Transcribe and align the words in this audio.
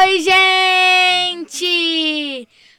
Oi, 0.00 0.20
gente! 0.20 1.56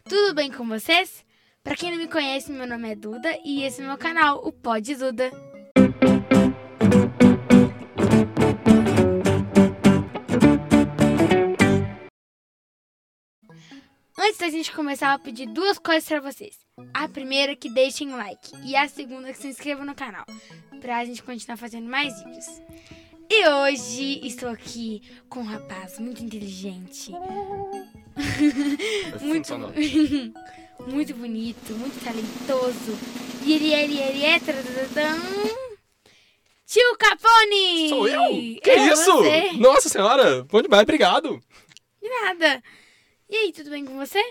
Tudo 0.08 0.36
bem 0.36 0.52
com 0.52 0.68
vocês? 0.68 1.26
Pra 1.64 1.76
quem 1.76 1.90
não 1.90 1.98
me 1.98 2.08
conhece, 2.08 2.52
meu 2.52 2.68
nome 2.68 2.92
é 2.92 2.96
Duda 2.96 3.36
e 3.44 3.64
esse 3.64 3.82
é 3.82 3.88
meu 3.88 3.98
canal, 3.98 4.46
o 4.46 4.52
Pod 4.52 4.96
Duda. 4.96 5.32
Antes 14.16 14.38
da 14.38 14.50
gente 14.50 14.72
começar, 14.74 15.14
eu 15.14 15.18
vou 15.18 15.26
pedir 15.26 15.48
duas 15.48 15.80
coisas 15.80 16.08
pra 16.08 16.20
vocês. 16.20 16.56
A 16.94 17.10
primeira 17.10 17.54
é 17.54 17.56
que 17.56 17.74
deixem 17.74 18.14
um 18.14 18.18
like 18.18 18.52
e 18.64 18.76
a 18.76 18.88
segunda 18.88 19.30
é 19.30 19.34
que 19.34 19.40
se 19.40 19.48
inscrevam 19.48 19.86
no 19.86 19.96
canal, 19.96 20.26
pra 20.80 21.04
gente 21.04 21.24
continuar 21.24 21.58
fazendo 21.58 21.90
mais 21.90 22.14
vídeos. 22.24 22.46
E 23.32 23.48
hoje 23.48 24.26
estou 24.26 24.50
aqui 24.50 25.02
com 25.30 25.42
um 25.42 25.46
rapaz 25.46 26.00
muito 26.00 26.24
inteligente, 26.24 27.12
muito, 29.22 29.54
muito 30.92 31.14
bonito, 31.14 31.74
muito 31.74 32.04
talentoso. 32.04 32.98
E 33.46 33.54
ele, 33.54 33.74
ele, 33.74 34.00
ele 34.00 34.26
é. 34.26 34.40
Tio 36.66 36.98
Capone! 36.98 37.90
Sou 37.90 38.08
eu? 38.08 38.60
Que 38.62 38.72
É 38.72 38.88
isso? 38.88 39.06
você. 39.18 39.52
Nossa 39.54 39.90
senhora, 39.90 40.44
bom 40.46 40.62
demais, 40.62 40.84
obrigado. 40.84 41.40
De 42.02 42.10
nada. 42.10 42.64
E 43.30 43.36
aí, 43.36 43.52
tudo 43.54 43.70
bem 43.70 43.86
com 43.86 43.96
você? 43.96 44.22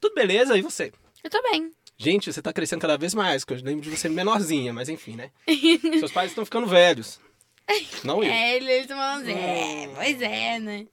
Tudo 0.00 0.14
beleza? 0.14 0.58
E 0.58 0.62
você? 0.62 0.92
Eu 1.22 1.30
tô 1.30 1.40
bem. 1.42 1.70
Gente, 1.96 2.32
você 2.32 2.42
tá 2.42 2.52
crescendo 2.52 2.80
cada 2.80 2.98
vez 2.98 3.14
mais, 3.14 3.44
que 3.44 3.52
eu 3.52 3.58
lembro 3.62 3.82
de 3.82 3.96
você 3.96 4.08
menorzinha, 4.08 4.72
mas 4.72 4.88
enfim, 4.88 5.14
né? 5.14 5.30
Seus 6.00 6.10
pais 6.10 6.32
estão 6.32 6.44
ficando 6.44 6.66
velhos. 6.66 7.20
Não 8.04 8.22
eu. 8.22 8.30
É, 8.30 8.56
ele, 8.56 8.70
eles 8.70 8.82
estão 8.82 8.96
falando 8.96 9.22
assim, 9.22 9.32
é, 9.32 9.88
pois 9.94 10.22
é, 10.22 10.58
né? 10.58 10.86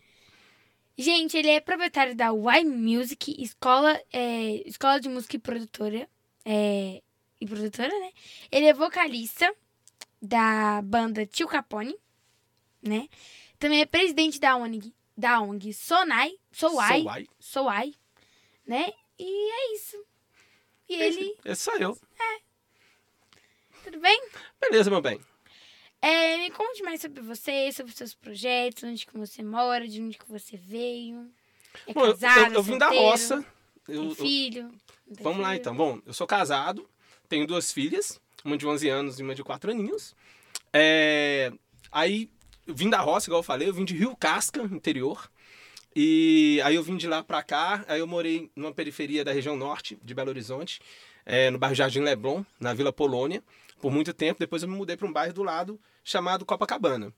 Gente, 0.97 1.37
ele 1.37 1.49
é 1.49 1.59
proprietário 1.61 2.15
da 2.15 2.27
Y 2.34 2.65
Music, 2.65 3.35
escola, 3.41 3.99
é, 4.11 4.67
escola 4.67 4.99
de 4.99 5.07
música 5.07 5.35
e 5.35 5.39
produtora. 5.39 6.09
É, 6.43 7.01
e 7.39 7.45
produtora, 7.45 7.87
né? 7.87 8.11
Ele 8.51 8.65
é 8.65 8.73
vocalista 8.73 9.53
da 10.21 10.81
banda 10.81 11.26
Tio 11.26 11.48
Capone, 11.48 11.95
né? 12.81 13.07
Também 13.57 13.81
é 13.81 13.85
presidente 13.85 14.39
da 14.39 14.55
ONG, 14.57 14.93
da 15.17 15.39
ONG 15.41 15.73
Sonai, 15.73 16.33
Soai, 16.51 17.01
Sou 17.01 17.09
ai. 17.09 17.27
Soai, 17.39 17.93
né? 18.65 18.91
E 19.17 19.51
é 19.51 19.76
isso. 19.76 19.98
E 20.89 20.95
ele, 20.95 21.35
Esse 21.45 21.63
sou 21.63 21.77
eu. 21.77 21.98
tudo 23.83 23.99
bem? 23.99 24.21
Beleza, 24.59 24.89
meu 24.89 25.01
bem. 25.01 25.20
É, 26.01 26.37
me 26.37 26.49
conte 26.51 26.81
mais 26.83 27.01
sobre 27.01 27.21
você, 27.21 27.71
sobre 27.71 27.91
seus 27.93 28.13
projetos, 28.13 28.83
onde 28.83 29.05
que 29.05 29.17
você 29.17 29.43
mora, 29.43 29.87
de 29.87 30.01
onde 30.01 30.17
que 30.17 30.29
você 30.29 30.55
veio. 30.57 31.29
É 31.85 31.93
Bom, 31.93 32.05
eu- 32.05 32.13
casado, 32.17 32.53
eu, 32.53 32.53
eu 32.55 32.63
vim 32.63 32.77
da 32.77 32.87
roça. 32.89 33.45
Eu- 33.87 34.05
eu- 34.05 34.15
filho? 34.15 34.70
tem 35.13 35.23
vamos 35.23 35.41
lá 35.41 35.55
então. 35.55 35.75
Bom, 35.75 35.99
eu 36.05 36.13
sou 36.13 36.25
casado, 36.27 36.87
tenho 37.27 37.45
duas 37.45 37.71
filhas, 37.73 38.20
uma 38.45 38.57
de 38.57 38.65
11 38.67 38.87
anos 38.87 39.20
e 39.20 39.23
uma 39.23 39.35
de 39.35 39.43
4 39.43 39.71
aninhos. 39.71 40.15
É, 40.71 41.51
Aí, 41.91 42.29
eu 42.67 42.75
vim 42.75 42.87
da 42.87 42.99
roça, 43.01 43.27
igual 43.27 43.39
eu 43.39 43.43
falei, 43.43 43.67
eu 43.67 43.73
vim 43.73 43.83
de 43.83 43.95
Rio 43.95 44.15
Casca, 44.15 44.61
interior. 44.61 45.27
E 45.95 46.61
aí 46.63 46.75
eu 46.75 46.83
vim 46.83 46.95
de 46.97 47.07
lá 47.07 47.23
pra 47.23 47.41
cá, 47.41 47.83
aí 47.87 47.99
eu 47.99 48.05
morei 48.05 48.51
numa 48.55 48.71
periferia 48.71 49.25
da 49.25 49.31
região 49.33 49.57
norte 49.57 49.97
de 50.03 50.13
Belo 50.13 50.29
Horizonte, 50.29 50.79
é, 51.25 51.49
no 51.49 51.57
bairro 51.57 51.73
Jardim 51.73 52.01
Leblon, 52.01 52.43
na 52.59 52.75
Vila 52.75 52.93
Polônia, 52.93 53.43
por 53.80 53.91
muito 53.91 54.13
tempo. 54.13 54.40
Depois 54.40 54.63
eu 54.63 54.70
me 54.70 54.76
mudei 54.76 54.96
para 54.96 55.08
um 55.08 55.13
bairro 55.13 55.34
do 55.34 55.44
lado 55.44 55.80
chamado 56.04 56.46
Copacabana. 56.46 57.13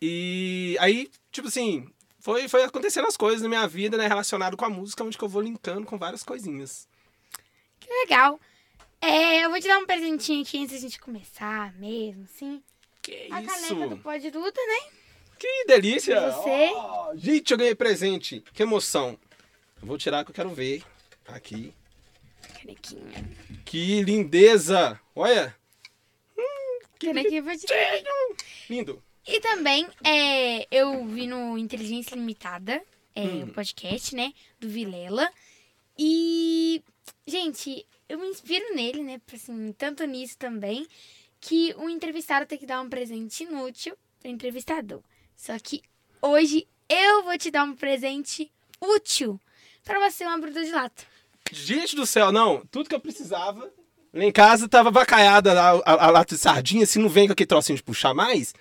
E 0.00 0.76
aí, 0.80 1.10
tipo 1.30 1.48
assim, 1.48 1.88
foi, 2.18 2.48
foi 2.48 2.64
acontecendo 2.64 3.06
as 3.06 3.16
coisas 3.16 3.42
na 3.42 3.48
minha 3.48 3.66
vida, 3.66 3.96
né, 3.96 4.06
relacionado 4.06 4.56
com 4.56 4.64
a 4.64 4.70
música, 4.70 5.04
onde 5.04 5.16
que 5.16 5.24
eu 5.24 5.28
vou 5.28 5.42
linkando 5.42 5.86
com 5.86 5.98
várias 5.98 6.22
coisinhas. 6.22 6.88
Que 7.78 7.88
legal. 7.90 8.40
É, 9.00 9.44
eu 9.44 9.50
vou 9.50 9.60
te 9.60 9.68
dar 9.68 9.78
um 9.78 9.86
presentinho 9.86 10.42
aqui 10.42 10.58
antes 10.58 10.72
da 10.74 10.80
gente 10.80 10.98
começar 10.98 11.72
mesmo, 11.74 12.24
assim. 12.24 12.62
Que 13.02 13.28
A 13.30 13.42
caneca 13.42 13.74
do 13.74 13.94
isso? 13.94 13.96
Pode 13.98 14.30
Duda, 14.30 14.60
né? 14.66 14.90
Que 15.38 15.64
delícia! 15.66 16.14
E 16.14 16.32
você? 16.32 16.72
Oh, 16.74 17.16
gente, 17.16 17.50
eu 17.50 17.58
ganhei 17.58 17.74
presente. 17.74 18.42
Que 18.54 18.62
emoção. 18.62 19.18
Eu 19.82 19.86
vou 19.86 19.98
tirar 19.98 20.24
que 20.24 20.30
eu 20.30 20.34
quero 20.34 20.48
ver. 20.54 20.82
Aqui. 21.28 21.74
Canequinha. 22.58 23.30
Que 23.64 24.02
lindeza! 24.02 24.98
Olha! 25.14 25.54
Te 27.66 28.04
Lindo. 28.70 29.02
E 29.26 29.40
também, 29.40 29.86
é, 30.04 30.66
eu 30.70 31.04
vi 31.06 31.26
no 31.26 31.56
Inteligência 31.56 32.14
Limitada, 32.14 32.82
é, 33.14 33.22
Hum. 33.22 33.44
o 33.44 33.52
podcast, 33.54 34.14
né, 34.14 34.32
do 34.60 34.68
Vilela. 34.68 35.30
E, 35.98 36.82
gente, 37.26 37.86
eu 38.08 38.18
me 38.18 38.26
inspiro 38.28 38.74
nele, 38.74 39.02
né, 39.02 39.20
assim, 39.32 39.72
tanto 39.72 40.04
nisso 40.04 40.36
também, 40.36 40.86
que 41.40 41.74
o 41.78 41.88
entrevistado 41.88 42.46
tem 42.46 42.58
que 42.58 42.66
dar 42.66 42.80
um 42.80 42.88
presente 42.88 43.44
inútil 43.44 43.96
pro 44.20 44.30
entrevistador. 44.30 45.00
Só 45.36 45.58
que 45.58 45.82
hoje 46.20 46.66
eu 46.88 47.22
vou 47.22 47.36
te 47.38 47.50
dar 47.50 47.64
um 47.64 47.74
presente 47.74 48.50
útil 48.80 49.40
pra 49.84 49.98
você, 50.00 50.24
uma 50.24 50.38
bruta 50.38 50.62
de 50.64 50.70
lata. 50.70 51.04
Gente 51.52 51.94
do 51.94 52.06
céu, 52.06 52.32
não. 52.32 52.64
Tudo 52.66 52.88
que 52.88 52.94
eu 52.94 53.00
precisava. 53.00 53.72
Lá 54.14 54.24
em 54.24 54.30
casa 54.30 54.68
tava 54.68 54.92
vacaiada 54.92 55.52
lá, 55.52 55.70
a, 55.84 56.06
a 56.06 56.10
lata 56.10 56.36
de 56.36 56.40
sardinha. 56.40 56.86
Se 56.86 57.00
não 57.00 57.08
vem 57.08 57.26
com 57.26 57.32
aquele 57.32 57.48
trocinho 57.48 57.76
de 57.76 57.82
puxar 57.82 58.14
mais, 58.14 58.54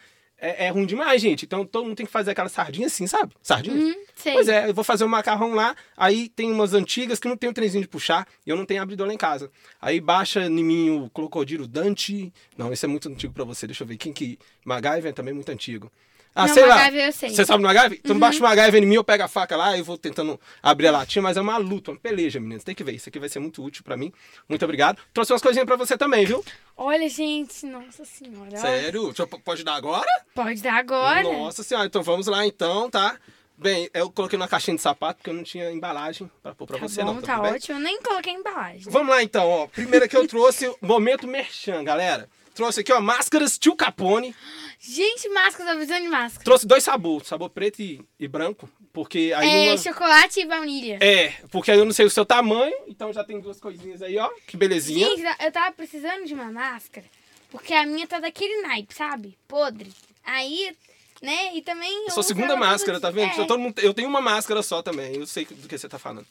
é, 0.43 0.65
é 0.65 0.69
ruim 0.69 0.85
demais, 0.87 1.21
gente. 1.21 1.45
Então 1.45 1.63
todo 1.63 1.85
mundo 1.85 1.95
tem 1.95 2.07
que 2.07 2.11
fazer 2.11 2.31
aquela 2.31 2.49
sardinha 2.49 2.87
assim, 2.87 3.05
sabe? 3.05 3.33
Sardinha. 3.41 3.75
Hum, 3.75 3.93
sei. 4.15 4.33
Pois 4.33 4.47
é, 4.47 4.67
eu 4.67 4.73
vou 4.73 4.83
fazer 4.83 5.05
um 5.05 5.07
macarrão 5.07 5.53
lá, 5.53 5.75
aí 5.95 6.27
tem 6.27 6.51
umas 6.51 6.73
antigas 6.73 7.19
que 7.19 7.27
não 7.27 7.37
tem 7.37 7.51
o 7.51 7.53
trenzinho 7.53 7.83
de 7.83 7.87
puxar, 7.87 8.27
e 8.45 8.49
eu 8.49 8.57
não 8.57 8.65
tenho 8.65 8.81
abridor 8.81 9.05
lá 9.05 9.13
em 9.13 9.17
casa. 9.17 9.51
Aí 9.79 10.01
baixa 10.01 10.43
em 10.43 10.63
mim 10.63 10.89
o 10.89 11.09
Crocodilo 11.11 11.67
Dante. 11.67 12.33
Não, 12.57 12.73
esse 12.73 12.85
é 12.85 12.87
muito 12.89 13.07
antigo 13.07 13.31
pra 13.31 13.45
você, 13.45 13.67
deixa 13.67 13.83
eu 13.83 13.87
ver. 13.87 13.97
Quem 13.97 14.11
que. 14.11 14.39
MacGyver 14.65 15.13
também 15.13 15.31
é 15.31 15.35
muito 15.35 15.51
antigo. 15.51 15.91
Ah, 16.35 16.47
Não, 16.47 16.53
sei 16.53 16.65
lá. 16.65 16.89
Eu 16.91 17.11
sei. 17.11 17.29
Você 17.29 17.45
sabe 17.45 17.61
do 17.61 17.67
MacGyver? 17.67 17.99
Então 18.03 18.17
baixa 18.17 18.39
o 18.39 18.41
MacGyver 18.41 18.81
em 18.81 18.85
mim, 18.87 18.95
eu 18.95 19.03
pego 19.03 19.23
a 19.23 19.27
faca 19.27 19.55
lá 19.55 19.77
e 19.77 19.81
vou 19.83 19.97
tentando 19.97 20.39
abrir 20.63 20.87
a 20.87 20.91
latinha, 20.91 21.21
mas 21.21 21.37
é 21.37 21.41
uma 21.41 21.57
luta, 21.57 21.91
uma 21.91 21.99
peleja, 21.99 22.39
meninas. 22.39 22.63
Tem 22.63 22.73
que 22.73 22.83
ver, 22.83 22.93
isso 22.93 23.07
aqui 23.09 23.19
vai 23.19 23.29
ser 23.29 23.39
muito 23.39 23.63
útil 23.63 23.83
pra 23.83 23.95
mim. 23.95 24.11
Muito 24.49 24.63
obrigado. 24.65 24.99
Trouxe 25.13 25.31
umas 25.31 25.41
coisinhas 25.43 25.65
pra 25.67 25.75
você 25.75 25.95
também, 25.97 26.25
viu? 26.25 26.43
Olha, 26.75 27.07
gente, 27.07 27.65
nossa 27.67 28.03
senhora. 28.03 28.57
Sério? 28.57 29.13
Pode 29.45 29.63
dar 29.63 29.75
agora? 29.75 30.07
Pode 30.33 30.61
dar 30.61 30.73
agora. 30.73 31.21
Nossa 31.23 31.61
senhora, 31.61 31.85
então 31.85 32.01
vamos 32.01 32.25
lá 32.27 32.45
então, 32.45 32.89
tá? 32.89 33.15
Bem, 33.55 33.87
eu 33.93 34.09
coloquei 34.09 34.37
numa 34.37 34.47
caixinha 34.47 34.75
de 34.75 34.81
sapato 34.81 35.17
porque 35.19 35.29
eu 35.29 35.33
não 35.35 35.43
tinha 35.43 35.71
embalagem 35.71 36.29
pra 36.41 36.55
pôr 36.55 36.65
pra 36.65 36.79
Tá 36.79 36.87
você 36.87 37.03
bom, 37.03 37.13
não, 37.13 37.21
tá 37.21 37.39
bem? 37.39 37.53
ótimo. 37.53 37.77
Eu 37.77 37.81
nem 37.83 38.01
coloquei 38.01 38.33
embalagem. 38.33 38.81
Vamos 38.91 39.09
lá 39.09 39.21
então, 39.21 39.47
ó. 39.47 39.67
Primeiro 39.67 40.09
que 40.09 40.17
eu 40.17 40.27
trouxe, 40.27 40.73
momento 40.81 41.27
merchan, 41.27 41.83
galera. 41.83 42.27
Trouxe 42.53 42.81
aqui, 42.81 42.91
ó, 42.93 43.01
máscaras 43.01 43.57
Tio 43.57 43.75
Capone. 43.75 44.35
Gente, 44.79 45.29
máscara, 45.29 45.69
tá 45.71 45.75
precisando 45.75 46.03
de 46.03 46.09
máscara. 46.09 46.43
Trouxe 46.43 46.67
dois 46.67 46.83
sabores, 46.83 47.27
sabor 47.27 47.49
preto 47.49 47.81
e, 47.81 48.03
e 48.19 48.27
branco, 48.27 48.69
porque 48.91 49.33
aí 49.35 49.67
É, 49.67 49.71
uma... 49.71 49.77
chocolate 49.77 50.41
e 50.41 50.45
baunilha. 50.45 50.97
É, 51.01 51.29
porque 51.49 51.71
aí 51.71 51.77
eu 51.79 51.85
não 51.85 51.93
sei 51.93 52.05
o 52.05 52.09
seu 52.09 52.25
tamanho, 52.25 52.75
então 52.87 53.11
já 53.13 53.23
tem 53.23 53.39
duas 53.39 53.59
coisinhas 53.61 54.01
aí, 54.01 54.17
ó. 54.17 54.29
Que 54.45 54.57
belezinha. 54.57 55.07
Gente, 55.07 55.23
eu 55.41 55.51
tava 55.51 55.71
precisando 55.71 56.25
de 56.25 56.33
uma 56.33 56.51
máscara, 56.51 57.05
porque 57.49 57.73
a 57.73 57.85
minha 57.85 58.05
tá 58.05 58.19
daquele 58.19 58.61
naipe, 58.61 58.93
sabe? 58.93 59.37
Podre. 59.47 59.91
Aí, 60.25 60.75
né, 61.21 61.55
e 61.55 61.61
também... 61.61 62.05
eu 62.05 62.11
Sua 62.11 62.23
segunda 62.23 62.55
máscara, 62.57 62.99
tá 62.99 63.09
vendo? 63.09 63.31
É. 63.31 63.39
Eu, 63.39 63.47
todo 63.47 63.59
mundo- 63.59 63.79
eu 63.79 63.93
tenho 63.93 64.09
uma 64.09 64.21
máscara 64.21 64.61
só 64.61 64.81
também, 64.81 65.15
eu 65.15 65.25
sei 65.25 65.45
do 65.45 65.67
que 65.67 65.77
você 65.77 65.87
tá 65.87 65.97
falando. 65.97 66.27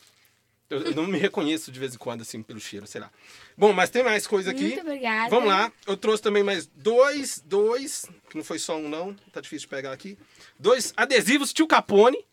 Eu, 0.72 0.80
eu 0.82 0.94
não 0.94 1.06
me 1.06 1.18
reconheço 1.18 1.70
de 1.70 1.78
vez 1.78 1.94
em 1.94 1.98
quando, 1.98 2.22
assim, 2.22 2.42
pelo 2.42 2.58
cheiro, 2.60 2.86
sei 2.86 3.00
lá. 3.00 3.10
Bom, 3.56 3.72
mas 3.72 3.90
tem 3.90 4.02
mais 4.02 4.26
coisa 4.26 4.50
aqui. 4.50 4.68
Muito 4.68 4.80
obrigada. 4.80 5.28
Vamos 5.28 5.48
lá, 5.48 5.70
eu 5.86 5.96
trouxe 5.96 6.22
também 6.22 6.42
mais 6.42 6.66
dois, 6.66 7.42
dois, 7.44 8.06
que 8.30 8.36
não 8.36 8.44
foi 8.44 8.58
só 8.58 8.76
um 8.76 8.88
não, 8.88 9.14
tá 9.32 9.40
difícil 9.40 9.66
de 9.66 9.68
pegar 9.68 9.92
aqui. 9.92 10.16
Dois 10.58 10.92
adesivos 10.96 11.52
Tio 11.52 11.66
Capone. 11.66 12.24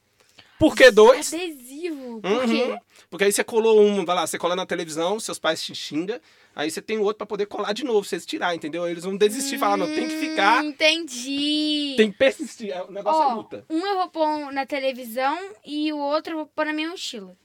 Por 0.58 0.76
que 0.76 0.92
dois? 0.92 1.34
Adesivo. 1.34 2.20
Por 2.22 2.32
Uhum. 2.32 2.48
quê? 2.48 2.78
Porque 3.10 3.24
aí 3.24 3.32
você 3.32 3.44
colou 3.46 3.82
um, 3.82 4.04
vai 4.04 4.16
lá, 4.16 4.28
você 4.28 4.38
cola 4.38 4.56
na 4.58 4.66
televisão, 4.66 5.18
seus 5.20 5.40
pais 5.40 5.62
te 5.64 5.74
xingam, 5.74 6.20
aí 6.54 6.70
você 6.70 6.82
tem 6.82 6.98
outro 6.98 7.16
pra 7.20 7.26
poder 7.28 7.46
colar 7.46 7.72
de 7.74 7.86
novo, 7.86 8.04
vocês 8.06 8.26
tirar, 8.26 8.54
entendeu? 8.56 8.86
Eles 8.88 9.06
vão 9.06 9.16
desistir, 9.16 9.58
falar, 9.58 9.78
não, 9.78 9.88
tem 9.88 10.08
que 10.08 10.18
ficar, 10.18 10.62
Hum, 10.64 10.68
Entendi. 10.68 11.94
tem 11.96 12.12
que 12.12 12.18
persistir, 12.18 12.72
é- 12.72 12.84
o 12.84 12.92
negócio 12.92 13.22
é 13.22 13.26
Ó, 13.28 13.34
luta. 13.36 13.66
um 13.70 13.86
eu 13.86 13.96
vou 14.00 14.10
pôr 14.10 14.52
na 14.52 14.66
televisão 14.66 15.38
e 15.66 15.94
o 15.94 15.98
outro 15.98 16.34
eu 16.34 16.38
vou 16.40 16.46
pôr 16.48 16.66
na 16.66 16.74
minha 16.74 16.90
mochila. 16.90 17.38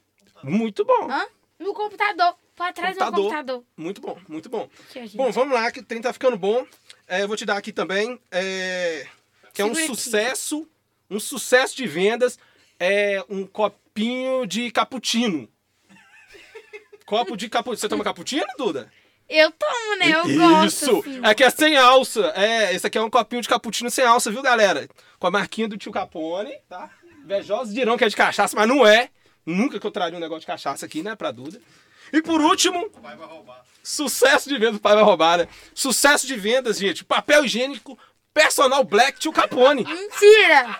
Muito 0.49 0.85
bom, 0.85 1.09
Hã? 1.09 1.25
No 1.59 1.73
computador. 1.73 2.35
Pra 2.55 2.71
trás 2.71 2.95
do 2.95 2.99
Computador. 2.99 3.23
computador. 3.25 3.63
muito 3.75 3.99
bom, 4.01 4.17
muito 4.29 4.49
bom. 4.49 4.69
Aqui, 4.89 4.99
gente. 5.01 5.17
Bom, 5.17 5.29
vamos 5.31 5.53
lá, 5.53 5.69
que 5.71 5.81
o 5.81 5.83
trem 5.83 6.01
tá 6.01 6.13
ficando 6.13 6.37
bom. 6.37 6.65
É, 7.07 7.21
eu 7.23 7.27
vou 7.27 7.35
te 7.35 7.45
dar 7.45 7.57
aqui 7.57 7.73
também, 7.73 8.17
é, 8.31 9.05
que 9.53 9.61
é 9.61 9.65
um 9.65 9.75
Segura 9.75 9.85
aqui. 9.93 9.95
sucesso, 10.01 10.69
um 11.09 11.19
sucesso 11.19 11.75
de 11.75 11.85
vendas, 11.85 12.39
é 12.79 13.21
um 13.29 13.45
copinho 13.45 14.45
de 14.45 14.71
cappuccino. 14.71 15.49
Copo 17.05 17.35
de 17.35 17.49
cappuccino. 17.49 17.79
Você 17.81 17.89
toma 17.89 18.03
cappuccino, 18.05 18.45
Duda? 18.57 18.91
Eu 19.27 19.51
tomo, 19.51 19.95
né? 19.99 20.11
Eu 20.11 20.23
gosto. 20.37 20.65
Isso! 20.65 20.99
assim. 20.99 21.21
É 21.23 21.33
que 21.33 21.43
é 21.43 21.49
sem 21.49 21.75
alça. 21.75 22.31
É, 22.35 22.73
esse 22.73 22.85
aqui 22.87 22.97
é 22.97 23.01
um 23.01 23.09
copinho 23.09 23.41
de 23.41 23.49
cappuccino 23.49 23.89
sem 23.89 24.05
alça, 24.05 24.31
viu, 24.31 24.41
galera? 24.41 24.87
Com 25.19 25.27
a 25.27 25.31
marquinha 25.31 25.67
do 25.67 25.77
tio 25.77 25.91
Capone, 25.91 26.53
tá? 26.69 26.89
Invejosos 27.23 27.73
dirão 27.73 27.97
que 27.97 28.03
é 28.05 28.07
de 28.09 28.15
cachaça, 28.15 28.55
mas 28.55 28.67
não 28.67 28.85
é. 28.85 29.09
Nunca 29.45 29.79
que 29.79 29.85
eu 29.85 29.91
traria 29.91 30.17
um 30.17 30.21
negócio 30.21 30.41
de 30.41 30.47
cachaça 30.47 30.85
aqui, 30.85 31.03
né, 31.03 31.15
pra 31.15 31.31
Duda. 31.31 31.61
E 32.13 32.21
por 32.21 32.39
último, 32.41 32.89
pai 32.89 33.15
vai 33.15 33.27
roubar. 33.27 33.63
sucesso 33.83 34.47
de 34.49 34.57
vendas, 34.57 34.75
o 34.77 34.79
pai 34.79 34.95
vai 34.95 35.03
roubar, 35.03 35.37
né? 35.39 35.47
Sucesso 35.73 36.25
de 36.27 36.35
vendas, 36.35 36.77
gente. 36.77 37.03
Papel 37.03 37.45
higiênico, 37.45 37.97
personal 38.33 38.83
black, 38.83 39.19
tio 39.19 39.31
Capone. 39.31 39.83
Mentira! 39.83 40.79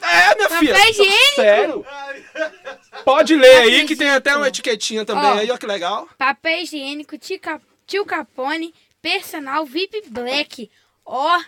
É, 0.00 0.34
minha 0.36 0.48
filha. 0.48 0.74
Papel 0.74 0.90
higiênico? 0.90 1.34
Sério? 1.34 1.86
Pode 3.04 3.34
ler 3.36 3.62
aí 3.62 3.70
Papel 3.72 3.86
que 3.86 3.96
tem 3.96 4.08
até 4.10 4.30
uma 4.30 4.48
higiênico. 4.48 4.48
etiquetinha 4.68 5.04
também 5.04 5.24
Ó. 5.30 5.34
aí, 5.38 5.50
ó 5.50 5.56
que 5.58 5.66
legal. 5.66 6.08
Papel 6.16 6.60
higiênico, 6.62 7.18
tio, 7.18 7.38
Cap- 7.40 7.64
tio 7.86 8.04
Capone, 8.04 8.74
personal 9.02 9.66
VIP 9.66 10.02
Black. 10.08 10.70
Ó, 11.04 11.38
o 11.38 11.42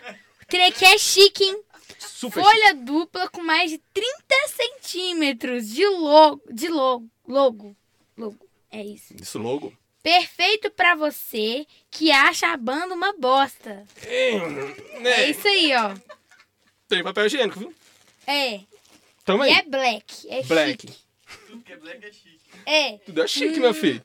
trem 0.47 0.73
é 0.81 0.97
chique, 0.97 1.43
hein? 1.43 1.61
Super 1.99 2.43
Folha 2.43 2.73
dupla 2.75 3.29
com 3.29 3.41
mais 3.41 3.71
de 3.71 3.77
30 3.93 4.09
centímetros 4.47 5.69
de 5.69 5.85
logo. 5.87 6.41
De 6.51 6.67
logo. 6.67 7.07
Logo. 7.27 7.75
Logo. 8.17 8.37
É 8.71 8.83
isso. 8.83 9.13
Isso, 9.19 9.37
logo. 9.39 9.73
Perfeito 10.01 10.69
pra 10.71 10.95
você 10.95 11.65
que 11.89 12.11
acha 12.11 12.47
a 12.47 12.57
banda 12.57 12.93
uma 12.93 13.13
bosta. 13.13 13.85
É 14.05 14.31
É, 15.03 15.29
isso 15.29 15.47
aí, 15.47 15.73
ó. 15.75 15.95
tem 16.89 17.01
papel 17.03 17.25
higiênico, 17.25 17.59
viu? 17.59 17.73
É. 18.27 18.59
Tamo 19.23 19.45
E 19.45 19.49
aí. 19.49 19.53
é 19.59 19.61
black. 19.63 20.29
É 20.29 20.43
Black. 20.43 20.81
chique. 20.87 20.97
Tudo 21.47 21.63
que 21.63 21.71
é 21.73 21.77
black 21.77 22.05
é 22.05 22.11
chique. 22.11 22.39
É. 22.65 22.97
Tudo 22.97 23.21
é 23.23 23.27
chique, 23.27 23.59
meu 23.59 23.73
filho. 23.73 24.03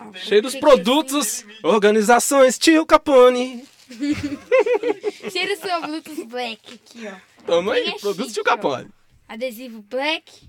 Ó, 0.00 0.12
Cheio 0.14 0.42
dos 0.42 0.52
chique 0.52 0.60
produtos, 0.60 1.44
organizações, 1.62 2.58
tio 2.58 2.84
Capone. 2.84 3.64
do 3.90 5.56
seu 5.56 5.80
Bluetooth 5.82 6.24
black 6.26 6.74
aqui, 6.74 7.06
ó. 7.06 7.14
Tamo 7.46 7.70
aí, 7.70 7.88
é 7.88 7.98
produtos 7.98 8.32
chique, 8.32 8.40
ó. 8.40 8.44
Capone. 8.44 8.88
Adesivo 9.28 9.82
black. 9.82 10.48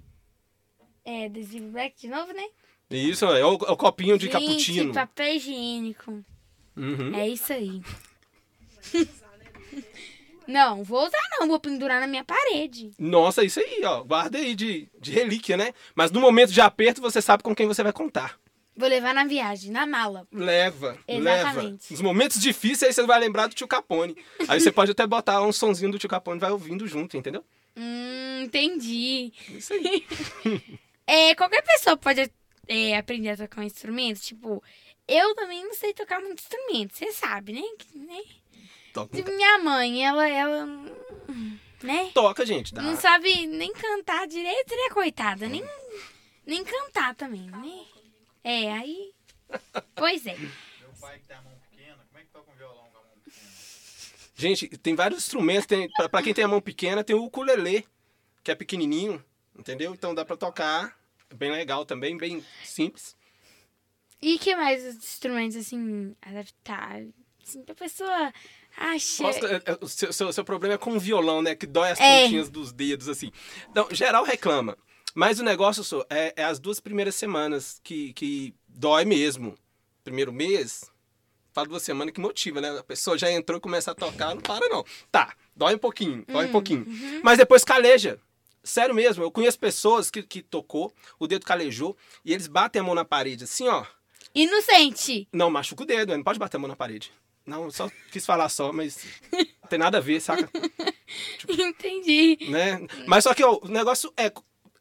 É, 1.05 1.25
adesivo 1.25 1.67
black 1.69 1.99
de 1.99 2.07
novo, 2.07 2.31
né? 2.33 2.45
Isso, 2.89 3.25
é 3.25 3.43
o, 3.43 3.53
é 3.53 3.71
o 3.71 3.77
copinho 3.77 4.17
de 4.17 4.25
Gente, 4.25 4.33
cappuccino. 4.33 4.93
papel 4.93 5.35
higiênico. 5.35 6.23
Uhum. 6.75 7.15
É 7.15 7.27
isso 7.27 7.51
aí. 7.51 7.81
não, 10.47 10.83
vou 10.83 11.05
usar 11.05 11.17
não, 11.39 11.47
vou 11.47 11.59
pendurar 11.59 11.99
na 11.99 12.07
minha 12.07 12.23
parede. 12.23 12.91
Nossa, 12.99 13.43
isso 13.43 13.59
aí, 13.59 13.81
ó. 13.83 14.03
Guarda 14.03 14.37
aí 14.37 14.53
de, 14.53 14.87
de 14.99 15.11
relíquia, 15.11 15.57
né? 15.57 15.73
Mas 15.95 16.11
no 16.11 16.21
momento 16.21 16.51
de 16.51 16.61
aperto, 16.61 17.01
você 17.01 17.21
sabe 17.21 17.43
com 17.43 17.55
quem 17.55 17.67
você 17.67 17.83
vai 17.83 17.93
contar. 17.93 18.37
Vou 18.75 18.89
levar 18.89 19.13
na 19.13 19.23
viagem, 19.25 19.71
na 19.71 19.85
mala. 19.85 20.27
Leva, 20.31 20.97
Exatamente. 21.07 21.61
leva. 21.61 21.77
Nos 21.91 22.01
momentos 22.01 22.41
difíceis, 22.41 22.83
aí 22.83 22.93
você 22.93 23.03
vai 23.05 23.19
lembrar 23.19 23.47
do 23.47 23.53
tio 23.53 23.67
Capone. 23.67 24.17
Aí 24.47 24.59
você 24.59 24.71
pode 24.71 24.91
até 24.91 25.05
botar 25.05 25.41
um 25.43 25.51
sonzinho 25.51 25.91
do 25.91 25.99
tio 25.99 26.09
Capone 26.09 26.37
e 26.37 26.41
vai 26.41 26.51
ouvindo 26.51 26.87
junto, 26.87 27.15
entendeu? 27.15 27.43
Hum, 27.77 28.41
entendi. 28.43 29.31
Isso 29.49 29.73
aí. 29.73 30.05
É, 31.05 31.35
qualquer 31.35 31.61
pessoa 31.63 31.97
pode 31.97 32.31
é, 32.65 32.97
aprender 32.97 33.31
a 33.31 33.35
tocar 33.35 33.59
um 33.59 33.65
instrumento. 33.65 34.21
Tipo, 34.21 34.63
eu 35.05 35.35
também 35.35 35.61
não 35.65 35.73
sei 35.73 35.93
tocar 35.93 36.21
muito 36.21 36.41
instrumento, 36.41 36.95
você 36.97 37.11
sabe, 37.11 37.51
né? 37.51 37.61
Né? 37.93 38.21
Toca, 38.93 39.15
Tipo, 39.17 39.29
minha 39.31 39.57
mãe, 39.59 40.05
ela, 40.05 40.25
ela, 40.29 40.65
né? 41.83 42.09
Toca, 42.13 42.45
gente. 42.45 42.73
Dá. 42.73 42.81
Não 42.81 42.95
sabe 42.95 43.45
nem 43.47 43.73
cantar 43.73 44.25
direito, 44.27 44.73
né, 44.73 44.89
coitada? 44.93 45.47
Nem, 45.49 45.61
nem 46.45 46.63
cantar 46.63 47.15
também, 47.15 47.49
né? 47.49 47.85
É, 48.43 48.71
aí. 48.73 49.13
Pois 49.95 50.25
é. 50.25 50.35
Meu 50.37 50.91
pai 50.99 51.19
que 51.19 51.27
tem 51.27 51.37
a 51.37 51.41
mão 51.41 51.53
pequena, 51.69 51.97
como 52.07 52.19
é 52.19 52.21
que 52.23 52.29
toca 52.31 52.51
um 52.51 52.55
violão 52.55 52.83
com 52.91 52.97
a 52.97 53.01
mão 53.01 53.11
pequena? 53.23 53.47
Gente, 54.35 54.67
tem 54.77 54.95
vários 54.95 55.19
instrumentos. 55.23 55.65
Tem, 55.65 55.89
pra, 55.91 56.09
pra 56.09 56.21
quem 56.23 56.33
tem 56.33 56.43
a 56.43 56.47
mão 56.47 56.61
pequena, 56.61 57.03
tem 57.03 57.15
o 57.15 57.23
ukulele, 57.23 57.87
que 58.43 58.51
é 58.51 58.55
pequenininho, 58.55 59.23
entendeu? 59.57 59.93
Então 59.93 60.13
dá 60.13 60.25
pra 60.25 60.35
tocar. 60.35 60.97
É 61.29 61.35
Bem 61.35 61.51
legal 61.51 61.85
também, 61.85 62.17
bem 62.17 62.45
simples. 62.63 63.15
E 64.21 64.37
que 64.39 64.55
mais 64.55 64.83
os 64.85 64.95
instrumentos, 64.95 65.57
assim, 65.57 66.15
adaptar? 66.21 67.01
Assim, 67.45 67.61
pra 67.63 67.75
pessoa 67.75 68.33
acha. 68.77 69.23
Gosta- 69.23 69.47
é, 69.47 69.71
é, 69.71 69.77
o 69.81 69.87
seu, 69.87 70.13
seu, 70.13 70.31
seu 70.31 70.45
problema 70.45 70.75
é 70.75 70.77
com 70.77 70.95
o 70.95 70.99
violão, 70.99 71.41
né? 71.41 71.55
Que 71.55 71.65
dói 71.67 71.91
as 71.91 71.99
É. 71.99 72.23
pontinhas 72.23 72.49
dos 72.49 72.71
dedos, 72.71 73.09
assim. 73.09 73.31
Então, 73.69 73.87
geral 73.91 74.23
reclama. 74.23 74.77
Mas 75.13 75.39
o 75.39 75.43
negócio 75.43 75.83
só, 75.83 76.05
é, 76.09 76.33
é 76.35 76.43
as 76.43 76.59
duas 76.59 76.79
primeiras 76.79 77.15
semanas 77.15 77.79
que, 77.83 78.13
que 78.13 78.55
dói 78.67 79.05
mesmo. 79.05 79.55
Primeiro 80.03 80.33
mês, 80.33 80.91
fala 81.53 81.67
duas 81.67 81.83
semanas 81.83 82.13
que 82.13 82.19
motiva, 82.19 82.59
né? 82.59 82.77
A 82.77 82.83
pessoa 82.83 83.17
já 83.17 83.31
entrou 83.31 83.57
e 83.57 83.61
começa 83.61 83.91
a 83.91 83.95
tocar, 83.95 84.33
não 84.35 84.41
para 84.41 84.67
não. 84.67 84.83
Tá, 85.11 85.33
dói 85.55 85.75
um 85.75 85.79
pouquinho, 85.79 86.25
dói 86.27 86.47
um 86.47 86.51
pouquinho. 86.51 86.85
Mas 87.23 87.37
depois 87.37 87.63
caleja. 87.63 88.19
Sério 88.63 88.95
mesmo, 88.95 89.23
eu 89.23 89.31
conheço 89.31 89.59
pessoas 89.59 90.09
que, 90.09 90.23
que 90.23 90.41
tocou, 90.41 90.93
o 91.19 91.27
dedo 91.27 91.45
calejou, 91.45 91.97
e 92.23 92.33
eles 92.33 92.47
batem 92.47 92.79
a 92.79 92.83
mão 92.83 92.95
na 92.95 93.03
parede 93.03 93.43
assim, 93.43 93.67
ó. 93.67 93.85
Inocente! 94.33 95.27
Não, 95.33 95.51
machuca 95.51 95.83
o 95.83 95.85
dedo, 95.85 96.15
não 96.15 96.23
pode 96.23 96.39
bater 96.39 96.55
a 96.55 96.59
mão 96.59 96.69
na 96.69 96.75
parede. 96.75 97.11
Não, 97.45 97.69
só 97.69 97.91
quis 98.09 98.25
falar 98.25 98.47
só, 98.47 98.71
mas 98.71 99.05
não 99.31 99.69
tem 99.69 99.77
nada 99.77 99.97
a 99.97 100.01
ver, 100.01 100.21
saca? 100.21 100.49
Entendi. 101.47 102.37
né? 102.49 102.87
Mas 103.05 103.25
só 103.25 103.33
que 103.33 103.43
ó, 103.43 103.59
o 103.61 103.67
negócio 103.67 104.13
é, 104.15 104.31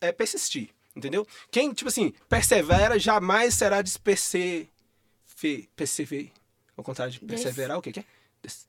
é 0.03 0.13
persistir, 0.13 0.69
entendeu? 0.95 1.27
Quem, 1.51 1.73
tipo 1.73 1.89
assim, 1.89 2.13
persevera 2.29 2.99
jamais 2.99 3.55
será 3.55 3.81
despercever. 3.81 4.69
Perceber. 5.75 6.31
Ao 6.77 6.85
contrário 6.85 7.13
de 7.13 7.19
perseverar, 7.21 7.79
o 7.79 7.83
que, 7.83 7.93
que 7.93 8.01
é? 8.01 8.05
Des, 8.43 8.67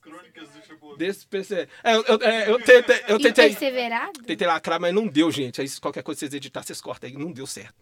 Crônicas 0.00 0.48
do 0.50 0.62
Chapolin. 0.66 0.96
desperceber. 0.98 1.68
É, 1.82 1.94
eu, 1.94 2.02
é, 2.20 2.50
eu 2.50 2.58
tentei, 2.60 2.96
eu 3.08 3.18
tentei, 3.18 3.50
perseverado? 3.50 4.22
tentei 4.22 4.46
lacrar, 4.46 4.80
mas 4.80 4.92
não 4.92 5.06
deu, 5.06 5.30
gente. 5.30 5.60
Aí 5.60 5.70
qualquer 5.80 6.02
coisa 6.02 6.18
que 6.18 6.26
vocês 6.26 6.34
editar, 6.34 6.62
vocês 6.62 6.80
cortam 6.80 7.08
aí. 7.08 7.16
Não 7.16 7.32
deu 7.32 7.46
certo. 7.46 7.74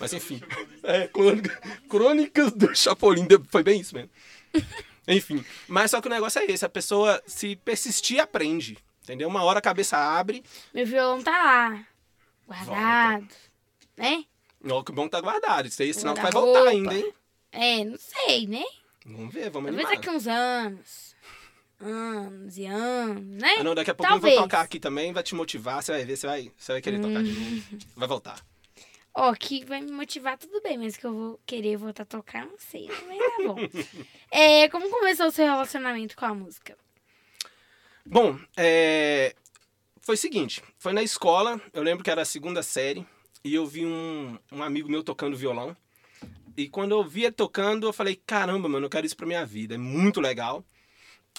Mas 0.00 0.12
enfim. 0.12 0.40
É, 0.82 1.06
crônica- 1.06 1.60
crônicas 1.88 2.52
do 2.52 2.74
Chapolin. 2.74 3.26
deu- 3.26 3.44
Foi 3.50 3.62
bem 3.62 3.80
isso 3.80 3.94
mesmo. 3.94 4.10
Enfim. 5.06 5.44
Mas 5.68 5.90
só 5.90 6.00
que 6.00 6.08
o 6.08 6.10
negócio 6.10 6.40
é 6.40 6.46
esse. 6.46 6.64
A 6.64 6.68
pessoa, 6.68 7.22
se 7.26 7.56
persistir, 7.56 8.20
aprende. 8.20 8.76
Entendeu? 9.08 9.26
Uma 9.26 9.42
hora 9.42 9.58
a 9.58 9.62
cabeça 9.62 9.96
abre. 9.96 10.44
Meu 10.74 10.84
violão 10.84 11.22
tá 11.22 11.30
lá. 11.30 11.86
Guardado. 12.46 13.26
Né? 13.96 14.26
Ó, 14.70 14.82
que 14.82 14.92
bom 14.92 15.08
tá 15.08 15.18
guardado. 15.18 15.66
Isso 15.66 15.80
aí, 15.80 15.94
senão 15.94 16.14
vai 16.14 16.30
voltar 16.30 16.68
ainda, 16.68 16.94
hein? 16.94 17.14
É, 17.50 17.84
não 17.86 17.96
sei, 17.96 18.46
né? 18.46 18.62
Vamos 19.06 19.32
ver, 19.32 19.48
vamos 19.48 19.70
Talvez 19.70 19.86
animar. 19.86 19.96
daqui 19.96 20.10
uns 20.10 20.26
anos. 20.26 21.16
Anos 21.80 22.58
e 22.58 22.66
anos, 22.66 23.40
né? 23.40 23.54
Ah, 23.60 23.64
não, 23.64 23.74
daqui 23.74 23.90
a 23.90 23.94
pouco 23.94 24.12
eu 24.12 24.16
Talvez. 24.16 24.34
vou 24.34 24.44
tocar 24.44 24.60
aqui 24.60 24.78
também, 24.78 25.10
vai 25.10 25.22
te 25.22 25.34
motivar, 25.34 25.82
você 25.82 25.92
vai 25.92 26.04
ver, 26.04 26.16
você 26.16 26.26
vai, 26.26 26.52
você 26.58 26.72
vai 26.72 26.82
querer 26.82 27.00
tocar 27.00 27.22
de 27.22 27.32
novo. 27.32 27.62
Vai 27.96 28.08
voltar. 28.08 28.44
Ó, 29.14 29.32
que 29.32 29.64
vai 29.64 29.80
me 29.80 29.90
motivar, 29.90 30.36
tudo 30.36 30.60
bem, 30.60 30.76
mas 30.76 30.98
que 30.98 31.06
eu 31.06 31.14
vou 31.14 31.40
querer 31.46 31.78
voltar 31.78 32.02
a 32.02 32.06
tocar, 32.06 32.44
não 32.44 32.58
sei, 32.58 32.88
mas 33.06 33.18
tá 33.18 33.42
bom. 33.46 33.56
é, 34.30 34.68
como 34.68 34.90
começou 34.90 35.28
o 35.28 35.30
seu 35.30 35.46
relacionamento 35.46 36.14
com 36.14 36.26
a 36.26 36.34
música? 36.34 36.76
Bom, 38.10 38.38
é... 38.56 39.34
foi 40.00 40.14
o 40.14 40.18
seguinte, 40.18 40.62
foi 40.78 40.94
na 40.94 41.02
escola, 41.02 41.60
eu 41.74 41.82
lembro 41.82 42.02
que 42.02 42.10
era 42.10 42.22
a 42.22 42.24
segunda 42.24 42.62
série, 42.62 43.06
e 43.44 43.54
eu 43.54 43.66
vi 43.66 43.84
um, 43.84 44.38
um 44.50 44.62
amigo 44.62 44.88
meu 44.88 45.02
tocando 45.02 45.36
violão. 45.36 45.76
E 46.56 46.70
quando 46.70 46.92
eu 46.92 47.04
vi 47.04 47.24
ele 47.24 47.32
tocando, 47.32 47.86
eu 47.86 47.92
falei, 47.92 48.16
caramba, 48.16 48.66
mano, 48.66 48.86
eu 48.86 48.90
quero 48.90 49.04
isso 49.04 49.16
pra 49.16 49.26
minha 49.26 49.44
vida, 49.44 49.74
é 49.74 49.78
muito 49.78 50.22
legal. 50.22 50.64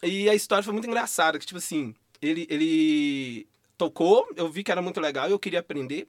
E 0.04 0.30
a 0.30 0.36
história 0.36 0.64
foi 0.64 0.72
muito 0.72 0.88
engraçada, 0.88 1.40
que 1.40 1.46
tipo 1.46 1.58
assim, 1.58 1.96
ele, 2.22 2.46
ele 2.52 3.48
tocou, 3.76 4.30
eu 4.36 4.48
vi 4.48 4.64
que 4.64 4.72
era 4.72 4.82
muito 4.82 5.02
legal, 5.02 5.28
eu 5.28 5.40
queria 5.40 5.62
aprender, 5.62 6.08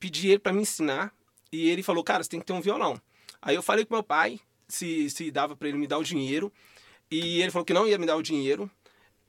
pedi 0.00 0.28
ele 0.28 0.38
pra 0.38 0.54
me 0.54 0.62
ensinar, 0.62 1.12
e 1.52 1.68
ele 1.68 1.82
falou, 1.82 2.02
cara, 2.02 2.22
você 2.22 2.30
tem 2.30 2.40
que 2.40 2.46
ter 2.46 2.54
um 2.54 2.62
violão. 2.62 2.98
Aí 3.42 3.54
eu 3.54 3.62
falei 3.62 3.84
com 3.84 3.94
meu 3.94 4.02
pai 4.02 4.40
se, 4.66 5.10
se 5.10 5.30
dava 5.30 5.54
pra 5.54 5.68
ele 5.68 5.76
me 5.76 5.86
dar 5.86 5.98
o 5.98 6.02
dinheiro, 6.02 6.50
e 7.10 7.42
ele 7.42 7.50
falou 7.50 7.64
que 7.64 7.74
não 7.74 7.86
ia 7.86 7.98
me 7.98 8.06
dar 8.06 8.16
o 8.16 8.22
dinheiro, 8.22 8.70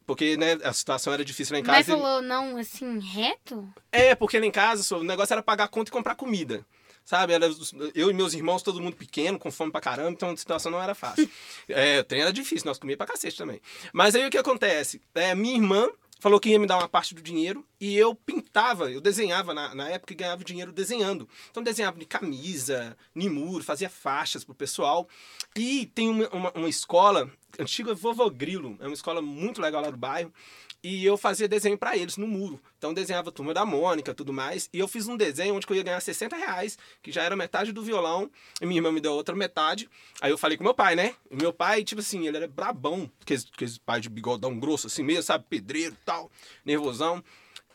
porque 0.10 0.36
né, 0.38 0.58
a 0.64 0.74
situação 0.74 1.14
era 1.14 1.24
difícil 1.24 1.54
lá 1.54 1.60
em 1.60 1.64
Mas 1.64 1.86
casa. 1.86 1.92
ele- 1.92 2.02
falou 2.02 2.20
não, 2.20 2.58
assim, 2.58 2.98
reto? 2.98 3.72
é, 3.92 4.16
porque 4.16 4.40
lá 4.40 4.46
em 4.48 4.50
casa 4.52 4.98
o 4.98 5.04
negócio 5.04 5.32
era 5.32 5.44
pagar 5.44 5.68
conta 5.68 5.92
e 5.92 5.94
comprar 5.94 6.16
comida. 6.16 6.66
Sabe? 7.06 7.34
Era, 7.34 7.48
eu 7.94 8.10
e 8.10 8.14
meus 8.14 8.34
irmãos, 8.34 8.64
todo 8.64 8.82
mundo 8.82 8.96
pequeno, 8.96 9.38
com 9.38 9.52
fome 9.52 9.72
pra 9.72 9.80
caramba, 9.80 10.10
então 10.10 10.32
a 10.32 10.38
situação 10.38 10.72
não 10.72 10.82
era 10.82 10.96
fácil. 10.96 11.30
é, 11.70 12.00
o 12.00 12.04
trem 12.04 12.22
era 12.24 12.34
difícil, 12.34 12.66
nós 12.66 12.80
comíamos 12.80 12.98
pra 12.98 13.06
cacete 13.06 13.38
também. 13.38 13.62
Mas 13.94 14.16
aí 14.16 14.26
o 14.26 14.32
que 14.32 14.38
acontece? 14.38 15.00
É, 15.14 15.36
minha 15.36 15.54
irmã 15.56 15.88
falou 16.20 16.40
que 16.40 16.50
ia 16.50 16.58
me 16.60 16.66
dar 16.66 16.80
uma 16.80 16.90
parte 16.90 17.14
do 17.14 17.22
dinheiro 17.22 17.64
E 17.80 17.98
eu 17.98 18.14
pintava, 18.14 18.92
eu 18.92 19.00
desenhava 19.00 19.54
na, 19.54 19.74
na 19.74 19.90
época 19.90 20.12
e 20.12 20.16
ganhava 20.16 20.44
dinheiro 20.44 20.72
desenhando. 20.72 21.28
Então 21.50 21.64
desenhava 21.64 21.98
de 21.98 22.06
camisa, 22.06 22.98
em 23.16 23.30
muro, 23.30 23.64
fazia 23.64 23.90
faixas 23.90 24.44
pro 24.44 24.54
pessoal. 24.54 25.08
E 25.56 25.86
tem 25.88 26.10
uma, 26.10 26.28
uma, 26.30 26.52
uma 26.52 26.70
escola, 26.70 27.32
antiga 27.58 27.94
Vovô 27.94 28.30
Grilo, 28.30 28.78
é 28.80 28.86
uma 28.86 28.94
escola 28.94 29.22
muito 29.22 29.62
legal 29.62 29.82
lá 29.82 29.90
do 29.90 29.98
bairro. 29.98 30.34
E 30.82 31.04
eu 31.06 31.18
fazia 31.18 31.46
desenho 31.48 31.78
para 31.78 31.98
eles 31.98 32.16
no 32.16 32.26
muro. 32.26 32.60
Então 32.78 32.94
desenhava 32.94 33.30
a 33.30 33.32
turma 33.34 33.54
da 33.54 33.66
Mônica 33.66 34.14
tudo 34.14 34.32
mais. 34.32 34.70
E 34.72 34.80
eu 34.80 34.88
fiz 34.88 35.08
um 35.08 35.18
desenho 35.18 35.56
onde 35.56 35.66
eu 35.70 35.76
ia 35.76 35.84
ganhar 35.84 36.00
60 36.00 36.38
reais, 36.38 36.78
que 37.02 37.12
já 37.12 37.22
era 37.22 37.36
metade 37.36 37.74
do 37.74 37.84
violão. 37.84 38.32
E 38.62 38.66
minha 38.66 38.78
irmã 38.78 38.90
me 38.90 39.02
deu 39.02 39.12
outra 39.12 39.36
metade. 39.36 39.90
Aí 40.22 40.32
eu 40.32 40.38
falei 40.38 40.58
com 40.58 40.64
meu 40.64 40.74
pai, 40.74 40.96
né? 40.96 41.16
E 41.30 41.36
meu 41.36 41.52
pai, 41.52 41.84
tipo 41.84 42.00
assim, 42.00 42.28
ele 42.28 42.38
era 42.38 42.48
brabão. 42.48 43.12
Aqueles, 43.22 43.46
aqueles 43.54 43.78
pai 43.78 44.00
de 44.00 44.08
bigodão 44.08 44.58
grosso 44.58 44.88
assim 44.88 45.04
mesmo, 45.04 45.24
sabe? 45.24 45.46
Pedreiro 45.50 45.98
tal, 46.06 46.32
nervosão. 46.64 47.22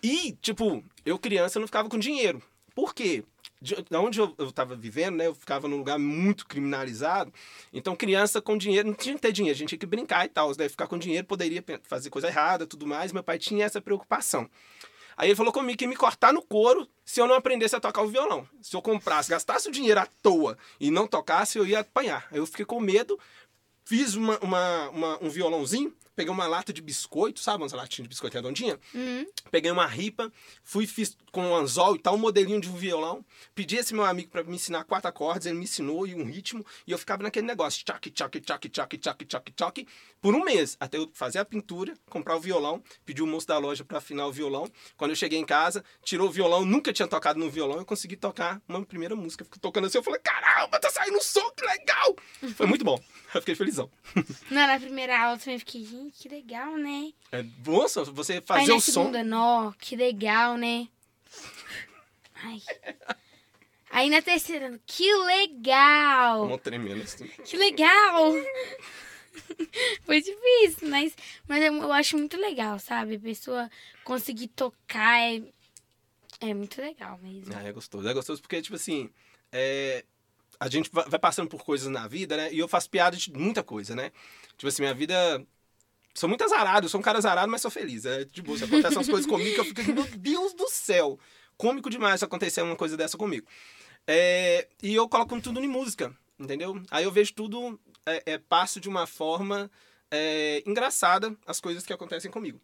E, 0.04 0.32
tipo, 0.42 0.84
eu 1.06 1.18
criança 1.18 1.58
não 1.58 1.66
ficava 1.66 1.88
com 1.88 1.98
dinheiro. 1.98 2.42
Por 2.74 2.94
quê? 2.94 3.24
De 3.62 3.74
de 3.74 3.96
onde 3.96 4.20
eu, 4.20 4.34
eu 4.36 4.52
tava 4.52 4.76
vivendo, 4.76 5.16
né? 5.16 5.26
Eu 5.26 5.34
ficava 5.34 5.66
num 5.66 5.78
lugar 5.78 5.98
muito 5.98 6.46
criminalizado. 6.46 7.32
Então, 7.72 7.96
criança 7.96 8.42
com 8.42 8.58
dinheiro, 8.58 8.88
não 8.88 8.94
tinha 8.94 9.14
que 9.14 9.20
ter 9.22 9.32
dinheiro, 9.32 9.56
a 9.56 9.58
gente 9.58 9.70
tinha 9.70 9.78
que 9.78 9.86
brincar 9.86 10.26
e 10.26 10.28
tal. 10.28 10.52
Né? 10.58 10.68
Ficar 10.68 10.86
com 10.88 10.98
dinheiro 10.98 11.26
poderia 11.26 11.64
fazer 11.84 12.10
coisa 12.10 12.28
errada 12.28 12.66
tudo 12.66 12.86
mais. 12.86 13.12
Meu 13.12 13.22
pai 13.24 13.38
tinha 13.38 13.64
essa 13.64 13.80
preocupação. 13.80 14.46
Aí 15.16 15.28
ele 15.28 15.36
falou 15.36 15.52
comigo 15.52 15.78
que 15.78 15.84
ia 15.84 15.88
me 15.88 15.96
cortar 15.96 16.32
no 16.32 16.42
couro 16.42 16.86
se 17.04 17.20
eu 17.20 17.26
não 17.26 17.36
aprendesse 17.36 17.74
a 17.76 17.80
tocar 17.80 18.02
o 18.02 18.08
violão. 18.08 18.46
Se 18.60 18.76
eu 18.76 18.82
comprasse, 18.82 19.30
gastasse 19.30 19.68
o 19.68 19.72
dinheiro 19.72 20.00
à 20.00 20.06
toa 20.20 20.58
e 20.78 20.90
não 20.90 21.06
tocasse, 21.06 21.56
eu 21.56 21.64
ia 21.64 21.80
apanhar. 21.80 22.26
Aí 22.30 22.38
eu 22.38 22.46
fiquei 22.46 22.66
com 22.66 22.80
medo, 22.80 23.18
fiz 23.84 24.14
uma, 24.16 24.36
uma- 24.40 24.88
uma- 24.90 25.24
um 25.24 25.30
violãozinho, 25.30 25.94
peguei 26.14 26.32
uma 26.32 26.46
lata 26.46 26.72
de 26.72 26.80
biscoito, 26.80 27.40
sabe? 27.40 27.62
Umas 27.62 27.72
latinhas 27.72 28.04
de 28.04 28.08
biscoito 28.08 28.36
redondinha. 28.36 28.78
Uhum. 28.94 29.26
Peguei 29.50 29.70
uma 29.70 29.86
ripa, 29.86 30.32
fui, 30.62 30.86
fiz 30.86 31.16
com 31.32 31.42
um 31.42 31.54
anzol 31.54 31.96
e 31.96 31.98
tal, 31.98 32.14
um 32.14 32.18
modelinho 32.18 32.60
de 32.60 32.68
um 32.68 32.74
violão. 32.74 33.24
Pedi 33.54 33.76
esse 33.76 33.94
meu 33.94 34.04
amigo 34.04 34.30
para 34.30 34.42
me 34.44 34.54
ensinar 34.54 34.84
quatro 34.84 35.08
acordes, 35.08 35.46
ele 35.46 35.58
me 35.58 35.64
ensinou 35.64 36.06
e 36.06 36.14
um 36.14 36.24
ritmo. 36.24 36.64
E 36.86 36.92
eu 36.92 36.98
ficava 36.98 37.22
naquele 37.22 37.46
negócio, 37.46 37.84
tchac, 37.84 38.10
tchac, 38.10 38.40
tchac, 38.40 38.68
tchac, 38.68 38.98
tchac, 38.98 39.24
tchac, 39.24 39.52
tchac, 39.52 39.86
por 40.20 40.34
um 40.34 40.44
mês. 40.44 40.76
Até 40.78 40.98
eu 40.98 41.10
fazer 41.12 41.38
a 41.38 41.44
pintura, 41.44 41.94
comprar 42.08 42.36
o 42.36 42.40
violão, 42.40 42.82
pedir 43.04 43.22
o 43.22 43.26
moço 43.26 43.46
da 43.46 43.58
loja 43.58 43.84
para 43.84 43.98
afinar 43.98 44.26
o 44.26 44.32
violão. 44.32 44.70
Quando 44.96 45.10
eu 45.10 45.16
cheguei 45.16 45.38
em 45.38 45.44
casa, 45.44 45.84
tirou 46.02 46.28
o 46.28 46.30
violão, 46.30 46.64
nunca 46.64 46.92
tinha 46.92 47.08
tocado 47.08 47.38
no 47.38 47.50
violão, 47.50 47.78
eu 47.78 47.84
consegui 47.84 48.16
tocar 48.16 48.60
uma 48.68 48.84
primeira 48.84 49.16
música. 49.16 49.44
Fico 49.44 49.58
tocando 49.58 49.86
assim, 49.86 49.98
eu 49.98 50.02
falei, 50.02 50.20
caramba, 50.20 50.78
tá 50.78 50.90
saindo 50.90 51.16
um 51.16 51.20
som, 51.20 51.50
que 51.50 51.64
legal! 51.64 52.16
Foi 52.54 52.66
muito 52.66 52.84
bom, 52.84 53.00
eu 53.34 53.40
fiquei 53.40 53.54
felizão. 53.54 53.90
Não, 54.50 54.66
na 54.66 54.78
primeira 54.78 55.20
aula 55.20 55.34
eu 55.34 55.38
também 55.38 55.58
fiquei, 55.58 56.03
gente, 56.04 56.22
que 56.22 56.28
legal, 56.28 56.76
né? 56.76 57.12
É, 57.32 57.44
nossa, 57.66 58.04
você 58.04 58.40
fazer 58.40 58.72
o 58.72 58.80
som... 58.80 58.92
segunda, 58.92 59.24
nó, 59.24 59.72
que 59.72 59.96
legal, 59.96 60.56
né? 60.56 60.88
Ai. 62.34 62.60
Aí 63.90 64.10
na 64.10 64.20
terceira, 64.20 64.80
que 64.86 65.12
legal! 65.14 66.46
Uma 66.46 66.58
tremenda 66.58 67.04
assim. 67.04 67.26
Que 67.44 67.56
legal! 67.56 68.32
Foi 70.04 70.20
difícil, 70.20 70.88
mas, 70.88 71.14
mas 71.46 71.62
eu, 71.62 71.72
eu 71.74 71.92
acho 71.92 72.16
muito 72.18 72.36
legal, 72.36 72.78
sabe? 72.78 73.16
A 73.16 73.20
pessoa 73.20 73.70
conseguir 74.04 74.48
tocar 74.48 75.20
é, 75.20 75.42
é 76.40 76.54
muito 76.54 76.80
legal 76.80 77.18
mesmo. 77.22 77.52
Ah, 77.56 77.62
é 77.62 77.72
gostoso. 77.72 78.06
É 78.08 78.12
gostoso 78.14 78.40
porque, 78.40 78.62
tipo 78.62 78.76
assim, 78.76 79.10
é, 79.52 80.04
a 80.58 80.68
gente 80.68 80.90
va- 80.92 81.06
vai 81.08 81.18
passando 81.18 81.48
por 81.48 81.64
coisas 81.64 81.88
na 81.88 82.06
vida, 82.06 82.36
né? 82.36 82.52
E 82.52 82.58
eu 82.58 82.68
faço 82.68 82.90
piada 82.90 83.16
de 83.16 83.32
muita 83.32 83.62
coisa, 83.62 83.94
né? 83.94 84.10
Tipo 84.56 84.68
assim, 84.68 84.82
minha 84.82 84.94
vida. 84.94 85.44
Sou 86.14 86.28
muito 86.28 86.44
azarado, 86.44 86.88
sou 86.88 87.00
um 87.00 87.02
cara 87.02 87.18
azarado, 87.18 87.50
mas 87.50 87.60
sou 87.60 87.70
feliz. 87.70 88.04
É 88.04 88.24
de 88.24 88.40
boa. 88.40 88.56
Se 88.56 88.64
acontecem 88.64 88.96
umas 88.96 89.08
coisas 89.08 89.26
comigo 89.26 89.54
que 89.54 89.60
eu 89.60 89.64
fico, 89.64 89.92
meu 89.92 90.04
Deus 90.04 90.54
do 90.54 90.68
céu! 90.68 91.18
Cômico 91.56 91.90
demais 91.90 92.20
se 92.20 92.24
acontecer 92.24 92.62
uma 92.62 92.76
coisa 92.76 92.96
dessa 92.96 93.18
comigo. 93.18 93.46
É, 94.06 94.68
e 94.82 94.94
eu 94.94 95.08
coloco 95.08 95.40
tudo 95.40 95.62
em 95.62 95.68
música, 95.68 96.14
entendeu? 96.38 96.80
Aí 96.90 97.04
eu 97.04 97.10
vejo 97.10 97.32
tudo, 97.34 97.80
é, 98.06 98.34
é, 98.34 98.38
passo 98.38 98.80
de 98.80 98.88
uma 98.88 99.06
forma 99.06 99.70
é, 100.10 100.62
engraçada 100.66 101.36
as 101.46 101.60
coisas 101.60 101.84
que 101.84 101.92
acontecem 101.92 102.30
comigo. 102.30 102.60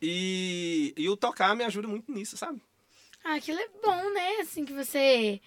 E, 0.00 0.94
e 0.96 1.08
o 1.08 1.16
tocar 1.16 1.54
me 1.54 1.64
ajuda 1.64 1.88
muito 1.88 2.10
nisso, 2.12 2.36
sabe? 2.36 2.62
Ah, 3.24 3.34
aquilo 3.34 3.58
é 3.58 3.68
bom, 3.82 4.12
né? 4.12 4.36
Assim 4.40 4.64
que 4.64 4.72
você 4.72 5.40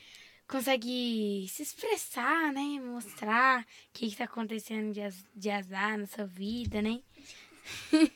consegue 0.48 1.48
se 1.50 1.63
expressar, 1.63 2.51
né? 2.51 2.79
Mostrar 2.82 3.62
o 3.62 3.65
que, 3.94 4.10
que 4.10 4.15
tá 4.18 4.25
acontecendo 4.25 4.91
de, 4.91 5.01
de 5.36 5.50
azar 5.50 5.98
na 5.98 6.08
sua 6.08 6.25
vida, 6.25 6.82
né? 6.82 7.00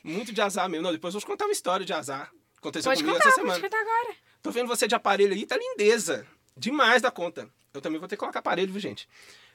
Muito 0.02 0.32
de 0.32 0.40
azar 0.40 0.68
mesmo. 0.68 0.84
Não, 0.84 0.92
depois 0.92 1.14
eu 1.14 1.20
vou 1.20 1.26
te 1.26 1.30
contar 1.30 1.44
uma 1.46 1.52
história 1.52 1.84
de 1.84 1.92
azar. 1.92 2.30
Aconteceu 2.58 2.90
Pode 2.90 3.02
comigo 3.02 3.18
contar, 3.18 3.28
essa 3.28 3.40
pode 3.40 3.52
semana. 3.54 3.68
contar 3.68 3.80
agora. 3.80 4.16
Tô 4.42 4.50
vendo 4.50 4.68
você 4.68 4.86
de 4.86 4.94
aparelho 4.94 5.32
aí, 5.32 5.46
tá 5.46 5.56
lindeza. 5.56 6.26
Demais 6.56 7.02
da 7.02 7.10
conta. 7.10 7.48
Eu 7.72 7.80
também 7.80 7.98
vou 7.98 8.08
ter 8.08 8.16
que 8.16 8.20
colocar 8.20 8.38
aparelho, 8.38 8.72
viu, 8.72 8.80
gente? 8.80 9.08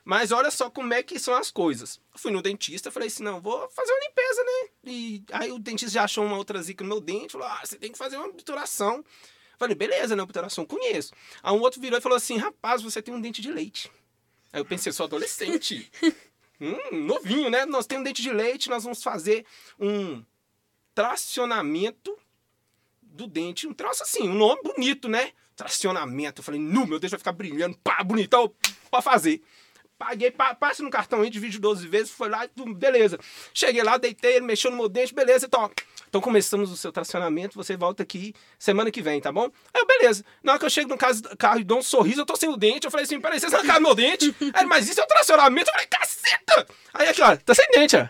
Mas 0.04 0.32
olha 0.32 0.50
só 0.52 0.70
como 0.70 0.94
é 0.94 1.04
que 1.04 1.20
são 1.20 1.34
as 1.34 1.52
coisas. 1.52 2.00
Fui 2.16 2.32
no 2.32 2.42
dentista, 2.42 2.92
falei 2.92 3.08
assim, 3.08 3.24
não, 3.24 3.40
vou 3.42 3.70
fazer 3.70 3.92
uma 3.92 4.06
limpeza, 4.08 4.44
né? 4.44 4.70
E 4.86 5.24
aí 5.32 5.52
o 5.52 5.60
dentista 5.60 5.94
já 5.94 6.04
achou 6.04 6.26
uma 6.26 6.38
outra 6.38 6.62
zica 6.62 6.84
no 6.84 6.90
meu 6.90 7.00
dente, 7.02 7.34
falou, 7.34 7.48
ah, 7.48 7.62
você 7.64 7.78
tem 7.78 7.92
que 7.92 7.98
fazer 7.98 8.18
uma 8.18 8.28
obturação. 8.28 9.04
Falei, 9.58 9.76
beleza, 9.76 10.16
né? 10.16 10.24
Obturação, 10.24 10.66
conheço. 10.66 11.14
Aí 11.44 11.54
um 11.54 11.60
outro 11.60 11.82
virou 11.82 12.00
e 12.00 12.02
falou 12.02 12.16
assim, 12.16 12.38
rapaz, 12.38 12.82
você 12.82 13.02
tem 13.02 13.14
um 13.14 13.22
dente 13.22 13.42
de 13.42 13.52
leite. 13.52 13.92
Aí 14.52 14.60
eu 14.60 14.66
pensei, 14.66 14.92
sou 14.92 15.06
adolescente. 15.06 15.92
hum, 16.60 17.06
novinho, 17.06 17.50
né? 17.50 17.66
Nós 17.66 17.86
temos 17.86 18.04
dente 18.04 18.22
de 18.22 18.32
leite, 18.32 18.70
nós 18.70 18.84
vamos 18.84 19.02
fazer 19.02 19.46
um 19.80 20.24
tracionamento 20.94 22.18
do 23.02 23.28
dente. 23.28 23.68
Um 23.68 23.74
troço 23.74 24.04
assim, 24.04 24.28
um 24.30 24.34
nome 24.34 24.62
bonito, 24.64 25.08
né? 25.08 25.32
Tracionamento. 25.56 26.40
Eu 26.40 26.44
falei, 26.44 26.60
nu, 26.60 26.86
meu 26.86 27.00
Deus, 27.00 27.12
vai 27.12 27.18
ficar 27.18 27.32
brilhando, 27.32 27.78
pá, 27.84 28.04
bonitão, 28.04 28.54
pra 28.90 29.02
fazer. 29.02 29.42
Paguei, 29.98 30.32
pa, 30.32 30.56
passa 30.56 30.82
no 30.82 30.90
cartão 30.90 31.22
aí, 31.22 31.30
divide 31.30 31.60
12 31.60 31.86
vezes, 31.86 32.12
foi 32.12 32.30
lá, 32.30 32.48
beleza. 32.78 33.20
Cheguei 33.54 33.84
lá, 33.84 33.98
deitei, 33.98 34.38
ele 34.38 34.46
mexeu 34.46 34.72
no 34.72 34.78
meu 34.78 34.88
dente, 34.88 35.14
beleza, 35.14 35.46
então, 35.46 35.70
então 36.10 36.20
começamos 36.20 36.72
o 36.72 36.76
seu 36.76 36.92
tracionamento, 36.92 37.56
você 37.56 37.78
volta 37.78 38.02
aqui 38.04 38.34
semana 38.58 38.90
que 38.90 39.02
vem, 39.02 39.22
tá 39.22 39.32
bom? 39.32 39.50
Aí 39.74 39.82
eu, 39.82 39.86
beleza. 39.86 40.26
Na 40.44 40.54
hora 40.54 40.60
que 40.60 40.66
eu 40.66 40.70
chego 40.70 40.90
no 40.90 40.98
caso, 40.98 41.22
carro 41.38 41.60
e 41.60 41.64
dou 41.64 41.78
um 41.78 41.84
sorriso, 41.84 42.22
eu 42.22 42.26
tô 42.26 42.36
sem 42.36 42.50
o 42.50 42.58
dente, 42.58 42.86
eu 42.86 42.92
falei 42.92 43.06
assim, 43.06 43.22
peraí, 43.22 43.40
vocês 43.40 43.54
arrancaram 43.54 43.82
meu 43.82 43.94
dente? 43.96 44.36
Aí, 44.54 44.66
mas 44.66 44.90
isso 44.90 45.00
é 45.00 45.04
o 45.04 45.08
tracionamento? 45.08 45.70
Eu 45.70 45.74
falei, 45.74 45.88
caceta! 45.88 46.68
Aí 46.94 47.08
aqui, 47.10 47.22
ó, 47.22 47.36
tá 47.38 47.54
sem 47.54 47.68
dente, 47.72 47.96
ó. 47.96 48.10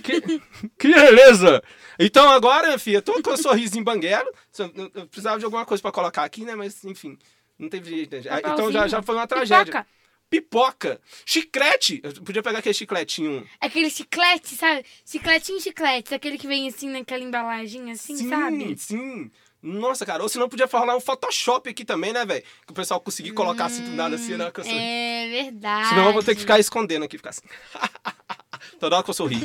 Que, 0.00 0.20
que 0.78 0.92
beleza! 0.92 1.62
Então 1.98 2.28
agora, 2.28 2.66
minha 2.68 2.78
filha, 2.78 3.02
tô 3.02 3.22
com 3.22 3.30
um 3.30 3.36
sorrisinho 3.36 3.84
banguelo. 3.84 4.28
Eu, 4.58 5.06
precisava 5.06 5.38
de 5.38 5.44
alguma 5.44 5.64
coisa 5.64 5.80
pra 5.82 5.92
colocar 5.92 6.24
aqui, 6.24 6.44
né? 6.44 6.54
Mas, 6.54 6.82
enfim, 6.84 7.16
não 7.58 7.68
teve 7.68 7.90
jeito. 7.90 8.16
né? 8.16 8.22
Aí, 8.30 8.42
Então 8.44 8.72
já, 8.72 8.88
já 8.88 9.02
foi 9.02 9.14
uma 9.14 9.26
tragédia. 9.26 9.66
Pipoca. 9.66 9.86
Pipoca. 10.34 11.00
Chiclete. 11.24 12.00
Eu 12.02 12.12
podia 12.22 12.42
pegar 12.42 12.58
aquele 12.58 12.74
chicletinho. 12.74 13.46
Aquele 13.60 13.88
chiclete, 13.88 14.56
sabe? 14.56 14.84
Chicletinho 15.06 15.60
chiclete, 15.60 16.12
aquele 16.12 16.36
que 16.36 16.48
vem 16.48 16.66
assim 16.68 16.88
naquela 16.88 17.22
embalagem, 17.22 17.92
assim, 17.92 18.16
sim, 18.16 18.28
sabe? 18.28 18.76
sim. 18.76 19.30
Nossa, 19.62 20.04
cara. 20.04 20.24
Ou 20.24 20.28
senão 20.28 20.48
podia 20.48 20.66
falar 20.66 20.96
um 20.96 21.00
Photoshop 21.00 21.70
aqui 21.70 21.84
também, 21.84 22.12
né, 22.12 22.26
velho? 22.26 22.42
Que 22.66 22.72
o 22.72 22.74
pessoal 22.74 23.00
conseguir 23.00 23.30
colocar 23.30 23.66
assim 23.66 23.84
do 23.84 23.92
nada 23.92 24.16
assim, 24.16 24.36
né? 24.36 24.50
que 24.50 24.58
eu 24.60 24.64
sou- 24.64 24.74
É 24.74 25.28
verdade. 25.30 25.88
Senão 25.90 26.06
eu 26.08 26.12
vou 26.12 26.22
ter 26.22 26.34
que 26.34 26.40
ficar 26.40 26.58
escondendo 26.58 27.04
aqui, 27.04 27.16
ficar 27.16 27.30
assim. 27.30 27.42
Toda 28.80 28.96
hora 28.96 29.04
que 29.04 29.10
eu 29.10 29.14
sorri. 29.14 29.38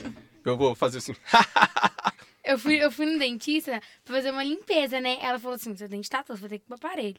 Eu 0.44 0.58
vou 0.58 0.74
fazer 0.74 0.98
assim. 0.98 1.14
Eu 2.44 2.58
fui, 2.58 2.84
eu 2.84 2.90
fui 2.90 3.06
no 3.06 3.20
dentista 3.20 3.80
pra 4.04 4.16
fazer 4.16 4.32
uma 4.32 4.44
limpeza, 4.44 5.00
né? 5.00 5.20
Ela 5.22 5.38
falou 5.38 5.56
assim: 5.56 5.76
seu 5.78 5.88
dente 5.88 6.10
tá 6.10 6.24
todo, 6.24 6.40
vai 6.40 6.50
ter 6.50 6.58
que 6.58 6.64
ir 6.64 6.68
pro 6.68 6.78
aparelho. 6.78 7.16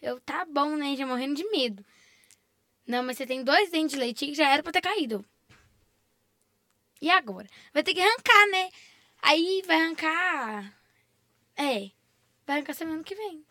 Eu, 0.00 0.18
tá 0.18 0.44
bom, 0.44 0.74
né? 0.76 0.96
Já 0.96 1.06
morrendo 1.06 1.36
de 1.36 1.48
medo. 1.50 1.84
Não, 2.86 3.02
mas 3.02 3.16
você 3.16 3.26
tem 3.26 3.42
dois 3.44 3.70
dentes 3.70 3.92
de 3.92 3.98
leite 3.98 4.26
que 4.26 4.34
já 4.34 4.48
era 4.48 4.62
pra 4.62 4.72
ter 4.72 4.80
caído. 4.80 5.24
E 7.00 7.10
agora? 7.10 7.48
Vai 7.72 7.82
ter 7.82 7.94
que 7.94 8.00
arrancar, 8.00 8.46
né? 8.50 8.68
Aí 9.22 9.62
vai 9.66 9.76
arrancar. 9.80 10.74
É. 11.56 11.90
Vai 12.46 12.56
arrancar 12.56 12.74
semana 12.74 13.02
que 13.02 13.14
vem. 13.14 13.44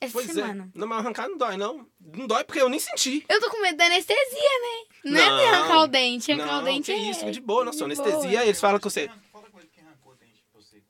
Essa 0.00 0.12
Pois 0.12 0.26
semana. 0.26 0.70
é. 0.74 0.78
Não, 0.78 0.86
mas 0.86 0.98
arrancar 0.98 1.28
não 1.28 1.38
dói, 1.38 1.56
não. 1.56 1.88
Não 2.00 2.26
dói 2.26 2.44
porque 2.44 2.60
eu 2.60 2.68
nem 2.68 2.78
senti. 2.78 3.24
Eu 3.28 3.40
tô 3.40 3.50
com 3.50 3.60
medo 3.62 3.76
da 3.78 3.86
anestesia, 3.86 4.14
né? 4.24 4.94
Não, 5.04 5.20
é 5.20 5.24
de 5.24 5.30
Não. 5.30 5.54
arrancar 5.54 5.80
o 5.82 5.86
dente. 5.86 6.32
Arrancar 6.32 6.52
Não, 6.52 6.62
o 6.62 6.64
dente 6.64 6.92
que 6.92 6.92
é. 6.92 7.10
isso, 7.10 7.30
de 7.30 7.40
boa, 7.40 7.64
nossa, 7.64 7.78
de 7.78 7.84
anestesia, 7.84 8.20
boa. 8.30 8.44
eles 8.44 8.60
falam 8.60 8.78
que 8.78 8.84
você... 8.84 9.08
Fala 9.32 9.48
com 9.50 9.58
ele 9.58 9.68
que 9.72 9.80
arrancou 9.80 10.12
o 10.12 10.16
dente 10.16 10.44
pra 10.52 10.60
você? 10.60 10.82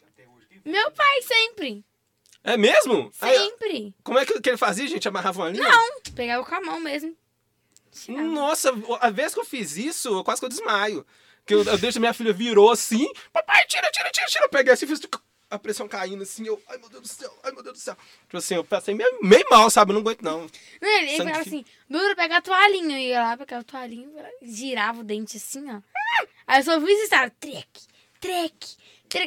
Meu 0.64 0.90
pai 0.90 1.22
sempre. 1.22 1.84
É 2.42 2.56
mesmo? 2.56 3.10
Aí, 3.20 3.36
Sempre. 3.38 3.94
como 4.04 4.18
é 4.18 4.24
que, 4.26 4.40
que 4.40 4.48
ele 4.50 4.56
fazia, 4.56 4.86
gente? 4.86 5.06
Amarrava 5.08 5.42
uma 5.42 5.50
linha? 5.50 5.68
Não. 5.68 6.00
Pegava 6.14 6.44
com 6.44 6.54
a 6.54 6.60
mão 6.60 6.78
mesmo. 6.80 7.16
Nossa, 8.08 8.72
a 9.00 9.10
vez 9.10 9.34
que 9.34 9.40
eu 9.40 9.44
fiz 9.44 9.76
isso, 9.76 10.08
eu 10.08 10.24
quase 10.24 10.40
que 10.40 10.44
eu 10.44 10.50
desmaio. 10.50 11.06
Que 11.44 11.54
eu, 11.54 11.62
eu 11.62 11.78
deixo 11.78 12.00
minha 12.00 12.12
filha 12.12 12.32
virou 12.32 12.72
assim, 12.72 13.06
papai, 13.32 13.64
tira, 13.66 13.88
tira, 13.90 14.10
tira, 14.10 14.26
tira. 14.26 14.44
Eu 14.44 14.48
peguei 14.48 14.72
assim, 14.72 14.86
fiz 14.86 15.00
a 15.48 15.58
pressão 15.58 15.86
caindo 15.86 16.22
assim, 16.22 16.44
eu, 16.46 16.60
ai 16.68 16.76
meu 16.76 16.88
Deus 16.88 17.02
do 17.02 17.08
céu, 17.08 17.32
ai 17.44 17.52
meu 17.52 17.62
Deus 17.62 17.78
do 17.78 17.80
céu. 17.80 17.96
Tipo 18.24 18.36
assim, 18.36 18.56
eu 18.56 18.64
passei 18.64 18.94
meio, 18.94 19.18
meio 19.22 19.44
mal, 19.48 19.70
sabe? 19.70 19.92
Eu 19.92 19.94
não 19.94 20.00
aguento 20.00 20.22
não. 20.22 20.40
Não, 20.80 20.98
ele, 20.98 21.10
ele 21.10 21.16
falava 21.18 21.40
assim, 21.40 21.64
duro, 21.88 22.16
pega 22.16 22.38
a 22.38 22.42
toalhinha. 22.42 22.98
Eu 22.98 23.02
ia 23.02 23.22
lá, 23.22 23.36
pegava 23.36 23.60
a 23.60 23.64
toalhinha, 23.64 24.08
girava 24.42 25.00
o 25.00 25.04
dente 25.04 25.36
assim, 25.36 25.64
ó. 25.70 25.80
Aí 26.46 26.60
eu 26.60 26.64
só 26.64 26.80
fiz 26.80 26.98
isso, 26.98 27.08
sabe? 27.10 27.32
Trek, 27.38 27.80
trek, 28.18 28.76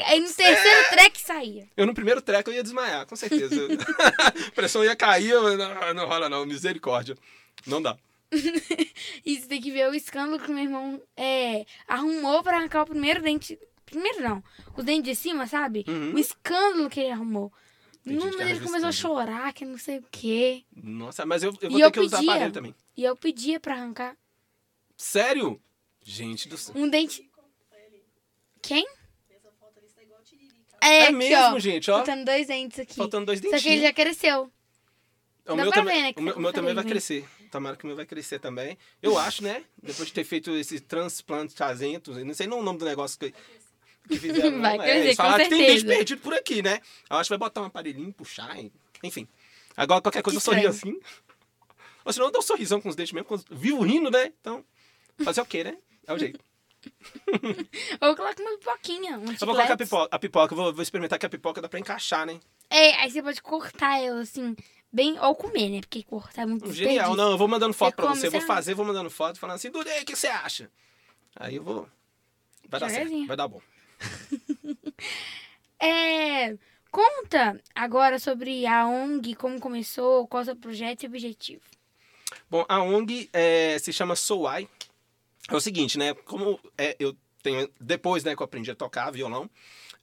Aí 0.06 0.20
no 0.20 0.28
terceiro 0.28 0.90
track 0.90 1.22
saía. 1.22 1.68
Eu 1.76 1.86
no 1.86 1.94
primeiro 1.94 2.22
treco 2.22 2.50
eu 2.50 2.56
ia 2.56 2.64
desmaiar, 2.64 3.06
com 3.06 3.16
certeza. 3.16 3.56
a 4.48 4.52
pressão 4.52 4.84
ia 4.84 4.96
cair, 4.96 5.30
eu, 5.30 5.58
não, 5.58 5.94
não 5.94 6.06
rola 6.06 6.28
não, 6.28 6.46
misericórdia. 6.46 7.18
Não 7.66 7.82
dá. 7.82 7.98
E 9.26 9.40
você 9.40 9.48
tem 9.48 9.62
que 9.62 9.72
ver 9.72 9.90
o 9.90 9.94
escândalo 9.96 10.40
que 10.40 10.50
o 10.50 10.54
meu 10.54 10.64
irmão 10.64 11.02
é, 11.18 11.66
arrumou 11.88 12.42
pra 12.44 12.58
arrancar 12.58 12.84
o 12.84 12.86
primeiro 12.86 13.22
dente. 13.22 13.60
Primeiro 13.86 14.22
não, 14.22 14.44
os 14.78 14.84
dentes 14.86 15.04
de 15.04 15.16
cima, 15.16 15.48
sabe? 15.48 15.84
Uhum. 15.88 16.14
O 16.14 16.20
escândalo 16.20 16.90
que 16.90 17.00
ele 17.00 17.12
arrumou. 17.12 17.52
Mas 18.06 18.40
ele 18.40 18.60
começou 18.62 18.90
a 18.90 18.92
chorar, 18.92 19.52
que 19.54 19.66
não 19.66 19.78
sei 19.78 19.98
o 20.00 20.06
quê. 20.12 20.64
Nossa, 20.76 21.26
mas 21.26 21.44
eu, 21.44 21.52
eu 21.62 21.70
vou 21.70 21.80
E 21.80 21.82
ter 21.82 21.88
eu 21.88 21.92
que 21.92 22.00
usar 22.00 22.18
pedia. 22.18 22.32
aparelho 22.32 22.54
também. 22.54 22.76
E 22.96 23.04
eu 23.04 23.16
pedia 23.16 23.60
pra 23.60 23.74
arrancar 23.76 24.16
Sério? 24.96 25.62
Gente 26.04 26.48
do 26.50 26.58
céu. 26.58 26.76
um 26.78 26.88
dente. 26.90 27.30
Quem? 28.62 28.86
Essa 29.30 29.52
foto 29.60 29.78
ali 29.78 29.88
está 29.88 30.02
igual 30.04 30.22
tiririca. 30.24 30.78
É, 30.82 30.88
É 30.88 31.04
aqui, 31.04 31.14
mesmo, 31.14 31.56
ó. 31.56 31.60
gente, 31.60 31.90
ó. 31.92 31.98
Faltando 31.98 32.26
dois 32.26 32.48
dentes 32.48 32.80
aqui. 32.80 32.96
Faltando 32.96 33.26
dois 33.28 33.40
Só 33.40 33.58
que 33.58 33.70
ele 33.70 33.82
já 33.82 33.94
cresceu. 33.94 34.44
O 34.44 34.52
Dá 35.46 35.56
meu, 35.56 35.72
pra 35.72 35.82
também, 35.82 35.96
ver, 35.96 36.02
né, 36.04 36.14
o 36.18 36.22
meu, 36.22 36.34
tá 36.34 36.40
o 36.40 36.42
meu 36.42 36.54
também 36.54 36.74
vai 36.76 36.84
crescer. 36.84 37.28
Tomara 37.50 37.76
que 37.76 37.84
o 37.84 37.88
meu 37.88 37.96
vai 37.96 38.06
crescer 38.06 38.40
também. 38.40 38.78
Eu 39.02 39.18
acho, 39.18 39.44
né? 39.44 39.64
Depois 39.82 40.08
de 40.08 40.14
ter 40.14 40.24
feito 40.24 40.52
esse 40.52 40.80
transplante 40.80 41.54
casento, 41.56 42.12
eu 42.18 42.26
não 42.26 42.34
sei 42.34 42.48
não 42.48 42.60
o 42.60 42.64
nome 42.64 42.80
do 42.80 42.86
negócio 42.86 43.18
que, 43.20 43.34
que 44.08 44.20
fizeram. 44.20 44.52
não. 44.52 44.62
Vai 44.62 44.76
É, 44.76 44.78
crescer, 44.78 45.00
eles 45.00 45.18
com 45.18 45.24
falaram 45.24 45.44
que 45.44 45.50
tem 45.50 45.66
dente 45.66 45.86
perdido 45.86 46.22
por 46.22 46.34
aqui, 46.34 46.62
né? 46.62 46.80
Eu 47.10 47.18
acho 47.18 47.28
que 47.28 47.38
vai 47.38 47.40
botar 47.40 47.62
um 47.62 47.66
aparelhinho, 47.66 48.14
puxar, 48.14 48.56
enfim. 49.04 49.28
Agora 49.76 50.02
qualquer 50.02 50.22
coisa 50.22 50.38
eu 50.38 50.42
Que 50.42 50.46
sorrio 50.46 50.70
estranho. 50.70 50.98
assim. 50.98 51.10
Ou 52.06 52.14
senão 52.14 52.28
eu 52.28 52.32
dou 52.32 52.40
um 52.40 52.44
sorrisão 52.46 52.80
com 52.82 52.90
os 52.90 52.96
dentes 52.96 53.14
mesmo, 53.14 53.26
quando- 53.28 53.46
vivo 53.52 53.82
rindo, 53.82 54.10
né? 54.12 54.32
Então, 54.40 54.64
fazer 55.24 55.42
o 55.42 55.46
quê, 55.46 55.64
né? 55.64 55.78
É 56.08 56.14
o 56.14 56.18
jeito. 56.18 56.40
Ou 58.02 58.16
coloca 58.16 58.42
uma 58.42 58.58
pipoquinha, 58.58 59.18
um 59.18 59.26
Eu 59.32 59.38
vou 59.40 59.48
colocar 59.56 59.74
a 59.74 59.78
pipoca, 59.78 60.08
a 60.16 60.20
pipoca 60.20 60.54
eu 60.54 60.58
vou, 60.58 60.74
vou 60.74 60.82
experimentar 60.82 61.20
que 61.20 61.26
a 61.26 61.30
pipoca 61.30 61.62
dá 61.62 61.68
pra 61.68 61.80
encaixar, 61.80 62.26
né? 62.26 62.40
É, 62.70 62.96
aí 63.02 63.12
você 63.12 63.22
pode 63.22 63.42
cortar 63.42 64.00
ela 64.02 64.22
assim, 64.22 64.56
bem. 64.92 65.20
Ou 65.20 65.36
comer, 65.36 65.70
né? 65.70 65.82
Porque 65.82 66.04
cortar 66.04 66.44
é 66.44 66.46
muito 66.46 66.72
Genial, 66.72 66.94
desperdício. 66.94 67.16
não, 67.18 67.32
eu 67.32 67.38
vou 67.38 67.48
mandando 67.48 67.74
foto 67.74 67.96
Você 67.96 67.96
pra 67.96 68.16
você, 68.16 68.28
eu 68.28 68.32
vou 68.32 68.42
fazer, 68.42 68.74
vou 68.74 68.86
mandando 68.86 69.10
foto, 69.10 69.40
falando 69.40 69.56
assim, 69.56 69.72
Dudê, 69.72 70.00
o 70.02 70.06
que 70.06 70.16
você 70.16 70.28
acha? 70.28 70.70
Aí 71.36 71.56
eu 71.56 71.64
vou. 71.64 71.88
Vai 72.68 72.80
dar 72.80 72.90
certo, 72.90 73.28
vai 73.28 73.38
dar 73.38 73.48
bom. 73.48 73.62
É. 75.82 76.58
Conta 76.92 77.62
agora 77.74 78.20
sobre 78.20 78.66
a 78.66 78.86
ONG, 78.88 79.36
como 79.36 79.60
começou, 79.60 80.28
qual 80.28 80.42
é 80.42 80.44
o 80.44 80.46
seu 80.46 80.56
projeto 80.56 81.04
e 81.04 81.08
objetivo. 81.08 81.62
Bom, 82.50 82.66
a 82.68 82.82
ONG 82.82 83.30
é, 83.32 83.78
se 83.80 83.94
chama 83.94 84.16
Souai. 84.16 84.68
É 85.48 85.56
o 85.56 85.62
seguinte, 85.62 85.98
né? 85.98 86.14
Como 86.14 86.60
é, 86.78 86.96
eu 87.00 87.16
tenho. 87.42 87.70
Depois 87.80 88.24
né, 88.24 88.36
que 88.36 88.42
eu 88.42 88.46
aprendi 88.46 88.72
a 88.72 88.76
tocar 88.76 89.12
violão, 89.12 89.50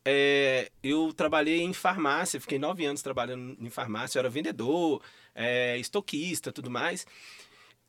é, 0.08 0.70
eu 0.84 1.12
trabalhei 1.12 1.62
em 1.62 1.72
farmácia, 1.72 2.40
fiquei 2.40 2.60
nove 2.60 2.86
anos 2.86 3.02
trabalhando 3.02 3.56
em 3.60 3.68
farmácia, 3.68 4.18
eu 4.18 4.20
era 4.20 4.30
vendedor, 4.30 5.02
é, 5.34 5.76
estoquista, 5.78 6.52
tudo 6.52 6.70
mais. 6.70 7.04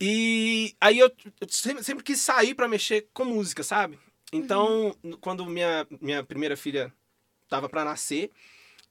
E 0.00 0.74
aí 0.80 0.98
eu, 0.98 1.08
eu 1.40 1.48
sempre, 1.48 1.84
sempre 1.84 2.02
quis 2.02 2.20
sair 2.20 2.56
para 2.56 2.66
mexer 2.66 3.06
com 3.14 3.24
música, 3.24 3.62
sabe? 3.62 4.00
Então, 4.32 4.92
quando 5.20 5.46
minha, 5.46 5.86
minha 6.00 6.24
primeira 6.24 6.56
filha 6.56 6.92
tava 7.48 7.68
para 7.68 7.84
nascer, 7.84 8.32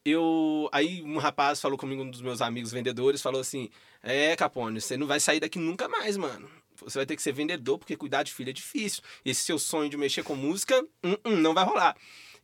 eu 0.05 0.69
aí 0.71 1.03
um 1.03 1.17
rapaz 1.17 1.59
falou 1.59 1.77
comigo, 1.77 2.03
um 2.03 2.09
dos 2.09 2.21
meus 2.21 2.41
amigos 2.41 2.71
vendedores, 2.71 3.21
falou 3.21 3.41
assim: 3.41 3.69
"É, 4.01 4.37
Capone, 4.37 4.79
você 4.79 4.95
não 4.95 5.05
vai 5.05 5.19
sair 5.19 5.41
daqui 5.41 5.59
nunca 5.59 5.89
mais, 5.89 6.15
mano. 6.15 6.49
Você 6.77 6.99
vai 6.99 7.05
ter 7.05 7.15
que 7.17 7.21
ser 7.21 7.33
vendedor 7.33 7.77
porque 7.77 7.97
cuidar 7.97 8.23
de 8.23 8.33
filho 8.33 8.51
é 8.51 8.53
difícil. 8.53 9.03
Esse 9.25 9.41
seu 9.41 9.59
sonho 9.59 9.89
de 9.89 9.97
mexer 9.97 10.23
com 10.23 10.35
música, 10.35 10.81
hum, 11.03 11.17
hum, 11.25 11.35
não 11.35 11.53
vai 11.53 11.65
rolar." 11.65 11.95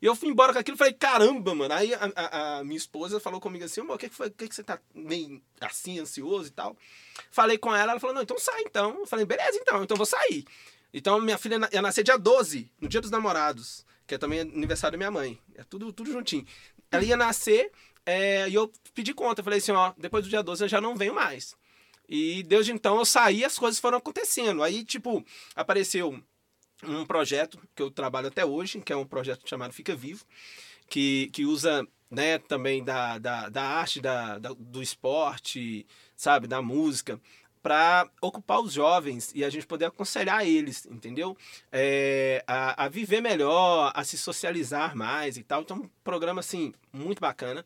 E 0.03 0.05
eu 0.05 0.13
fui 0.17 0.27
embora 0.27 0.51
com 0.51 0.59
aquilo 0.59 0.75
e 0.75 0.77
falei, 0.77 0.91
caramba, 0.91 1.55
mano. 1.55 1.73
Aí 1.73 1.93
a, 1.93 2.11
a- 2.13 2.57
a 2.57 2.63
minha 2.65 2.75
esposa 2.75 3.21
falou 3.21 3.39
comigo 3.39 3.63
assim, 3.63 3.79
o 3.79 3.97
que, 3.97 4.09
que 4.09 4.13
foi? 4.15 4.29
Que, 4.29 4.49
que 4.49 4.53
você 4.53 4.61
tá 4.61 4.77
meio 4.93 5.41
assim, 5.61 5.97
ansioso 5.97 6.49
e 6.49 6.51
tal? 6.51 6.75
Falei 7.31 7.57
com 7.57 7.73
ela, 7.73 7.93
ela 7.93 7.99
falou, 8.01 8.13
não, 8.13 8.21
então 8.21 8.37
sai 8.37 8.63
então. 8.63 8.99
Eu 8.99 9.07
falei, 9.07 9.23
beleza, 9.25 9.57
então, 9.61 9.81
então 9.81 9.95
vou 9.95 10.05
sair. 10.05 10.43
Então 10.93 11.21
minha 11.21 11.37
filha 11.37 11.57
ia 11.71 11.81
nascer 11.81 12.03
dia 12.03 12.17
12, 12.17 12.69
no 12.81 12.89
dia 12.89 12.99
dos 12.99 13.11
namorados, 13.11 13.85
que 14.05 14.15
é 14.15 14.17
também 14.17 14.41
aniversário 14.41 14.91
da 14.91 14.97
minha 14.97 15.09
mãe. 15.09 15.39
É 15.55 15.63
tudo, 15.63 15.93
tudo 15.93 16.11
juntinho. 16.11 16.45
Ela 16.91 17.05
ia 17.05 17.15
nascer 17.15 17.71
é, 18.05 18.49
e 18.49 18.53
eu 18.55 18.69
pedi 18.93 19.13
conta. 19.13 19.39
Eu 19.39 19.45
falei 19.45 19.59
assim, 19.59 19.71
ó, 19.71 19.93
depois 19.97 20.25
do 20.25 20.29
dia 20.29 20.43
12 20.43 20.65
eu 20.65 20.67
já 20.67 20.81
não 20.81 20.97
venho 20.97 21.15
mais. 21.15 21.55
E 22.09 22.43
desde 22.43 22.73
então 22.73 22.97
eu 22.97 23.05
saí 23.05 23.45
as 23.45 23.57
coisas 23.57 23.79
foram 23.79 23.99
acontecendo. 23.99 24.61
Aí, 24.63 24.83
tipo, 24.83 25.23
apareceu 25.55 26.21
um 26.85 27.05
projeto 27.05 27.59
que 27.75 27.81
eu 27.81 27.91
trabalho 27.91 28.27
até 28.27 28.45
hoje, 28.45 28.79
que 28.81 28.93
é 28.93 28.95
um 28.95 29.05
projeto 29.05 29.47
chamado 29.47 29.73
Fica 29.73 29.95
Vivo, 29.95 30.25
que, 30.89 31.29
que 31.33 31.45
usa 31.45 31.87
né, 32.09 32.37
também 32.37 32.83
da, 32.83 33.17
da, 33.17 33.49
da 33.49 33.63
arte, 33.63 33.99
da, 34.01 34.37
da- 34.37 34.53
do 34.57 34.81
esporte, 34.81 35.85
sabe, 36.15 36.47
da 36.47 36.61
música, 36.61 37.19
para 37.61 38.09
ocupar 38.21 38.59
os 38.59 38.73
jovens 38.73 39.31
e 39.33 39.43
a 39.43 39.49
gente 39.49 39.65
poder 39.65 39.85
aconselhar 39.85 40.45
eles, 40.45 40.85
entendeu? 40.85 41.35
É, 41.71 42.43
a, 42.45 42.85
a 42.85 42.89
viver 42.89 43.21
melhor, 43.21 43.91
a 43.95 44.03
se 44.03 44.17
socializar 44.17 44.95
mais 44.95 45.37
e 45.37 45.43
tal. 45.43 45.61
Então, 45.61 45.77
um 45.77 45.89
programa, 46.03 46.41
assim, 46.41 46.73
muito 46.91 47.19
bacana. 47.21 47.65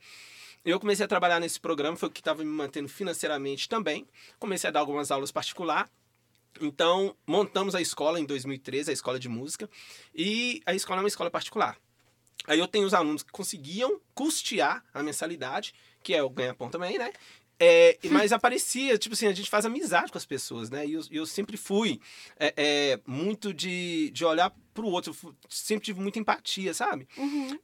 Eu 0.63 0.80
comecei 0.80 1.03
a 1.06 1.08
trabalhar 1.08 1.39
nesse 1.39 1.60
programa, 1.60 1.97
foi 1.97 2.10
o 2.10 2.12
que 2.12 2.21
estava 2.21 2.43
me 2.43 2.49
mantendo 2.49 2.88
financeiramente 2.88 3.67
também. 3.67 4.06
Comecei 4.38 4.67
a 4.67 4.71
dar 4.71 4.82
algumas 4.82 5.10
aulas 5.12 5.32
particular. 5.32 5.89
Então, 6.62 7.15
montamos 7.26 7.76
a 7.76 7.82
escola 7.82 8.20
em 8.20 8.26
2013, 8.26 8.89
a 8.89 8.93
escola 8.93 9.20
de 9.20 9.30
música, 9.30 9.70
e 10.13 10.62
a 10.65 10.74
escola 10.74 11.00
é 11.00 11.04
uma 11.04 11.08
escola 11.08 11.30
particular. 11.30 11.78
Aí 12.46 12.60
eu 12.60 12.67
tenho 12.67 12.86
os 12.86 12.93
alunos 12.93 13.24
que 13.24 13.32
conseguiam 13.32 14.00
custear 14.13 14.84
a 14.93 15.04
mensalidade, 15.04 15.74
que 16.02 16.13
é 16.13 16.24
o 16.24 16.30
ganha-pão 16.30 16.70
também, 16.70 16.98
né? 16.98 17.12
É, 17.60 17.98
mas 18.12 18.32
aparecia, 18.32 18.98
tipo 18.98 19.13
assim, 19.13 19.28
a 19.28 19.34
gente 19.34 19.50
faz 19.50 19.65
amizade 19.65 20.12
com 20.12 20.17
as 20.17 20.26
pessoas, 20.26 20.70
né? 20.70 20.86
E 20.86 20.93
eu, 20.93 21.02
eu 21.12 21.26
sempre 21.26 21.58
fui 21.58 22.00
é, 22.39 22.54
é, 22.56 23.00
muito 23.06 23.54
de, 23.54 24.10
de 24.12 24.24
olhar 24.24 24.56
pro 24.74 24.88
outro, 24.88 25.15
eu 25.24 25.36
sempre 25.50 25.86
tive 25.86 26.00
muita 26.00 26.20
empatia, 26.20 26.74
sabe? 26.74 27.08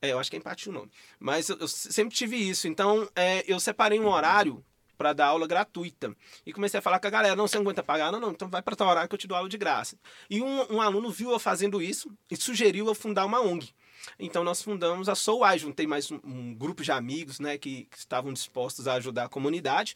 É, 0.01 0.11
eu 0.11 0.19
acho 0.19 0.29
que 0.29 0.35
é 0.35 0.39
empatia 0.39 0.71
o 0.71 0.75
nome. 0.75 0.91
Mas 1.19 1.47
eu, 1.47 1.57
eu 1.57 1.67
sempre 1.67 2.15
tive 2.15 2.35
isso. 2.35 2.67
Então, 2.67 3.07
é, 3.15 3.43
eu 3.47 3.59
separei 3.59 3.99
um 3.99 4.07
horário 4.07 4.63
para 4.97 5.13
dar 5.13 5.27
aula 5.27 5.47
gratuita. 5.47 6.15
E 6.45 6.53
comecei 6.53 6.77
a 6.77 6.81
falar 6.81 6.99
com 6.99 7.07
a 7.07 7.09
galera, 7.09 7.35
não, 7.35 7.47
você 7.47 7.57
não 7.57 7.63
aguenta 7.63 7.83
pagar? 7.83 8.11
Não, 8.11 8.19
não, 8.19 8.31
então 8.31 8.49
vai 8.49 8.61
para 8.61 8.75
tal 8.75 8.89
horário 8.89 9.09
que 9.09 9.15
eu 9.15 9.19
te 9.19 9.27
dou 9.27 9.37
aula 9.37 9.49
de 9.49 9.57
graça. 9.57 9.97
E 10.29 10.41
um, 10.41 10.75
um 10.75 10.81
aluno 10.81 11.09
viu 11.09 11.31
eu 11.31 11.39
fazendo 11.39 11.81
isso 11.81 12.11
e 12.29 12.35
sugeriu 12.35 12.87
eu 12.87 12.95
fundar 12.95 13.25
uma 13.25 13.41
ONG. 13.41 13.73
Então 14.19 14.43
nós 14.43 14.61
fundamos 14.61 15.07
a 15.07 15.13
Eye, 15.49 15.59
juntei 15.59 15.87
mais 15.87 16.11
um, 16.11 16.19
um 16.23 16.53
grupo 16.53 16.83
de 16.83 16.91
amigos, 16.91 17.39
né, 17.39 17.57
que, 17.57 17.85
que 17.85 17.97
estavam 17.97 18.33
dispostos 18.33 18.87
a 18.87 18.95
ajudar 18.95 19.25
a 19.25 19.29
comunidade. 19.29 19.95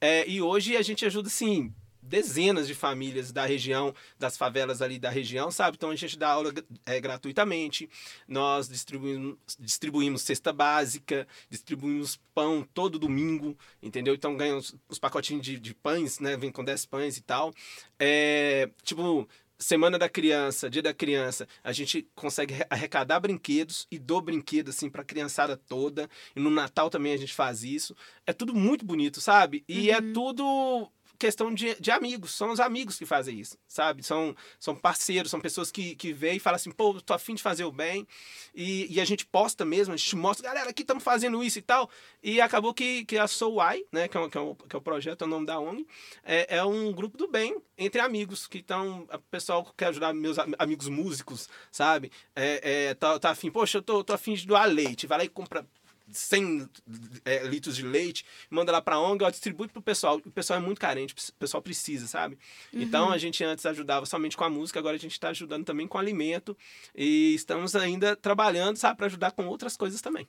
É, 0.00 0.28
e 0.28 0.42
hoje 0.42 0.76
a 0.76 0.82
gente 0.82 1.04
ajuda, 1.06 1.28
assim, 1.28 1.72
dezenas 2.06 2.66
de 2.66 2.74
famílias 2.74 3.32
da 3.32 3.44
região, 3.44 3.94
das 4.18 4.36
favelas 4.36 4.80
ali 4.80 4.98
da 4.98 5.10
região, 5.10 5.50
sabe? 5.50 5.76
Então 5.76 5.90
a 5.90 5.96
gente 5.96 6.16
dá 6.18 6.28
aula 6.30 6.52
é, 6.84 7.00
gratuitamente, 7.00 7.88
nós 8.26 8.68
distribuímos, 8.68 9.36
distribuímos 9.58 10.22
cesta 10.22 10.52
básica, 10.52 11.26
distribuímos 11.50 12.18
pão 12.34 12.66
todo 12.74 12.98
domingo, 12.98 13.56
entendeu? 13.82 14.14
Então 14.14 14.36
ganham 14.36 14.58
os, 14.58 14.74
os 14.88 14.98
pacotinhos 14.98 15.44
de, 15.44 15.58
de 15.58 15.74
pães, 15.74 16.20
né? 16.20 16.36
Vem 16.36 16.50
com 16.50 16.64
10 16.64 16.86
pães 16.86 17.16
e 17.16 17.22
tal. 17.22 17.52
É, 17.98 18.70
tipo, 18.82 19.28
Semana 19.58 19.98
da 19.98 20.06
Criança, 20.06 20.68
Dia 20.68 20.82
da 20.82 20.92
Criança, 20.92 21.48
a 21.64 21.72
gente 21.72 22.06
consegue 22.14 22.52
re- 22.52 22.66
arrecadar 22.68 23.18
brinquedos 23.20 23.86
e 23.90 23.98
dou 23.98 24.20
brinquedo 24.20 24.68
assim 24.68 24.90
para 24.90 25.00
a 25.00 25.04
criançada 25.04 25.56
toda. 25.56 26.10
E 26.34 26.40
no 26.40 26.50
Natal 26.50 26.90
também 26.90 27.14
a 27.14 27.16
gente 27.16 27.32
faz 27.32 27.64
isso. 27.64 27.96
É 28.26 28.34
tudo 28.34 28.54
muito 28.54 28.84
bonito, 28.84 29.18
sabe? 29.18 29.64
E 29.66 29.90
é 29.90 29.98
tudo 30.12 30.92
questão 31.18 31.52
de, 31.52 31.74
de 31.80 31.90
amigos, 31.90 32.34
são 32.34 32.50
os 32.50 32.60
amigos 32.60 32.96
que 32.98 33.06
fazem 33.06 33.38
isso, 33.38 33.58
sabe? 33.66 34.02
São, 34.02 34.34
são 34.58 34.74
parceiros, 34.74 35.30
são 35.30 35.40
pessoas 35.40 35.70
que, 35.70 35.94
que 35.96 36.12
veem 36.12 36.36
e 36.36 36.40
falam 36.40 36.56
assim, 36.56 36.70
pô, 36.70 37.00
tô 37.00 37.12
afim 37.14 37.34
de 37.34 37.42
fazer 37.42 37.64
o 37.64 37.72
bem. 37.72 38.06
E, 38.54 38.86
e 38.94 39.00
a 39.00 39.04
gente 39.04 39.26
posta 39.26 39.64
mesmo, 39.64 39.94
a 39.94 39.96
gente 39.96 40.14
mostra, 40.16 40.48
galera, 40.48 40.70
aqui 40.70 40.82
estamos 40.82 41.02
fazendo 41.02 41.42
isso 41.42 41.58
e 41.58 41.62
tal. 41.62 41.90
E 42.22 42.40
acabou 42.40 42.72
que, 42.74 43.04
que 43.04 43.18
a 43.18 43.26
Soul 43.26 43.58
Eye, 43.62 43.84
né, 43.92 44.08
que 44.08 44.16
é, 44.16 44.20
o- 44.20 44.30
que, 44.30 44.38
é 44.38 44.40
o, 44.40 44.54
que 44.54 44.76
é 44.76 44.78
o 44.78 44.82
projeto, 44.82 45.22
é 45.22 45.26
o 45.26 45.30
nome 45.30 45.46
da 45.46 45.58
ONG, 45.58 45.86
é, 46.24 46.56
é 46.56 46.64
um 46.64 46.92
grupo 46.92 47.16
do 47.16 47.28
bem 47.28 47.56
entre 47.78 48.00
amigos, 48.00 48.46
que 48.46 48.58
estão, 48.58 49.06
o 49.12 49.18
pessoal 49.30 49.64
que 49.64 49.72
quer 49.76 49.86
ajudar 49.86 50.14
meus 50.14 50.38
am- 50.38 50.54
amigos 50.58 50.88
músicos, 50.88 51.48
sabe? 51.70 52.10
É, 52.34 52.88
é, 52.88 52.94
tá, 52.94 53.18
tá 53.18 53.30
afim, 53.30 53.50
poxa, 53.50 53.78
eu 53.78 53.82
tô, 53.82 54.02
tô 54.04 54.12
afim 54.12 54.34
de 54.34 54.46
doar 54.46 54.66
leite, 54.66 55.06
vai 55.06 55.18
lá 55.18 55.24
e 55.24 55.28
compra 55.28 55.66
100 56.16 56.68
é, 57.24 57.46
litros 57.46 57.76
de 57.76 57.82
leite, 57.82 58.24
manda 58.50 58.72
lá 58.72 58.80
pra 58.80 58.98
ONG, 58.98 59.24
ó, 59.24 59.30
distribui 59.30 59.68
pro 59.68 59.82
pessoal. 59.82 60.16
O 60.24 60.30
pessoal 60.30 60.58
é 60.58 60.62
muito 60.62 60.80
carente, 60.80 61.14
o 61.14 61.32
pessoal 61.34 61.62
precisa, 61.62 62.06
sabe? 62.06 62.38
Então 62.72 63.10
a 63.10 63.18
gente 63.18 63.42
antes 63.44 63.64
ajudava 63.66 64.06
somente 64.06 64.36
com 64.36 64.44
a 64.44 64.50
música, 64.50 64.78
agora 64.78 64.96
a 64.96 64.98
gente 64.98 65.18
tá 65.18 65.28
ajudando 65.28 65.64
também 65.64 65.86
com 65.86 65.98
alimento 65.98 66.56
e 66.94 67.34
estamos 67.34 67.76
ainda 67.76 68.16
trabalhando, 68.16 68.76
sabe, 68.76 68.96
para 68.96 69.06
ajudar 69.06 69.32
com 69.32 69.46
outras 69.46 69.76
coisas 69.76 70.00
também. 70.00 70.28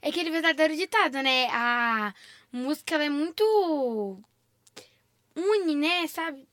É 0.00 0.08
aquele 0.08 0.30
verdadeiro 0.30 0.76
ditado, 0.76 1.14
né? 1.22 1.48
A 1.50 2.14
música 2.50 2.94
ela 2.94 3.04
é 3.04 3.10
muito. 3.10 4.22
une, 5.34 5.74
né? 5.74 6.06
Sabe? 6.06 6.46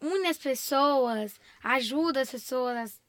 Une 0.00 0.28
as 0.28 0.36
pessoas, 0.36 1.40
ajuda 1.62 2.20
as 2.20 2.30
pessoas 2.30 3.00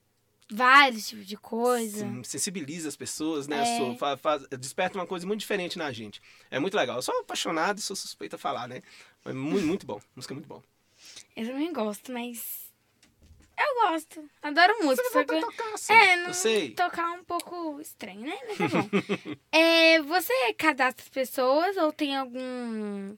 vários 0.50 1.08
tipos 1.08 1.26
de 1.26 1.36
coisa. 1.38 2.00
Sim, 2.00 2.24
sensibiliza 2.24 2.88
as 2.88 2.96
pessoas, 2.96 3.48
né? 3.48 3.62
É. 3.62 3.78
Sou- 3.78 3.98
fa- 3.98 4.18
faz- 4.18 4.48
desperta 4.60 4.98
uma 4.98 5.06
coisa 5.08 5.26
muito 5.28 5.40
diferente 5.42 5.78
na 5.78 5.92
gente. 5.92 6.22
É 6.50 6.60
muito 6.60 6.76
legal. 6.76 6.98
Eu 6.98 7.02
sou 7.02 7.18
apaixonado 7.20 7.80
e 7.80 7.82
sou 7.82 7.96
suspeito 7.96 8.36
a 8.36 8.40
falar, 8.40 8.68
né? 8.68 8.82
É 9.26 9.34
muito, 9.34 9.66
muito 9.66 9.86
bom. 9.86 10.00
Música 10.16 10.34
é 10.34 10.36
muito 10.36 10.48
bom. 10.48 10.62
Eu 11.36 11.46
também 11.48 11.72
gosto, 11.74 12.12
mas. 12.12 12.68
Eu 13.60 13.90
gosto. 13.90 14.24
Adoro 14.42 14.84
música. 14.84 15.10
Você 15.10 15.26
que... 15.26 15.40
tocar, 15.40 15.74
assim. 15.74 15.94
É, 15.94 16.16
não 16.18 16.28
Eu 16.28 16.34
sei. 16.34 16.72
tocar 16.72 17.12
um 17.12 17.24
pouco 17.24 17.82
estranho, 17.82 18.22
né? 18.22 18.38
Mas 18.48 18.58
tá 18.58 18.68
bom. 18.82 19.36
é, 19.52 20.02
você 20.04 20.54
cadastra 20.54 21.04
as 21.04 21.10
pessoas 21.10 21.76
ou 21.78 21.92
tem 21.92 22.16
algum. 22.16 23.16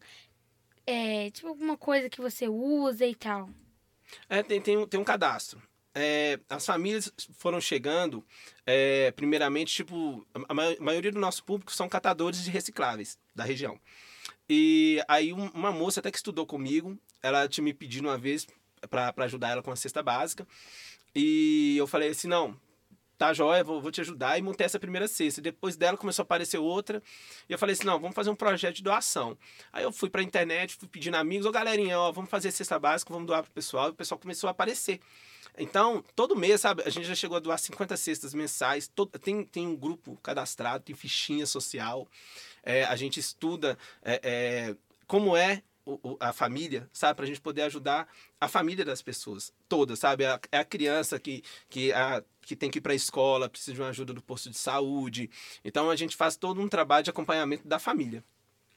É, 0.87 1.29
tipo, 1.29 1.47
alguma 1.49 1.77
coisa 1.77 2.09
que 2.09 2.19
você 2.21 2.47
usa 2.47 3.05
e 3.05 3.13
tal? 3.13 3.49
É, 4.27 4.41
tem, 4.41 4.59
tem, 4.59 4.87
tem 4.87 4.99
um 4.99 5.03
cadastro. 5.03 5.61
É, 5.95 6.39
as 6.49 6.65
famílias 6.65 7.11
foram 7.37 7.59
chegando, 7.59 8.23
é, 8.65 9.11
primeiramente, 9.11 9.73
tipo, 9.73 10.25
a, 10.47 10.53
ma- 10.53 10.75
maioria 10.79 11.11
do 11.11 11.19
nosso 11.19 11.43
público 11.43 11.71
são 11.73 11.89
catadores 11.89 12.43
de 12.43 12.49
recicláveis 12.51 13.17
da 13.35 13.43
região. 13.43 13.79
E 14.47 15.01
aí 15.07 15.33
um- 15.33 15.49
uma 15.49 15.71
moça 15.71 15.99
até 15.99 16.11
que 16.11 16.17
estudou 16.17 16.45
comigo, 16.45 16.97
ela 17.21 17.47
tinha 17.47 17.63
me 17.63 17.73
pedido 17.73 18.07
uma 18.07 18.17
vez 18.17 18.45
para 18.89 19.13
ajudar 19.25 19.49
ela 19.49 19.63
com 19.63 19.71
a 19.71 19.75
cesta 19.75 20.01
básica. 20.01 20.47
E 21.15 21.75
eu 21.77 21.87
falei 21.87 22.09
assim, 22.09 22.27
não, 22.27 22.55
tá 23.17 23.33
joia, 23.33 23.63
vou, 23.63 23.81
vou 23.81 23.91
te 23.91 23.99
ajudar. 24.01 24.37
E 24.37 24.41
montei 24.41 24.65
essa 24.65 24.79
primeira 24.79 25.07
cesta. 25.07 25.41
Depois 25.41 25.75
dela 25.75 25.97
começou 25.97 26.23
a 26.23 26.25
aparecer 26.25 26.57
outra. 26.59 27.01
E 27.49 27.51
eu 27.53 27.57
falei 27.57 27.73
assim, 27.73 27.85
não, 27.85 27.99
vamos 27.99 28.15
fazer 28.15 28.29
um 28.29 28.35
projeto 28.35 28.75
de 28.77 28.83
doação. 28.83 29.37
Aí 29.73 29.83
eu 29.83 29.91
fui 29.91 30.09
pra 30.09 30.21
internet, 30.23 30.75
fui 30.75 30.87
pedindo 30.87 31.17
amigos, 31.17 31.45
ô 31.45 31.51
galerinha, 31.51 31.99
ó, 31.99 32.11
vamos 32.11 32.29
fazer 32.29 32.51
cesta 32.51 32.79
básica, 32.79 33.11
vamos 33.11 33.27
doar 33.27 33.43
pro 33.43 33.51
pessoal. 33.51 33.87
E 33.87 33.91
o 33.91 33.95
pessoal 33.95 34.19
começou 34.19 34.47
a 34.47 34.51
aparecer. 34.51 34.99
Então, 35.57 36.03
todo 36.15 36.35
mês, 36.35 36.61
sabe, 36.61 36.83
a 36.85 36.89
gente 36.89 37.05
já 37.07 37.15
chegou 37.15 37.37
a 37.37 37.39
doar 37.39 37.57
50 37.59 37.97
cestas 37.97 38.33
mensais. 38.33 38.87
Todo, 38.87 39.17
tem, 39.19 39.43
tem 39.43 39.67
um 39.67 39.75
grupo 39.75 40.17
cadastrado, 40.23 40.83
tem 40.83 40.95
fichinha 40.95 41.45
social. 41.45 42.07
É, 42.63 42.83
a 42.85 42.95
gente 42.95 43.19
estuda 43.19 43.77
é, 44.01 44.19
é, 44.23 44.75
como 45.07 45.35
é 45.35 45.63
o- 45.85 46.11
o- 46.11 46.17
a 46.19 46.31
família, 46.31 46.87
sabe? 46.93 47.17
Pra 47.17 47.25
gente 47.25 47.41
poder 47.41 47.63
ajudar 47.63 48.07
a 48.39 48.47
família 48.47 48.85
das 48.85 49.01
pessoas 49.01 49.51
todas, 49.67 49.99
sabe? 49.99 50.25
A- 50.25 50.39
É 50.51 50.59
a 50.59 50.65
criança 50.65 51.19
que, 51.19 51.43
que, 51.69 51.91
a, 51.93 52.23
que 52.41 52.55
tem 52.55 52.69
que 52.69 52.77
ir 52.77 52.81
para 52.81 52.93
a 52.93 52.95
escola, 52.95 53.49
precisa 53.49 53.73
de 53.73 53.81
uma 53.81 53.89
ajuda 53.89 54.13
do 54.13 54.21
posto 54.21 54.49
de 54.49 54.57
saúde. 54.57 55.29
Então 55.65 55.89
a 55.89 55.95
gente 55.95 56.15
faz 56.15 56.35
todo 56.37 56.61
um 56.61 56.67
trabalho 56.69 57.03
de 57.03 57.09
acompanhamento 57.09 57.67
da 57.67 57.79
família, 57.79 58.23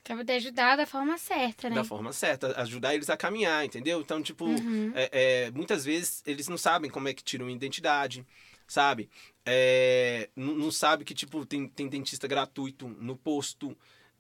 Pra 0.05 0.17
poder 0.17 0.33
ajudar 0.35 0.77
da 0.77 0.85
forma 0.85 1.17
certa, 1.17 1.71
né? 1.71 1.77
da 1.77 1.85
forma 1.85 2.13
certa, 2.13 2.61
ajudar 2.61 2.95
eles 2.95 3.09
a 3.09 3.17
caminhar, 3.17 3.65
entendeu? 3.65 4.01
Então, 4.01 4.21
tipo, 4.23 4.47
Uhum. 4.47 4.93
é, 4.95 5.11
é, 5.47 5.51
muitas 5.53 5.85
vezes 5.85 6.23
eles 6.27 6.49
não 6.49 6.59
sabem 6.59 6.91
como 6.91 7.07
é 7.09 7.15
que 7.15 7.23
tiram 7.23 7.49
identidade, 7.49 8.27
sabe? 8.67 9.09
É, 9.47 10.29
não, 10.35 10.55
não 10.55 10.71
sabe 10.73 11.05
que, 11.05 11.15
tipo, 11.15 11.47
tem, 11.47 11.69
tem 11.69 11.89
dentista 11.89 12.27
gratuito 12.27 12.89
no 12.89 13.17
posto. 13.17 13.77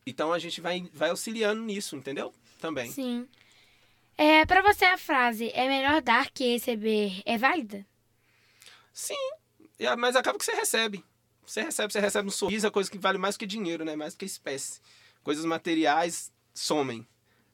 Então 0.06 0.32
a 0.32 0.38
gente 0.38 0.60
vai, 0.60 0.88
vai 0.94 1.10
auxiliando 1.10 1.62
nisso, 1.62 1.96
entendeu? 1.96 2.32
Também. 2.60 2.90
Sim. 2.90 3.26
É, 4.16 4.46
pra 4.46 4.62
você 4.62 4.84
a 4.84 4.96
frase 4.98 5.50
é 5.52 5.66
melhor 5.66 6.00
dar 6.00 6.30
que 6.30 6.52
receber 6.52 7.22
é 7.24 7.36
válida? 7.36 7.84
Sim, 8.92 9.16
a- 9.88 9.96
mas 9.96 10.14
acaba 10.14 10.38
que 10.38 10.44
você 10.44 10.52
recebe. 10.54 11.04
Você 11.44 11.62
recebe, 11.62 11.92
você 11.92 11.98
recebe 11.98 12.28
um 12.28 12.30
sorriso, 12.30 12.66
é 12.66 12.70
coisa 12.70 12.88
que 12.90 12.98
vale 12.98 13.18
mais 13.18 13.36
que 13.36 13.46
dinheiro, 13.46 13.84
né? 13.84 13.96
Mais 13.96 14.14
que 14.14 14.24
espécie. 14.24 14.80
Coisas 15.22 15.44
materiais 15.44 16.32
somem. 16.54 17.06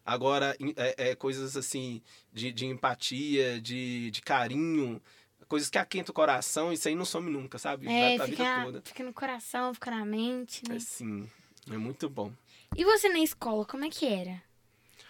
Agora, 0.04 0.56
é, 0.76 1.10
é 1.10 1.14
coisas 1.14 1.56
assim, 1.56 2.00
de, 2.32 2.50
de 2.50 2.64
empatia, 2.66 3.60
de, 3.60 4.10
de 4.10 4.22
carinho, 4.22 5.02
coisas 5.46 5.68
que 5.68 5.76
aquentam 5.76 6.12
o 6.12 6.14
coração, 6.14 6.72
isso 6.72 6.88
aí 6.88 6.94
não 6.94 7.04
some 7.04 7.30
nunca, 7.30 7.58
sabe? 7.58 7.88
É, 7.88 8.16
pra 8.16 8.24
vida 8.26 8.42
fica, 8.44 8.64
toda. 8.64 8.82
fica 8.84 9.04
no 9.04 9.12
coração, 9.12 9.74
fica 9.74 9.90
na 9.90 10.04
mente, 10.06 10.62
né? 10.66 10.76
É 10.76 10.80
sim, 10.80 11.28
é 11.70 11.76
muito 11.76 12.08
bom. 12.08 12.32
E 12.76 12.84
você 12.84 13.08
na 13.10 13.18
escola, 13.20 13.66
como 13.66 13.84
é 13.84 13.90
que 13.90 14.06
era? 14.06 14.42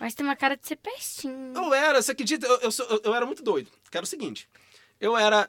Mas 0.01 0.15
tem 0.15 0.25
uma 0.27 0.37
cara 0.37 0.57
de 0.57 0.67
ser 0.67 0.77
pestinho. 0.77 1.53
Eu 1.55 1.73
era, 1.75 2.01
você 2.03 2.13
acredita? 2.13 2.47
Eu, 2.47 2.59
eu, 2.61 2.71
eu- 2.91 3.01
eu 3.05 3.15
era 3.15 3.25
muito 3.27 3.43
doido. 3.43 3.71
Que 3.91 3.97
era 3.97 4.05
o 4.05 4.09
seguinte, 4.09 4.49
eu 5.01 5.17
era 5.17 5.49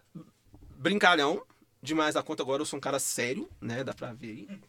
brincalhão, 0.78 1.44
demais 1.82 2.14
da 2.16 2.24
conta, 2.24 2.44
agora 2.44 2.62
eu 2.62 2.66
sou 2.66 2.78
um 2.78 2.82
cara 2.82 3.00
sério, 3.00 3.50
né? 3.60 3.84
Dá 3.84 3.94
pra 3.94 4.14
ver 4.14 4.48
aí. 4.48 4.60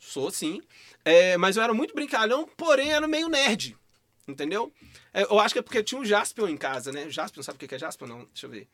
Sou 0.00 0.30
sim. 0.30 0.60
É, 1.04 1.36
mas 1.36 1.56
eu 1.56 1.62
era 1.62 1.72
muito 1.74 1.94
brincalhão, 1.94 2.48
porém 2.56 2.90
era 2.92 3.06
meio 3.06 3.28
nerd. 3.28 3.76
Entendeu? 4.26 4.72
É, 5.12 5.22
eu 5.22 5.38
acho 5.38 5.54
que 5.54 5.58
é 5.58 5.62
porque 5.62 5.82
tinha 5.82 6.00
um 6.00 6.04
Jaspion 6.04 6.48
em 6.48 6.56
casa, 6.56 6.90
né? 6.90 7.08
Jaspion, 7.10 7.42
sabe 7.42 7.62
o 7.62 7.68
que 7.68 7.74
é 7.74 7.78
Jaspion? 7.78 8.06
Não, 8.06 8.24
deixa 8.24 8.46
eu 8.46 8.50
ver. 8.50 8.66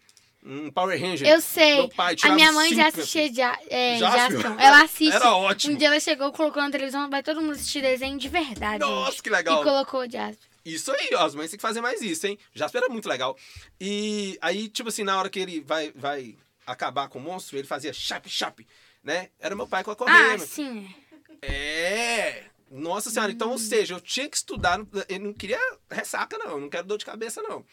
Um 0.45 0.71
Power 0.71 1.01
Ranger. 1.01 1.27
Eu 1.27 1.41
sei. 1.41 1.89
Pai 1.97 2.15
A 2.23 2.29
minha 2.31 2.53
mãe 2.53 2.69
cinco, 2.69 2.81
já 2.81 2.89
assistia 2.89 3.33
ja, 3.33 3.59
é, 3.69 3.99
Jaspion? 3.99 4.41
Jaspion. 4.41 4.61
Ela 4.61 4.83
assiste. 4.85 5.15
Era 5.15 5.35
ótimo. 5.35 5.75
Um 5.75 5.77
dia 5.77 5.89
ela 5.89 5.99
chegou, 5.99 6.31
colocou 6.33 6.63
na 6.63 6.71
televisão, 6.71 7.11
vai 7.11 7.23
todo 7.23 7.41
mundo 7.41 7.53
assistir 7.53 7.81
desenho 7.83 8.17
de 8.17 8.29
verdade. 8.29 8.79
Nossa, 8.79 9.11
gente. 9.13 9.23
que 9.25 9.31
legal. 9.31 9.61
E 9.61 9.65
colocou 9.65 10.01
o 10.01 10.11
Jaspion. 10.11 10.49
Isso 10.65 10.93
aí, 10.93 11.11
ó, 11.15 11.25
as 11.25 11.35
mães 11.35 11.51
têm 11.51 11.59
que 11.59 11.63
fazer 11.63 11.81
mais 11.81 12.01
isso, 12.03 12.27
hein? 12.27 12.39
Jasper 12.53 12.83
era 12.83 12.93
muito 12.93 13.09
legal. 13.09 13.37
E 13.81 14.37
aí, 14.41 14.69
tipo 14.69 14.89
assim, 14.89 15.05
na 15.05 15.19
hora 15.19 15.31
que 15.31 15.39
ele 15.39 15.61
vai, 15.61 15.93
vai 15.95 16.37
acabar 16.67 17.09
com 17.09 17.19
o 17.19 17.23
monstro, 17.23 17.57
ele 17.57 17.67
fazia 17.67 17.93
chap, 17.93 18.29
chap, 18.29 18.67
né? 19.03 19.31
Era 19.41 19.55
meu 19.55 19.67
pai 19.67 19.85
com 19.85 19.93
a 19.93 19.95
Ah, 19.95 19.97
correndo. 19.97 20.41
sim. 20.41 20.93
É! 21.43 22.45
Nossa 22.71 23.11
senhora, 23.11 23.31
então, 23.31 23.49
Hum. 23.49 23.53
ou 23.53 23.59
seja, 23.59 23.95
eu 23.95 24.01
tinha 24.01 24.29
que 24.29 24.37
estudar, 24.37 24.81
eu 25.09 25.21
não 25.21 25.33
queria 25.33 25.59
ressaca, 25.91 26.37
não, 26.39 26.51
eu 26.53 26.61
não 26.61 26.69
quero 26.69 26.87
dor 26.87 26.99
de 26.99 27.05
cabeça, 27.05 27.41
não. 27.43 27.65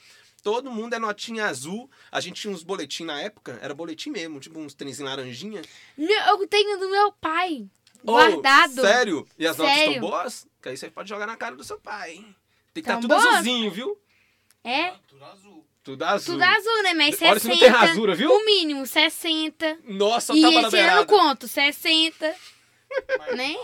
Todo 0.44 0.70
mundo 0.70 0.94
é 0.94 1.00
notinha 1.00 1.46
azul, 1.46 1.90
a 2.12 2.20
gente 2.20 2.42
tinha 2.42 2.54
uns 2.54 2.64
boletim 2.64 3.06
na 3.06 3.20
época, 3.22 3.58
era 3.62 3.74
boletim 3.74 4.10
mesmo, 4.12 4.40
tipo 4.40 4.60
uns 4.60 4.74
trenzinhos 4.74 5.10
laranjinha. 5.10 5.62
Não, 5.98 6.40
Eu 6.40 6.48
tenho 6.48 6.78
do 6.80 6.90
meu 6.90 7.12
pai. 7.14 7.66
Ô, 8.06 8.12
Guardado. 8.12 8.82
sério? 8.82 9.26
E 9.40 9.48
as 9.48 9.58
notas 9.58 9.74
Sério. 9.76 9.94
estão 9.94 10.10
boas? 10.10 10.46
Que 10.62 10.70
aí 10.70 10.78
você 10.78 10.90
pode 10.90 11.08
jogar 11.10 11.26
na 11.26 11.38
cara 11.38 11.56
do 11.56 11.64
seu 11.64 11.80
pai, 11.80 12.12
hein? 12.16 12.36
Tem 12.74 12.84
que 12.84 12.90
estar 12.90 12.94
Tão 12.94 13.02
tudo 13.02 13.12
boas? 13.16 13.26
azulzinho, 13.26 13.72
viu? 13.72 13.98
É? 14.64 14.88
Ah, 14.88 15.00
Tudo 15.08 15.26
azul. 15.26 15.66
Tudo 15.84 16.04
azul. 16.04 16.34
Tudo 16.36 16.44
azul, 16.44 16.84
né? 16.84 16.94
Mas 16.94 17.16
60. 17.16 17.30
Olha 17.32 17.40
se 17.40 17.48
não 17.50 17.60
tem 17.60 17.68
rasura, 17.70 18.16
viu? 18.16 18.30
O 18.32 18.46
mínimo, 18.46 18.86
60. 18.86 19.78
Nossa, 19.86 20.34
e 20.34 20.42
tava 20.42 20.54
na 20.54 20.60
ele 20.62 20.70
tirando 20.70 20.72
beirada. 20.90 21.06
quanto? 21.06 21.48
60. 21.48 22.36
Né? 23.36 23.56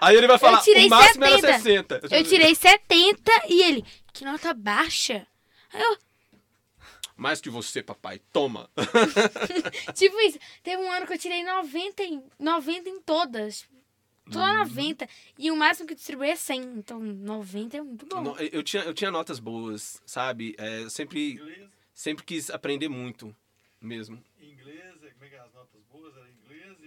Aí 0.00 0.16
ele 0.16 0.26
vai 0.26 0.38
falar, 0.38 0.60
tirei 0.62 0.86
o 0.86 0.90
máximo 0.90 1.24
70. 1.26 1.46
era 1.46 1.58
60. 1.58 2.00
Eu 2.10 2.24
tirei 2.24 2.54
70 2.54 3.32
e 3.48 3.62
ele, 3.62 3.84
que 4.12 4.24
nota 4.24 4.52
baixa. 4.54 5.26
Aí 5.72 5.82
eu, 5.82 5.98
Mais 7.16 7.40
que 7.40 7.50
você, 7.50 7.82
papai. 7.82 8.20
Toma. 8.32 8.68
tipo 9.94 10.18
isso, 10.20 10.38
teve 10.62 10.82
um 10.82 10.90
ano 10.90 11.06
que 11.06 11.12
eu 11.12 11.18
tirei 11.18 11.44
90 11.44 12.02
em, 12.02 12.22
90 12.38 12.88
em 12.88 13.00
todas. 13.00 13.66
Toda 14.30 14.44
Uhum. 14.52 14.58
90. 14.58 15.08
E 15.36 15.50
o 15.50 15.56
máximo 15.56 15.86
que 15.86 15.92
eu 15.94 15.96
distribuí 15.96 16.30
é 16.30 16.36
100. 16.36 16.62
Então 16.78 16.98
90 17.00 17.76
é 17.76 17.80
muito 17.82 18.06
bom. 18.06 18.36
Eu, 18.38 18.62
tinha, 18.62 18.82
eu 18.84 18.94
tinha 18.94 19.10
notas 19.10 19.38
boas, 19.38 20.00
sabe? 20.06 20.54
É, 20.58 20.82
eu 20.82 20.90
sempre, 20.90 21.40
sempre 21.92 22.24
quis 22.24 22.48
aprender 22.48 22.88
muito, 22.88 23.34
mesmo. 23.80 24.22
inglês, 24.40 24.94
como 25.12 25.24
é 25.24 25.28
que 25.28 25.34
é 25.34 25.40
as 25.40 25.52
notas 25.52 25.82
boas? 25.90 26.16
Era 26.16 26.28
inglês 26.30 26.76
e... 26.82 26.84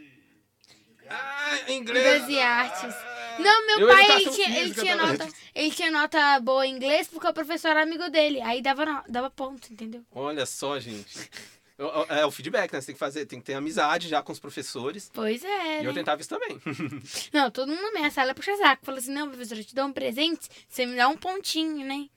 e 0.91 0.94
Ah, 1.09 1.71
Inglês 1.71 2.27
e 2.29 2.39
artes. 2.39 2.95
Não, 3.39 3.67
meu 3.67 3.79
Eu, 3.81 3.87
pai, 3.89 4.03
educação 4.05 4.21
ele 4.21 4.29
tinha, 4.35 4.47
ele, 4.49 4.59
física 4.61 4.81
tinha 4.81 4.97
também. 4.97 5.17
nota, 5.17 5.33
ele 5.53 5.71
tinha 5.71 5.91
nota 5.91 6.39
boa 6.39 6.65
em 6.65 6.71
inglês 6.75 7.07
porque 7.07 7.27
o 7.27 7.33
professor 7.33 7.69
era 7.69 7.83
amigo 7.83 8.09
dele. 8.09 8.41
Aí 8.41 8.61
dava, 8.61 8.85
no- 8.85 9.03
dava 9.09 9.29
ponto, 9.29 9.71
entendeu? 9.71 10.03
Olha 10.13 10.45
só, 10.45 10.79
gente. 10.79 11.29
Eu- 11.77 11.87
eu- 11.89 12.05
É 12.09 12.25
o 12.25 12.31
feedback, 12.31 12.71
né? 12.71 12.79
Você 12.79 12.87
tem 12.87 12.95
que 12.95 12.99
fazer, 12.99 13.25
tem 13.25 13.39
que 13.39 13.45
ter 13.45 13.53
amizade 13.55 14.07
já 14.07 14.21
com 14.23 14.31
os 14.31 14.39
professores. 14.39 15.11
Pois 15.13 15.43
é. 15.43 15.81
E 15.81 15.85
eu 15.85 15.91
né? 15.91 15.99
tentava 15.99 16.21
isso 16.21 16.29
também. 16.29 16.57
Não, 17.33 17.51
todo 17.51 17.67
mundo 17.67 17.81
na 17.81 17.91
minha 17.91 18.09
sala 18.11 18.33
puxa 18.33 18.55
saco. 18.55 18.85
Fala 18.85 18.97
assim, 18.99 19.11
não, 19.13 19.27
professor, 19.27 19.57
eu 19.57 19.65
te 19.65 19.75
dou 19.75 19.85
um 19.85 19.91
presente, 19.91 20.47
você 20.69 20.85
me 20.85 20.95
dá 20.95 21.09
um 21.09 21.17
pontinho, 21.17 21.85
né? 21.85 22.07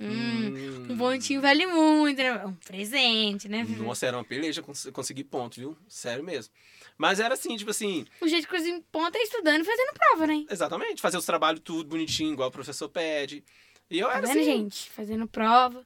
Hum, 0.00 0.86
um 0.90 0.98
pontinho 0.98 1.40
vale 1.40 1.64
muito, 1.66 2.18
né? 2.18 2.44
Um 2.44 2.54
presente, 2.54 3.48
né? 3.48 3.64
Nossa, 3.78 4.06
era 4.06 4.16
uma 4.16 4.24
peleja 4.24 4.60
cons- 4.60 4.88
conseguir 4.92 5.22
ponto, 5.22 5.60
viu? 5.60 5.78
Sério 5.88 6.24
mesmo. 6.24 6.52
Mas 6.96 7.18
era 7.20 7.34
assim, 7.34 7.56
tipo 7.56 7.70
assim, 7.70 8.06
O 8.20 8.28
jeito 8.28 8.46
que 8.48 8.56
eu 8.56 8.82
ponto 8.92 9.16
é 9.16 9.22
estudando 9.22 9.62
e 9.62 9.64
fazendo 9.64 9.92
prova, 9.94 10.26
né? 10.26 10.46
exatamente, 10.50 11.02
fazer 11.02 11.16
os 11.18 11.26
trabalhos 11.26 11.60
tudo 11.64 11.88
bonitinho, 11.88 12.32
igual 12.32 12.48
o 12.48 12.52
professor 12.52 12.88
pede. 12.88 13.44
E 13.90 13.98
eu 13.98 14.08
Tá 14.08 14.18
era 14.18 14.26
vendo, 14.26 14.38
assim, 14.38 14.44
gente? 14.44 14.90
Fazendo 14.90 15.26
prova, 15.26 15.84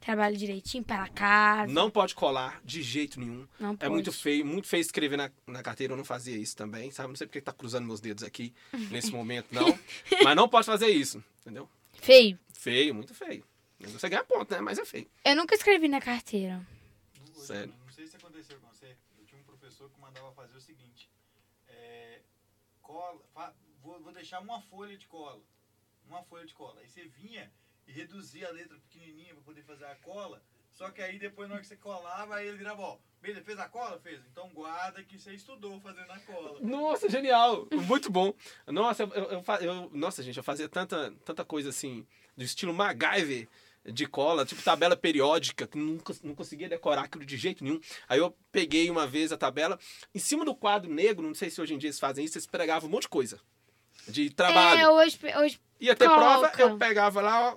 trabalho 0.00 0.36
direitinho 0.36 0.82
para 0.84 1.08
casa. 1.08 1.72
não 1.72 1.90
pode 1.90 2.14
colar 2.14 2.60
de 2.64 2.82
jeito 2.82 3.20
nenhum. 3.20 3.46
Não 3.58 3.70
É 3.72 3.76
pode. 3.76 3.90
muito 3.92 4.12
feio, 4.12 4.44
muito 4.44 4.66
feio 4.66 4.80
escrever 4.80 5.16
na, 5.16 5.30
na 5.46 5.62
carteira, 5.62 5.92
eu 5.92 5.96
não 5.96 6.04
fazia 6.04 6.36
isso 6.36 6.56
também, 6.56 6.90
sabe? 6.90 7.08
Não 7.08 7.16
sei 7.16 7.26
porque 7.26 7.40
tá 7.40 7.52
cruzando 7.52 7.86
meus 7.86 8.00
dedos 8.00 8.24
aqui 8.24 8.52
nesse 8.90 9.12
momento, 9.12 9.46
não. 9.52 9.78
Mas 10.24 10.36
não 10.36 10.48
pode 10.48 10.66
fazer 10.66 10.88
isso, 10.88 11.22
entendeu? 11.40 11.68
Feio. 12.00 12.38
Feio, 12.52 12.94
muito 12.94 13.14
feio. 13.14 13.44
Você 13.80 14.08
ganha 14.08 14.24
ponto, 14.24 14.50
né? 14.52 14.60
Mas 14.60 14.76
é 14.78 14.84
feio. 14.84 15.08
Eu 15.24 15.36
nunca 15.36 15.54
escrevi 15.54 15.86
na 15.86 16.00
carteira. 16.00 16.60
Sério. 17.34 17.72
Não 17.86 17.92
sei 17.92 18.06
se 18.08 18.16
aconteceu 18.16 18.58
com 18.60 18.66
você. 18.68 18.96
Professor 19.58 19.90
que 19.90 20.00
mandava 20.00 20.32
fazer 20.32 20.56
o 20.56 20.60
seguinte. 20.60 21.10
é, 21.68 22.20
cola, 22.80 23.20
fa- 23.34 23.54
vou, 23.82 24.00
vou 24.00 24.12
deixar 24.12 24.40
uma 24.40 24.60
folha 24.62 24.96
de 24.96 25.06
cola. 25.06 25.42
Uma 26.06 26.22
folha 26.22 26.46
de 26.46 26.54
cola. 26.54 26.80
Aí 26.80 26.88
você 26.88 27.04
vinha 27.08 27.52
e 27.86 27.92
reduzia 27.92 28.48
a 28.48 28.52
letra 28.52 28.78
pequenininha 28.78 29.34
para 29.34 29.42
poder 29.42 29.62
fazer 29.64 29.84
a 29.86 29.94
cola. 29.96 30.42
Só 30.72 30.90
que 30.90 31.02
aí 31.02 31.18
depois 31.18 31.48
na 31.48 31.54
hora 31.56 31.62
que 31.62 31.68
você 31.68 31.76
colava, 31.76 32.36
aí 32.36 32.46
ele 32.46 32.56
virava, 32.58 32.80
ó, 32.82 32.98
beleza, 33.20 33.44
fez 33.44 33.58
a 33.58 33.68
cola? 33.68 33.98
Fez. 33.98 34.20
Então 34.30 34.48
guarda 34.50 35.02
que 35.02 35.18
você 35.18 35.34
estudou 35.34 35.80
fazendo 35.80 36.10
a 36.10 36.20
cola. 36.20 36.60
Nossa, 36.60 37.08
genial! 37.10 37.66
Muito 37.72 38.10
bom. 38.10 38.32
Nossa, 38.66 39.02
eu, 39.02 39.08
eu, 39.12 39.44
eu- 39.60 39.90
nossa, 39.92 40.22
gente, 40.22 40.36
eu 40.38 40.44
fazia 40.44 40.68
tanta, 40.68 41.10
tanta 41.24 41.44
coisa 41.44 41.70
assim, 41.70 42.06
do 42.36 42.44
estilo 42.44 42.72
MacGyver 42.72 43.48
de 43.92 44.06
cola, 44.06 44.44
tipo 44.44 44.62
tabela 44.62 44.96
periódica, 44.96 45.66
que 45.66 45.78
nunca 45.78 46.14
não 46.22 46.34
conseguia 46.34 46.68
decorar 46.68 47.02
aquilo 47.02 47.24
de 47.24 47.36
jeito 47.36 47.64
nenhum. 47.64 47.80
Aí 48.08 48.18
eu 48.18 48.36
peguei 48.52 48.90
uma 48.90 49.06
vez 49.06 49.32
a 49.32 49.36
tabela, 49.36 49.78
em 50.14 50.18
cima 50.18 50.44
do 50.44 50.54
quadro 50.54 50.92
negro, 50.92 51.26
não 51.26 51.34
sei 51.34 51.50
se 51.50 51.60
hoje 51.60 51.74
em 51.74 51.78
dia 51.78 51.88
eles 51.88 51.98
fazem 52.00 52.24
isso, 52.24 52.36
eles 52.38 52.46
pregavam 52.46 52.88
um 52.88 52.92
monte 52.92 53.02
de 53.02 53.08
coisa. 53.08 53.40
De 54.06 54.30
trabalho. 54.30 54.80
É, 54.80 54.88
hoje, 54.90 55.18
hoje 55.38 55.60
Ia 55.80 55.94
ter 55.94 56.06
prova, 56.06 56.48
Coloca. 56.48 56.62
eu 56.62 56.76
pegava 56.78 57.20
lá, 57.20 57.52
ó, 57.52 57.56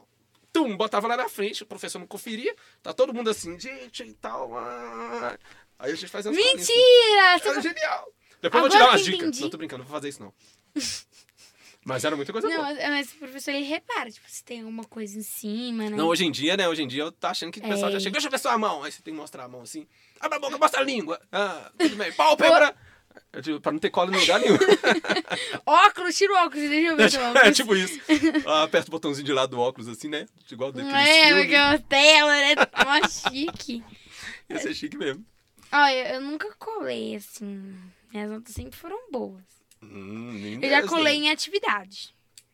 tum, 0.51 0.75
botava 0.75 1.07
lá 1.07 1.15
na 1.17 1.29
frente, 1.29 1.63
o 1.63 1.65
professor 1.65 1.97
não 1.99 2.07
conferia, 2.07 2.55
tá 2.83 2.93
todo 2.93 3.13
mundo 3.13 3.29
assim, 3.29 3.59
gente 3.59 4.03
e 4.03 4.13
tal. 4.13 4.57
ah. 4.57 5.37
Aí 5.79 5.91
a 5.91 5.95
gente 5.95 6.11
quadrinhos 6.11 6.37
assim. 6.37 6.57
Mentira! 6.57 7.39
Você 7.39 7.49
Era 7.49 7.61
genial. 7.61 8.13
Depois 8.41 8.63
eu 8.63 8.69
vou 8.69 8.69
te 8.69 8.75
Agora 8.77 8.97
dar 8.97 9.03
dicas. 9.03 9.19
entendi. 9.21 9.41
Não 9.41 9.49
tô 9.49 9.57
brincando, 9.57 9.79
não 9.83 9.87
vou 9.89 9.95
fazer 9.97 10.09
isso 10.09 10.21
não. 10.21 10.33
Mas 11.83 12.03
era 12.05 12.15
muita 12.15 12.31
coisa 12.31 12.47
Não, 12.47 12.55
boa. 12.57 12.67
mas, 12.73 12.89
mas 12.89 13.11
o 13.13 13.15
professor 13.17 13.51
ele 13.51 13.65
repara, 13.65 14.11
tipo, 14.11 14.29
se 14.29 14.43
tem 14.43 14.59
alguma 14.59 14.83
coisa 14.83 15.17
em 15.17 15.23
cima, 15.23 15.89
né? 15.89 15.95
Não, 15.97 16.07
hoje 16.07 16.23
em 16.25 16.31
dia, 16.31 16.55
né? 16.55 16.67
Hoje 16.69 16.83
em 16.83 16.87
dia 16.87 17.03
eu 17.03 17.11
tô 17.11 17.25
achando 17.27 17.51
que 17.51 17.59
o 17.59 17.63
pessoal 17.63 17.89
É. 17.89 17.93
já 17.93 17.99
chega, 17.99 18.11
deixa 18.11 18.27
eu 18.27 18.31
ver 18.31 18.37
sua 18.39 18.55
mão. 18.57 18.83
Aí 18.83 18.91
você 18.91 19.01
tem 19.01 19.13
que 19.13 19.19
mostrar 19.19 19.45
a 19.45 19.47
mão 19.47 19.61
assim. 19.61 19.87
Abre 20.19 20.37
a 20.37 20.39
boca, 20.41 20.57
mostra 20.59 20.81
a 20.81 20.83
língua. 20.83 21.19
Ah, 21.31 21.71
tudo 21.79 21.95
bem. 21.95 22.11
Pálpebra. 22.13 22.75
Eu 23.33 23.41
digo, 23.41 23.59
Pra 23.59 23.71
não 23.71 23.79
ter 23.79 23.89
cola 23.89 24.15
em 24.15 24.19
lugar 24.19 24.39
nenhum. 24.39 24.57
Óculos, 25.65 26.15
tira 26.17 26.33
o 26.33 26.45
óculos, 26.45 26.69
deixa 26.69 26.87
eu 26.91 26.95
ver 26.97 27.11
seu 27.11 27.21
óculos. 27.25 27.43
é 27.47 27.51
tipo 27.51 27.75
isso. 27.75 27.99
Ah, 28.45 28.63
aperta 28.63 28.87
o 28.87 28.91
botãozinho 28.91 29.25
de 29.25 29.33
lado 29.33 29.49
do 29.51 29.59
óculos 29.59 29.87
assim, 29.87 30.07
né? 30.07 30.27
Igual 30.51 30.71
daquele 30.71 30.95
é, 30.95 31.25
filme. 31.27 31.41
porque 31.41 31.55
é 31.55 31.77
tela, 31.79 32.31
né? 32.31 32.55
Mó 32.85 33.07
chique. 33.07 33.83
Ia 34.49 34.59
ser 34.59 34.73
chique 34.73 34.97
mesmo. 34.97 35.25
Olha, 35.71 36.13
eu 36.15 36.21
nunca 36.21 36.53
colei, 36.59 37.15
assim. 37.15 37.73
Minhas 38.13 38.29
notas 38.29 38.53
sempre 38.53 38.77
foram 38.77 38.97
boas. 39.11 39.43
Hum, 39.83 40.59
Eu 40.61 40.69
já 40.69 40.87
colei 40.87 41.15
em 41.17 41.31
atividade. 41.31 42.13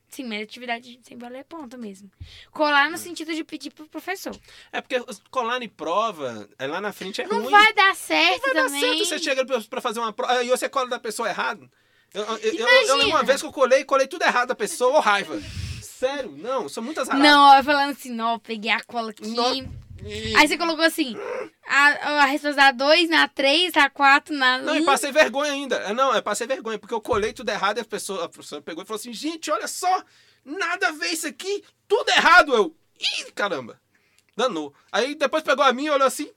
Sim, 0.10 0.24
mas 0.24 0.42
atividade 0.42 1.00
sem 1.04 1.18
valer 1.18 1.44
ponto 1.44 1.78
mesmo. 1.78 2.10
Colar 2.52 2.90
no 2.90 2.98
sentido 2.98 3.36
de 3.36 3.44
pedir 3.44 3.72
pro 3.72 3.88
professor. 3.90 4.36
É 4.72 4.80
porque 4.82 5.00
colar 5.30 5.62
em 5.62 5.68
prova, 5.68 6.48
é 6.58 6.66
lá 6.66 6.80
na 6.80 6.94
frente 6.94 7.22
é 7.22 7.28
Não 7.28 7.42
ruim. 7.42 7.52
vai 7.52 7.74
dar 7.74 7.94
certo 7.96 8.42
Vai 8.42 8.54
dar 8.54 8.63
também. 8.66 8.80
certo, 8.80 9.06
você 9.06 9.20
chega 9.20 9.46
pra- 9.46 9.82
fazer 9.82 10.00
uma 10.00 10.13
prova 10.13 10.44
e 10.44 10.50
você 10.50 10.70
cola 10.70 10.88
da 10.90 11.00
pessoa 11.00 11.28
errado. 11.28 11.70
Eu, 12.13 12.24
eu, 12.24 12.38
eu- 12.56 12.68
eu, 13.02 13.08
uma 13.10 13.22
vez 13.22 13.42
que 13.42 13.48
eu 13.48 13.52
colei, 13.52 13.84
colei 13.84 14.08
tudo 14.08 14.24
errado 14.24 14.48
da 14.48 14.56
pessoa, 14.56 14.98
ô 14.98 15.00
raiva. 15.02 15.40
Sério, 15.82 16.32
não, 16.38 16.70
são 16.70 16.82
muitas 16.82 17.08
raras. 17.10 17.24
Não, 17.24 17.60
ó, 17.60 17.62
falando 17.63 17.92
assim, 17.92 18.10
não, 18.12 18.34
eu 18.34 18.40
peguei 18.40 18.72
a 18.72 18.82
cola 18.84 19.10
aqui. 19.12 19.28
No- 19.28 19.87
Aí 20.38 20.47
você 20.47 20.57
colocou 20.57 20.83
assim, 20.86 21.15
a, 21.67 22.23
a 22.23 22.25
resposta 22.25 22.55
da 22.55 22.71
2, 22.71 23.10
na 23.10 23.27
3, 23.27 23.73
na 23.73 23.89
4, 23.89 24.36
na 24.36 24.57
1. 24.57 24.62
Não, 24.62 24.75
e 24.75 24.86
passei 24.86 25.12
vergonha 25.12 25.51
ainda. 25.51 25.75
É, 25.77 25.93
Não, 25.93 26.13
é 26.13 26.21
passei 26.21 26.47
vergonha, 26.47 26.79
porque 26.79 26.93
eu 26.93 27.01
colei 27.01 27.33
tudo 27.33 27.49
errado 27.49 27.77
e 27.77 27.81
a 27.81 27.86
pessoa, 27.86 28.25
a 28.25 28.29
professora 28.29 28.62
pegou 28.62 28.83
e 28.83 28.86
falou 28.86 28.99
assim: 28.99 29.13
gente, 29.13 29.51
olha 29.51 29.67
só, 29.67 30.03
nada 30.45 30.89
a 30.89 30.91
ver 30.91 31.12
isso 31.12 31.27
aqui, 31.27 31.63
tudo 31.88 32.10
errado. 32.10 32.53
Eu, 32.53 32.75
ih, 32.99 33.31
caramba, 33.31 33.79
danou. 34.36 34.73
Aí 34.91 35.15
depois 35.15 35.43
pegou 35.43 35.65
a 35.65 35.73
minha 35.73 35.91
e 35.91 35.93
olhou 35.93 36.07
assim: 36.07 36.31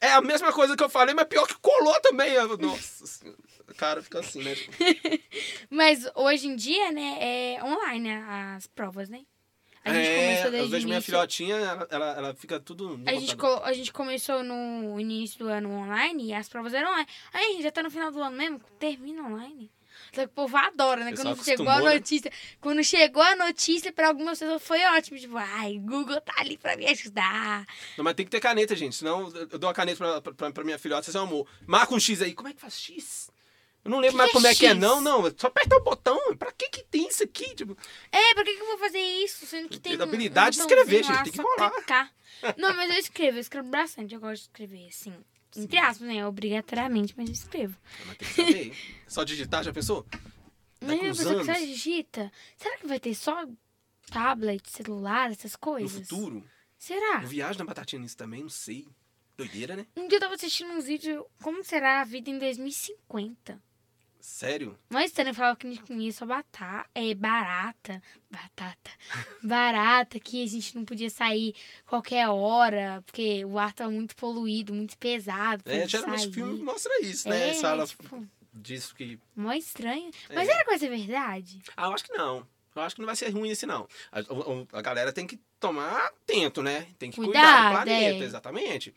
é 0.00 0.12
a 0.12 0.20
mesma 0.20 0.52
coisa 0.52 0.76
que 0.76 0.82
eu 0.82 0.88
falei, 0.88 1.14
mas 1.14 1.26
pior 1.26 1.46
que 1.46 1.54
colou 1.54 1.98
também. 2.00 2.32
Eu, 2.32 2.56
Nossa 2.56 3.06
senhora, 3.06 3.38
cara 3.76 4.02
fica 4.02 4.20
assim, 4.20 4.42
né? 4.42 4.54
Mas 5.70 6.06
hoje 6.14 6.46
em 6.46 6.56
dia, 6.56 6.92
né, 6.92 7.16
é 7.56 7.64
online 7.64 8.10
as 8.10 8.66
provas, 8.66 9.08
né? 9.08 9.22
A 9.84 9.92
gente 9.92 10.08
é, 10.08 10.26
começou 10.26 10.50
desde 10.50 10.70
vejo 10.70 10.86
minha 10.88 11.02
filhotinha, 11.02 11.56
ela, 11.56 11.86
ela, 11.90 12.06
ela 12.16 12.34
fica 12.34 12.58
tudo. 12.58 12.98
A 13.04 13.12
gente, 13.12 13.36
a 13.62 13.72
gente 13.74 13.92
começou 13.92 14.42
no 14.42 14.98
início 14.98 15.38
do 15.38 15.48
ano 15.48 15.70
online 15.70 16.28
e 16.28 16.34
as 16.34 16.48
provas 16.48 16.72
eram 16.72 16.90
online. 16.90 17.06
Aí, 17.32 17.44
a 17.44 17.52
gente 17.52 17.62
já 17.64 17.70
tá 17.70 17.82
no 17.82 17.90
final 17.90 18.10
do 18.10 18.22
ano 18.22 18.36
mesmo, 18.36 18.60
termina 18.78 19.22
online. 19.22 19.70
Só 20.12 20.22
que 20.22 20.26
o 20.26 20.28
povo 20.28 20.56
adora, 20.56 21.04
né? 21.04 21.10
Pessoal 21.10 21.34
Quando 21.34 21.44
chegou 21.44 21.68
a 21.68 21.80
né? 21.80 21.94
notícia. 21.94 22.32
Quando 22.60 22.84
chegou 22.84 23.22
a 23.22 23.36
notícia, 23.36 23.92
pra 23.92 24.08
algumas 24.08 24.38
pessoas 24.38 24.62
foi 24.62 24.84
ótimo. 24.86 25.18
Tipo, 25.18 25.36
ai, 25.36 25.78
Google 25.78 26.20
tá 26.20 26.34
ali 26.38 26.56
pra 26.56 26.76
me 26.76 26.86
ajudar. 26.86 27.66
Não, 27.96 28.04
mas 28.04 28.14
tem 28.14 28.24
que 28.24 28.30
ter 28.30 28.40
caneta, 28.40 28.74
gente. 28.74 28.96
Senão 28.96 29.32
eu 29.50 29.58
dou 29.58 29.68
uma 29.68 29.74
caneta 29.74 30.20
pra, 30.20 30.32
pra, 30.32 30.52
pra 30.52 30.64
minha 30.64 30.78
filhota, 30.78 31.02
vocês 31.02 31.16
amor. 31.16 31.46
Marca 31.66 31.94
um 31.94 32.00
X 32.00 32.22
aí. 32.22 32.32
Como 32.32 32.48
é 32.48 32.52
que 32.52 32.60
faz 32.60 32.78
X? 32.78 33.30
Eu 33.84 33.90
não 33.90 33.98
lembro 33.98 34.12
Que 34.12 34.18
mais 34.18 34.32
como 34.32 34.46
é 34.46 34.50
é 34.50 34.54
que 34.54 34.66
é, 34.66 34.72
não, 34.74 35.00
não. 35.00 35.22
Só 35.36 35.48
apertar 35.48 35.76
o 35.76 35.82
botão. 35.84 36.18
Pra 36.36 36.50
que 36.52 36.68
que 36.70 36.82
tem 36.84 37.06
isso 37.08 37.22
aqui? 37.22 37.54
Tipo, 37.54 37.76
É, 38.10 38.32
pra 38.34 38.42
que, 38.44 38.54
que 38.54 38.62
eu 38.62 38.66
vou 38.66 38.78
fazer 38.78 38.98
isso? 38.98 39.44
Sendo 39.46 39.68
que 39.68 39.78
tem. 39.78 39.92
Tem 39.92 40.00
um- 40.00 40.08
habilidade 40.08 40.56
de 40.56 40.62
um 40.62 40.64
escrever, 40.66 41.02
botãozinho 41.02 41.24
gente, 41.24 41.24
tem 41.24 41.32
que 41.44 41.50
rolar. 41.50 41.70
clicar. 41.70 42.14
Não, 42.56 42.74
mas 42.74 42.90
eu 42.90 42.96
escrevo, 42.96 43.36
eu 43.36 43.40
escrevo 43.42 43.68
bastante. 43.68 44.14
Eu 44.14 44.20
gosto 44.20 44.42
de 44.42 44.48
escrever, 44.48 44.88
assim. 44.88 45.14
Entre 45.56 45.78
aspas, 45.78 46.08
né? 46.08 46.26
Obrigatoriamente, 46.26 47.14
mas 47.16 47.28
eu 47.28 47.34
escrevo. 47.34 47.76
mas 48.06 48.16
tem 48.16 48.26
que 48.28 48.34
saber. 48.34 48.76
Só 49.06 49.22
digitar, 49.22 49.62
já 49.62 49.72
pensou? 49.72 50.04
Daqui 50.80 51.02
Mas 51.06 51.20
a 51.20 51.22
pessoa 51.24 51.40
que 51.40 51.46
só 51.46 51.60
digita. 51.64 52.32
Será 52.56 52.76
que 52.78 52.86
vai 52.86 52.98
ter 53.00 53.14
só 53.14 53.46
tablet, 54.10 54.68
celular, 54.68 55.30
essas 55.30 55.52
no 55.52 55.58
coisas? 55.58 56.08
futuro, 56.08 56.44
Será? 56.78 57.20
eu 57.22 57.28
viajo 57.28 57.58
na 57.58 57.64
batatinha 57.64 58.00
nisso 58.02 58.16
também, 58.16 58.42
não 58.42 58.48
sei. 58.50 58.86
Doideira, 59.36 59.74
né? 59.76 59.86
Um 59.96 60.06
dia 60.08 60.16
eu 60.16 60.20
tava 60.20 60.34
assistindo 60.34 60.70
uns 60.72 60.84
vídeos. 60.86 61.24
Como 61.42 61.64
será 61.64 62.00
a 62.00 62.04
vida 62.04 62.28
em 62.30 62.38
2050? 62.38 63.60
Sério? 64.24 64.74
Nós 64.88 65.04
estranho 65.10 65.34
falava 65.34 65.54
que 65.54 65.66
a 65.66 65.70
gente 65.70 65.82
comia 65.82 66.10
só 66.10 66.24
batata, 66.24 66.88
é, 66.94 67.12
barata. 67.14 68.02
Batata. 68.30 68.90
Barata, 69.44 70.18
que 70.18 70.42
a 70.42 70.46
gente 70.46 70.74
não 70.74 70.82
podia 70.82 71.10
sair 71.10 71.54
qualquer 71.84 72.26
hora, 72.30 73.02
porque 73.04 73.44
o 73.44 73.58
ar 73.58 73.74
tava 73.74 73.90
muito 73.90 74.16
poluído, 74.16 74.72
muito 74.72 74.96
pesado. 74.96 75.62
É, 75.66 75.86
geralmente 75.86 76.20
sair. 76.20 76.30
o 76.30 76.32
filme 76.32 76.62
mostra 76.62 76.90
isso, 77.02 77.28
né? 77.28 77.50
É, 77.50 77.54
Fala 77.54 77.86
tipo, 77.86 78.26
disso 78.50 78.94
que. 78.94 79.18
mó 79.36 79.52
estranho. 79.52 80.10
É. 80.30 80.34
Mas 80.34 80.48
era 80.48 80.64
coisa 80.64 80.88
verdade? 80.88 81.60
Ah, 81.76 81.88
eu 81.88 81.92
acho 81.92 82.04
que 82.04 82.12
não. 82.14 82.46
Eu 82.74 82.80
acho 82.82 82.94
que 82.94 83.02
não 83.02 83.06
vai 83.06 83.16
ser 83.16 83.28
ruim 83.28 83.50
esse, 83.50 83.66
não. 83.66 83.86
A, 84.10 84.20
o- 84.32 84.66
a 84.72 84.80
galera 84.80 85.12
tem 85.12 85.26
que 85.26 85.38
tomar 85.60 86.06
atento, 86.06 86.62
né? 86.62 86.88
Tem 86.98 87.10
que 87.10 87.16
cuidar 87.18 87.32
Cuidado, 87.32 87.64
do 87.66 87.72
planeta, 87.74 88.24
é. 88.24 88.26
exatamente. 88.26 88.94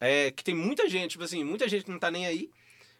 É 0.00 0.30
que 0.30 0.44
tem 0.44 0.54
muita 0.54 0.88
gente, 0.88 1.10
tipo 1.12 1.24
assim, 1.24 1.42
muita 1.42 1.68
gente 1.68 1.84
que 1.84 1.90
não 1.90 1.98
tá 1.98 2.12
nem 2.12 2.26
aí. 2.26 2.48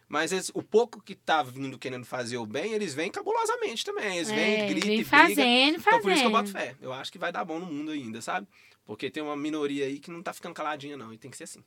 Mas 0.09 0.31
esse- 0.31 0.51
o 0.55 0.63
pouco 0.63 0.99
que 1.01 1.13
tá 1.15 1.43
vindo 1.43 1.77
querendo 1.77 2.03
fazer 2.03 2.37
o 2.37 2.45
bem, 2.45 2.73
eles 2.73 2.95
vêm 2.95 3.11
cabulosamente 3.11 3.85
também. 3.85 4.17
Eles 4.17 4.31
vêm, 4.31 4.61
é, 4.61 4.67
gritam 4.67 4.87
vem 4.89 4.99
e 4.99 5.03
brigam. 5.03 5.05
fazendo, 5.05 5.69
Então 5.77 5.83
fazendo. 5.83 6.01
por 6.01 6.11
isso 6.11 6.21
que 6.21 6.27
eu 6.27 6.31
boto 6.31 6.51
fé. 6.51 6.75
Eu 6.81 6.91
acho 6.91 7.11
que 7.11 7.19
vai 7.19 7.31
dar 7.31 7.45
bom 7.45 7.59
no 7.59 7.67
mundo 7.67 7.91
ainda, 7.91 8.19
sabe? 8.19 8.47
Porque 8.83 9.11
tem 9.11 9.21
uma 9.21 9.37
minoria 9.37 9.85
aí 9.85 9.99
que 9.99 10.09
não 10.09 10.23
tá 10.23 10.33
ficando 10.33 10.55
caladinha, 10.55 10.97
não. 10.97 11.13
E 11.13 11.17
tem 11.19 11.29
que 11.29 11.37
ser 11.37 11.43
assim. 11.43 11.63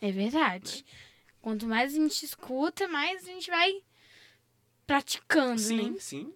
É 0.00 0.10
verdade. 0.10 0.84
Quanto 1.40 1.64
mais 1.68 1.92
a 1.94 1.96
gente 1.96 2.24
escuta, 2.24 2.88
mais 2.88 3.22
a 3.22 3.26
gente 3.30 3.48
vai 3.48 3.72
praticando, 4.86 5.58
Sim, 5.60 5.90
né? 5.92 5.96
sim. 6.00 6.34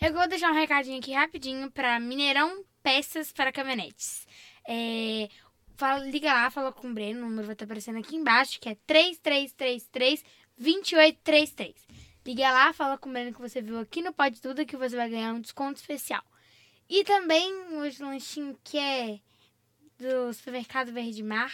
Eu 0.00 0.12
vou 0.12 0.26
deixar 0.26 0.50
um 0.50 0.54
recadinho 0.54 0.98
aqui 0.98 1.12
rapidinho 1.12 1.70
para 1.70 2.00
Mineirão 2.00 2.64
Peças 2.82 3.30
para 3.32 3.52
Caminhonetes. 3.52 4.26
É, 4.66 5.28
fala, 5.76 6.04
liga 6.04 6.32
lá, 6.32 6.50
fala 6.50 6.72
com 6.72 6.88
o 6.88 6.94
Breno, 6.94 7.20
o 7.20 7.28
número 7.28 7.46
vai 7.46 7.54
estar 7.54 7.64
aparecendo 7.64 7.98
aqui 7.98 8.16
embaixo, 8.16 8.60
que 8.60 8.68
é 8.68 8.76
3333-2833. 10.58 11.74
Liga 12.24 12.52
lá, 12.52 12.72
fala 12.72 12.96
com 12.96 13.08
o 13.08 13.12
Breno 13.12 13.32
que 13.34 13.40
você 13.40 13.60
viu 13.60 13.78
aqui 13.78 14.00
no 14.00 14.12
Pode 14.12 14.40
Tudo 14.40 14.64
que 14.64 14.76
você 14.76 14.94
vai 14.96 15.08
ganhar 15.10 15.32
um 15.32 15.40
desconto 15.40 15.80
especial. 15.80 16.22
E 16.88 17.04
também 17.04 17.52
os 17.78 17.98
lanchinhos 17.98 18.56
que 18.62 18.78
é 18.78 19.20
do 19.98 20.32
supermercado 20.32 20.92
Verde 20.92 21.22
Mar, 21.22 21.52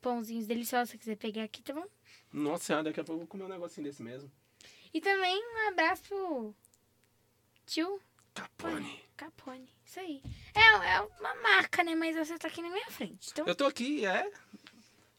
pãozinhos 0.00 0.46
deliciosos, 0.46 0.90
se 0.90 0.96
você 0.96 0.98
quiser 0.98 1.16
pegar 1.16 1.44
aqui, 1.44 1.62
tá 1.62 1.72
bom? 1.72 1.86
Nossa 2.32 2.64
senhora, 2.64 2.84
daqui 2.84 3.00
a 3.00 3.04
pouco 3.04 3.22
eu 3.22 3.26
vou 3.26 3.26
comer 3.26 3.44
um 3.44 3.48
negocinho 3.48 3.86
desse 3.86 4.02
mesmo. 4.02 4.30
E 4.92 5.00
também 5.00 5.38
um 5.38 5.68
abraço 5.68 6.02
pro 6.04 6.54
tio 7.66 8.00
Capone. 8.34 9.00
Capone. 9.16 9.68
Isso 9.92 10.00
aí. 10.00 10.22
É, 10.54 10.94
é 10.94 11.00
uma 11.20 11.34
marca, 11.42 11.84
né? 11.84 11.94
Mas 11.94 12.16
você 12.16 12.38
tá 12.38 12.48
aqui 12.48 12.62
na 12.62 12.70
minha 12.70 12.90
frente. 12.90 13.28
Então, 13.30 13.46
Eu 13.46 13.54
tô 13.54 13.66
aqui, 13.66 14.06
é. 14.06 14.26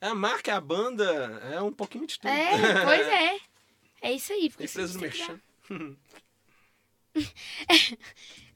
É 0.02 0.08
a 0.08 0.16
marca, 0.16 0.50
é 0.50 0.56
a 0.56 0.60
banda, 0.60 1.06
é 1.54 1.62
um 1.62 1.72
pouquinho 1.72 2.08
de 2.08 2.20
tudo. 2.20 2.32
é, 2.32 2.50
pois 2.84 3.08
é. 3.08 3.38
É 4.02 4.12
isso 4.14 4.34
aí. 4.34 4.50
Porque 4.50 4.64
Empresa 4.64 4.94
do 4.94 5.00
Merchan. 5.00 5.40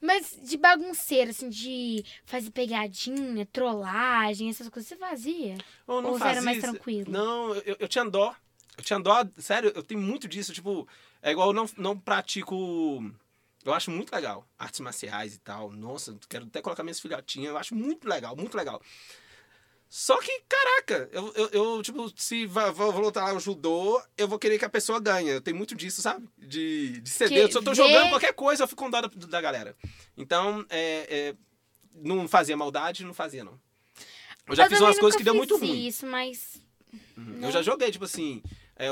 Mas 0.02 0.36
de 0.42 0.56
bagunceiro, 0.56 1.30
assim, 1.30 1.48
de 1.48 2.04
fazer 2.24 2.50
pegadinha, 2.50 3.46
trollagem, 3.46 4.50
essas 4.50 4.68
coisas, 4.68 4.88
você 4.88 4.96
fazia? 4.96 5.56
Eu 5.86 6.02
não 6.02 6.10
Ou 6.10 6.18
você 6.18 6.24
era 6.24 6.34
fazia 6.34 6.42
mais 6.42 6.60
tranquilo? 6.60 7.12
Não, 7.12 7.54
eu, 7.54 7.76
eu 7.78 7.86
tinha 7.86 8.04
dó. 8.04 8.34
Eu 8.76 8.82
tinha 8.82 8.98
dó, 8.98 9.24
sério, 9.38 9.70
eu 9.72 9.84
tenho 9.84 10.00
muito 10.00 10.26
disso. 10.26 10.52
Tipo, 10.52 10.88
é 11.22 11.30
igual 11.30 11.50
eu 11.50 11.54
não, 11.54 11.70
não 11.76 11.96
pratico. 11.96 13.04
Eu 13.68 13.74
acho 13.74 13.90
muito 13.90 14.12
legal 14.14 14.48
artes 14.58 14.80
marciais 14.80 15.34
e 15.34 15.38
tal. 15.38 15.70
Nossa, 15.70 16.16
quero 16.28 16.46
até 16.46 16.60
colocar 16.62 16.82
minhas 16.82 16.98
filhotinhas. 17.00 17.50
Eu 17.50 17.58
acho 17.58 17.74
muito 17.74 18.08
legal, 18.08 18.34
muito 18.36 18.56
legal. 18.56 18.80
Só 19.90 20.20
que, 20.20 20.42
caraca, 20.46 21.08
eu, 21.12 21.32
eu, 21.34 21.48
eu, 21.48 21.82
tipo, 21.82 22.12
se 22.14 22.44
va- 22.44 22.70
vou 22.70 22.92
voltar 22.92 23.30
ao 23.30 23.40
judô, 23.40 24.00
eu 24.18 24.28
vou 24.28 24.38
querer 24.38 24.58
que 24.58 24.64
a 24.64 24.68
pessoa 24.68 25.00
ganhe. 25.00 25.30
Eu 25.30 25.40
tenho 25.40 25.56
muito 25.56 25.74
disso, 25.74 26.02
sabe? 26.02 26.28
De, 26.36 27.00
de 27.00 27.08
ceder. 27.08 27.50
Se 27.50 27.56
eu 27.56 27.62
tô 27.62 27.70
vê- 27.70 27.76
jogando 27.76 28.10
qualquer 28.10 28.34
coisa, 28.34 28.64
eu 28.64 28.68
fico 28.68 28.84
com 28.84 28.90
dó 28.90 29.00
da, 29.00 29.08
da 29.08 29.40
galera. 29.40 29.74
Então, 30.16 30.64
é, 30.68 31.06
é, 31.30 31.34
não 31.94 32.28
fazia 32.28 32.54
maldade, 32.56 33.02
não 33.04 33.14
fazia, 33.14 33.42
não. 33.44 33.58
Eu 34.46 34.54
já 34.56 34.64
Eu 34.64 34.70
fiz 34.70 34.80
umas 34.80 34.98
coisas 34.98 35.16
que 35.16 35.24
deu 35.24 35.34
muito 35.34 35.58
fiz 35.58 35.68
ruim. 35.68 35.86
isso, 35.86 36.06
mas... 36.06 36.60
Uhum. 37.16 37.40
Eu 37.44 37.50
já 37.50 37.62
joguei, 37.62 37.90
tipo 37.90 38.04
assim, 38.04 38.42
é, 38.76 38.88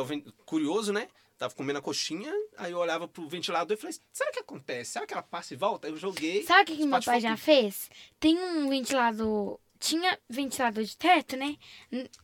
curioso, 0.46 0.92
né? 0.94 1.08
Tava 1.38 1.54
comendo 1.54 1.78
a 1.78 1.82
coxinha, 1.82 2.32
aí 2.56 2.72
eu 2.72 2.78
olhava 2.78 3.06
pro 3.06 3.28
ventilador 3.28 3.76
e 3.76 3.80
falei, 3.80 3.94
será 4.10 4.32
que 4.32 4.38
acontece? 4.40 4.92
Será 4.92 5.06
que 5.06 5.12
ela 5.12 5.22
passa 5.22 5.52
e 5.52 5.56
volta? 5.56 5.86
Eu 5.86 5.96
joguei. 5.96 6.42
Sabe 6.44 6.62
o 6.62 6.64
que, 6.64 6.76
que 6.76 6.86
meu 6.86 6.98
espatifou 6.98 7.12
pai 7.12 7.20
já 7.20 7.36
fez? 7.36 7.90
Tem 8.18 8.38
um 8.38 8.68
ventilador. 8.70 9.58
Tinha 9.78 10.18
ventilador 10.30 10.82
de 10.82 10.96
teto, 10.96 11.36
né? 11.36 11.58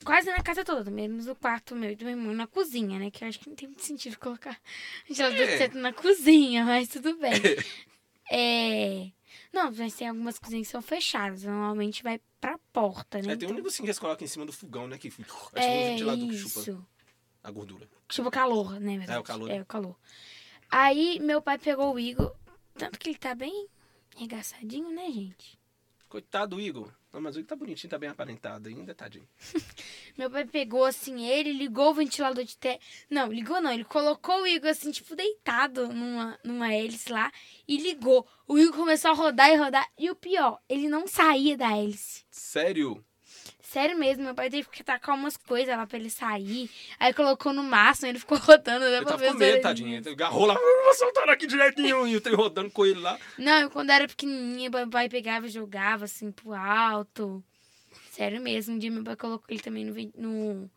Quase 0.02 0.30
na 0.30 0.42
casa 0.42 0.64
toda, 0.64 0.90
menos 0.90 1.26
o 1.26 1.34
quarto 1.34 1.76
meu 1.76 1.90
e 1.90 1.94
do 1.96 2.06
meu 2.06 2.14
irmão 2.16 2.32
na 2.32 2.46
cozinha, 2.46 2.98
né? 2.98 3.10
Que 3.10 3.22
eu 3.24 3.28
acho 3.28 3.38
que 3.38 3.48
não 3.50 3.54
tem 3.54 3.68
muito 3.68 3.84
sentido 3.84 4.18
colocar 4.18 4.58
ventilador 5.06 5.38
É. 5.38 5.46
de 5.46 5.58
teto 5.58 5.76
na 5.78 5.92
cozinha, 5.92 6.64
mas 6.64 6.88
tudo 6.88 7.14
bem. 7.18 7.32
é. 8.30 9.10
Não, 9.52 9.70
mas 9.70 9.94
tem 9.94 10.08
algumas 10.08 10.38
cozinhas 10.38 10.66
que 10.68 10.72
são 10.72 10.80
fechadas. 10.82 11.42
Normalmente 11.44 12.02
vai 12.02 12.18
pra 12.40 12.58
porta, 12.72 13.18
né? 13.20 13.34
É, 13.34 13.36
tem 13.36 13.46
um 13.46 13.50
Então, 13.50 13.56
negocinho 13.56 13.84
que 13.84 13.90
eles 13.90 13.98
colocam 13.98 14.24
em 14.24 14.28
cima 14.28 14.46
do 14.46 14.52
fogão, 14.52 14.88
né? 14.88 14.96
Que 14.96 15.08
é 15.08 15.10
tipo 15.10 15.26
um 15.60 15.84
ventilador 15.90 16.28
que 16.28 16.36
chupa 16.38 16.60
isso. 16.60 16.86
A 17.42 17.50
gordura. 17.50 17.88
Chupa 18.10 18.30
calor, 18.30 18.78
né? 18.78 18.98
verdade? 18.98 19.18
É, 19.18 19.20
o 19.20 19.24
calor. 19.24 19.50
É, 19.50 19.60
o 19.60 19.66
calor. 19.66 19.96
Aí 20.70 21.18
meu 21.20 21.42
pai 21.42 21.58
pegou 21.58 21.94
o 21.94 21.98
Igor. 21.98 22.34
Tanto 22.74 22.98
que 22.98 23.10
ele 23.10 23.18
tá 23.18 23.34
bem 23.34 23.68
regaçadinho, 24.16 24.90
né, 24.90 25.10
gente? 25.10 25.58
Coitado 26.08 26.56
do 26.56 26.60
Igor. 26.60 26.92
Não, 27.12 27.20
mas 27.20 27.36
o 27.36 27.40
Igor 27.40 27.48
tá 27.48 27.56
bonitinho, 27.56 27.90
tá 27.90 27.98
bem 27.98 28.08
aparentado 28.08 28.68
ainda, 28.68 28.94
tadinho. 28.94 29.28
Meu 30.16 30.30
pai 30.30 30.46
pegou 30.46 30.84
assim 30.84 31.26
ele, 31.26 31.52
ligou 31.52 31.90
o 31.90 31.94
ventilador 31.94 32.42
de 32.44 32.56
teto. 32.56 32.82
Não, 33.10 33.30
ligou 33.30 33.60
não, 33.60 33.72
ele 33.72 33.84
colocou 33.84 34.42
o 34.42 34.46
Igor 34.46 34.70
assim, 34.70 34.90
tipo, 34.90 35.14
deitado 35.14 35.88
numa, 35.88 36.38
numa 36.42 36.72
hélice 36.72 37.12
lá 37.12 37.30
e 37.68 37.76
ligou. 37.76 38.26
O 38.46 38.58
Igor 38.58 38.76
começou 38.76 39.10
a 39.10 39.14
rodar 39.14 39.50
e 39.50 39.56
rodar. 39.56 39.86
E 39.98 40.10
o 40.10 40.16
pior, 40.16 40.58
ele 40.68 40.88
não 40.88 41.06
saía 41.06 41.56
da 41.56 41.76
hélice. 41.76 42.24
Sério? 42.30 43.04
Sério 43.62 43.96
mesmo, 43.96 44.24
meu 44.24 44.34
pai 44.34 44.50
teve 44.50 44.68
que 44.68 44.82
tacar 44.82 45.14
umas 45.14 45.36
coisas 45.36 45.74
lá 45.76 45.86
pra 45.86 45.96
ele 45.96 46.10
sair. 46.10 46.68
Aí 46.98 47.14
colocou 47.14 47.52
no 47.52 47.62
máximo, 47.62 48.08
ele 48.08 48.18
ficou 48.18 48.36
rodando. 48.38 48.80
Dá 48.84 48.96
Ele 48.96 49.06
tava 49.06 49.24
com 49.26 49.34
medo, 49.34 49.62
tadinho. 49.62 49.96
Ele 49.96 50.08
agarrou 50.10 50.46
lá, 50.46 50.54
"Ah, 50.54 50.82
vou 50.84 50.94
soltar 50.94 51.30
aqui 51.30 51.46
direitinho. 51.46 52.06
E 52.06 52.16
o 52.16 52.20
trem 52.20 52.34
rodando 52.34 52.70
com 52.70 52.84
ele 52.84 52.98
lá. 53.00 53.18
Não, 53.38 53.60
eu, 53.60 53.70
quando 53.70 53.90
era 53.90 54.06
pequenininha, 54.08 54.68
meu 54.68 54.88
pai 54.90 55.08
pegava 55.08 55.46
e 55.46 55.50
jogava 55.50 56.04
assim 56.06 56.30
pro 56.32 56.52
alto. 56.52 57.42
Sério 58.10 58.40
mesmo, 58.42 58.74
um 58.74 58.78
dia 58.78 58.90
meu 58.90 59.04
pai 59.04 59.16
colocou 59.16 59.46
ele 59.48 59.60
também 59.62 59.84
no, 59.86 59.94
no 60.16 60.70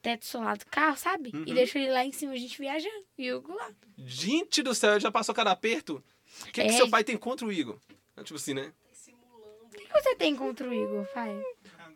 teto 0.00 0.24
solar 0.26 0.56
do 0.56 0.66
carro, 0.66 0.96
sabe? 0.96 1.32
Uhum. 1.34 1.42
E 1.46 1.54
deixou 1.54 1.80
ele 1.80 1.90
lá 1.90 2.04
em 2.04 2.12
cima, 2.12 2.32
a 2.32 2.36
gente 2.36 2.56
viajando. 2.58 3.04
E 3.18 3.32
o 3.32 3.38
Hugo 3.38 3.54
lá. 3.54 3.70
Gente 3.98 4.62
do 4.62 4.74
céu, 4.74 5.00
já 5.00 5.10
passou 5.10 5.34
cada 5.34 5.50
aperto? 5.50 6.04
O 6.42 6.44
que, 6.46 6.52
que 6.52 6.60
É. 6.60 6.72
seu 6.72 6.88
pai 6.88 7.02
tem 7.02 7.16
contra 7.16 7.44
o 7.46 7.52
Igor? 7.52 7.78
Tipo 8.22 8.36
assim, 8.36 8.54
né? 8.54 8.72
Simulando. 8.92 9.64
O 9.64 9.68
que 9.70 9.88
você 9.92 10.14
tem 10.14 10.36
contra 10.36 10.68
o 10.68 10.72
Igor, 10.72 11.06
pai? 11.12 11.42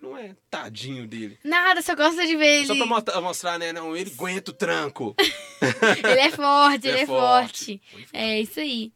Não 0.00 0.16
é 0.16 0.34
tadinho 0.50 1.06
dele. 1.06 1.38
Nada, 1.44 1.82
só 1.82 1.94
gosta 1.94 2.26
de 2.26 2.34
ver 2.36 2.46
ele. 2.60 2.66
Só 2.66 2.74
pra 2.74 2.86
mostra- 2.86 3.20
mostrar, 3.20 3.58
né? 3.58 3.72
Não, 3.72 3.94
ele 3.96 4.10
aguenta 4.10 4.50
o 4.50 4.54
tranco. 4.54 5.14
Ele 6.08 6.20
é 6.20 6.30
forte, 6.30 6.86
Ele 6.88 6.96
ele 6.96 6.98
é 6.98 7.02
é 7.02 7.06
forte. 7.06 7.82
forte. 7.90 8.08
É 8.12 8.40
isso 8.40 8.60
aí. 8.60 8.92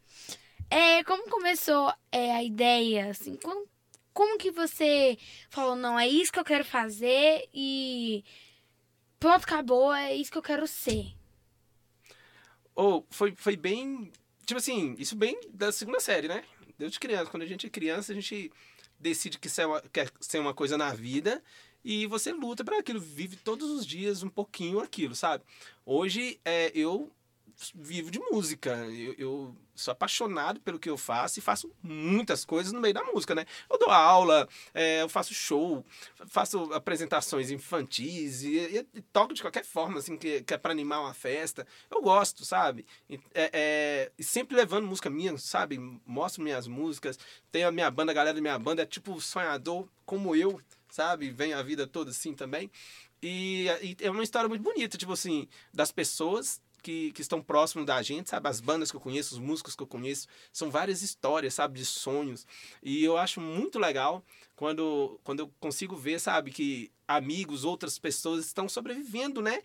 É, 0.71 1.05
como 1.05 1.29
começou 1.29 1.93
é, 2.11 2.33
a 2.35 2.43
ideia, 2.43 3.11
assim, 3.11 3.37
como, 3.37 3.69
como 4.15 4.39
que 4.39 4.51
você 4.51 5.19
falou, 5.51 5.77
não, 5.77 5.99
é 6.01 6.09
isso 6.09 6.33
que 6.33 6.39
eu 6.39 6.45
quero 6.45 6.65
fazer 6.65 7.47
e 7.53 8.25
pronto, 9.21 9.45
acabou, 9.45 9.93
é 9.93 10.15
isso 10.17 10.33
que 10.33 10.39
eu 10.39 10.43
quero 10.43 10.67
ser. 10.67 11.13
Ou 12.75 13.07
foi, 13.11 13.35
foi 13.37 13.57
bem. 13.57 14.11
Tipo 14.47 14.59
assim, 14.59 14.95
isso 14.99 15.15
bem 15.17 15.39
da 15.53 15.71
segunda 15.71 16.01
série, 16.01 16.29
né? 16.29 16.43
Desde 16.79 16.99
criança. 16.99 17.31
Quando 17.31 17.43
a 17.45 17.47
gente 17.47 17.67
é 17.67 17.71
criança, 17.71 18.11
a 18.13 18.15
gente 18.15 18.51
decide 19.05 19.39
que 19.39 19.49
uma- 19.67 19.83
quer 19.93 20.11
ser 20.19 20.39
uma 20.39 20.55
coisa 20.55 20.79
na 20.79 20.93
vida 20.95 21.43
e 21.85 22.07
você 22.07 22.33
luta 22.33 22.65
para 22.65 22.79
aquilo, 22.79 22.99
vive 22.99 23.37
todos 23.37 23.71
os 23.71 23.87
dias 23.87 24.23
um 24.23 24.31
pouquinho 24.31 24.81
aquilo, 24.81 25.15
sabe? 25.15 25.45
Hoje 25.85 26.41
é, 26.45 26.73
eu 26.75 27.13
vivo 27.75 28.11
de 28.11 28.19
música. 28.19 28.71
Eu, 28.87 29.15
eu 29.19 29.57
sou 29.75 29.93
apaixonado 29.93 30.61
pelo 30.61 30.79
que 30.79 30.89
eu 30.89 30.97
faço 30.97 31.39
e 31.39 31.43
faço 31.43 31.73
muitas 31.83 32.45
coisas 32.45 32.73
no 32.73 32.81
meio 32.81 32.95
da 32.95 33.03
música, 33.05 33.35
né? 33.35 33.45
Eu 33.71 33.79
dou 33.79 33.91
aula, 33.91 34.49
é, 34.73 35.03
eu 35.03 35.09
faço 35.09 35.35
show, 35.35 35.85
faço 36.27 36.73
apresentações 36.73 37.51
infantis 37.51 38.43
e, 38.43 38.87
e- 38.95 39.03
toco 39.13 39.35
de 39.35 39.43
qualquer 39.43 39.65
forma, 39.65 39.99
assim, 39.99 40.17
que, 40.17 40.43
que 40.43 40.55
é 40.55 40.59
para 40.59 40.73
animar 40.73 41.01
uma 41.01 41.15
festa. 41.15 41.67
Eu 41.91 42.01
gosto, 42.03 42.45
sabe? 42.45 42.87
E, 43.09 43.19
é, 43.35 44.11
é, 44.19 44.23
sempre 44.23 44.57
levando 44.57 44.87
música 44.87 45.11
minha, 45.11 45.37
sabe? 45.39 45.79
Mostro 46.07 46.43
minhas 46.43 46.67
músicas. 46.67 47.19
Tenho 47.51 47.69
a 47.69 47.73
minha 47.73 47.91
banda, 47.91 48.13
a 48.13 48.15
galera 48.15 48.35
da 48.35 48.41
minha 48.41 48.59
banda 48.59 48.83
é 48.83 48.87
tipo 48.87 49.21
sonhador 49.21 49.89
como 50.05 50.35
eu, 50.37 50.61
sabe? 50.89 51.31
Vem 51.31 51.53
a 51.53 51.63
vida 51.63 51.87
toda 51.87 52.11
assim 52.11 52.35
também. 52.35 52.71
E, 53.23 53.67
e 53.83 53.97
é 54.01 54.11
uma 54.11 54.23
história 54.23 54.49
muito 54.49 54.63
bonita, 54.63 54.99
tipo 54.99 55.13
assim, 55.13 55.49
das 55.73 55.91
pessoas 55.91 56.61
que, 56.85 57.11
que 57.13 57.23
estão 57.23 57.41
próximos 57.43 57.87
da 57.87 58.01
gente, 58.03 58.29
sabe? 58.29 58.47
As 58.49 58.61
bandas 58.61 58.91
que 58.91 58.97
eu 58.97 59.01
conheço, 59.01 59.35
os 59.35 59.41
músicos 59.41 59.75
que 59.75 59.83
eu 59.83 59.87
conheço, 59.87 60.29
são 60.53 60.71
várias 60.71 61.01
histórias, 61.03 61.55
sabe? 61.55 61.79
De 61.81 61.85
sonhos. 61.87 62.47
E 62.83 63.03
eu 63.03 63.17
acho 63.17 63.41
muito 63.41 63.79
legal 63.79 64.23
quando, 64.55 65.19
quando 65.25 65.41
eu 65.41 65.53
consigo 65.59 65.97
ver, 65.97 66.21
sabe? 66.21 66.51
Que 66.51 66.93
amigos, 67.09 67.65
outras 67.65 67.99
pessoas 67.99 68.45
estão 68.45 68.69
sobrevivendo, 68.69 69.41
né? 69.41 69.63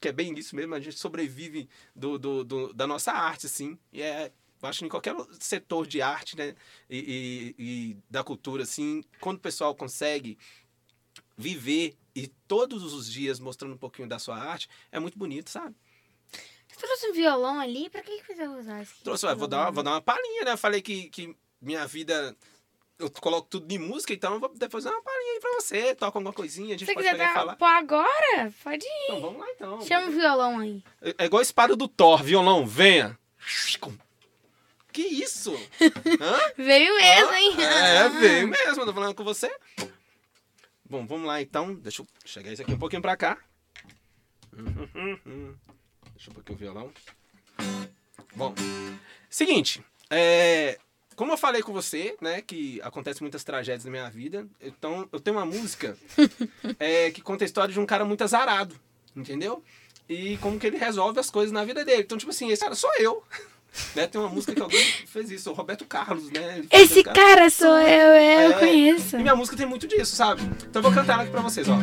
Que, 0.00 0.08
é 0.08 0.12
bem 0.12 0.36
isso 0.36 0.56
mesmo, 0.56 0.74
a 0.74 0.80
gente 0.80 0.98
sobrevive 0.98 1.68
do, 1.94 2.18
do, 2.18 2.44
do- 2.44 2.72
da 2.74 2.86
nossa 2.86 3.12
arte, 3.12 3.46
assim. 3.46 3.78
E 3.92 4.02
é, 4.02 4.32
eu 4.60 4.68
acho 4.68 4.80
que 4.80 4.84
em 4.86 4.88
qualquer 4.88 5.14
setor 5.38 5.86
de 5.86 6.02
arte, 6.02 6.36
né? 6.36 6.56
E, 6.90 7.54
e- 7.58 7.62
e 7.62 7.96
da 8.10 8.24
cultura, 8.24 8.64
assim, 8.64 9.02
quando 9.20 9.36
o 9.36 9.40
pessoal 9.40 9.74
consegue 9.76 10.36
viver 11.36 11.96
e 12.14 12.26
todos 12.48 12.82
os 12.92 13.10
dias 13.10 13.38
mostrando 13.38 13.74
um 13.74 13.78
pouquinho 13.78 14.08
da 14.08 14.18
sua 14.18 14.36
arte, 14.36 14.68
é 14.90 14.98
muito 14.98 15.16
bonito, 15.16 15.50
sabe? 15.50 15.76
Você 16.78 16.86
trouxe 16.86 17.08
um 17.08 17.12
violão 17.12 17.58
ali, 17.58 17.90
pra 17.90 18.02
que 18.02 18.20
que 18.20 18.26
você 18.26 18.46
vai 18.46 18.60
usar 18.60 18.82
esse 18.82 19.02
Trouxe, 19.02 19.26
ó, 19.26 19.34
vou, 19.34 19.48
dar 19.48 19.62
uma, 19.62 19.70
vou 19.72 19.82
dar 19.82 19.90
uma 19.90 20.00
palhinha, 20.00 20.44
né? 20.44 20.52
Eu 20.52 20.58
falei 20.58 20.80
que, 20.80 21.08
que 21.10 21.36
minha 21.60 21.84
vida. 21.86 22.36
Eu 22.98 23.10
coloco 23.10 23.48
tudo 23.48 23.70
em 23.72 23.78
música, 23.78 24.12
então 24.12 24.34
eu 24.34 24.40
vou 24.40 24.48
depois 24.54 24.84
dar 24.84 24.90
uma 24.92 25.02
palhinha 25.02 25.32
aí 25.34 25.40
pra 25.40 25.52
você. 25.54 25.94
Toca 25.94 26.18
alguma 26.18 26.32
coisinha, 26.32 26.74
a 26.74 26.78
Se 26.78 26.84
gente 26.84 26.86
você 26.86 26.94
pode 26.94 27.06
quiser 27.06 27.18
pegar 27.18 27.28
dar 27.32 27.34
falar. 27.34 27.56
pô 27.56 27.64
agora, 27.64 28.52
pode 28.62 28.84
ir. 28.84 29.04
Então 29.04 29.20
vamos 29.20 29.40
lá 29.40 29.46
então. 29.50 29.80
Chama 29.82 30.06
o 30.06 30.10
violão 30.12 30.58
aí. 30.60 30.82
É 31.02 31.14
é 31.18 31.24
igual 31.26 31.40
a 31.40 31.42
espada 31.42 31.74
do 31.76 31.88
Thor, 31.88 32.22
violão, 32.22 32.64
venha. 32.66 33.18
Que 34.92 35.02
isso? 35.02 35.52
Hã? 36.20 36.52
Veio 36.56 36.94
mesmo, 36.96 37.32
hein? 37.34 37.56
É, 37.60 38.08
veio 38.08 38.48
mesmo, 38.48 38.82
eu 38.82 38.86
tô 38.86 38.92
falando 38.94 39.14
com 39.14 39.24
você. 39.24 39.52
Bom, 40.88 41.06
vamos 41.06 41.26
lá 41.26 41.40
então. 41.42 41.74
Deixa 41.74 42.02
eu 42.02 42.06
chegar 42.24 42.52
isso 42.52 42.62
aqui 42.62 42.72
um 42.72 42.78
pouquinho 42.78 43.02
pra 43.02 43.16
cá. 43.16 43.38
Deixa 46.18 46.30
eu 46.30 46.34
pôr 46.34 46.40
aqui 46.40 46.52
o 46.52 46.56
violão. 46.56 46.90
Bom, 48.34 48.52
seguinte, 49.30 49.80
é, 50.10 50.76
como 51.14 51.32
eu 51.32 51.36
falei 51.38 51.62
com 51.62 51.72
você, 51.72 52.16
né, 52.20 52.42
que 52.42 52.80
acontecem 52.82 53.22
muitas 53.22 53.44
tragédias 53.44 53.84
na 53.84 53.90
minha 53.92 54.10
vida, 54.10 54.44
então 54.60 55.08
eu 55.12 55.20
tenho 55.20 55.36
uma 55.36 55.46
música 55.46 55.96
é, 56.80 57.12
que 57.12 57.22
conta 57.22 57.44
a 57.44 57.46
história 57.46 57.72
de 57.72 57.78
um 57.78 57.86
cara 57.86 58.04
muito 58.04 58.24
azarado, 58.24 58.74
entendeu? 59.14 59.62
E 60.08 60.36
como 60.38 60.58
que 60.58 60.66
ele 60.66 60.76
resolve 60.76 61.20
as 61.20 61.30
coisas 61.30 61.52
na 61.52 61.64
vida 61.64 61.84
dele. 61.84 62.02
Então, 62.02 62.18
tipo 62.18 62.30
assim, 62.30 62.50
esse 62.50 62.62
cara 62.62 62.74
sou 62.74 62.90
eu. 62.98 63.22
Né? 63.94 64.06
Tem 64.06 64.18
uma 64.18 64.30
música 64.30 64.54
que 64.54 64.62
alguém 64.62 64.82
fez 65.06 65.30
isso, 65.30 65.50
o 65.50 65.52
Roberto 65.52 65.84
Carlos, 65.84 66.30
né? 66.30 66.64
Esse 66.70 67.04
cara 67.04 67.50
sou 67.50 67.78
eu, 67.78 68.08
eu 68.14 68.52
É, 68.52 68.58
conheço. 68.58 69.16
E 69.16 69.22
minha 69.22 69.36
música 69.36 69.58
tem 69.58 69.66
muito 69.66 69.86
disso, 69.86 70.16
sabe? 70.16 70.40
Então 70.66 70.80
eu 70.80 70.82
vou 70.82 70.92
cantar 70.92 71.12
ela 71.12 71.22
aqui 71.24 71.30
pra 71.30 71.42
vocês, 71.42 71.68
ó. 71.68 71.76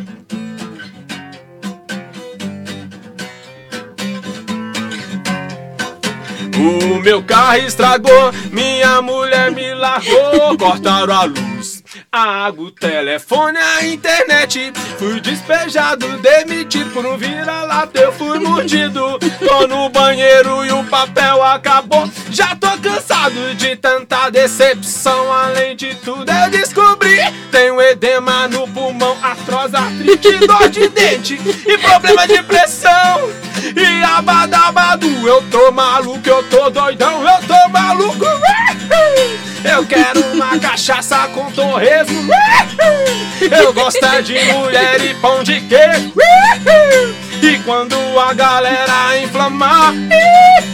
O 6.66 7.00
meu 7.00 7.22
carro 7.22 7.58
estragou, 7.58 8.32
minha 8.52 9.00
mulher 9.00 9.52
me 9.52 9.76
largou, 9.76 10.58
cortaram 10.58 11.14
a 11.16 11.24
luz, 11.26 11.84
a 12.12 12.48
água, 12.48 12.66
o 12.66 12.72
telefone, 12.72 13.60
a 13.60 13.86
internet. 13.86 14.74
Fui 14.98 15.22
despejado, 15.22 16.18
demitido 16.18 16.90
por 16.92 17.06
um 17.06 17.18
vira-lata, 17.18 18.00
eu 18.00 18.12
fui 18.12 18.40
mordido. 18.40 19.20
Tô 19.48 19.68
no 19.68 19.90
banheiro 19.90 20.66
e 20.66 20.72
o 20.72 20.84
papel 20.86 21.44
acabou. 21.44 22.10
Já 22.32 22.56
tô 22.56 22.76
cansado 22.80 23.54
de 23.54 23.76
tanta 23.76 24.32
decepção. 24.32 25.32
Além 25.32 25.76
de 25.76 25.94
tudo, 25.96 26.32
eu 26.32 26.50
descobri: 26.50 27.20
tenho 27.52 27.80
edema 27.80 28.48
no 28.48 28.68
pulmão, 28.68 29.16
artrose, 29.22 29.76
artrite, 29.76 30.48
dor 30.48 30.68
de 30.70 30.88
dente 30.90 31.40
e 31.68 31.78
problema 31.78 32.28
de 32.28 32.42
pressão. 32.42 33.45
E 33.76 34.04
abadabadu, 34.04 35.28
eu 35.28 35.42
tô 35.50 35.72
maluco, 35.72 36.28
eu 36.28 36.44
tô 36.50 36.70
doidão, 36.70 37.22
eu 37.28 37.42
tô 37.48 37.70
maluco. 37.70 38.26
Eu 39.64 39.86
quero 39.86 40.22
uma 40.34 40.58
cachaça 40.60 41.28
com 41.34 41.52
torresmo. 41.52 42.32
Eu 43.42 43.74
gosto 43.74 44.24
de 44.24 44.54
mulher 44.54 45.04
e 45.04 45.14
pão 45.16 45.44
de 45.44 45.60
queijo. 45.62 46.14
E 47.42 47.60
quando 47.60 47.96
a 48.20 48.34
galera 48.34 49.20
inflamar, 49.22 49.94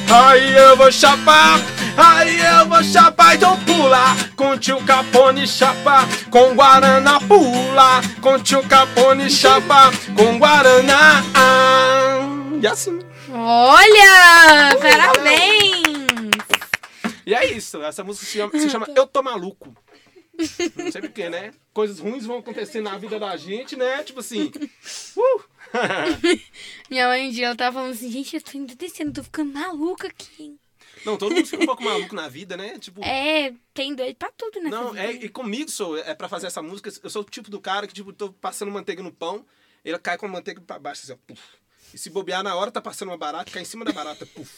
aí 0.09 0.53
eu 0.53 0.77
vou 0.77 0.91
chapar. 0.91 1.59
Aí 1.97 2.39
eu 2.39 2.67
vou 2.67 2.83
chapar, 2.83 3.35
então 3.35 3.57
pula. 3.59 4.15
Com 4.35 4.57
tio 4.57 4.81
Capone 4.81 5.47
chapa, 5.47 6.07
com 6.29 6.53
Guaraná 6.53 7.19
pula. 7.21 8.01
Com 8.21 8.39
tio 8.39 8.63
Capone 8.63 9.29
chapa, 9.29 9.91
com 10.15 10.37
Guaraná. 10.37 11.23
E 12.61 12.67
assim. 12.67 12.99
Olha! 13.31 14.77
Parabéns! 14.79 16.31
E 17.25 17.33
é 17.33 17.51
isso, 17.51 17.81
essa 17.81 18.03
música 18.03 18.25
se 18.25 18.33
chama, 18.33 18.51
se 18.51 18.69
chama 18.69 18.87
Eu 18.95 19.07
Tô 19.07 19.23
Maluco. 19.23 19.75
Não 20.75 20.91
sei 20.91 21.01
porquê, 21.01 21.27
né? 21.27 21.53
Coisas 21.73 21.97
ruins 21.97 22.23
vão 22.23 22.37
acontecer 22.37 22.79
na 22.81 22.97
vida 22.99 23.19
da 23.19 23.35
gente, 23.35 23.75
né? 23.75 24.03
Tipo 24.03 24.19
assim. 24.19 24.51
Uh! 25.17 25.41
Minha 26.87 27.07
mãe 27.07 27.29
um 27.29 27.31
dia 27.31 27.47
ela 27.47 27.55
tava 27.55 27.77
falando 27.77 27.93
assim, 27.93 28.11
gente, 28.11 28.35
eu 28.35 28.41
tô 28.41 28.55
endoidecendo, 28.55 29.13
tô 29.13 29.23
ficando 29.23 29.53
maluca 29.53 30.07
aqui, 30.07 30.43
hein? 30.43 30.59
Não, 31.03 31.17
todo 31.17 31.33
mundo 31.33 31.47
fica 31.47 31.63
um 31.63 31.65
pouco 31.65 31.83
maluco 31.83 32.13
na 32.13 32.27
vida, 32.29 32.55
né? 32.55 32.77
Tipo. 32.77 33.03
É, 33.03 33.53
tem 33.73 33.95
doido 33.95 34.15
pra 34.17 34.29
tudo 34.37 34.59
nessa 34.59 34.75
Não, 34.75 34.95
é, 34.95 35.07
né? 35.07 35.13
e 35.13 35.29
comigo 35.29 35.71
sou, 35.71 35.97
é 35.97 36.13
pra 36.13 36.29
fazer 36.29 36.45
essa 36.45 36.61
música, 36.61 36.91
eu 37.01 37.09
sou 37.09 37.23
o 37.23 37.25
tipo 37.25 37.49
do 37.49 37.59
cara 37.59 37.87
que, 37.87 37.93
tipo, 37.93 38.13
tô 38.13 38.31
passando 38.31 38.71
manteiga 38.71 39.01
no 39.01 39.11
pão, 39.11 39.43
ele 39.83 39.97
cai 39.97 40.15
com 40.15 40.27
a 40.27 40.29
manteiga 40.29 40.61
pra 40.61 40.77
baixo, 40.77 41.01
assim, 41.03 41.13
ó, 41.13 41.17
puf. 41.25 41.60
E 41.93 41.97
se 41.97 42.09
bobear 42.09 42.43
na 42.43 42.55
hora, 42.55 42.71
tá 42.71 42.81
passando 42.81 43.09
uma 43.09 43.17
barata, 43.17 43.51
cai 43.51 43.61
em 43.61 43.65
cima 43.65 43.83
da 43.85 43.91
barata, 43.91 44.25
puf. 44.25 44.49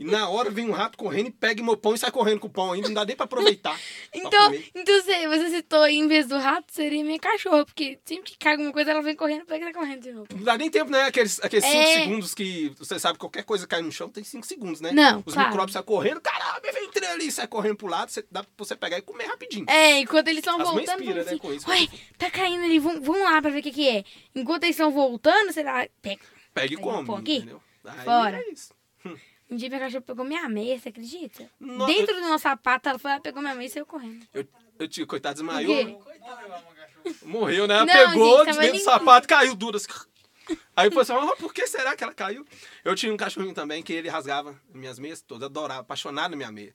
E 0.00 0.04
na 0.04 0.28
hora 0.28 0.50
vem 0.50 0.68
um 0.68 0.72
rato 0.72 0.96
correndo 0.96 1.28
e 1.28 1.30
pega 1.30 1.62
meu 1.62 1.76
pão 1.76 1.94
e 1.94 1.98
sai 1.98 2.10
correndo 2.10 2.40
com 2.40 2.46
o 2.46 2.50
pão 2.50 2.72
ainda, 2.72 2.88
não 2.88 2.94
dá 2.94 3.04
nem 3.04 3.16
pra 3.16 3.24
aproveitar. 3.24 3.72
pra 3.76 4.20
Então, 4.20 4.44
comer. 4.46 4.68
então 4.74 5.02
você, 5.02 5.28
você 5.28 5.50
citou 5.50 5.82
aí, 5.82 5.96
em 5.96 6.06
vez 6.08 6.26
do 6.26 6.36
rato, 6.38 6.66
seria 6.72 7.02
minha 7.04 7.18
cachorra, 7.18 7.64
porque 7.64 7.98
sempre 8.04 8.30
que 8.32 8.38
cai 8.38 8.52
alguma 8.52 8.72
coisa, 8.72 8.90
ela 8.90 9.02
vem 9.02 9.16
correndo, 9.16 9.44
pega 9.46 9.68
e 9.68 9.72
tá 9.72 9.78
correndo 9.78 10.02
de 10.02 10.12
novo. 10.12 10.26
Não 10.34 10.42
dá 10.44 10.56
nem 10.58 10.70
tempo, 10.70 10.90
né? 10.90 11.02
Aqueles 11.04 11.32
5 11.32 11.46
aqueles 11.46 11.64
É. 11.64 11.94
segundos 12.02 12.34
que 12.34 12.72
você 12.78 12.98
sabe 12.98 13.14
que 13.14 13.20
qualquer 13.20 13.42
coisa 13.44 13.66
cai 13.66 13.82
no 13.82 13.90
chão, 13.92 14.08
tem 14.08 14.22
5 14.24 14.46
segundos, 14.46 14.80
né? 14.80 14.92
Não, 14.92 15.22
Os 15.26 15.34
claro. 15.34 15.48
micróbios 15.48 15.72
saem 15.72 15.84
correndo, 15.84 16.20
caramba, 16.20 16.60
vem 16.72 16.84
entrei 16.86 17.08
ali, 17.08 17.30
sai 17.32 17.46
correndo 17.46 17.76
pro 17.76 17.86
lado, 17.88 18.10
você, 18.10 18.24
dá 18.30 18.42
pra 18.42 18.52
você 18.58 18.76
pegar 18.76 18.98
e 18.98 19.02
comer 19.02 19.24
rapidinho. 19.26 19.66
É, 19.68 19.98
enquanto 19.98 20.28
eles 20.28 20.38
estão 20.40 20.58
voltando, 20.58 20.98
pira, 20.98 21.24
fala 21.24 21.32
né, 21.32 21.38
com 21.38 21.52
isso. 21.52 21.68
Ué, 21.68 21.86
tá 22.18 22.30
caindo 22.30 22.64
ali, 22.64 22.78
vamos, 22.78 23.04
vamos 23.04 23.22
lá 23.22 23.40
pra 23.42 23.50
ver 23.50 23.60
o 23.60 23.62
que 23.62 23.72
que 23.72 23.88
é. 23.88 24.04
Enquanto 24.34 24.64
eles 24.64 24.76
estão 24.76 24.90
voltando, 24.90 25.52
você 25.52 25.62
dá, 25.62 25.88
pega. 26.00 26.20
Pega 26.56 26.72
e 26.72 26.76
come, 26.78 27.14
aqui, 27.14 27.36
entendeu? 27.36 27.62
Aí 27.84 28.04
fora. 28.04 28.38
é 28.38 28.50
isso. 28.50 28.74
Um 29.48 29.54
dia 29.54 29.68
minha 29.68 29.80
cachorra 29.80 30.02
pegou 30.02 30.24
minha 30.24 30.48
meia, 30.48 30.76
você 30.76 30.88
acredita? 30.88 31.48
Dentro 31.60 32.16
do 32.16 32.20
nosso 32.22 32.42
sapato, 32.42 32.88
ela 32.88 32.98
foi 32.98 33.12
lá, 33.12 33.20
pegou 33.20 33.40
minha 33.40 33.54
meia 33.54 33.68
e 33.68 33.70
saiu 33.70 33.86
correndo. 33.86 34.26
Eu, 34.34 34.44
eu 34.76 34.88
tinha, 34.88 35.06
coitado, 35.06 35.36
desmaiou. 35.36 36.02
Morreu, 37.22 37.68
né? 37.68 37.76
Ela 37.76 37.86
Não, 37.86 37.94
pegou 37.94 38.44
gente, 38.44 38.54
de 38.54 38.60
dentro 38.60 38.78
do 38.78 38.84
sapato, 38.84 39.28
caiu 39.28 39.54
duro 39.54 39.76
assim. 39.76 39.86
Aí 40.74 40.88
depois 40.88 41.06
falou, 41.06 41.32
"Ah, 41.32 41.36
por 41.36 41.54
que 41.54 41.64
será 41.68 41.94
que 41.94 42.02
ela 42.02 42.12
caiu? 42.12 42.44
Eu 42.84 42.96
tinha 42.96 43.12
um 43.12 43.16
cachorrinho 43.16 43.54
também 43.54 43.84
que 43.84 43.92
ele 43.92 44.08
rasgava 44.08 44.60
minhas 44.74 44.98
meias 44.98 45.22
todas, 45.22 45.46
adorava, 45.46 45.82
apaixonado 45.82 46.32
na 46.32 46.36
minha 46.36 46.50
meia. 46.50 46.74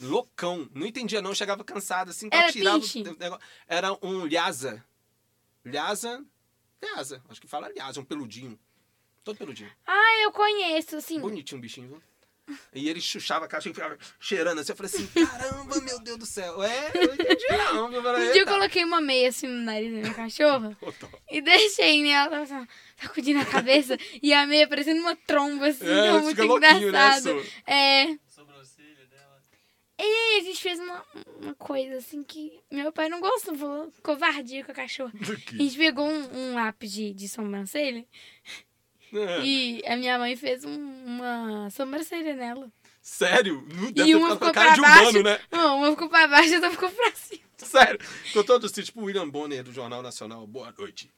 Loucão, 0.00 0.70
não 0.72 0.86
entendia 0.86 1.20
não, 1.20 1.34
chegava 1.34 1.62
cansado 1.64 2.10
assim, 2.12 2.30
Era 2.32 2.50
tirava 2.50 2.78
o. 2.78 3.38
Era 3.68 3.92
um 4.02 4.24
lhasa. 4.24 4.82
Lhasa? 5.62 6.24
Lhasa, 6.82 7.22
acho 7.28 7.42
que 7.42 7.46
fala 7.46 7.68
lhasa, 7.76 8.00
um 8.00 8.04
peludinho. 8.04 8.58
Todo 9.26 9.38
peludinho. 9.38 9.68
Ah, 9.84 10.22
eu 10.22 10.30
conheço, 10.30 10.94
assim. 10.94 11.18
Bonitinho 11.18 11.58
o 11.58 11.60
bichinho, 11.60 11.88
viu? 11.88 12.02
E 12.72 12.88
ele 12.88 13.00
chuchava 13.00 13.46
a 13.46 13.48
caixa 13.48 13.68
e 13.68 13.74
ficava 13.74 13.98
cheirando 14.20 14.60
assim. 14.60 14.70
Eu 14.70 14.76
falei 14.76 14.92
assim, 14.94 15.06
caramba, 15.26 15.80
meu 15.80 15.98
Deus 15.98 16.16
do 16.16 16.24
céu. 16.24 16.62
É, 16.62 16.92
eu 16.94 17.12
entendi 17.12 17.44
não. 17.48 17.92
Eu 17.92 18.00
falei, 18.00 18.28
Um 18.28 18.32
dia 18.32 18.42
eu 18.42 18.46
coloquei 18.46 18.84
uma 18.84 19.00
meia 19.00 19.30
assim 19.30 19.48
no 19.48 19.64
nariz 19.64 19.92
da 19.92 19.98
minha 19.98 20.14
cachorra 20.14 20.78
e 21.28 21.40
deixei, 21.40 22.04
né? 22.04 22.10
Ela 22.10 22.30
tava 22.30 22.42
assim, 22.44 22.68
sacudindo 23.02 23.40
a 23.40 23.44
cabeça 23.44 23.98
e 24.22 24.32
a 24.32 24.46
meia 24.46 24.68
parecendo 24.68 25.00
uma 25.00 25.16
tromba, 25.16 25.66
assim. 25.66 25.88
É, 25.88 26.06
então, 26.06 26.28
fica 26.28 26.44
muito 26.44 26.52
louquinho, 26.52 26.70
né, 26.70 26.88
engraçado. 26.88 27.42
Su? 27.42 27.50
É. 27.66 28.18
Sobrancelha 28.28 29.06
dela. 29.10 29.42
E 29.98 30.38
a 30.38 30.44
gente 30.44 30.62
fez 30.62 30.78
uma, 30.78 31.04
uma 31.42 31.54
coisa 31.56 31.96
assim 31.96 32.22
que 32.22 32.60
meu 32.70 32.92
pai 32.92 33.08
não 33.08 33.20
gostou, 33.20 33.56
falou 33.56 33.92
covardia 34.04 34.64
com 34.64 34.70
a 34.70 34.74
cachorra. 34.74 35.12
A 35.52 35.56
gente 35.56 35.76
pegou 35.76 36.08
um, 36.08 36.38
um 36.38 36.54
lápis 36.54 36.92
de, 36.92 37.12
de 37.12 37.28
sobrancelha. 37.28 38.06
e 39.44 39.82
a 39.86 39.96
minha 39.96 40.18
mãe 40.18 40.36
fez 40.36 40.64
um- 40.64 41.04
uma 41.06 41.68
sobrancelha 41.70 42.34
nela. 42.34 42.70
Sério? 43.00 43.64
Não 43.72 43.92
deve 43.92 44.10
E 44.10 44.12
ter 44.12 44.16
uma 44.16 44.32
ficou 44.32 44.52
cara 44.52 44.66
pra 44.66 44.74
de 44.74 44.80
baixo. 44.80 45.02
humano, 45.10 45.22
né? 45.22 45.38
Não, 45.52 45.78
uma 45.78 45.90
ficou 45.90 46.08
pra 46.08 46.26
baixo 46.26 46.50
e 46.50 46.54
outra 46.56 46.70
ficou 46.70 46.90
pra 46.90 47.12
cima. 47.12 47.42
Sério. 47.56 47.98
Ficou 48.02 48.42
todo 48.44 48.66
assim, 48.66 48.82
tipo 48.82 49.00
o 49.00 49.04
William 49.04 49.28
Bonner 49.28 49.62
do 49.62 49.72
Jornal 49.72 50.02
Nacional. 50.02 50.46
Boa 50.46 50.74
noite. 50.76 51.10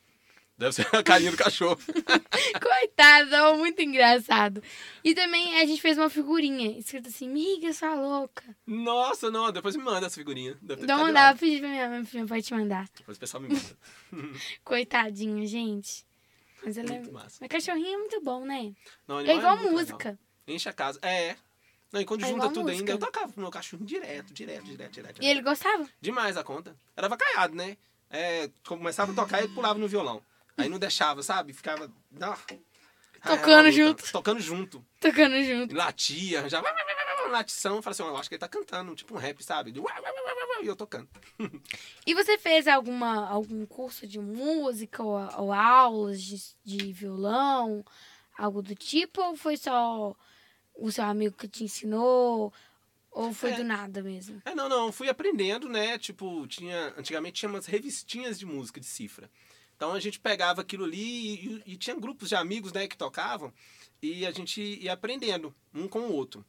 Deve 0.58 0.72
ser 0.72 0.86
a 0.92 1.02
carinha 1.04 1.30
do 1.30 1.36
cachorro. 1.36 1.78
Coitado, 2.60 3.30
tava 3.30 3.56
muito 3.56 3.80
engraçado. 3.80 4.60
E 5.04 5.14
também 5.14 5.60
a 5.60 5.64
gente 5.64 5.80
fez 5.80 5.96
uma 5.96 6.10
figurinha 6.10 6.76
escrita 6.78 7.08
assim, 7.08 7.28
miga, 7.28 7.72
sua 7.72 7.94
louca. 7.94 8.42
Nossa, 8.66 9.30
não. 9.30 9.52
Depois 9.52 9.76
me 9.76 9.82
manda 9.84 10.06
essa 10.08 10.16
figurinha. 10.16 10.58
Deve 10.60 10.80
ter 10.80 10.86
Dá 10.86 10.94
ficado 10.94 10.98
uma 11.00 11.10
irado. 11.10 11.26
dava 11.28 11.38
pedir 11.38 11.60
pra 11.60 11.68
minha 11.68 11.88
mãe, 11.88 12.04
pra 12.04 12.26
pai 12.26 12.42
te 12.42 12.54
mandar. 12.54 12.88
Depois 12.96 13.16
o 13.16 13.20
pessoal 13.20 13.40
me 13.40 13.48
manda. 13.50 14.34
Coitadinha, 14.64 15.46
gente. 15.46 16.04
Mas 16.64 16.76
ela 16.78 16.88
é... 16.88 16.92
Muito 16.94 17.12
massa. 17.12 17.38
Mas 17.40 17.48
cachorrinho 17.48 17.94
é 17.94 17.98
muito 17.98 18.20
bom, 18.22 18.44
né? 18.44 18.72
Não, 19.06 19.18
É 19.20 19.22
animal 19.22 19.38
igual 19.38 19.56
legal. 19.56 19.72
música. 19.72 20.18
Enche 20.46 20.68
a 20.68 20.72
casa. 20.72 20.98
É. 21.02 21.36
Não, 21.92 22.00
e 22.00 22.04
quando 22.04 22.24
É 22.24 22.28
junta 22.28 22.48
tudo 22.48 22.62
música. 22.64 22.78
ainda, 22.78 22.92
eu 22.92 22.98
tocava 22.98 23.32
pro 23.32 23.40
meu 23.40 23.50
cachorro 23.50 23.84
direto, 23.84 24.32
direto, 24.34 24.64
direto, 24.64 24.92
direto. 24.92 25.22
E 25.22 25.26
ele 25.26 25.40
gostava? 25.42 25.88
Demais 26.00 26.36
a 26.36 26.44
conta. 26.44 26.76
Era 26.96 27.08
vacaiado, 27.08 27.54
né? 27.54 27.76
É, 28.10 28.50
começava 28.66 29.12
a 29.12 29.14
tocar 29.14 29.40
e 29.40 29.44
ele 29.44 29.54
pulava 29.54 29.78
no 29.78 29.88
violão. 29.88 30.22
Aí 30.56 30.68
não 30.68 30.78
deixava, 30.78 31.22
sabe? 31.22 31.52
Ficava. 31.52 31.90
Ah, 32.20 32.36
Tocando 33.22 33.70
junto. 33.70 34.12
Tocando 34.12 34.40
junto. 34.40 34.84
Tocando 35.00 35.42
junto. 35.42 35.72
E 35.74 35.76
latia, 35.76 36.48
já. 36.48 36.62
Latição, 37.28 37.76
eu 37.76 37.82
falei 37.82 37.92
assim, 37.92 38.02
ó, 38.02 38.08
eu 38.08 38.16
acho 38.16 38.28
que 38.28 38.34
ele 38.34 38.40
tá 38.40 38.48
cantando, 38.48 38.94
tipo 38.94 39.14
um 39.14 39.18
rap, 39.18 39.42
sabe? 39.42 39.72
De 39.72 39.80
E 39.80 40.66
eu 40.66 40.76
tocando. 40.76 41.08
E 42.06 42.14
você 42.14 42.36
fez 42.38 42.66
alguma, 42.66 43.28
algum 43.28 43.64
curso 43.66 44.06
de 44.06 44.18
música 44.18 45.02
ou, 45.02 45.16
ou 45.36 45.52
aulas 45.52 46.22
de, 46.22 46.36
de 46.64 46.92
violão? 46.92 47.84
Algo 48.36 48.62
do 48.62 48.74
tipo? 48.74 49.20
Ou 49.20 49.36
foi 49.36 49.56
só 49.56 50.16
o 50.74 50.90
seu 50.90 51.04
amigo 51.04 51.36
que 51.36 51.48
te 51.48 51.64
ensinou? 51.64 52.52
Ou 53.10 53.32
foi 53.32 53.50
É. 53.50 53.56
do 53.56 53.64
nada 53.64 54.02
mesmo? 54.02 54.40
É, 54.44 54.54
não, 54.54 54.68
não, 54.68 54.92
fui 54.92 55.08
aprendendo, 55.08 55.68
né? 55.68 55.98
Tipo, 55.98 56.46
tinha. 56.46 56.94
Antigamente 56.96 57.40
tinha 57.40 57.48
umas 57.48 57.66
revistinhas 57.66 58.38
de 58.38 58.46
música 58.46 58.80
de 58.80 58.86
cifra. 58.86 59.30
Então 59.76 59.92
a 59.92 60.00
gente 60.00 60.18
pegava 60.18 60.60
aquilo 60.60 60.84
ali 60.84 61.62
e, 61.64 61.72
e 61.72 61.76
tinha 61.76 61.94
grupos 61.94 62.28
de 62.28 62.34
amigos, 62.34 62.72
né, 62.72 62.88
que 62.88 62.96
tocavam, 62.96 63.52
e 64.02 64.26
a 64.26 64.32
gente 64.32 64.60
ia 64.60 64.92
aprendendo 64.92 65.54
um 65.72 65.86
com 65.86 66.00
o 66.00 66.12
outro. 66.12 66.44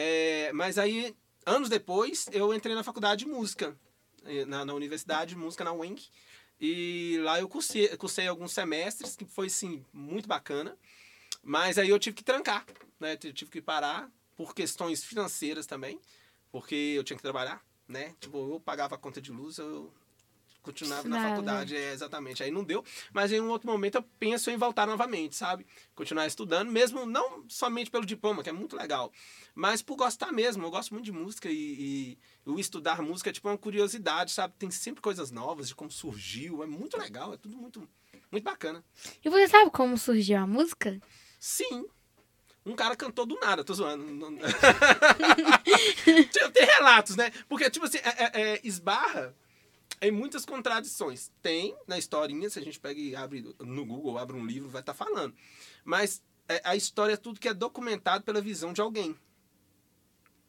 É, 0.00 0.52
mas 0.52 0.78
aí, 0.78 1.12
anos 1.44 1.68
depois, 1.68 2.28
eu 2.30 2.54
entrei 2.54 2.72
na 2.72 2.84
faculdade 2.84 3.24
de 3.24 3.28
música, 3.28 3.76
eh, 4.24 4.44
na, 4.44 4.64
na 4.64 4.72
Universidade 4.72 5.30
de 5.30 5.36
Música, 5.36 5.64
na 5.64 5.72
UENC, 5.72 6.08
e 6.60 7.18
lá 7.22 7.40
eu 7.40 7.48
cursei, 7.48 7.88
cursei 7.96 8.28
alguns 8.28 8.52
semestres, 8.52 9.16
que 9.16 9.24
foi, 9.24 9.50
sim, 9.50 9.84
muito 9.92 10.28
bacana. 10.28 10.78
Mas 11.42 11.78
aí 11.78 11.88
eu 11.88 11.98
tive 11.98 12.14
que 12.14 12.22
trancar, 12.22 12.64
né? 13.00 13.18
Eu 13.24 13.32
tive 13.32 13.50
que 13.50 13.60
parar 13.60 14.08
por 14.36 14.54
questões 14.54 15.02
financeiras 15.02 15.66
também, 15.66 16.00
porque 16.52 16.76
eu 16.76 17.02
tinha 17.02 17.16
que 17.16 17.22
trabalhar, 17.22 17.60
né? 17.88 18.14
Tipo, 18.20 18.54
eu 18.54 18.60
pagava 18.60 18.94
a 18.94 18.98
conta 18.98 19.20
de 19.20 19.32
luz, 19.32 19.58
eu 19.58 19.92
continuava 20.62 21.08
na 21.08 21.28
faculdade, 21.30 21.76
é, 21.76 21.92
exatamente. 21.92 22.42
Aí 22.42 22.50
não 22.50 22.62
deu, 22.64 22.84
mas 23.12 23.32
em 23.32 23.40
um 23.40 23.48
outro 23.48 23.68
momento 23.68 23.94
eu 23.96 24.02
penso 24.18 24.50
em 24.50 24.56
voltar 24.56 24.86
novamente, 24.86 25.34
sabe? 25.36 25.66
Continuar 25.94 26.26
estudando, 26.26 26.70
mesmo 26.70 27.06
não 27.06 27.44
somente 27.48 27.90
pelo 27.90 28.04
diploma, 28.04 28.42
que 28.42 28.50
é 28.50 28.52
muito 28.52 28.76
legal, 28.76 29.12
mas 29.54 29.80
por 29.82 29.96
gostar 29.96 30.32
mesmo. 30.32 30.64
Eu 30.64 30.70
gosto 30.70 30.92
muito 30.92 31.04
de 31.04 31.12
música 31.12 31.48
e, 31.50 32.18
e 32.46 32.50
o 32.50 32.58
estudar 32.58 33.00
música 33.02 33.30
é 33.30 33.32
tipo 33.32 33.48
uma 33.48 33.56
curiosidade, 33.58 34.32
sabe? 34.32 34.54
Tem 34.58 34.70
sempre 34.70 35.00
coisas 35.00 35.30
novas 35.30 35.68
de 35.68 35.74
como 35.74 35.90
surgiu, 35.90 36.62
é 36.62 36.66
muito 36.66 36.98
legal, 36.98 37.32
é 37.32 37.36
tudo 37.36 37.56
muito, 37.56 37.88
muito 38.30 38.44
bacana. 38.44 38.84
E 39.24 39.28
você 39.30 39.48
sabe 39.48 39.70
como 39.70 39.96
surgiu 39.96 40.38
a 40.38 40.46
música? 40.46 41.00
Sim. 41.40 41.86
Um 42.66 42.74
cara 42.74 42.94
cantou 42.94 43.24
do 43.24 43.36
nada, 43.40 43.64
tô 43.64 43.72
zoando. 43.72 44.04
Tem 46.52 46.66
relatos, 46.66 47.16
né? 47.16 47.30
Porque, 47.48 47.70
tipo 47.70 47.86
assim, 47.86 47.98
é- 47.98 48.24
é- 48.24 48.42
é, 48.54 48.60
esbarra 48.62 49.34
em 50.00 50.10
muitas 50.10 50.44
contradições. 50.44 51.30
Tem 51.42 51.76
na 51.86 51.98
historinha, 51.98 52.48
se 52.50 52.58
a 52.58 52.62
gente 52.62 52.78
pega 52.78 53.00
e 53.00 53.14
abre 53.16 53.42
no 53.60 53.84
Google, 53.84 54.18
abre 54.18 54.36
um 54.36 54.46
livro, 54.46 54.68
vai 54.68 54.80
estar 54.80 54.94
falando. 54.94 55.34
Mas 55.84 56.22
é, 56.48 56.60
a 56.64 56.76
história 56.76 57.14
é 57.14 57.16
tudo 57.16 57.40
que 57.40 57.48
é 57.48 57.54
documentado 57.54 58.24
pela 58.24 58.40
visão 58.40 58.72
de 58.72 58.80
alguém. 58.80 59.16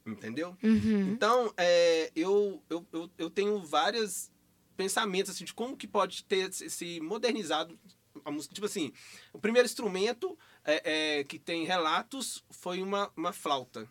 Entendeu? 0.06 0.58
Uhum. 0.64 1.12
Então, 1.12 1.54
é, 1.58 2.12
eu, 2.16 2.64
eu, 2.70 2.88
eu, 2.92 3.10
eu 3.18 3.30
tenho 3.30 3.62
vários 3.62 4.32
pensamentos 4.76 5.32
assim, 5.32 5.46
de 5.46 5.54
como 5.54 5.78
que 5.78 5.88
pode 5.88 6.24
ter 6.24 6.52
se- 6.54 6.70
se 6.70 7.00
modernizado 7.02 7.78
a 8.26 8.32
música. 8.32 8.54
Tipo 8.56 8.66
assim, 8.66 8.92
o 9.34 9.40
primeiro 9.40 9.68
instrumento 9.68 10.38
é, 10.64 11.20
é, 11.20 11.24
que 11.24 11.38
tem 11.38 11.66
relatos 11.66 12.44
foi 12.50 12.82
uma, 12.82 13.12
uma 13.16 13.32
flauta. 13.34 13.88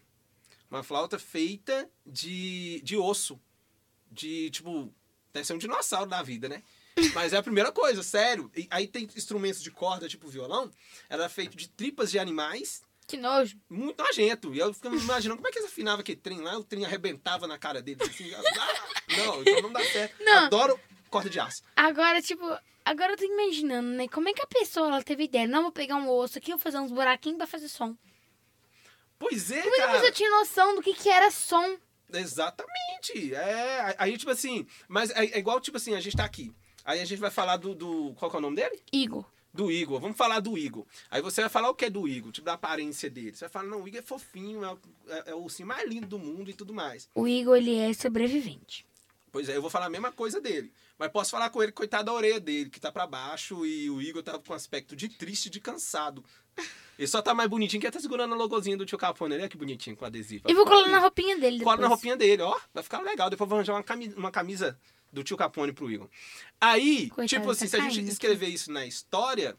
Uma 0.70 0.82
flauta 0.82 1.18
feita 1.18 1.88
de, 2.04 2.80
de 2.82 2.96
osso. 2.96 3.40
De, 4.10 4.50
tipo, 4.50 4.92
deve 5.32 5.46
ser 5.46 5.52
um 5.54 5.58
dinossauro 5.58 6.08
da 6.08 6.22
vida, 6.22 6.48
né? 6.48 6.62
Mas 7.14 7.32
é 7.32 7.36
a 7.36 7.42
primeira 7.42 7.70
coisa, 7.70 8.02
sério. 8.02 8.50
E 8.56 8.66
aí 8.70 8.88
tem 8.88 9.08
instrumentos 9.16 9.62
de 9.62 9.70
corda, 9.70 10.08
tipo 10.08 10.28
violão, 10.28 10.70
era 11.08 11.28
feito 11.28 11.56
de 11.56 11.68
tripas 11.68 12.10
de 12.10 12.18
animais 12.18 12.82
Que 13.06 13.16
nojo. 13.16 13.56
Muito 13.70 14.02
nojento. 14.02 14.52
E 14.54 14.58
eu 14.58 14.74
ficava 14.74 14.96
imaginando 14.96 15.36
como 15.36 15.48
é 15.48 15.52
que 15.52 15.58
eles 15.58 15.70
afinavam 15.70 16.00
aquele 16.00 16.18
trem 16.20 16.40
lá, 16.40 16.58
o 16.58 16.64
trem 16.64 16.84
arrebentava 16.84 17.46
na 17.46 17.56
cara 17.56 17.80
deles. 17.80 18.08
Assim, 18.08 18.32
ah, 18.34 18.42
não, 19.16 19.42
então 19.42 19.62
não 19.62 19.72
dá 19.72 19.84
certo. 19.84 20.22
Não. 20.22 20.46
Adoro 20.46 20.78
corda 21.08 21.30
de 21.30 21.38
aço. 21.40 21.62
Agora, 21.76 22.20
tipo, 22.20 22.44
agora 22.84 23.12
eu 23.12 23.16
tô 23.16 23.24
imaginando, 23.24 23.88
né? 23.90 24.08
Como 24.08 24.28
é 24.28 24.32
que 24.34 24.42
a 24.42 24.46
pessoa 24.46 24.88
ela 24.88 25.02
teve 25.02 25.24
ideia? 25.24 25.46
Não, 25.46 25.62
vou 25.62 25.72
pegar 25.72 25.96
um 25.96 26.10
osso 26.10 26.36
aqui, 26.38 26.50
vou 26.50 26.58
fazer 26.58 26.78
uns 26.78 26.90
buraquinhos 26.92 27.38
pra 27.38 27.46
fazer 27.46 27.68
som. 27.68 27.96
Pois 29.18 29.50
é, 29.50 29.62
Como 29.62 29.74
é 29.74 29.78
que 29.78 29.86
cara. 29.86 30.00
você 30.00 30.12
tinha 30.12 30.30
noção 30.30 30.74
do 30.74 30.82
que, 30.82 30.94
que 30.94 31.08
era 31.08 31.30
som? 31.30 31.76
Exatamente. 32.12 33.34
É, 33.34 33.94
aí, 33.98 34.16
tipo 34.16 34.30
assim, 34.30 34.66
mas 34.88 35.10
é, 35.10 35.24
é 35.26 35.38
igual, 35.38 35.60
tipo 35.60 35.76
assim, 35.76 35.94
a 35.94 36.00
gente 36.00 36.16
tá 36.16 36.24
aqui. 36.24 36.52
Aí 36.84 37.00
a 37.00 37.04
gente 37.04 37.18
vai 37.18 37.30
falar 37.30 37.56
do, 37.56 37.74
do. 37.74 38.14
Qual 38.14 38.30
que 38.30 38.36
é 38.36 38.38
o 38.38 38.42
nome 38.42 38.56
dele? 38.56 38.80
Igor. 38.92 39.24
Do 39.52 39.70
Igor. 39.70 40.00
Vamos 40.00 40.16
falar 40.16 40.40
do 40.40 40.56
Igor. 40.56 40.86
Aí 41.10 41.20
você 41.20 41.40
vai 41.40 41.50
falar 41.50 41.68
o 41.70 41.74
que 41.74 41.86
é 41.86 41.90
do 41.90 42.06
Igor, 42.06 42.30
tipo, 42.32 42.44
da 42.44 42.52
aparência 42.54 43.10
dele. 43.10 43.32
Você 43.34 43.40
vai 43.44 43.48
falar, 43.50 43.66
não, 43.66 43.82
o 43.82 43.88
Igor 43.88 44.00
é 44.00 44.02
fofinho, 44.02 44.64
é, 44.64 44.72
o- 44.72 44.78
é, 45.08 45.30
é 45.30 45.34
o 45.34 45.38
ursinho 45.42 45.66
mais 45.68 45.88
lindo 45.88 46.06
do 46.06 46.18
mundo 46.18 46.50
e 46.50 46.54
tudo 46.54 46.72
mais. 46.72 47.08
O 47.14 47.26
Igor, 47.26 47.56
ele 47.56 47.76
é 47.76 47.92
sobrevivente. 47.92 48.86
Pois 49.32 49.48
é, 49.48 49.56
eu 49.56 49.60
vou 49.60 49.70
falar 49.70 49.86
a 49.86 49.90
mesma 49.90 50.10
coisa 50.12 50.40
dele. 50.40 50.72
Mas 50.98 51.10
posso 51.10 51.30
falar 51.30 51.50
com 51.50 51.62
ele, 51.62 51.72
coitado 51.72 52.04
da 52.06 52.12
orelha 52.12 52.40
dele, 52.40 52.70
que 52.70 52.80
tá 52.80 52.90
pra 52.90 53.06
baixo, 53.06 53.64
e 53.66 53.90
o 53.90 54.00
Igor 54.00 54.22
tá 54.22 54.38
com 54.38 54.54
aspecto 54.54 54.96
de 54.96 55.08
triste 55.08 55.50
de 55.50 55.60
cansado. 55.60 56.24
Ele 56.98 57.06
só 57.06 57.22
tá 57.22 57.32
mais 57.32 57.48
bonitinho 57.48 57.80
que 57.80 57.86
ele 57.86 57.92
tá 57.92 58.00
segurando 58.00 58.34
a 58.34 58.36
logozinha 58.36 58.76
do 58.76 58.84
tio 58.84 58.98
Capone. 58.98 59.34
Olha 59.36 59.48
que 59.48 59.56
bonitinho 59.56 59.96
com 59.96 60.04
adesivo. 60.04 60.44
E 60.50 60.54
vou 60.54 60.66
colar 60.66 60.88
na 60.88 60.98
roupinha 60.98 61.38
dele 61.38 61.58
depois. 61.58 61.76
Cola 61.76 61.80
na 61.80 61.88
roupinha 61.94 62.16
dele, 62.16 62.42
ó. 62.42 62.58
Vai 62.74 62.82
ficar 62.82 63.00
legal. 63.02 63.30
Depois 63.30 63.48
vou 63.48 63.56
arranjar 63.56 63.74
uma 63.74 63.84
camisa, 63.84 64.16
uma 64.18 64.30
camisa 64.32 64.76
do 65.12 65.22
tio 65.22 65.36
Capone 65.36 65.72
pro 65.72 65.90
Igor. 65.90 66.08
Aí, 66.60 67.08
Coitado, 67.10 67.28
tipo 67.28 67.50
assim, 67.50 67.66
tá 67.66 67.70
se 67.70 67.76
a 67.76 67.88
gente 67.88 68.00
aqui. 68.00 68.08
escrever 68.10 68.48
isso 68.48 68.72
na 68.72 68.84
história, 68.84 69.56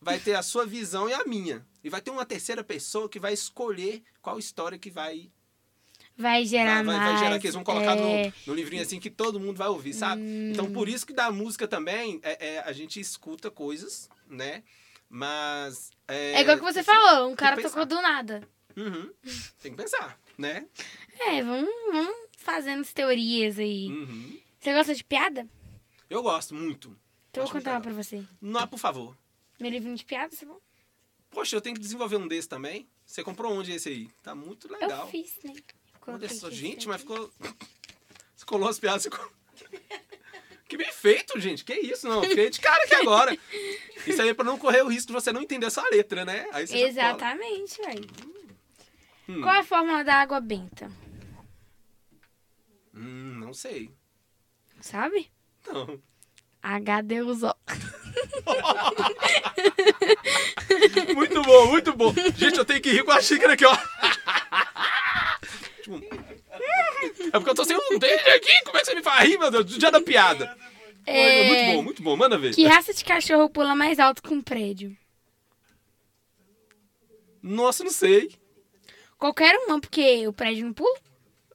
vai 0.00 0.20
ter 0.20 0.34
a 0.34 0.42
sua 0.42 0.64
visão 0.64 1.08
e 1.08 1.12
a 1.12 1.24
minha. 1.24 1.66
E 1.82 1.90
vai 1.90 2.00
ter 2.00 2.12
uma 2.12 2.24
terceira 2.24 2.62
pessoa 2.62 3.08
que 3.08 3.18
vai 3.18 3.32
escolher 3.32 4.02
qual 4.20 4.38
história 4.38 4.78
que 4.78 4.88
vai, 4.90 5.30
Vai 6.16 6.44
gerar 6.44 6.76
vai, 6.76 6.84
vai- 6.84 6.96
vai 6.96 7.06
mais. 7.08 7.20
gerar, 7.20 7.38
que 7.38 7.46
eles 7.46 7.54
vão 7.54 7.64
colocar 7.64 7.96
é... 7.96 8.26
no, 8.26 8.32
no 8.46 8.54
livrinho 8.54 8.82
assim 8.82 9.00
que 9.00 9.10
todo 9.10 9.40
mundo 9.40 9.56
vai 9.56 9.68
ouvir, 9.68 9.94
sabe? 9.94 10.22
Então, 10.52 10.70
por 10.72 10.88
isso 10.88 11.06
que 11.06 11.12
da 11.12 11.30
música 11.32 11.66
também, 11.66 12.20
é, 12.22 12.54
é, 12.54 12.58
a 12.60 12.72
gente 12.72 13.00
escuta 13.00 13.50
coisas, 13.50 14.08
né? 14.28 14.62
Mas. 15.14 15.90
É, 16.08 16.32
É 16.36 16.40
igual 16.40 16.56
que 16.56 16.64
você 16.64 16.82
falou, 16.82 17.30
um 17.30 17.36
cara 17.36 17.60
tocou 17.60 17.84
do 17.84 18.00
nada. 18.00 18.48
Uhum. 18.74 19.12
Tem 19.60 19.70
que 19.70 19.76
pensar, 19.76 20.18
né? 20.38 20.66
É, 21.20 21.42
vamos, 21.42 21.68
vamos 21.92 22.16
fazendo 22.38 22.80
as 22.80 22.94
teorias 22.94 23.58
aí. 23.58 23.88
Uhum. 23.88 24.40
Você 24.58 24.72
gosta 24.72 24.94
de 24.94 25.04
piada? 25.04 25.46
Eu 26.08 26.22
gosto 26.22 26.54
muito. 26.54 26.96
Então 27.28 27.42
eu 27.42 27.46
vou 27.46 27.58
contar 27.60 27.72
uma 27.72 27.80
pra 27.82 27.92
você. 27.92 28.24
Não, 28.40 28.66
por 28.66 28.78
favor. 28.78 29.14
Meu 29.60 29.70
livrinho 29.70 29.94
de 29.96 30.04
piadas, 30.06 30.38
tá 30.38 30.46
bom? 30.46 30.58
Poxa, 31.30 31.56
eu 31.56 31.60
tenho 31.60 31.74
que 31.76 31.82
desenvolver 31.82 32.16
um 32.16 32.26
desse 32.26 32.48
também. 32.48 32.88
Você 33.04 33.22
comprou 33.22 33.52
onde 33.52 33.70
esse 33.70 33.90
aí? 33.90 34.08
Tá 34.22 34.34
muito 34.34 34.72
legal. 34.72 35.02
Eu 35.02 35.08
fiz, 35.08 35.38
né? 35.44 35.52
Olha 36.06 36.28
só, 36.30 36.50
gente, 36.50 36.88
mas 36.88 37.02
ficou. 37.02 37.30
Você 38.34 38.46
colou 38.46 38.66
as 38.68 38.78
piadas, 38.78 39.04
você. 39.04 39.10
Que 40.72 40.78
bem 40.78 40.90
feito, 40.90 41.38
gente. 41.38 41.66
Que 41.66 41.74
isso, 41.74 42.08
não. 42.08 42.22
Fiquei 42.24 42.48
de 42.48 42.58
cara 42.58 42.82
aqui 42.84 42.94
agora. 42.94 43.36
Isso 44.06 44.22
aí 44.22 44.30
é 44.30 44.34
pra 44.34 44.42
não 44.42 44.56
correr 44.56 44.80
o 44.80 44.88
risco 44.88 45.08
de 45.08 45.12
você 45.12 45.30
não 45.30 45.42
entender 45.42 45.66
essa 45.66 45.86
letra, 45.90 46.24
né? 46.24 46.46
Exatamente, 46.54 47.76
velho. 47.76 48.08
Hum. 49.28 49.42
Qual 49.42 49.54
a 49.54 49.62
fórmula 49.62 50.02
da 50.02 50.14
água 50.14 50.40
benta? 50.40 50.90
Hum, 52.94 53.36
não 53.38 53.52
sei. 53.52 53.90
Sabe? 54.80 55.30
Não. 55.66 56.00
H2O. 56.64 57.54
Muito 61.14 61.42
bom, 61.42 61.66
muito 61.66 61.92
bom. 61.94 62.14
Gente, 62.36 62.56
eu 62.56 62.64
tenho 62.64 62.80
que 62.80 62.90
rir 62.90 63.04
com 63.04 63.12
a 63.12 63.20
xícara 63.20 63.52
aqui, 63.52 63.66
ó. 63.66 63.76
Tipo, 65.82 66.00
É 67.28 67.30
porque 67.32 67.50
eu 67.50 67.54
tô 67.54 67.64
sem 67.64 67.76
um 67.76 67.98
dente 67.98 68.28
aqui. 68.30 68.62
Como 68.64 68.76
é 68.76 68.80
que 68.80 68.86
você 68.86 68.94
me 68.94 69.02
faz 69.02 69.28
rir, 69.28 69.38
meu 69.38 69.50
Deus? 69.50 69.64
Do 69.64 69.78
dia 69.78 69.90
da 69.90 70.00
piada. 70.00 70.56
É... 71.06 71.48
Muito 71.48 71.76
bom, 71.76 71.82
muito 71.82 72.02
bom. 72.02 72.16
Manda 72.16 72.38
ver. 72.38 72.54
Que 72.54 72.64
raça 72.66 72.92
de 72.94 73.04
cachorro 73.04 73.48
pula 73.50 73.74
mais 73.74 73.98
alto 73.98 74.22
que 74.22 74.32
um 74.32 74.40
prédio? 74.40 74.96
Nossa, 77.42 77.82
não 77.84 77.90
sei. 77.90 78.32
Qualquer 79.18 79.54
uma, 79.66 79.80
porque 79.80 80.26
o 80.26 80.32
prédio 80.32 80.66
não 80.66 80.72
pula. 80.72 80.98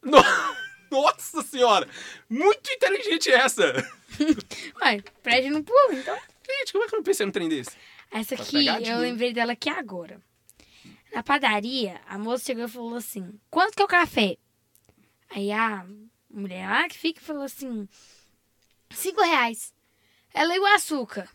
No- 0.04 0.18
Nossa 0.92 1.42
senhora. 1.44 1.88
Muito 2.30 2.72
inteligente 2.72 3.30
essa. 3.32 3.74
Ué, 4.82 4.98
o 4.98 5.22
prédio 5.22 5.52
não 5.52 5.64
pula, 5.64 5.94
então. 5.94 6.18
Gente, 6.50 6.72
como 6.72 6.86
é 6.86 6.88
que 6.88 6.96
eu 6.96 6.98
não 7.00 7.04
pensei 7.04 7.26
num 7.26 7.32
trem 7.32 7.50
desse? 7.50 7.72
Essa 8.10 8.38
Tá 8.38 8.44
aqui, 8.44 8.68
eu 8.90 9.00
lembrei 9.00 9.34
dela 9.34 9.52
aqui 9.52 9.70
agora. 9.70 10.22
Na 11.14 11.22
padaria, 11.24 12.00
a 12.08 12.18
moça 12.18 12.46
chegou 12.46 12.66
e 12.66 12.70
falou 12.70 12.96
assim: 12.96 13.38
quanto 13.50 13.76
que 13.76 13.82
é 13.82 13.86
o 13.86 13.88
café? 13.88 14.38
Aí 15.30 15.52
a 15.52 15.86
mulher 16.30 16.68
lá 16.68 16.88
que 16.90 16.98
fica 16.98 17.22
falou 17.22 17.44
assim: 17.44 17.88
cinco 18.92 19.22
reais. 19.22 19.74
Ela 20.34 20.56
e 20.56 20.60
o 20.60 20.66
açúcar. 20.68 21.30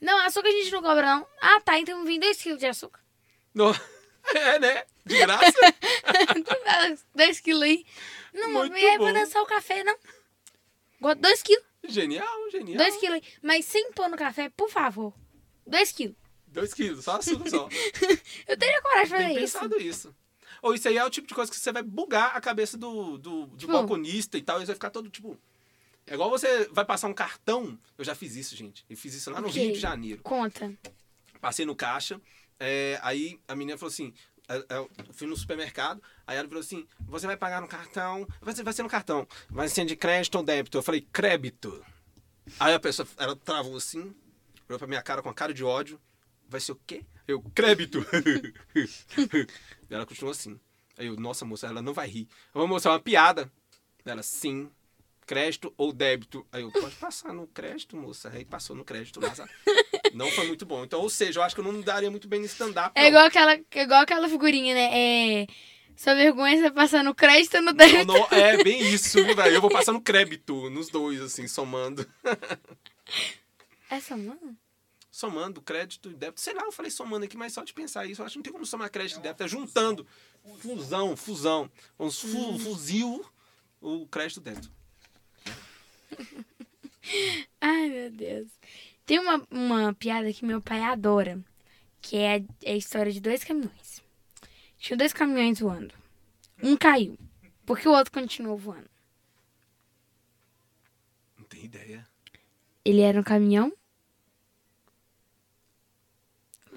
Não, 0.00 0.18
açúcar 0.18 0.48
a 0.48 0.52
gente 0.52 0.70
não 0.70 0.82
cobra, 0.82 1.04
não. 1.06 1.26
Ah, 1.40 1.60
tá, 1.60 1.78
então 1.78 2.04
vim 2.04 2.20
dois 2.20 2.40
quilos 2.40 2.58
de 2.60 2.66
açúcar. 2.66 3.00
No- 3.54 3.72
É, 4.34 4.58
né? 4.58 4.84
De 5.06 5.16
graça. 5.18 5.52
dois 7.14 7.40
quilos 7.40 7.62
aí. 7.62 7.86
Não, 8.34 8.50
Muito 8.50 8.72
mas 8.72 8.82
bom. 8.98 9.04
vou 9.04 9.12
dançar 9.14 9.42
o 9.42 9.46
café, 9.46 9.82
não. 9.82 9.96
Gosto 11.00 11.20
dois 11.20 11.42
quilos. 11.42 11.64
Genial, 11.84 12.50
genial. 12.50 12.76
Dois 12.76 12.96
quilos 12.98 13.14
aí. 13.14 13.22
Mas 13.42 13.64
sem 13.64 13.90
pôr 13.92 14.08
no 14.08 14.16
café, 14.18 14.50
por 14.50 14.68
favor. 14.68 15.14
Dois 15.66 15.92
quilos. 15.92 16.16
Dois 16.46 16.74
quilos, 16.74 17.04
só 17.04 17.12
açúcar 17.16 17.48
só. 17.48 17.68
Eu 18.46 18.56
teria 18.58 18.82
coragem 18.82 19.04
de 19.04 19.10
fazer 19.10 19.24
Bem 19.34 19.44
isso. 19.44 19.58
pensado 19.58 19.80
isso. 19.80 20.16
Ou 20.62 20.74
isso 20.74 20.88
aí 20.88 20.96
é 20.96 21.04
o 21.04 21.10
tipo 21.10 21.26
de 21.28 21.34
coisa 21.34 21.50
que 21.50 21.56
você 21.58 21.72
vai 21.72 21.82
bugar 21.82 22.36
a 22.36 22.40
cabeça 22.40 22.76
do, 22.76 23.16
do, 23.18 23.46
do 23.46 23.56
Tipo- 23.56 23.72
balconista 23.72 24.36
e 24.38 24.42
tal. 24.42 24.58
E 24.58 24.60
você 24.62 24.66
vai 24.66 24.74
ficar 24.74 24.90
todo 24.90 25.08
tipo. 25.08 25.38
É 26.06 26.14
igual 26.14 26.30
você 26.30 26.68
vai 26.72 26.84
passar 26.84 27.08
um 27.08 27.14
cartão. 27.14 27.78
Eu 27.98 28.04
já 28.04 28.14
fiz 28.14 28.34
isso, 28.34 28.56
gente. 28.56 28.84
Eu 28.88 28.96
fiz 28.96 29.14
isso 29.14 29.30
lá 29.30 29.40
no 29.40 29.48
Ok. 29.48 29.62
Rio 29.62 29.72
de 29.74 29.78
Janeiro. 29.78 30.22
Conta. 30.22 30.72
Passei 31.40 31.64
no 31.66 31.76
caixa. 31.76 32.20
é, 32.58 32.98
aí 33.02 33.38
a 33.46 33.54
menina 33.54 33.76
falou 33.78 33.92
assim. 33.92 34.12
é, 34.48 34.56
é, 34.56 34.76
Eu 34.78 34.90
fui 35.12 35.26
no 35.26 35.36
supermercado, 35.36 36.02
aí 36.26 36.36
ela 36.38 36.48
falou 36.48 36.60
assim: 36.60 36.86
Você 37.00 37.26
vai 37.26 37.36
pagar 37.36 37.60
no 37.60 37.68
cartão? 37.68 38.26
Vai 38.40 38.54
ser, 38.54 38.62
vai 38.62 38.72
ser 38.72 38.82
no 38.82 38.88
cartão. 38.88 39.28
Vai 39.50 39.68
ser 39.68 39.84
de 39.84 39.94
crédito 39.94 40.34
ou 40.36 40.42
débito? 40.42 40.78
Eu 40.78 40.82
falei: 40.82 41.06
Crédito. 41.12 41.84
Aí 42.58 42.72
a 42.72 42.80
pessoa, 42.80 43.06
ela 43.18 43.36
travou 43.36 43.76
assim, 43.76 44.14
olhou 44.66 44.78
pra 44.78 44.88
minha 44.88 45.02
cara 45.02 45.20
com 45.22 45.28
a 45.28 45.34
cara 45.34 45.52
de 45.52 45.62
ódio. 45.62 46.00
Vai 46.48 46.60
ser 46.60 46.72
o 46.72 46.80
quê? 46.86 47.04
Eu, 47.28 47.42
crédito. 47.54 48.02
ela 49.90 50.06
continuou 50.06 50.32
assim. 50.32 50.58
Aí 50.96 51.08
eu, 51.08 51.16
nossa 51.16 51.44
moça, 51.44 51.66
ela 51.66 51.82
não 51.82 51.92
vai 51.92 52.08
rir. 52.08 52.26
Eu 52.54 52.60
vou 52.60 52.66
mostrar 52.66 52.92
uma 52.92 53.00
piada. 53.00 53.52
Ela, 54.02 54.22
sim. 54.22 54.70
Crédito 55.26 55.70
ou 55.76 55.92
débito? 55.92 56.46
Aí 56.50 56.62
eu, 56.62 56.72
pode 56.72 56.96
passar 56.96 57.34
no 57.34 57.46
crédito, 57.46 57.98
moça. 57.98 58.30
Aí 58.30 58.46
passou 58.46 58.74
no 58.74 58.82
crédito 58.82 59.20
sabe? 59.34 59.50
Não 60.14 60.30
foi 60.30 60.46
muito 60.46 60.64
bom. 60.64 60.82
Então, 60.84 61.02
ou 61.02 61.10
seja, 61.10 61.38
eu 61.38 61.44
acho 61.44 61.54
que 61.54 61.60
eu 61.60 61.64
não 61.64 61.82
daria 61.82 62.10
muito 62.10 62.26
bem 62.26 62.40
no 62.40 62.46
stand-up. 62.46 62.92
É 62.94 63.02
não. 63.02 63.08
igual 63.08 63.26
aquela, 63.26 63.52
é 63.52 63.82
igual 63.82 64.00
aquela 64.00 64.26
figurinha, 64.26 64.74
né? 64.74 65.42
É. 65.42 65.46
Sua 65.94 66.14
vergonha 66.14 66.56
você 66.56 66.70
passar 66.70 67.04
no 67.04 67.14
crédito 67.14 67.56
ou 67.56 67.62
no 67.62 67.74
débito. 67.74 68.06
Não, 68.06 68.14
não, 68.14 68.26
é 68.30 68.64
bem 68.64 68.80
isso, 68.80 69.22
velho? 69.22 69.54
Eu 69.54 69.60
vou 69.60 69.68
passar 69.68 69.92
no 69.92 70.00
crédito, 70.00 70.70
nos 70.70 70.88
dois, 70.88 71.20
assim, 71.20 71.46
somando. 71.46 72.10
Essa, 73.90 74.16
mano? 74.16 74.56
Somando 75.18 75.60
crédito 75.60 76.12
e 76.12 76.14
débito. 76.14 76.40
Sei 76.40 76.54
lá, 76.54 76.62
eu 76.62 76.70
falei 76.70 76.92
somando 76.92 77.24
aqui, 77.24 77.36
mas 77.36 77.52
só 77.52 77.64
de 77.64 77.74
pensar 77.74 78.06
isso, 78.06 78.22
eu 78.22 78.26
acho 78.26 78.34
que 78.34 78.38
não 78.38 78.42
tem 78.44 78.52
como 78.52 78.64
somar 78.64 78.88
crédito 78.88 79.18
e 79.18 79.20
débito. 79.20 79.42
É 79.42 79.48
juntando. 79.48 80.06
Fusão, 80.60 81.16
fusão. 81.16 81.68
Vamos 81.98 82.20
fu 82.20 82.56
fuzil 82.60 83.26
o 83.80 84.06
crédito 84.06 84.38
e 84.38 84.42
débito. 84.44 84.70
Ai, 87.60 87.88
meu 87.88 88.12
Deus. 88.12 88.46
Tem 89.04 89.18
uma, 89.18 89.44
uma 89.50 89.92
piada 89.92 90.32
que 90.32 90.44
meu 90.44 90.62
pai 90.62 90.82
adora, 90.82 91.44
que 92.00 92.16
é 92.16 92.36
a, 92.36 92.40
é 92.62 92.72
a 92.74 92.76
história 92.76 93.10
de 93.10 93.20
dois 93.20 93.42
caminhões. 93.42 94.00
Tinha 94.78 94.96
dois 94.96 95.12
caminhões 95.12 95.58
voando. 95.58 95.92
Um 96.62 96.76
caiu, 96.76 97.18
porque 97.66 97.88
o 97.88 97.92
outro 97.92 98.12
continuou 98.12 98.56
voando. 98.56 98.88
Não 101.36 101.44
tem 101.44 101.64
ideia. 101.64 102.06
Ele 102.84 103.00
era 103.00 103.18
um 103.18 103.24
caminhão. 103.24 103.76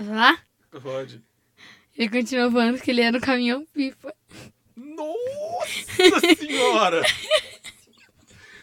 Lá? 0.07 0.39
Pode. 0.81 1.21
Ele 1.97 2.09
continuou 2.09 2.49
voando 2.49 2.77
porque 2.77 2.91
ele 2.91 3.01
era 3.01 3.17
um 3.17 3.21
caminhão 3.21 3.65
pipa. 3.73 4.13
Nossa 4.75 6.35
senhora! 6.37 7.01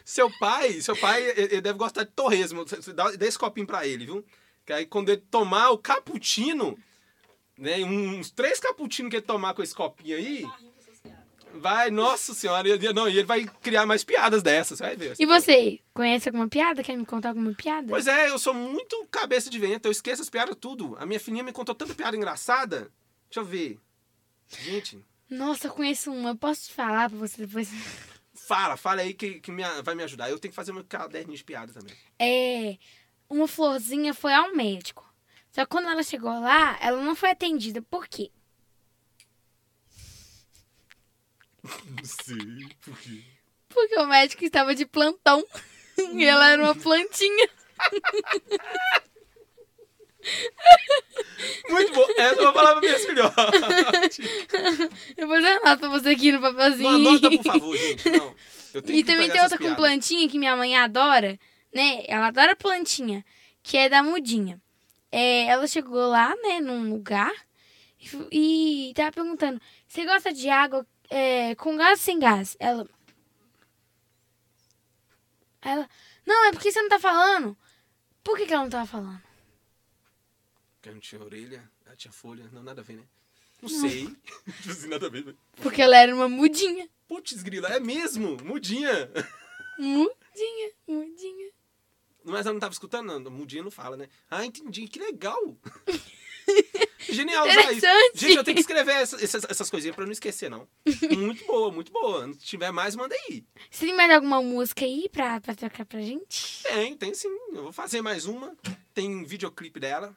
seu 0.05 0.31
pai, 0.39 0.81
seu 0.81 0.97
pai, 0.97 1.23
ele 1.37 1.61
deve 1.61 1.79
gostar 1.79 2.05
de 2.05 2.11
torresmo. 2.11 2.65
Dá, 2.95 3.11
dá 3.13 3.27
esse 3.27 3.39
copinho 3.39 3.67
pra 3.67 3.87
ele, 3.87 4.07
viu? 4.07 4.25
Que 4.65 4.73
aí 4.73 4.87
quando 4.87 5.11
ele 5.11 5.23
tomar 5.31 5.71
o 5.71 5.79
cappuccino, 5.79 6.79
né, 7.57 7.79
uns 7.85 8.31
três 8.31 8.59
cappuccinos 8.59 9.11
que 9.11 9.17
ele 9.17 9.27
tomar 9.27 9.55
com 9.55 9.63
esse 9.63 9.75
copinho 9.75 10.17
aí, 10.17 10.45
vai, 11.59 11.91
nossa 11.91 12.35
senhora, 12.35 12.69
e 12.69 12.93
não, 12.93 13.09
e 13.09 13.19
ele 13.19 13.25
vai 13.25 13.45
criar 13.63 13.87
mais 13.87 14.05
piadas 14.05 14.43
dessas, 14.43 14.79
vai 14.79 14.97
ver. 14.97 15.15
E 15.19 15.27
você, 15.27 15.81
conhece 15.93 16.29
alguma 16.29 16.49
piada? 16.49 16.83
Quer 16.83 16.97
me 16.97 17.05
contar 17.05 17.31
alguma 17.31 17.53
piada? 17.53 17.89
Pois 17.89 18.07
é, 18.07 18.31
eu 18.31 18.39
sou 18.39 18.55
muito 18.55 19.07
cabeça 19.11 19.51
de 19.51 19.59
vento, 19.59 19.87
eu 19.87 19.93
esqueço 19.93 20.23
as 20.23 20.31
piadas 20.31 20.57
tudo. 20.61 20.97
A 20.99 21.07
minha 21.07 21.21
filhinha 21.21 21.43
me 21.43 21.53
contou 21.53 21.75
tanta 21.75 21.95
piada 21.95 22.17
engraçada 22.17 22.91
Deixa 23.29 23.41
eu 23.41 23.45
ver. 23.45 23.79
Gente, 24.49 25.05
Nossa, 25.29 25.67
eu 25.67 25.73
conheço 25.73 26.11
uma. 26.11 26.31
Eu 26.31 26.37
posso 26.37 26.69
te 26.69 26.73
falar 26.73 27.11
pra 27.11 27.19
você 27.19 27.47
depois? 27.47 27.69
fala, 28.33 28.77
fala 28.77 29.03
aí 29.03 29.13
que, 29.13 29.41
que 29.41 29.53
me, 29.53 29.63
vai 29.83 29.95
me 29.95 30.03
ajudar. 30.03 30.31
Eu 30.31 30.39
tenho 30.39 30.51
que 30.51 30.57
fazer 30.57 30.73
meu 30.73 30.85
caderninho 30.85 31.37
de 31.37 31.45
piada 31.45 31.73
também. 31.73 31.95
É. 32.19 32.79
Uma 33.29 33.47
florzinha 33.47 34.15
foi 34.15 34.33
ao 34.33 34.55
médico. 34.55 35.07
Só 35.53 35.63
que 35.63 35.71
quando 35.71 35.89
ela 35.89 36.03
chegou 36.03 36.31
lá, 36.31 36.79
ela 36.81 37.03
não 37.03 37.15
foi 37.15 37.31
atendida. 37.31 37.83
Por 37.83 38.09
quê? 38.09 38.31
Não 41.87 42.05
sei, 42.05 42.67
por 42.81 42.99
quê? 42.99 43.23
Porque 43.69 43.99
o 43.99 44.07
médico 44.07 44.45
estava 44.45 44.75
de 44.75 44.87
plantão. 44.87 45.45
e 46.15 46.25
ela 46.25 46.49
era 46.51 46.63
uma 46.63 46.75
plantinha. 46.75 47.49
Muito 51.71 51.93
bom. 51.93 52.07
Essa 52.17 52.35
eu 52.41 52.45
vou 52.45 52.53
falar 52.53 52.73
pra 52.73 52.81
minhas 52.81 53.05
filhotes. 53.05 54.19
Depois 55.17 55.45
eu 55.45 55.51
anoto 55.63 55.81
pra 55.81 55.89
você 55.89 56.09
aqui 56.11 56.33
no 56.33 56.41
papelzinho. 56.41 56.91
Não 56.99 57.11
anota, 57.11 57.31
por 57.31 57.43
favor, 57.45 57.77
gente. 57.77 58.11
Não. 58.11 58.35
Eu 58.75 58.83
tenho 58.83 58.99
E 58.99 59.05
também 59.05 59.31
tem 59.31 59.41
outra 59.41 59.47
essas 59.47 59.59
com 59.59 59.65
piadas. 59.65 59.77
plantinha 59.79 60.29
que 60.29 60.39
minha 60.39 60.57
mãe 60.57 60.77
adora, 60.77 61.39
né? 61.73 62.03
Ela 62.07 62.27
adora 62.29 62.55
plantinha, 62.57 63.25
que 63.63 63.77
é 63.77 63.89
da 63.89 64.03
mudinha. 64.03 64.61
É, 65.11 65.45
ela 65.47 65.67
chegou 65.67 66.07
lá, 66.09 66.35
né, 66.43 66.61
num 66.61 66.91
lugar 66.91 67.33
e, 68.31 68.91
e 68.91 68.93
tava 68.95 69.11
perguntando: 69.13 69.61
você 69.87 70.05
gosta 70.05 70.33
de 70.33 70.51
água 70.51 70.87
é, 71.09 71.55
com 71.55 71.77
gás 71.77 71.99
ou 71.99 72.05
sem 72.05 72.19
gás? 72.19 72.57
Ela. 72.59 72.89
Ela. 75.63 75.89
Não, 76.27 76.47
é 76.47 76.53
porque 76.53 76.71
você 76.71 76.81
não 76.81 76.89
tá 76.89 76.99
falando. 76.99 77.57
Por 78.23 78.37
que, 78.37 78.47
que 78.47 78.53
ela 78.53 78.65
não 78.65 78.71
tava 78.71 78.87
falando? 78.87 79.23
Porque 80.75 80.91
não 80.91 81.01
tinha 81.01 81.23
orelha, 81.23 81.71
ela 81.87 81.97
tinha 81.97 82.13
folha. 82.13 82.49
Não, 82.53 82.63
nada 82.63 82.81
a 82.81 82.85
ver, 82.85 82.97
né? 82.97 83.05
Não, 83.61 83.69
sei. 83.69 84.07
Tipo 84.63 84.71
assim, 84.71 84.89
nada 84.89 85.07
a 85.07 85.11
ver. 85.11 85.25
né? 85.25 85.35
Porque 85.57 85.83
ela 85.83 85.97
era 85.97 86.15
uma 86.15 86.29
mudinha. 86.29 86.89
Putz, 87.09 87.43
grila, 87.43 87.69
é 87.69 87.81
mesmo, 87.81 88.37
mudinha. 88.45 89.11
Mudinha, 89.79 90.73
mudinha. 90.87 91.51
Mas 92.25 92.45
ela 92.45 92.53
não 92.53 92.61
tava 92.61 92.73
escutando, 92.73 93.19
não. 93.19 93.31
Mudinha 93.31 93.63
não 93.63 93.71
fala, 93.71 93.97
né? 93.97 94.09
Ah, 94.31 94.45
entendi, 94.45 94.87
que 94.87 94.99
legal. 94.99 95.57
Genial. 97.11 97.47
Interessante. 97.49 98.19
Gente, 98.19 98.37
eu 98.37 98.45
tenho 98.45 98.55
que 98.57 98.61
escrever 98.61 98.93
essa- 98.97 99.23
essas, 99.25 99.45
essas 99.49 99.71
coisinhas 99.71 99.97
pra 99.97 100.05
não 100.05 100.13
esquecer, 100.13 100.51
não. 100.51 100.69
Muito 101.17 101.45
boa, 101.47 101.71
muito 101.73 101.91
boa. 101.93 102.31
Se 102.35 102.41
tiver 102.41 102.71
mais, 102.71 102.95
manda 102.95 103.15
aí. 103.15 103.45
Você 103.71 103.87
tem 103.87 103.97
mais 103.97 104.11
alguma 104.11 104.43
música 104.43 104.85
aí 104.85 105.09
pra, 105.11 105.41
pra 105.41 105.55
tocar 105.55 105.87
pra 105.87 106.01
gente? 106.03 106.63
Tem, 106.65 106.97
tem 106.97 107.15
sim. 107.15 107.29
Eu 107.53 107.63
vou 107.63 107.73
fazer 107.73 108.03
mais 108.03 108.27
uma. 108.27 108.55
Tem 108.93 109.25
videoclipe 109.25 109.81
dela. 109.81 110.15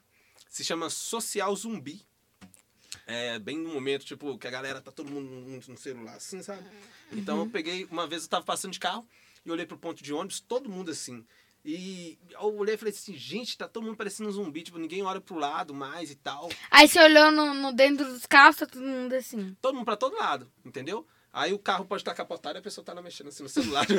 Se 0.49 0.65
chama 0.65 0.89
Social 0.89 1.55
Zumbi. 1.55 2.01
É 3.07 3.39
bem 3.39 3.57
no 3.57 3.69
momento, 3.73 4.05
tipo, 4.05 4.37
que 4.37 4.47
a 4.47 4.51
galera 4.51 4.81
tá 4.81 4.91
todo 4.91 5.09
mundo 5.09 5.29
no 5.67 5.77
celular, 5.77 6.15
assim, 6.15 6.41
sabe? 6.43 6.63
Então 7.11 7.39
eu 7.39 7.47
peguei, 7.49 7.85
uma 7.89 8.05
vez 8.05 8.23
eu 8.23 8.29
tava 8.29 8.45
passando 8.45 8.71
de 8.73 8.79
carro 8.79 9.07
e 9.45 9.51
olhei 9.51 9.65
pro 9.65 9.77
ponto 9.77 10.03
de 10.03 10.13
ônibus, 10.13 10.39
todo 10.39 10.69
mundo 10.69 10.91
assim. 10.91 11.25
E 11.63 12.17
eu 12.31 12.55
olhei 12.57 12.73
e 12.73 12.77
falei 12.77 12.91
assim, 12.93 13.15
gente, 13.15 13.55
tá 13.57 13.67
todo 13.67 13.83
mundo 13.85 13.95
parecendo 13.95 14.29
um 14.29 14.31
zumbi, 14.31 14.63
tipo, 14.63 14.79
ninguém 14.79 15.03
olha 15.03 15.21
pro 15.21 15.35
lado 15.35 15.73
mais 15.75 16.09
e 16.09 16.15
tal. 16.15 16.49
Aí 16.71 16.87
você 16.87 16.99
olhou 16.99 17.29
no, 17.31 17.53
no 17.53 17.71
dentro 17.71 18.03
dos 18.05 18.25
carros, 18.25 18.55
tá 18.57 18.65
todo 18.65 18.81
mundo 18.83 19.13
assim. 19.13 19.55
Todo 19.61 19.75
mundo 19.75 19.85
pra 19.85 19.95
todo 19.95 20.15
lado, 20.17 20.51
entendeu? 20.65 21.05
Aí 21.31 21.53
o 21.53 21.59
carro 21.59 21.85
pode 21.85 22.01
estar 22.01 22.13
capotado 22.15 22.57
e 22.57 22.59
a 22.59 22.63
pessoa 22.63 22.83
tá 22.83 22.93
lá 22.93 23.01
mexendo 23.01 23.27
assim 23.27 23.43
no 23.43 23.49
celular. 23.49 23.85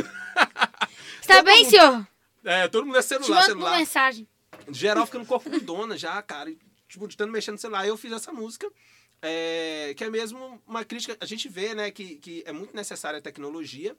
Tá 1.27 1.37
Todo 1.37 1.45
bem, 1.45 1.63
mundo- 1.65 1.71
senhor? 1.71 2.09
é, 2.45 2.69
todo 2.69 2.85
mundo 2.85 2.99
é 2.99 3.03
Te 3.03 3.07
celular, 3.07 3.37
uma 3.39 3.43
celular. 3.47 3.79
mensagem. 3.79 4.29
geral 4.71 5.07
fica 5.07 5.19
no 5.19 5.27
corpo 5.27 5.49
de 5.51 5.61
dona 5.61 5.97
já, 5.97 6.21
cara. 6.21 6.51
E, 6.51 6.59
tipo, 6.89 7.07
de 7.07 7.17
tanto 7.17 7.33
mexendo 7.33 7.55
no 7.55 7.59
celular. 7.61 7.87
Eu 7.87 7.97
fiz 7.97 8.11
essa 8.13 8.33
música, 8.33 8.69
é, 9.23 9.95
que 9.97 10.03
é 10.05 10.11
mesmo 10.11 10.61
uma 10.67 10.85
crítica. 10.85 11.17
A 11.21 11.25
gente 11.27 11.49
vê, 11.49 11.75
né, 11.75 11.91
que, 11.93 12.17
que 12.17 12.43
é 12.45 12.53
muito 12.53 12.75
necessária 12.75 13.19
a 13.19 13.23
tecnologia, 13.23 13.97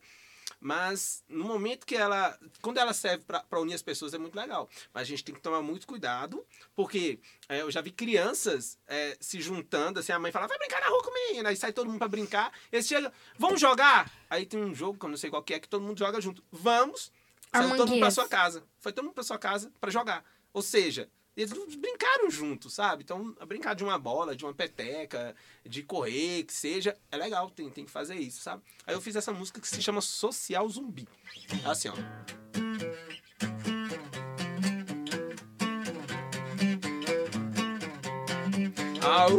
mas 0.64 1.26
no 1.28 1.44
momento 1.44 1.86
que 1.86 1.94
ela. 1.94 2.40
Quando 2.62 2.78
ela 2.78 2.94
serve 2.94 3.26
para 3.26 3.60
unir 3.60 3.74
as 3.74 3.82
pessoas 3.82 4.14
é 4.14 4.18
muito 4.18 4.34
legal. 4.34 4.70
Mas 4.94 5.04
a 5.04 5.06
gente 5.06 5.22
tem 5.22 5.36
que 5.36 5.42
tomar 5.42 5.62
muito 5.62 5.86
cuidado, 5.86 6.42
porque 6.74 7.20
é, 7.50 7.62
eu 7.62 7.70
já 7.70 7.82
vi 7.82 7.92
crianças 7.92 8.80
é, 8.88 9.18
se 9.20 9.42
juntando, 9.42 10.00
assim, 10.00 10.14
a 10.14 10.20
mãe 10.20 10.32
fala, 10.32 10.48
vai 10.48 10.58
brincar 10.58 10.80
na 10.80 10.88
rua 10.88 11.04
comigo. 11.04 11.46
Aí 11.46 11.58
sai 11.58 11.74
todo 11.74 11.88
mundo 11.88 12.00
para 12.00 12.08
brincar. 12.08 12.54
Eles 12.72 12.88
chegam, 12.88 13.12
vamos 13.38 13.60
jogar? 13.60 14.10
Aí 14.30 14.46
tem 14.46 14.58
um 14.58 14.74
jogo, 14.74 14.98
que 14.98 15.06
eu 15.06 15.10
não 15.10 15.18
sei 15.18 15.30
qual 15.30 15.44
que 15.44 15.54
é, 15.54 15.60
que 15.60 15.68
todo 15.68 15.84
mundo 15.84 16.00
joga 16.00 16.22
junto. 16.22 16.42
Vamos! 16.50 17.12
Saiu 17.52 17.76
todo 17.76 17.90
mundo 17.90 18.00
pra 18.00 18.12
sua 18.12 18.28
casa. 18.30 18.64
Foi 18.80 18.94
todo 18.94 19.04
mundo 19.04 19.14
pra 19.16 19.24
sua 19.24 19.38
casa 19.38 19.70
pra 19.82 19.92
jogar. 19.92 20.24
Ou 20.54 20.62
seja, 20.62 21.10
eles 21.36 21.76
brincaram 21.76 22.30
juntos, 22.30 22.74
sabe? 22.74 23.04
Então, 23.04 23.36
brincar 23.48 23.74
de 23.74 23.84
uma 23.84 23.98
bola, 23.98 24.36
de 24.36 24.46
uma 24.46 24.54
peteca, 24.54 25.36
de 25.66 25.82
correr, 25.82 26.44
que 26.44 26.54
seja, 26.54 26.96
é 27.12 27.18
legal, 27.18 27.50
tem, 27.50 27.70
tem 27.70 27.86
que 27.86 27.92
fazer 27.92 28.16
isso, 28.16 28.42
sabe? 28.42 28.62
Aí 28.86 28.94
eu 28.94 29.02
fiz 29.02 29.16
essa 29.16 29.32
música 29.32 29.60
que 29.60 29.68
se 29.68 29.82
chama 29.82 30.02
Social 30.02 30.68
Zumbi. 30.70 31.08
É 31.64 31.70
Assim, 31.70 31.90
ó. 31.90 31.94
Au! 39.02 39.32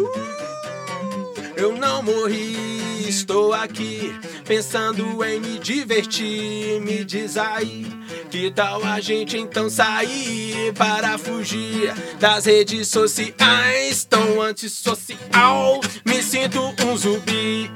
Eu 1.57 1.77
não 1.77 2.03
morri, 2.03 3.09
estou 3.09 3.53
aqui 3.53 4.13
pensando 4.45 5.25
em 5.25 5.41
me 5.41 5.59
divertir. 5.59 6.81
Me 6.81 7.05
diz 7.05 7.37
aí, 7.37 7.87
que 8.35 8.51
tal 8.51 8.83
a 8.85 9.01
gente 9.01 9.39
então 9.39 9.71
sair 9.71 10.73
para 10.77 11.17
fugir 11.17 11.95
das 12.19 12.47
redes 12.47 12.89
sociais? 12.89 14.05
Tão 14.05 14.43
antissocial, 14.43 15.81
me 16.05 16.21
sinto 16.21 16.75
um 16.85 16.97
zumbi. 16.97 17.71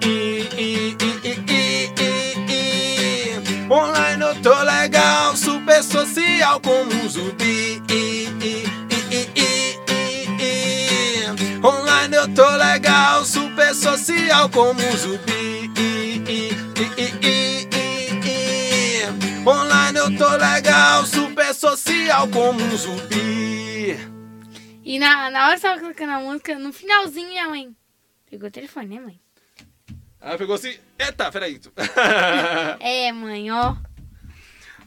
Online 3.71 4.21
eu 4.21 4.43
tô 4.43 4.61
legal, 4.65 5.37
super 5.37 5.81
social 5.81 6.61
como 6.61 6.93
um 6.93 7.09
zumbi. 7.09 7.81
Online 11.63 12.17
eu 12.17 12.35
tô 12.35 12.51
legal, 12.57 13.25
super 13.25 13.73
social 13.77 14.49
como 14.49 14.81
um 14.81 14.97
zumbi. 14.97 15.39
Tô 20.19 20.29
legal, 20.37 21.07
super 21.07 21.55
social 21.55 22.29
como 22.29 22.61
um 22.61 22.77
zumbi. 22.77 23.97
E 24.85 24.99
na, 24.99 25.31
na 25.31 25.47
hora 25.47 25.57
que 25.57 25.63
tava 25.63 25.81
colocando 25.81 26.11
a 26.11 26.19
música, 26.21 26.59
no 26.59 26.73
finalzinho, 26.73 27.29
minha 27.29 27.49
mãe 27.49 27.77
pegou 28.29 28.49
o 28.49 28.53
telefone, 28.53 28.89
né, 28.97 29.01
mãe? 29.01 29.21
Ela 30.21 30.37
pegou 30.37 30.57
assim, 30.57 30.77
eita, 30.99 31.31
peraí. 31.31 31.61
É, 32.81 33.13
mãe, 33.13 33.51
ó. 33.53 33.77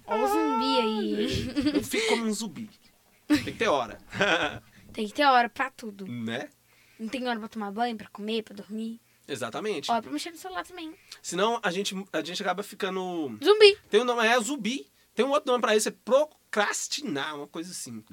Ó 0.05 0.15
o 0.15 0.27
zumbi 0.27 0.79
aí. 0.79 1.75
Eu 1.75 1.83
fico 1.83 2.07
como 2.09 2.25
um 2.25 2.33
zumbi. 2.33 2.69
Tem 3.27 3.43
que 3.43 3.51
ter 3.53 3.67
hora. 3.69 3.97
Tem 4.91 5.07
que 5.07 5.13
ter 5.13 5.23
hora 5.23 5.47
pra 5.47 5.69
tudo. 5.69 6.05
né? 6.05 6.49
Não 6.99 7.07
tem 7.07 7.25
hora 7.27 7.39
pra 7.39 7.47
tomar 7.47 7.71
banho, 7.71 7.95
pra 7.95 8.07
comer, 8.09 8.43
pra 8.43 8.53
dormir. 8.53 8.99
Exatamente. 9.27 9.89
Hora 9.89 10.01
pra 10.01 10.11
mexer 10.11 10.31
no 10.31 10.37
celular 10.37 10.65
também. 10.65 10.93
Senão 11.21 11.59
a 11.63 11.71
gente, 11.71 11.95
a 12.11 12.21
gente 12.21 12.41
acaba 12.41 12.61
ficando. 12.61 13.39
Zumbi. 13.43 13.77
Tem 13.89 14.01
um 14.01 14.03
nome, 14.03 14.27
é 14.27 14.39
zumbi. 14.39 14.90
Tem 15.13 15.25
um 15.25 15.29
outro 15.29 15.51
nome 15.51 15.61
pra 15.61 15.75
isso, 15.75 15.89
é 15.89 15.93
procrastinar, 16.03 17.35
uma 17.35 17.47
coisa 17.47 17.71
assim. 17.71 18.03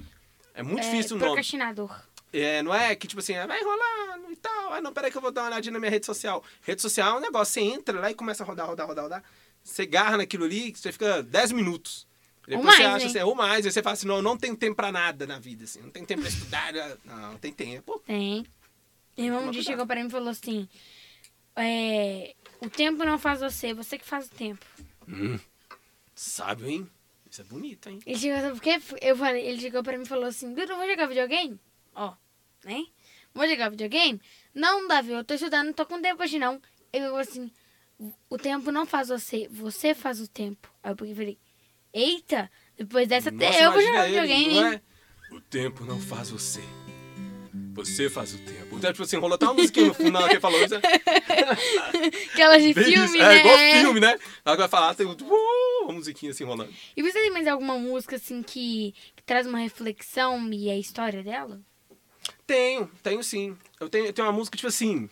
É 0.53 0.63
muito 0.63 0.83
é, 0.83 0.89
difícil 0.89 1.15
o 1.15 1.19
nome. 1.19 1.31
procrastinador. 1.31 2.01
É, 2.31 2.61
não 2.61 2.73
é 2.73 2.95
que, 2.95 3.07
tipo 3.07 3.19
assim, 3.19 3.35
ah, 3.35 3.47
vai 3.47 3.61
rolando 3.63 4.31
e 4.31 4.35
tal. 4.35 4.73
Ah, 4.73 4.81
não, 4.81 4.93
peraí 4.93 5.09
que 5.09 5.17
eu 5.17 5.21
vou 5.21 5.31
dar 5.31 5.41
uma 5.41 5.47
olhadinha 5.47 5.73
na 5.73 5.79
minha 5.79 5.89
rede 5.89 6.05
social. 6.05 6.43
Rede 6.61 6.81
social 6.81 7.15
é 7.15 7.17
um 7.17 7.21
negócio, 7.21 7.53
você 7.53 7.61
entra 7.61 7.99
lá 7.99 8.11
e 8.11 8.13
começa 8.13 8.43
a 8.43 8.45
rodar, 8.45 8.67
rodar, 8.67 8.87
rodar, 8.87 9.03
rodar. 9.03 9.23
Você 9.63 9.85
garra 9.85 10.17
naquilo 10.17 10.45
ali, 10.45 10.73
você 10.75 10.91
fica 10.91 11.23
10 11.23 11.51
minutos. 11.53 12.07
Depois 12.47 12.65
mais, 12.65 12.77
você 12.77 12.85
acha 12.85 13.05
assim, 13.05 13.19
ou 13.19 13.35
mais, 13.35 13.65
aí 13.65 13.71
você 13.71 13.83
fala 13.83 13.93
assim, 13.93 14.07
não, 14.07 14.17
eu 14.17 14.21
não 14.23 14.35
tenho 14.35 14.55
tempo 14.55 14.75
pra 14.75 14.91
nada 14.91 15.27
na 15.27 15.37
vida, 15.37 15.65
assim. 15.65 15.81
Não 15.81 15.91
tem 15.91 16.03
tempo 16.03 16.21
pra 16.21 16.29
estudar. 16.29 16.73
Não, 17.05 17.37
tem 17.37 17.53
tempo. 17.53 18.01
Tem. 18.05 18.45
Meu 19.15 19.25
irmão 19.27 19.47
um 19.47 19.51
dia 19.51 19.61
chegou 19.61 19.85
pra 19.85 19.99
mim 19.99 20.07
e 20.07 20.09
falou 20.09 20.29
assim: 20.29 20.67
é, 21.55 22.33
O 22.61 22.69
tempo 22.69 23.03
não 23.03 23.19
faz 23.19 23.41
você, 23.41 23.73
você 23.73 23.97
que 23.97 24.05
faz 24.05 24.27
o 24.27 24.29
tempo. 24.29 24.65
Hum, 25.07 25.37
sabe, 26.19 26.69
hein? 26.69 26.89
Isso 27.29 27.41
é 27.41 27.43
bonito, 27.43 27.89
hein? 27.89 27.99
Ele 28.05 28.17
chegou, 28.17 28.51
porque 28.51 28.81
eu 29.01 29.15
falei, 29.15 29.47
ele 29.47 29.61
chegou 29.61 29.83
pra 29.83 29.97
mim 29.97 30.03
e 30.03 30.07
falou 30.07 30.25
assim: 30.25 30.53
Dudu, 30.53 30.67
vamos 30.67 30.87
jogar 30.87 31.07
videogame? 31.07 31.59
Ó, 31.95 32.13
né? 32.65 32.83
Vamos 33.33 33.49
jogar 33.51 33.69
videogame? 33.69 34.19
Não, 34.53 34.87
Davi, 34.87 35.11
eu 35.11 35.23
tô 35.23 35.35
estudando, 35.35 35.67
não 35.67 35.73
tô 35.73 35.85
com 35.85 36.01
tempo 36.01 36.21
hoje 36.21 36.39
não. 36.39 36.61
Ele 36.91 37.05
falou 37.05 37.19
assim: 37.19 37.51
O 38.29 38.37
tempo 38.37 38.71
não 38.71 38.85
faz 38.85 39.09
você, 39.09 39.47
você 39.49 39.93
faz 39.93 40.19
o 40.19 40.27
tempo. 40.27 40.69
Aí 40.83 40.91
eu 40.91 41.15
falei: 41.15 41.37
Eita, 41.93 42.51
depois 42.75 43.07
dessa 43.07 43.29
até 43.29 43.47
Nossa, 43.47 43.61
eu 43.61 43.71
vou 43.71 43.81
jogar 43.81 44.09
ele, 44.09 44.21
videogame. 44.21 44.55
não 44.55 44.67
é? 44.73 44.81
O 45.31 45.39
tempo 45.39 45.85
não 45.85 46.01
faz 46.01 46.31
você. 46.31 46.61
Você 47.85 48.09
faz 48.09 48.33
o 48.33 48.37
tempo. 48.39 48.77
Então, 48.77 48.91
tipo 48.91 49.03
assim, 49.03 49.17
rolou 49.17 49.35
até 49.35 49.45
uma 49.45 49.53
musiquinha 49.53 49.87
no 49.87 49.93
final 49.93 50.25
que 50.25 50.33
ele 50.33 50.39
falou 50.39 50.63
isso. 50.63 50.75
né? 50.75 50.81
Aquelas 52.33 52.61
de 52.61 52.73
filme, 52.73 52.93
isso. 52.93 53.17
né? 53.17 53.35
É 53.35 53.39
igual 53.39 53.57
filme, 53.57 53.99
né? 53.99 54.19
Ela 54.45 54.55
vai 54.55 54.67
falar, 54.67 54.95
tem 54.95 55.05
uh, 55.05 55.17
uma 55.83 55.93
musiquinha 55.93 56.31
assim 56.31 56.43
rolando. 56.43 56.73
E 56.95 57.01
você 57.01 57.19
tem 57.19 57.31
mais 57.31 57.47
alguma 57.47 57.77
música 57.77 58.15
assim 58.15 58.41
que, 58.43 58.93
que 59.15 59.23
traz 59.23 59.47
uma 59.47 59.59
reflexão 59.59 60.51
e 60.51 60.69
a 60.69 60.77
história 60.77 61.23
dela? 61.23 61.59
Tenho, 62.45 62.89
tenho 63.03 63.23
sim. 63.23 63.57
Eu 63.79 63.89
tenho, 63.89 64.05
eu 64.05 64.13
tenho 64.13 64.27
uma 64.27 64.33
música, 64.33 64.57
tipo 64.57 64.67
assim. 64.67 65.09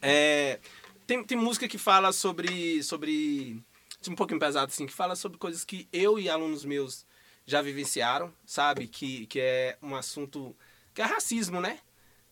É, 0.00 0.58
tem, 1.06 1.24
tem 1.24 1.38
música 1.38 1.68
que 1.68 1.78
fala 1.78 2.12
sobre. 2.12 2.82
sobre. 2.82 3.62
tipo, 4.00 4.12
um 4.12 4.16
pouquinho 4.16 4.40
pesado, 4.40 4.70
assim, 4.72 4.86
que 4.86 4.92
fala 4.92 5.16
sobre 5.16 5.38
coisas 5.38 5.64
que 5.64 5.88
eu 5.92 6.18
e 6.18 6.28
alunos 6.28 6.64
meus 6.64 7.06
já 7.46 7.62
vivenciaram, 7.62 8.32
sabe? 8.44 8.86
Que, 8.86 9.26
que 9.26 9.40
é 9.40 9.78
um 9.82 9.96
assunto. 9.96 10.54
Que 10.98 11.02
é 11.02 11.04
racismo, 11.04 11.60
né? 11.60 11.78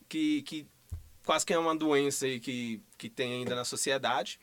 Que, 0.09 0.43
que 0.43 0.67
quase 1.25 1.47
que 1.47 1.53
é 1.55 1.59
uma 1.59 1.77
doença 1.77 2.27
aí 2.27 2.41
que, 2.41 2.83
que 2.99 3.09
tem 3.09 3.33
ainda 3.35 3.55
na 3.55 3.65
sociedade. 3.65 4.41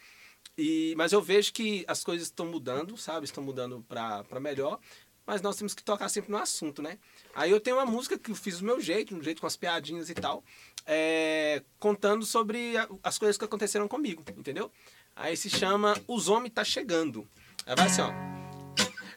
E, 0.57 0.93
mas 0.95 1.11
eu 1.11 1.21
vejo 1.21 1.51
que 1.51 1.83
as 1.89 2.05
coisas 2.05 2.27
estão 2.29 2.45
mudando, 2.45 2.95
sabe? 2.95 3.25
Estão 3.25 3.43
mudando 3.43 3.83
para 3.85 4.39
melhor. 4.39 4.79
Mas 5.25 5.41
nós 5.41 5.57
temos 5.57 5.73
que 5.73 5.83
tocar 5.83 6.07
sempre 6.07 6.31
no 6.31 6.37
assunto, 6.37 6.81
né? 6.81 6.97
Aí 7.35 7.51
eu 7.51 7.59
tenho 7.59 7.75
uma 7.75 7.85
música 7.85 8.17
que 8.17 8.31
eu 8.31 8.35
fiz 8.35 8.59
do 8.59 8.65
meu 8.65 8.79
jeito, 8.79 9.13
do 9.13 9.21
jeito 9.21 9.41
com 9.41 9.47
as 9.47 9.57
piadinhas 9.57 10.09
e 10.09 10.13
tal, 10.13 10.41
é, 10.85 11.61
contando 11.77 12.25
sobre 12.25 12.77
a- 12.77 12.87
as 13.03 13.17
coisas 13.19 13.37
que 13.37 13.43
aconteceram 13.43 13.89
comigo, 13.89 14.23
entendeu? 14.37 14.71
Aí 15.13 15.35
se 15.35 15.49
chama 15.49 16.01
Os 16.07 16.29
Homens 16.29 16.53
Tá 16.53 16.63
Chegando. 16.63 17.27
Aí 17.65 17.75
vai 17.75 17.87
assim, 17.87 18.01
ó. 18.01 18.52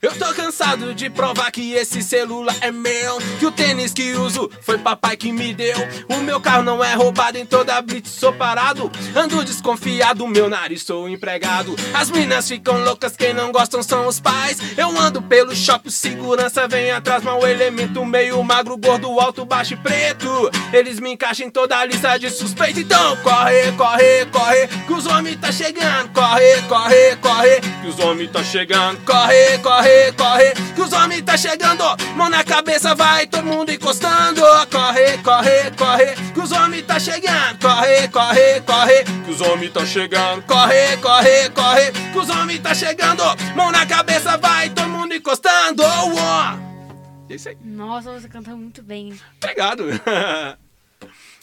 Eu 0.03 0.13
tô 0.13 0.27
cansado 0.35 0.95
de 0.95 1.09
provar 1.09 1.51
que 1.51 1.73
esse 1.73 2.03
celular 2.03 2.55
é 2.61 2.71
meu 2.71 3.19
Que 3.39 3.47
o 3.47 3.51
tênis 3.51 3.93
que 3.93 4.13
uso 4.13 4.51
foi 4.61 4.79
papai 4.79 5.17
que 5.17 5.33
me 5.33 5.55
deu. 5.55 5.77
O 6.09 6.19
meu 6.19 6.41
carro 6.41 6.63
não 6.63 6.85
é 6.85 6.95
roubado, 6.95 7.39
em 7.39 7.47
toda 7.47 7.81
blitz 7.81 8.11
sou 8.11 8.33
parado. 8.33 8.91
Ando 9.15 9.45
desconfiado, 9.45 10.27
meu 10.27 10.49
nariz 10.49 10.83
sou 10.83 11.09
empregado. 11.09 11.75
As 11.95 12.11
minas 12.11 12.49
ficam 12.49 12.85
loucas, 12.85 13.17
quem 13.17 13.33
não 13.33 13.51
gostam 13.51 13.83
são 13.83 14.07
os 14.07 14.21
pais. 14.21 14.59
Eu 14.77 14.97
ando 14.99 15.23
pelo 15.23 15.55
shopping, 15.55 15.91
segurança 15.91 16.69
vem 16.69 16.91
atrás 16.91 17.23
Mau 17.23 17.47
elemento, 17.47 18.05
meio 18.05 18.43
magro, 18.45 18.77
gordo, 18.77 19.19
alto, 19.19 19.45
baixo 19.45 19.75
e 19.75 19.77
preto. 19.77 20.51
Eles 20.73 21.01
me 21.01 21.13
encaixam 21.13 21.47
em 21.47 21.51
toda 21.51 21.79
a 21.79 21.85
lista 21.85 22.19
de 22.19 22.31
suspeito 22.31 22.81
Então 22.81 23.17
corre, 23.19 23.73
corre, 23.73 24.27
corre 24.27 24.69
Que 24.87 24.93
os 24.93 25.07
homens 25.07 25.37
tá 25.41 25.51
chegando. 25.51 26.13
Corre, 26.13 26.63
corre, 26.69 27.17
corre 27.17 27.61
Que 27.81 27.89
os 27.89 27.99
homens 27.99 28.31
tá 28.31 28.43
chegando. 28.45 28.99
Corre, 29.05 29.59
corre, 29.59 29.86
corre 30.17 30.53
Que 30.75 30.81
os 30.81 30.93
homens 30.93 31.23
tá 31.23 31.37
chegando 31.37 31.85
Mão 32.15 32.29
na 32.29 32.45
cabeça, 32.45 32.95
vai 32.95 33.27
todo 33.27 33.45
mundo 33.45 33.71
encostando 33.71 34.41
Corre, 34.71 35.19
corre, 35.19 35.71
corre 35.77 36.33
Que 36.33 36.41
os 36.41 36.53
homens 36.53 36.87
tá 36.87 36.99
chegando 36.99 37.59
Corre, 37.61 38.09
corre, 38.09 38.61
corre 38.61 39.05
Que 39.25 39.31
os 39.31 39.41
homens 39.41 39.73
tá 39.73 39.87
chegando 39.87 40.43
Corre, 40.43 40.97
corre, 40.99 41.51
corre 41.51 41.93
Que 42.13 42.19
os 42.19 42.29
homens 42.31 42.61
tá 42.61 42.75
chegando 42.75 43.23
Mão 43.55 43.71
na 43.71 43.87
cabeça, 43.87 44.37
vai 44.37 44.71
todo 44.71 44.89
mundo 44.89 45.15
encostando 45.15 45.83
oh. 45.83 46.67
É 47.29 47.35
isso 47.35 47.49
aí 47.49 47.57
Nossa, 47.63 48.13
você 48.13 48.29
canta 48.29 48.55
muito 48.55 48.83
bem. 48.83 49.19
Obrigado. 49.43 49.85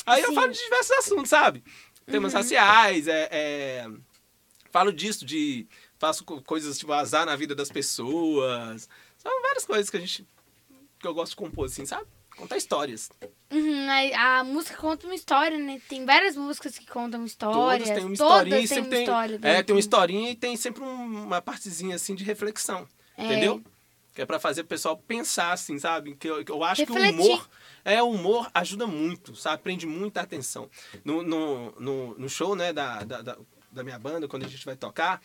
Aí 0.05 0.21
eu 0.21 0.29
Sim. 0.29 0.35
falo 0.35 0.51
de 0.51 0.59
diversos 0.59 0.91
assuntos, 0.97 1.29
sabe? 1.29 1.63
Temas 2.05 2.33
raciais, 2.33 3.07
é, 3.07 3.29
é, 3.31 3.87
falo 4.71 4.91
disso, 4.91 5.25
de. 5.25 5.65
Faço 6.03 6.25
co- 6.25 6.41
coisas 6.41 6.77
tipo 6.77 6.91
azar 6.91 7.25
na 7.25 7.33
vida 7.33 7.55
das 7.55 7.69
pessoas. 7.69 8.89
São 9.17 9.41
várias 9.41 9.63
coisas 9.65 9.89
que 9.89 9.95
a 9.95 9.99
gente. 10.01 10.27
que 10.99 11.07
eu 11.07 11.13
gosto 11.13 11.29
de 11.31 11.35
compor, 11.37 11.65
assim, 11.67 11.85
sabe? 11.85 12.05
Contar 12.35 12.57
histórias. 12.57 13.09
Uhum, 13.49 13.87
a, 13.89 14.39
a 14.39 14.43
música 14.43 14.75
conta 14.75 15.05
uma 15.05 15.15
história, 15.15 15.57
né? 15.57 15.79
Tem 15.87 16.03
várias 16.05 16.35
músicas 16.35 16.77
que 16.77 16.85
contam 16.85 17.23
histórias. 17.23 17.87
Todas 17.87 17.95
têm 18.03 18.05
uma 18.05 18.17
todas 18.17 18.41
historinha 18.41 18.57
têm 18.57 18.67
sempre 18.67 18.89
tem. 18.89 18.99
história. 19.03 19.39
É, 19.43 19.63
tem 19.63 19.73
uma 19.75 19.79
historinha 19.79 20.29
e 20.31 20.35
tem 20.35 20.57
sempre 20.57 20.83
um- 20.83 21.23
uma 21.23 21.41
partezinha 21.41 21.95
assim 21.95 22.15
de 22.15 22.23
reflexão. 22.25 22.85
É. 23.15 23.23
Entendeu? 23.25 23.63
Que 24.13 24.23
é 24.23 24.25
pra 24.25 24.39
fazer 24.41 24.61
o 24.61 24.65
pessoal 24.65 24.97
pensar, 24.97 25.53
assim, 25.53 25.79
sabe? 25.79 26.15
Que 26.15 26.27
eu, 26.29 26.43
que 26.43 26.51
eu 26.51 26.63
acho 26.65 26.85
que 26.85 26.91
Refletir. 26.91 27.17
o 27.19 27.23
humor. 27.23 27.49
É, 27.85 28.03
o 28.03 28.09
humor 28.09 28.51
ajuda 28.53 28.85
muito, 28.87 29.35
sabe? 29.37 29.61
Prende 29.63 29.85
muita 29.85 30.19
atenção. 30.19 30.69
No, 31.05 31.23
no, 31.23 31.71
no, 31.79 32.15
no 32.17 32.29
show, 32.29 32.55
né, 32.55 32.73
da, 32.73 33.03
da, 33.03 33.37
da 33.71 33.83
minha 33.83 33.97
banda, 33.99 34.27
quando 34.27 34.45
a 34.45 34.47
gente 34.47 34.65
vai 34.65 34.75
tocar, 34.75 35.19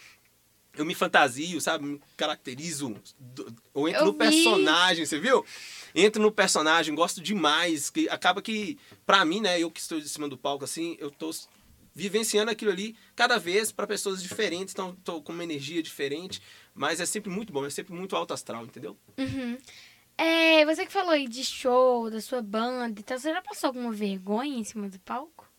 eu 0.79 0.85
me 0.85 0.95
fantasio, 0.95 1.61
sabe? 1.61 1.85
Me 1.85 2.01
caracterizo. 2.17 2.95
Ou 3.75 3.89
entro 3.89 4.03
Eu 4.03 4.07
no 4.07 4.13
vi. 4.13 4.19
personagem, 4.19 5.05
você 5.05 5.19
viu? 5.19 5.45
Entro 5.95 6.23
no 6.23 6.31
personagem, 6.33 6.95
gosto 6.95 7.21
demais. 7.21 7.91
Que 7.91 8.09
acaba 8.09 8.41
que, 8.41 8.79
pra 9.05 9.25
mim, 9.25 9.41
né, 9.41 9.61
eu 9.61 9.71
que 9.71 9.81
estou 9.81 10.01
de 10.01 10.09
cima 10.09 10.29
do 10.29 10.39
palco, 10.39 10.65
assim, 10.65 10.97
eu 11.01 11.11
tô 11.11 11.31
vivenciando 11.95 12.51
aquilo 12.51 12.71
ali 12.71 12.95
cada 13.17 13.39
vez 13.39 13.73
para 13.73 13.87
pessoas 13.87 14.23
diferentes, 14.23 14.73
então 14.73 14.97
tô 15.03 15.21
com 15.21 15.33
uma 15.33 15.43
energia 15.43 15.83
diferente, 15.83 16.41
mas 16.73 17.01
é 17.01 17.07
sempre 17.07 17.29
muito 17.29 17.53
bom, 17.53 17.67
é 17.67 17.71
sempre 17.71 17.93
muito 17.93 18.15
alto 18.15 18.33
astral, 18.33 18.63
entendeu? 18.65 18.97
Uhum. 19.19 19.59
É, 20.17 20.65
você 20.65 20.87
que 20.87 20.93
falou 20.93 21.11
aí 21.11 21.27
de 21.27 21.45
show, 21.45 22.09
da 22.09 22.21
sua 22.21 22.41
banda 22.41 23.01
e 23.01 23.03
tal, 23.03 23.19
você 23.19 23.33
já 23.33 23.43
passou 23.43 23.69
alguma 23.69 23.91
vergonha 23.93 24.59
em 24.59 24.63
cima 24.63 24.89
do 24.89 24.99
palco? 25.01 25.51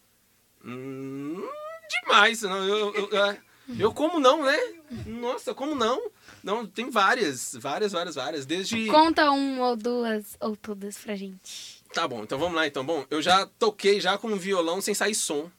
Hum, 0.64 1.44
demais, 1.90 2.42
não, 2.42 2.64
eu, 2.66 2.94
eu, 2.94 3.10
eu, 3.10 3.38
eu 3.78 3.94
como 3.94 4.20
não, 4.20 4.44
né? 4.44 4.58
Nossa, 5.06 5.54
como 5.54 5.76
não? 5.76 6.10
Não, 6.44 6.66
tem 6.66 6.90
várias, 6.90 7.56
várias, 7.60 7.92
várias, 7.92 8.16
várias, 8.16 8.46
desde... 8.46 8.88
Conta 8.88 9.30
uma 9.32 9.70
ou 9.70 9.76
duas 9.76 10.38
ou 10.40 10.56
todas 10.56 10.98
pra 10.98 11.16
gente. 11.16 11.84
Tá 11.94 12.08
bom, 12.08 12.24
então 12.24 12.40
vamos 12.40 12.56
lá 12.56 12.66
então. 12.66 12.86
Bom, 12.86 13.06
eu 13.10 13.22
já 13.22 13.46
toquei 13.58 14.00
já 14.00 14.18
com 14.18 14.30
um 14.30 14.38
violão 14.38 14.80
sem 14.82 14.94
sair 14.94 15.16
som. 15.16 15.50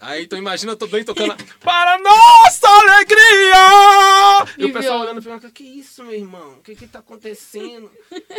Aí, 0.00 0.24
então 0.24 0.38
imagina, 0.38 0.72
eu 0.72 0.76
tô 0.76 0.86
bem 0.86 1.02
tocando 1.02 1.34
Para 1.60 1.98
nossa 1.98 2.68
alegria! 2.68 4.54
E, 4.58 4.62
E 4.62 4.64
o 4.66 4.72
pessoal 4.72 5.00
olhando 5.00 5.20
e 5.20 5.24
perguntando, 5.24 5.52
que 5.52 5.64
isso, 5.64 6.04
meu 6.04 6.14
irmão? 6.14 6.54
O 6.58 6.62
que 6.62 6.74
que 6.74 6.86
tá 6.86 6.98
acontecendo? 6.98 7.90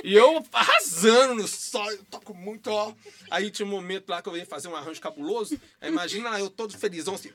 e 0.03 0.13
eu 0.13 0.45
arrasando 0.53 1.36
no 1.36 1.47
sol, 1.47 1.89
eu 1.91 2.03
toco 2.11 2.36
muito, 2.36 2.67
ó. 2.69 2.93
Aí 3.32 3.49
tinha 3.49 3.65
um 3.65 3.69
momento 3.69 4.09
lá 4.09 4.21
que 4.21 4.30
eu 4.30 4.38
ia 4.38 4.45
fazer 4.45 4.67
um 4.67 4.76
arranjo 4.76 5.01
cabuloso. 5.01 5.59
Aí 5.82 5.89
imagina 5.89 6.39
eu 6.39 6.49
todo 6.49 6.78
felizão 6.78 7.15
assim. 7.15 7.32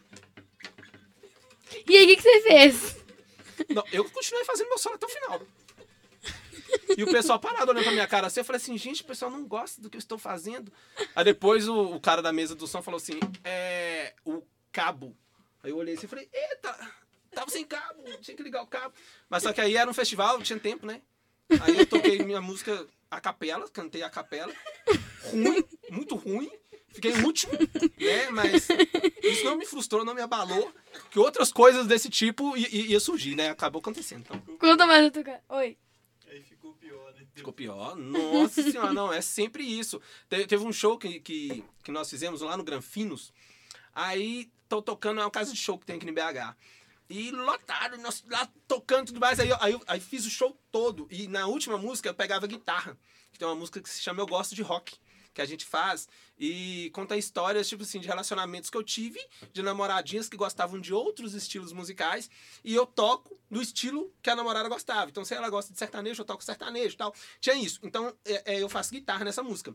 E 1.87 1.97
aí, 1.97 2.05
o 2.05 2.09
que, 2.09 2.16
que 2.16 2.23
você 2.23 2.43
fez? 2.43 2.97
Não, 3.68 3.85
eu 3.93 4.09
continuei 4.09 4.45
fazendo 4.45 4.68
meu 4.68 4.79
solo 4.79 4.97
até 4.97 5.07
o 5.07 5.09
final. 5.09 5.43
E 6.97 7.03
o 7.03 7.11
pessoal 7.11 7.39
parado 7.39 7.71
olhando 7.71 7.85
pra 7.85 7.93
minha 7.93 8.07
cara 8.07 8.27
assim, 8.27 8.41
eu 8.41 8.45
falei 8.45 8.61
assim, 8.61 8.77
gente, 8.79 9.03
o 9.03 9.07
pessoal 9.07 9.31
não 9.31 9.47
gosta 9.47 9.81
do 9.81 9.91
que 9.91 9.97
eu 9.97 10.01
estou 10.01 10.18
fazendo. 10.18 10.73
Aí 11.14 11.25
depois 11.25 11.68
o, 11.68 11.97
o 11.97 12.01
cara 12.01 12.23
da 12.23 12.33
mesa 12.33 12.55
do 12.55 12.66
som 12.66 12.83
falou 12.83 12.99
assim, 12.99 13.18
é. 13.45 14.14
o 14.25 14.43
cabo. 14.73 15.16
Aí 15.62 15.71
eu 15.71 15.77
olhei 15.77 15.95
assim 15.95 16.07
e 16.07 16.09
falei, 16.09 16.29
eita, 16.33 16.93
tava 17.33 17.51
sem 17.51 17.64
cabo, 17.64 18.03
tinha 18.21 18.37
que 18.37 18.43
ligar 18.43 18.62
o 18.62 18.66
cabo. 18.66 18.95
Mas 19.29 19.43
só 19.43 19.53
que 19.53 19.61
aí 19.61 19.77
era 19.77 19.91
um 19.91 19.95
festival, 19.95 20.41
tinha 20.43 20.59
tempo, 20.59 20.87
né? 20.87 21.03
Aí 21.61 21.79
eu 21.79 21.87
toquei 21.87 22.23
minha 22.23 22.41
música 22.41 22.87
a 23.11 23.21
capela, 23.21 23.68
cantei 23.68 24.03
a 24.03 24.11
capela. 24.11 24.53
Ruim, 25.25 25.64
muito 25.91 26.14
ruim. 26.14 26.51
Fiquei 26.93 27.12
em 27.12 27.22
último, 27.24 27.53
né? 27.99 28.30
Mas 28.30 28.68
isso 29.22 29.45
não 29.45 29.57
me 29.57 29.64
frustrou, 29.64 30.05
não 30.05 30.14
me 30.14 30.20
abalou. 30.22 30.72
Que 31.11 31.18
outras 31.18 31.53
coisas 31.53 31.86
desse 31.86 32.09
tipo 32.11 32.57
ia 32.57 32.99
surgir, 33.01 33.34
né? 33.36 33.51
Acabou 33.51 33.80
acontecendo. 33.80 34.20
Então, 34.28 34.57
Conta 34.59 34.86
mais 34.86 35.07
a 35.07 35.11
tua 35.11 35.22
cara. 35.22 35.43
Oi. 35.51 35.78
Aí 36.28 36.43
ficou 36.43 36.72
pior, 36.74 37.12
né? 37.14 37.26
ficou 37.34 37.53
pior. 37.53 37.97
Nossa 37.97 38.62
senhora, 38.62 38.93
não, 38.93 39.12
é 39.12 39.20
sempre 39.20 39.62
isso. 39.64 40.01
Te- 40.28 40.47
teve 40.47 40.64
um 40.64 40.72
show 40.72 40.99
que, 40.99 41.20
que, 41.20 41.64
que 41.82 41.93
nós 41.93 42.09
fizemos 42.11 42.41
lá 42.41 42.57
no 42.57 42.64
Granfinos. 42.64 43.32
Aí 43.95 44.51
tô 44.68 44.80
tocando, 44.82 45.20
é 45.20 45.24
uma 45.24 45.30
casa 45.30 45.53
de 45.53 45.59
show 45.59 45.78
que 45.78 45.86
tem 45.86 45.97
aqui 45.97 46.09
em 46.09 46.12
BH. 46.12 46.55
E 47.09 47.30
lotado, 47.32 47.99
nós 47.99 48.24
lá 48.30 48.49
tocando 48.68 49.05
e 49.05 49.07
tudo 49.07 49.20
mais. 49.20 49.41
Aí, 49.41 49.49
eu- 49.49 49.57
aí, 49.61 49.78
aí 49.86 50.01
fiz 50.01 50.24
o 50.26 50.30
show 50.30 50.57
todo. 50.70 51.07
E 51.11 51.26
na 51.26 51.47
última 51.47 51.76
música 51.76 52.09
eu 52.09 52.14
pegava 52.14 52.47
guitarra. 52.47 52.97
Que 53.32 53.38
tem 53.38 53.47
uma 53.49 53.55
música 53.57 53.80
que 53.80 53.88
se 53.88 54.01
chama 54.03 54.20
Eu 54.20 54.26
Gosto 54.26 54.55
de 54.55 54.62
Rock. 54.62 54.97
Que 55.33 55.41
a 55.41 55.47
gente 55.47 55.64
faz 55.64 56.09
e 56.39 56.91
conta 56.95 57.16
histórias, 57.16 57.68
tipo 57.68 57.83
assim, 57.83 58.01
de 58.01 58.09
relacionamentos 58.09 58.70
que 58.70 58.76
eu 58.76 58.83
tive, 58.83 59.20
de 59.53 59.62
namoradinhas 59.62 60.28
que 60.28 60.37
gostavam 60.37 60.81
de 60.81 60.93
outros 60.93 61.35
estilos 61.35 61.72
musicais, 61.72 62.31
e 62.64 62.74
eu 62.74 62.87
toco 62.87 63.39
no 63.51 63.61
estilo 63.61 64.12
que 64.22 64.31
a 64.31 64.37
namorada 64.37 64.68
gostava. 64.68 65.11
Então, 65.11 65.24
se 65.24 65.35
ela 65.35 65.51
gosta 65.51 65.72
de 65.72 65.78
sertanejo, 65.78 66.22
eu 66.22 66.26
toco 66.26 66.43
sertanejo 66.43 66.95
e 66.95 66.97
tal. 66.97 67.14
Tinha 67.41 67.57
isso. 67.57 67.81
Então, 67.83 68.14
é, 68.24 68.55
é, 68.55 68.62
eu 68.62 68.68
faço 68.68 68.91
guitarra 68.91 69.24
nessa 69.24 69.43
música. 69.43 69.74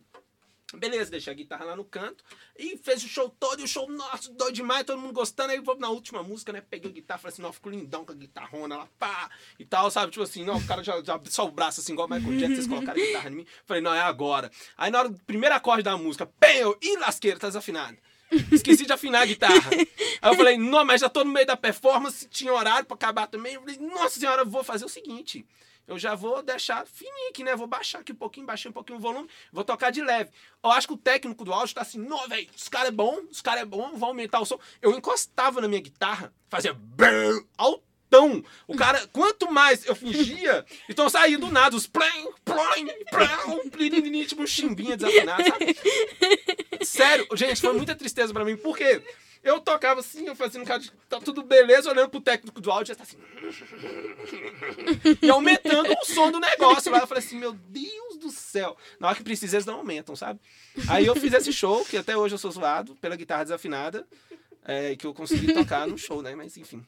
Beleza, 0.74 1.12
deixei 1.12 1.32
a 1.32 1.36
guitarra 1.36 1.64
lá 1.64 1.76
no 1.76 1.86
canto 1.86 2.24
e 2.58 2.76
fez 2.78 3.04
o 3.04 3.08
show 3.08 3.30
todo, 3.30 3.62
e 3.62 3.64
o 3.64 3.68
show, 3.68 3.90
nossa, 3.90 4.32
doido 4.32 4.56
demais, 4.56 4.84
todo 4.84 5.00
mundo 5.00 5.14
gostando. 5.14 5.52
Aí 5.52 5.62
na 5.78 5.90
última 5.90 6.24
música, 6.24 6.52
né? 6.52 6.60
Peguei 6.60 6.90
a 6.90 6.94
guitarra, 6.94 7.20
falei 7.20 7.34
assim, 7.34 7.42
não, 7.42 7.54
fico 7.54 7.70
lindão 7.70 8.04
com 8.04 8.12
a 8.12 8.16
guitarrona 8.16 8.78
lá, 8.78 8.90
pá, 8.98 9.30
e 9.60 9.66
tal, 9.66 9.92
sabe? 9.92 10.12
Tipo 10.12 10.24
assim, 10.24 10.44
não, 10.44 10.58
o 10.58 10.66
cara 10.66 10.84
já, 10.84 11.02
já 11.04 11.22
só 11.26 11.46
o 11.46 11.52
braço 11.52 11.82
assim, 11.82 11.94
igual 11.94 12.08
o 12.08 12.12
Michael 12.12 12.38
Jackson, 12.38 12.56
vocês 12.56 12.68
colocaram 12.68 13.00
a 13.00 13.06
guitarra 13.06 13.30
em 13.30 13.36
mim. 13.36 13.46
Falei, 13.66 13.82
não, 13.84 13.94
é 13.94 14.02
agora. 14.02 14.52
Aí 14.76 14.90
na 14.90 15.00
hora 15.00 15.10
do 15.10 15.20
primeiro 15.24 15.56
acorde 15.56 15.84
da 15.84 15.96
música, 15.98 16.26
pem, 16.26 16.58
eu, 16.58 16.78
ih, 16.82 16.98
lasqueira, 16.98 17.40
tá 17.40 17.48
desafinado. 17.48 17.98
Esqueci 18.52 18.86
de 18.86 18.92
afinar 18.92 19.22
a 19.22 19.26
guitarra. 19.26 19.70
Aí 20.22 20.32
eu 20.32 20.36
falei, 20.36 20.58
não, 20.58 20.84
mas 20.84 21.02
já 21.02 21.10
tô 21.10 21.24
no 21.24 21.32
meio 21.32 21.46
da 21.46 21.56
performance, 21.56 22.28
tinha 22.28 22.52
horário 22.52 22.86
pra 22.86 22.96
acabar 22.96 23.28
também. 23.28 23.54
Eu 23.54 23.62
falei, 23.62 23.78
nossa 23.78 24.20
senhora, 24.20 24.44
vou 24.44 24.64
fazer 24.64 24.84
o 24.84 24.90
seguinte. 24.90 25.46
Eu 25.88 26.00
já 26.00 26.16
vou 26.16 26.42
deixar 26.42 26.86
fininho 26.88 27.30
aqui, 27.30 27.44
né? 27.44 27.56
Vou 27.56 27.68
baixar 27.68 28.00
aqui 28.00 28.12
um 28.12 28.16
pouquinho, 28.16 28.46
baixei 28.46 28.70
um 28.70 28.74
pouquinho 28.74 28.98
o 28.98 29.02
volume, 29.02 29.30
vou 29.52 29.64
tocar 29.64 29.92
de 29.92 30.02
leve. 30.02 30.32
Eu 30.64 30.72
acho 30.72 30.88
que 30.88 30.94
o 30.94 30.98
técnico 30.98 31.46
do 31.46 31.54
áudio 31.54 31.76
tá 31.76 31.82
assim, 31.82 32.00
não, 32.00 32.28
velho, 32.28 32.48
os 32.56 32.68
caras 32.68 32.90
é 32.90 32.92
bom, 32.92 33.22
os 33.30 33.42
caras 33.42 33.62
é 33.62 33.66
bom, 33.66 33.92
vou 33.94 34.10
aumentar 34.10 34.40
o 34.40 34.46
som. 34.46 34.60
Eu 34.82 34.92
encostava 34.92 35.62
na 35.62 35.68
minha 35.68 35.82
guitarra, 35.82 36.34
fazia 36.50 36.74
brrr, 36.74 37.46
altão. 37.58 38.44
O 38.68 38.76
cara, 38.76 39.06
quanto 39.08 39.52
mais 39.52 39.86
eu 39.86 39.96
fingia, 39.96 40.66
então 40.90 41.10
saía 41.10 41.38
do 41.38 41.52
nada 41.52 41.76
os 41.76 41.86
plém, 41.86 42.32
plém, 42.44 42.88
plém, 43.12 44.26
tipo 44.26 44.42
um 44.42 44.48
chimbinha 44.48 44.98
desafinado, 44.98 45.44
sabe? 45.44 45.78
Sério, 46.84 47.28
gente, 47.34 47.62
foi 47.62 47.74
muita 47.74 47.96
tristeza 47.96 48.34
pra 48.34 48.46
mim, 48.46 48.58
porque 48.58 49.02
eu 49.46 49.60
tocava 49.60 50.00
assim, 50.00 50.26
eu 50.26 50.36
fazia 50.36 50.60
um 50.60 50.66
cara 50.66 50.80
de, 50.80 50.92
tá 51.08 51.20
tudo 51.20 51.44
beleza, 51.44 51.92
olhando 51.92 52.10
pro 52.10 52.20
técnico 52.20 52.60
do 52.60 52.72
áudio, 52.72 52.88
já 52.88 52.96
tá 52.96 53.04
assim. 53.04 53.18
E 55.22 55.30
aumentando 55.30 55.94
o 55.94 56.06
som 56.06 56.32
do 56.32 56.40
negócio. 56.40 56.92
Lá 56.92 56.98
eu 56.98 57.08
falei 57.08 57.24
assim, 57.24 57.38
meu 57.38 57.54
Deus 57.54 58.18
do 58.18 58.32
céu. 58.32 58.76
Na 59.00 59.08
hora 59.08 59.16
que 59.16 59.24
precisa, 59.24 59.56
eles 59.56 59.66
não 59.68 59.76
aumentam, 59.76 60.16
sabe? 60.16 60.40
Aí 60.90 61.06
eu 61.06 61.16
fiz 61.16 61.32
esse 61.32 61.54
show, 61.54 61.86
que 61.86 61.96
até 61.96 62.18
hoje 62.18 62.34
eu 62.34 62.40
sou 62.40 62.50
zoado 62.50 62.96
pela 62.96 63.16
guitarra 63.16 63.44
desafinada, 63.44 64.08
é, 64.64 64.96
que 64.96 65.06
eu 65.06 65.14
consegui 65.14 65.54
tocar 65.54 65.88
no 65.88 65.96
show, 65.98 66.24
né? 66.24 66.34
Mas 66.34 66.58
enfim. 66.58 66.84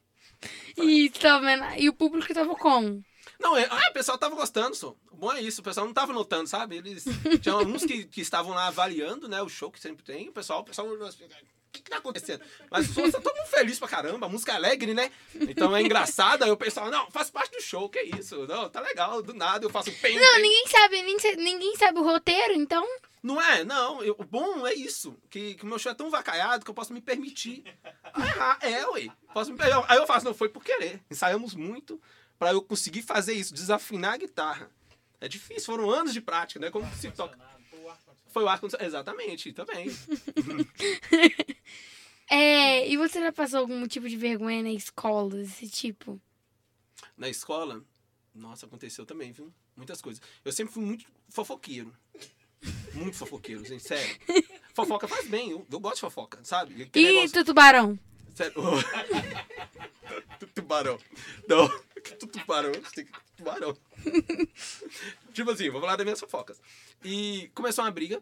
E, 0.76 1.12
tá 1.12 1.40
vendo? 1.40 1.64
e 1.78 1.88
o 1.88 1.94
público 1.94 2.34
tava 2.34 2.56
como? 2.56 3.04
Não, 3.40 3.56
é, 3.56 3.68
ah, 3.70 3.90
o 3.92 3.94
pessoal 3.94 4.18
tava 4.18 4.36
gostando, 4.36 4.76
só. 4.76 4.96
O 5.12 5.16
bom 5.16 5.32
é 5.32 5.42
isso, 5.42 5.62
o 5.62 5.64
pessoal 5.64 5.86
não 5.86 5.94
tava 5.94 6.12
notando, 6.12 6.48
sabe? 6.48 6.78
Eles 6.78 7.06
tinham 7.40 7.60
alguns 7.60 7.86
que, 7.86 8.06
que 8.06 8.22
estavam 8.22 8.54
lá 8.54 8.68
avaliando, 8.68 9.28
né, 9.28 9.44
o 9.44 9.50
show 9.50 9.72
que 9.72 9.80
sempre 9.80 10.04
tem, 10.04 10.30
o 10.30 10.32
pessoal, 10.32 10.62
o 10.62 10.64
pessoal 10.64 10.88
que, 11.78 11.84
que 11.84 11.90
tá 11.92 11.98
acontecendo? 11.98 12.42
Mas 12.70 12.90
os 12.90 12.98
outros 12.98 13.16
tá 13.16 13.22
todo 13.22 13.36
mundo 13.36 13.48
feliz 13.48 13.80
pra 13.80 13.88
caramba, 13.88 14.26
a 14.26 14.30
música 14.30 14.52
é 14.52 14.56
alegre, 14.56 14.94
né? 14.94 15.12
Então 15.36 15.76
é 15.76 15.82
engraçada, 15.82 16.46
aí 16.46 16.52
o 16.52 16.58
pessoal, 16.58 16.90
não, 16.92 17.10
faz 17.12 17.30
parte 17.30 17.52
do 17.56 17.62
show, 17.62 17.90
que 17.90 18.02
isso? 18.02 18.46
Não, 18.48 18.70
tá 18.70 18.82
legal, 18.82 19.22
do 19.22 19.34
nada 19.34 19.66
eu 19.66 19.70
faço 19.70 19.92
pem, 20.02 20.20
Não, 20.20 20.36
ninguém 20.40 20.68
sabe, 20.68 21.02
ninguém, 21.02 21.36
ninguém 21.38 21.76
sabe 21.78 22.00
o 22.00 22.04
roteiro, 22.04 22.54
então. 22.54 22.86
Não 23.24 23.42
é, 23.42 23.64
não. 23.64 24.04
eu- 24.04 24.16
o 24.18 24.24
bom 24.24 24.66
é 24.66 24.74
isso. 24.74 25.16
Que, 25.30 25.56
que 25.56 25.64
o 25.64 25.68
meu 25.68 25.78
show 25.80 25.92
é 25.92 25.96
tão 25.96 26.10
vacaiado 26.10 26.64
que 26.64 26.70
eu 26.72 26.76
posso 26.76 26.94
me 26.94 27.02
permitir. 27.02 27.64
Ah, 28.14 28.58
é, 28.62 28.86
ué. 28.88 29.08
Posso 29.34 29.52
me, 29.52 29.58
aí 29.88 29.98
eu 29.98 30.08
faço, 30.08 30.26
não, 30.26 30.34
foi 30.34 30.48
por 30.50 30.64
querer. 30.64 31.02
Ensaiamos 31.12 31.54
muito 31.56 32.00
pra 32.40 32.52
eu 32.52 32.62
conseguir 32.62 33.02
fazer 33.02 33.34
isso, 33.34 33.54
desafinar 33.54 34.14
a 34.14 34.18
guitarra. 34.18 34.70
É 35.20 35.28
difícil, 35.28 35.66
foram 35.66 35.90
anos 35.90 36.14
de 36.14 36.22
prática, 36.22 36.60
né? 36.60 36.70
Como 36.70 36.88
se 36.96 37.10
toca. 37.12 37.38
Foi 38.38 38.44
o 38.44 38.50
ar 38.50 38.60
Exatamente, 38.80 39.52
também. 39.52 39.88
É, 42.30 42.88
e 42.88 42.98
você 42.98 43.20
já 43.22 43.32
passou 43.32 43.60
algum 43.62 43.88
tipo 43.88 44.08
de 44.08 44.16
vergonha 44.16 44.62
na 44.62 44.70
escola, 44.72 45.30
desse 45.38 45.68
tipo? 45.70 46.22
Na 47.18 47.28
escola, 47.30 47.82
nossa, 48.36 48.66
aconteceu 48.68 49.06
também, 49.08 49.32
viu? 49.32 49.52
Muitas 49.76 50.02
coisas. 50.02 50.22
Eu 50.46 50.52
sempre 50.52 50.72
fui 50.74 50.84
muito 50.84 51.06
fofoqueiro. 51.30 51.92
Muito 52.94 53.16
fofoqueiro, 53.18 53.64
gente, 53.66 53.82
sério. 53.82 54.20
Fofoca 54.74 55.08
faz 55.08 55.26
bem, 55.28 55.50
eu, 55.52 55.66
eu 55.72 55.80
gosto 55.80 55.96
de 55.96 56.02
fofoca, 56.02 56.40
sabe? 56.44 56.84
Aquele 56.84 57.08
E 57.08 57.14
negócio- 57.14 57.32
tu 57.32 57.46
tubarão? 57.46 57.98
Sério. 58.36 58.54
Tu- 60.40 60.48
tubarão. 60.48 61.00
Não, 61.48 61.68
tu- 62.20 62.28
tubarão. 62.28 62.72
Tubarão. 63.38 63.78
tipo 65.34 65.52
assim, 65.52 65.70
vou 65.70 65.80
falar 65.80 65.96
das 65.96 66.06
minhas 66.06 66.20
fofocas. 66.20 66.60
E 67.04 67.52
começou 67.54 67.86
uma 67.86 67.92
briga 67.92 68.22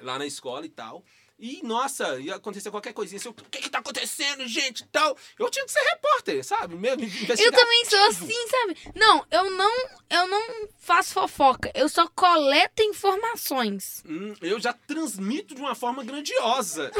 lá 0.00 0.18
na 0.18 0.26
escola 0.26 0.64
e 0.64 0.70
tal. 0.70 1.04
E, 1.42 1.62
nossa, 1.62 2.20
ia 2.20 2.34
acontecer 2.34 2.70
qualquer 2.70 2.92
coisinha 2.92 3.18
assim, 3.18 3.30
o 3.30 3.32
que 3.32 3.62
que 3.62 3.70
tá 3.70 3.78
acontecendo, 3.78 4.46
gente, 4.46 4.86
tal. 4.88 5.16
Eu 5.38 5.50
tinha 5.50 5.64
que 5.64 5.72
ser 5.72 5.80
repórter, 5.80 6.44
sabe? 6.44 6.76
Mesmo, 6.76 7.02
Eu 7.02 7.50
também 7.50 7.84
sou 7.86 8.04
assim, 8.08 8.48
sabe? 8.48 8.76
Não, 8.94 9.24
eu 9.30 9.50
não, 9.50 9.88
eu 10.10 10.28
não 10.28 10.68
faço 10.78 11.14
fofoca, 11.14 11.72
eu 11.74 11.88
só 11.88 12.06
coleto 12.08 12.82
informações. 12.82 14.04
Hum, 14.06 14.34
eu 14.42 14.60
já 14.60 14.74
transmito 14.74 15.54
de 15.54 15.62
uma 15.62 15.74
forma 15.74 16.04
grandiosa. 16.04 16.90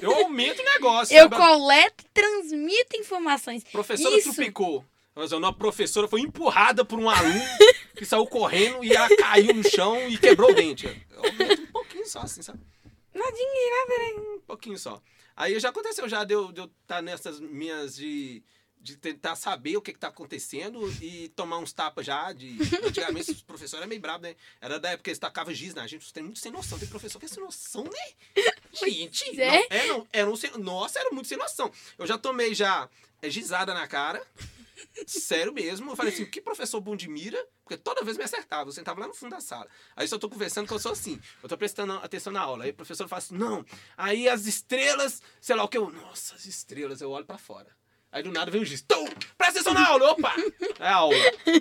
Eu 0.00 0.14
aumento 0.14 0.60
o 0.60 0.64
negócio. 0.64 1.16
Eu 1.16 1.28
sabe? 1.28 1.36
coleto 1.36 2.04
e 2.04 2.08
transmito 2.14 2.96
informações. 2.96 3.64
Professora 3.64 4.16
Isso. 4.16 4.32
trupicou. 4.32 4.84
Mas 5.18 5.32
a 5.32 5.52
professora 5.52 6.06
foi 6.06 6.20
empurrada 6.20 6.84
por 6.84 6.96
um 6.96 7.10
aluno 7.10 7.42
que 7.96 8.04
saiu 8.04 8.24
correndo 8.24 8.84
e 8.84 8.92
ela 8.92 9.08
caiu 9.16 9.52
no 9.52 9.68
chão 9.68 10.08
e 10.08 10.16
quebrou 10.16 10.52
o 10.52 10.54
dente. 10.54 10.86
Um 10.86 11.72
pouquinho 11.72 12.06
só, 12.06 12.20
assim, 12.20 12.40
sabe? 12.40 12.60
Nadinha 13.12 13.86
né? 13.88 14.22
Um 14.36 14.40
pouquinho 14.46 14.78
só. 14.78 15.02
Aí 15.36 15.58
já 15.58 15.70
aconteceu 15.70 16.08
já 16.08 16.22
de 16.22 16.34
eu 16.34 16.50
estar 16.50 16.68
tá 16.86 17.02
nessas 17.02 17.40
minhas 17.40 17.96
de, 17.96 18.44
de 18.80 18.96
tentar 18.96 19.34
saber 19.34 19.76
o 19.76 19.82
que, 19.82 19.92
que 19.92 19.98
tá 19.98 20.06
acontecendo 20.06 20.88
e 21.02 21.30
tomar 21.30 21.58
uns 21.58 21.72
tapas 21.72 22.06
já. 22.06 22.32
De, 22.32 22.56
antigamente 22.86 23.32
os 23.32 23.42
professores 23.42 23.80
eram 23.80 23.88
meio 23.88 24.00
bravos, 24.00 24.22
né? 24.22 24.36
Era 24.60 24.78
da 24.78 24.90
época 24.90 25.02
que 25.02 25.10
eles 25.10 25.18
tacavam 25.18 25.52
giz 25.52 25.74
na 25.74 25.84
gente. 25.88 26.02
Vocês 26.02 26.12
têm 26.12 26.22
muito 26.22 26.38
sem 26.38 26.52
noção. 26.52 26.78
Tem 26.78 26.86
professor 26.86 27.18
que 27.18 27.24
é 27.24 27.28
sem 27.28 27.42
noção, 27.42 27.82
né? 27.82 28.44
Gente, 28.72 29.40
é. 29.40 29.88
não, 29.88 29.98
não, 29.98 30.08
era 30.12 30.30
um 30.30 30.36
sem, 30.36 30.50
nossa, 30.58 31.00
era 31.00 31.10
muito 31.10 31.26
sem 31.26 31.36
noção. 31.36 31.72
Eu 31.98 32.06
já 32.06 32.16
tomei 32.16 32.54
já 32.54 32.88
é, 33.20 33.28
gizada 33.28 33.74
na 33.74 33.88
cara. 33.88 34.24
Sério 35.06 35.52
mesmo. 35.52 35.90
Eu 35.90 35.96
falei 35.96 36.12
assim, 36.12 36.24
que 36.30 36.40
professor 36.40 36.80
bom 36.80 36.96
de 36.96 37.08
mira? 37.08 37.38
Porque 37.62 37.76
toda 37.76 38.04
vez 38.04 38.16
me 38.16 38.24
acertava. 38.24 38.68
Eu 38.68 38.72
sentava 38.72 39.00
lá 39.00 39.08
no 39.08 39.14
fundo 39.14 39.30
da 39.30 39.40
sala. 39.40 39.66
Aí 39.96 40.06
só 40.08 40.18
tô 40.18 40.28
conversando 40.28 40.66
que 40.66 40.72
eu 40.72 40.78
sou 40.78 40.92
assim. 40.92 41.20
Eu 41.42 41.48
tô 41.48 41.56
prestando 41.56 41.92
atenção 41.94 42.32
na 42.32 42.40
aula. 42.40 42.64
Aí 42.64 42.70
o 42.70 42.74
professor 42.74 43.08
fala 43.08 43.18
assim, 43.18 43.36
não. 43.36 43.64
Aí 43.96 44.28
as 44.28 44.46
estrelas, 44.46 45.22
sei 45.40 45.56
lá 45.56 45.64
o 45.64 45.68
que 45.68 45.78
eu. 45.78 45.90
Nossa, 45.90 46.34
as 46.34 46.46
estrelas, 46.46 47.00
eu 47.00 47.10
olho 47.10 47.26
pra 47.26 47.38
fora. 47.38 47.76
Aí 48.10 48.22
do 48.22 48.32
nada 48.32 48.50
vem 48.50 48.62
o 48.62 48.64
giz. 48.64 48.80
Tum! 48.82 49.04
Presta 49.36 49.60
atenção 49.60 49.74
na 49.74 49.86
aula! 49.86 50.12
Opa! 50.12 50.34
É 50.80 50.88
a 50.88 50.94
aula. 50.94 51.16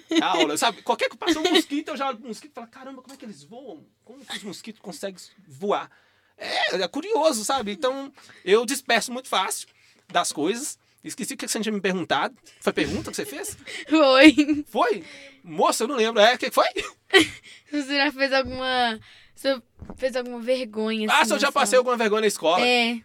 É 0.09 0.21
a 0.21 0.27
aula. 0.27 0.57
Sabe? 0.57 0.81
Qualquer 0.81 1.09
que 1.09 1.17
passa 1.17 1.39
um 1.39 1.43
mosquito, 1.43 1.89
eu 1.89 1.97
já 1.97 2.07
olho 2.07 2.17
pro 2.17 2.27
mosquito 2.27 2.51
e 2.51 2.55
falo, 2.55 2.67
caramba, 2.67 3.01
como 3.01 3.13
é 3.13 3.17
que 3.17 3.25
eles 3.25 3.43
voam? 3.43 3.85
Como 4.05 4.25
que 4.25 4.37
os 4.37 4.43
mosquitos 4.43 4.81
conseguem 4.81 5.21
voar? 5.45 5.91
É, 6.37 6.75
é 6.81 6.87
curioso, 6.87 7.43
sabe? 7.43 7.71
Então, 7.71 8.13
eu 8.45 8.65
disperso 8.65 9.11
muito 9.11 9.27
fácil 9.27 9.67
das 10.07 10.31
coisas. 10.31 10.79
Esqueci 11.03 11.33
o 11.33 11.37
que 11.37 11.47
você 11.47 11.59
tinha 11.59 11.71
me 11.71 11.81
perguntado. 11.81 12.35
Foi 12.59 12.73
pergunta 12.73 13.09
que 13.11 13.15
você 13.15 13.25
fez? 13.25 13.57
Foi. 13.87 14.65
Foi? 14.67 15.03
Moça, 15.43 15.83
eu 15.83 15.87
não 15.87 15.95
lembro. 15.95 16.21
É, 16.21 16.35
o 16.35 16.37
que 16.37 16.51
foi? 16.51 16.67
Você 17.71 17.95
já 17.95 18.11
fez 18.11 18.33
alguma. 18.33 18.99
Você 19.33 19.61
fez 19.95 20.15
alguma 20.15 20.41
vergonha? 20.41 21.07
Ah, 21.09 21.21
assim, 21.21 21.29
se 21.29 21.33
eu 21.35 21.39
já 21.39 21.51
passei 21.51 21.71
sala? 21.71 21.79
alguma 21.79 21.95
vergonha 21.95 22.21
na 22.21 22.27
escola. 22.27 22.65
É. 22.65 22.99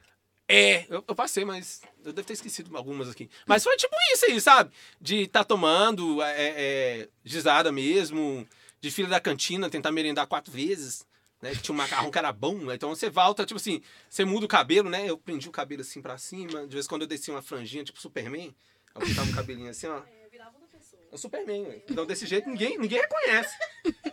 É, 0.48 0.86
eu, 0.90 1.04
eu 1.06 1.14
passei, 1.14 1.44
mas 1.44 1.82
eu 2.04 2.12
devo 2.12 2.26
ter 2.26 2.32
esquecido 2.32 2.76
algumas 2.76 3.08
aqui. 3.08 3.30
Mas 3.46 3.62
foi 3.62 3.76
tipo 3.76 3.94
isso 4.12 4.26
aí, 4.26 4.40
sabe? 4.40 4.72
De 5.00 5.22
estar 5.22 5.44
tomando 5.44 6.20
é, 6.20 6.34
é, 6.36 7.08
gizada 7.24 7.70
mesmo, 7.70 8.46
de 8.80 8.90
fila 8.90 9.08
da 9.08 9.20
cantina, 9.20 9.70
tentar 9.70 9.92
merendar 9.92 10.26
quatro 10.26 10.52
vezes, 10.52 11.06
né? 11.42 11.50
Que 11.50 11.60
tinha 11.60 11.74
um 11.74 11.78
macarrão 11.78 12.10
que 12.10 12.16
era 12.18 12.32
bom, 12.32 12.54
né? 12.56 12.74
Então 12.76 12.88
você 12.90 13.10
volta, 13.10 13.44
tipo 13.44 13.58
assim, 13.58 13.82
você 14.08 14.24
muda 14.24 14.46
o 14.46 14.48
cabelo, 14.48 14.88
né? 14.88 15.10
Eu 15.10 15.18
prendi 15.18 15.48
o 15.48 15.52
cabelo 15.52 15.82
assim 15.82 16.00
pra 16.00 16.16
cima, 16.16 16.66
de 16.66 16.72
vez 16.74 16.86
em 16.86 16.88
quando 16.88 17.02
eu 17.02 17.08
descia 17.08 17.34
uma 17.34 17.42
franjinha, 17.42 17.84
tipo 17.84 18.00
Superman, 18.00 18.54
eu 18.94 19.06
botava 19.06 19.28
um 19.28 19.32
cabelinho 19.34 19.70
assim, 19.70 19.88
ó. 19.88 20.00
É, 20.22 20.28
virava 20.30 20.56
outra 20.56 20.78
pessoa. 20.78 21.02
É 21.10 21.14
o 21.14 21.18
Superman, 21.18 21.66
ué. 21.66 21.82
Então 21.90 22.06
desse 22.06 22.24
jeito 22.26 22.48
ninguém, 22.48 22.78
ninguém 22.78 23.00
reconhece. 23.00 23.54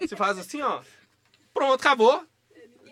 Você 0.01 0.15
faz 0.17 0.38
assim, 0.38 0.61
ó. 0.61 0.82
Pronto, 1.53 1.80
acabou. 1.80 2.25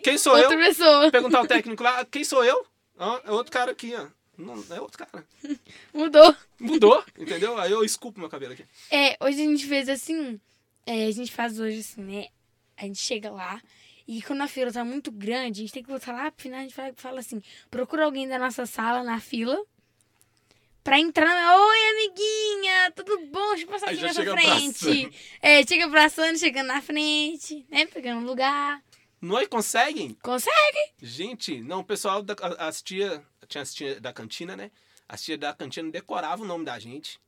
Quem 0.02 0.16
sou 0.16 0.34
Outra 0.36 0.54
eu? 0.54 0.58
pessoa. 0.58 1.10
Perguntar 1.10 1.38
ao 1.38 1.46
técnico 1.46 1.82
lá, 1.82 2.04
quem 2.04 2.22
sou 2.24 2.44
eu? 2.44 2.64
Ó, 2.96 3.20
é 3.24 3.30
outro 3.32 3.52
cara 3.52 3.72
aqui, 3.72 3.94
ó. 3.94 4.06
Não, 4.36 4.64
é 4.70 4.80
outro 4.80 4.98
cara. 5.04 5.26
Mudou. 5.92 6.36
Mudou, 6.60 7.04
entendeu? 7.18 7.58
Aí 7.58 7.72
eu 7.72 7.82
esculpo 7.84 8.20
meu 8.20 8.28
cabelo 8.28 8.52
aqui. 8.52 8.64
É, 8.90 9.16
hoje 9.20 9.42
a 9.42 9.44
gente 9.44 9.66
fez 9.66 9.88
assim. 9.88 10.40
é, 10.86 11.06
a 11.06 11.10
gente 11.10 11.32
faz 11.32 11.58
hoje 11.58 11.80
assim, 11.80 12.00
né? 12.02 12.28
A 12.76 12.84
gente 12.84 13.00
chega 13.00 13.30
lá 13.30 13.60
e 14.08 14.22
quando 14.22 14.40
a 14.40 14.48
fila 14.48 14.72
tá 14.72 14.84
muito 14.84 15.10
grande, 15.12 15.60
a 15.60 15.62
gente 15.62 15.72
tem 15.74 15.82
que 15.82 15.88
voltar 15.90 16.12
lá 16.12 16.30
pro 16.32 16.42
final, 16.42 16.58
a 16.60 16.62
gente 16.62 16.74
fala, 16.74 16.92
fala 16.96 17.20
assim: 17.20 17.40
procura 17.70 18.04
alguém 18.06 18.26
da 18.26 18.38
nossa 18.38 18.64
sala 18.66 19.04
na 19.04 19.20
fila 19.20 19.62
pra 20.82 20.98
entrar. 20.98 21.26
na- 21.26 21.56
Oi, 21.56 21.78
amiguinha, 21.90 22.90
tudo 22.92 23.18
bom? 23.26 23.50
Deixa 23.50 23.64
eu 23.64 23.68
passar 23.68 23.88
Aí 23.90 23.94
aqui 23.96 24.02
na 24.06 24.12
sua 24.14 24.24
frente. 24.24 24.88
abraçando. 24.88 25.14
É, 25.42 25.66
chega 25.66 25.84
abraçando, 25.84 26.38
chegando 26.38 26.66
na 26.68 26.80
frente, 26.80 27.66
né? 27.70 27.86
Pegando 27.86 28.26
lugar. 28.26 28.82
Nós 29.20 29.46
conseguem? 29.48 30.16
Consegue? 30.22 30.92
Gente, 31.02 31.60
não, 31.60 31.80
o 31.80 31.84
pessoal, 31.84 32.22
da, 32.22 32.34
as 32.60 32.80
tia, 32.80 33.22
tinha 33.48 33.62
as 33.62 33.74
tia 33.74 34.00
da 34.00 34.12
cantina, 34.12 34.56
né? 34.56 34.70
As 35.08 35.22
tia 35.22 35.36
da 35.36 35.52
cantina 35.52 35.90
decoravam 35.90 36.44
o 36.44 36.48
nome 36.48 36.64
da 36.64 36.78
gente. 36.78 37.18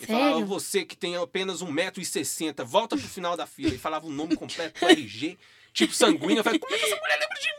E 0.00 0.06
Sério? 0.06 0.22
falava, 0.22 0.44
você 0.46 0.84
que 0.84 0.96
tem 0.96 1.16
apenas 1.16 1.62
1,60m, 1.62 2.64
volta 2.64 2.96
pro 2.96 3.06
final 3.06 3.36
da 3.36 3.46
fila. 3.46 3.74
E 3.74 3.78
falava 3.78 4.06
o 4.06 4.10
nome 4.10 4.34
completo 4.36 4.80
do 4.80 4.88
RG, 4.90 5.38
tipo 5.74 5.92
sanguíneo. 5.92 6.38
Eu 6.38 6.44
falei, 6.44 6.58
como 6.58 6.74
é 6.74 6.78
que 6.78 6.84
essa 6.86 6.96
mulher 6.96 7.18
lembra 7.18 7.38
de 7.38 7.48
mim? 7.48 7.54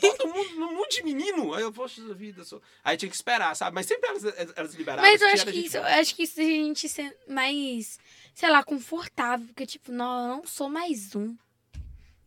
Todo 0.00 0.26
mundo, 0.28 0.54
no 0.56 0.72
mundo 0.72 0.88
de 0.88 1.02
menino. 1.04 1.54
Aí 1.54 1.62
eu, 1.62 1.72
poxa 1.72 2.02
vida, 2.14 2.44
sou... 2.44 2.60
Aí 2.82 2.96
tinha 2.96 3.08
que 3.08 3.14
esperar, 3.14 3.54
sabe? 3.54 3.74
Mas 3.74 3.86
sempre 3.86 4.08
elas, 4.08 4.24
elas 4.56 4.74
liberavam. 4.74 5.08
Mas 5.08 5.20
eu 5.20 5.28
tia 5.28 5.34
acho 5.34 5.46
que 5.46 5.58
isso, 5.58 5.78
acho 5.78 6.14
que 6.16 6.22
isso 6.24 6.40
a 6.40 6.44
gente 6.44 6.88
ser 6.88 7.16
mais, 7.28 7.98
sei 8.34 8.50
lá, 8.50 8.64
confortável. 8.64 9.46
Porque, 9.46 9.66
tipo, 9.66 9.92
não, 9.92 10.20
eu 10.22 10.36
não 10.38 10.46
sou 10.46 10.68
mais 10.68 11.14
um. 11.14 11.36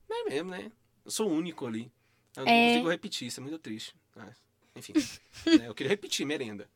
É 0.09 0.29
mesmo, 0.29 0.51
né? 0.51 0.71
Eu 1.03 1.11
sou 1.11 1.27
o 1.29 1.33
único 1.33 1.65
ali. 1.65 1.91
Eu 2.35 2.45
não 2.45 2.51
É. 2.51 2.67
consigo 2.69 2.89
repetir, 2.89 3.27
isso 3.27 3.39
é 3.39 3.43
muito 3.43 3.57
triste. 3.59 3.95
Ah, 4.15 4.31
enfim, 4.75 4.93
né, 5.59 5.67
eu 5.67 5.73
queria 5.75 5.89
repetir 5.89 6.25
merenda. 6.25 6.69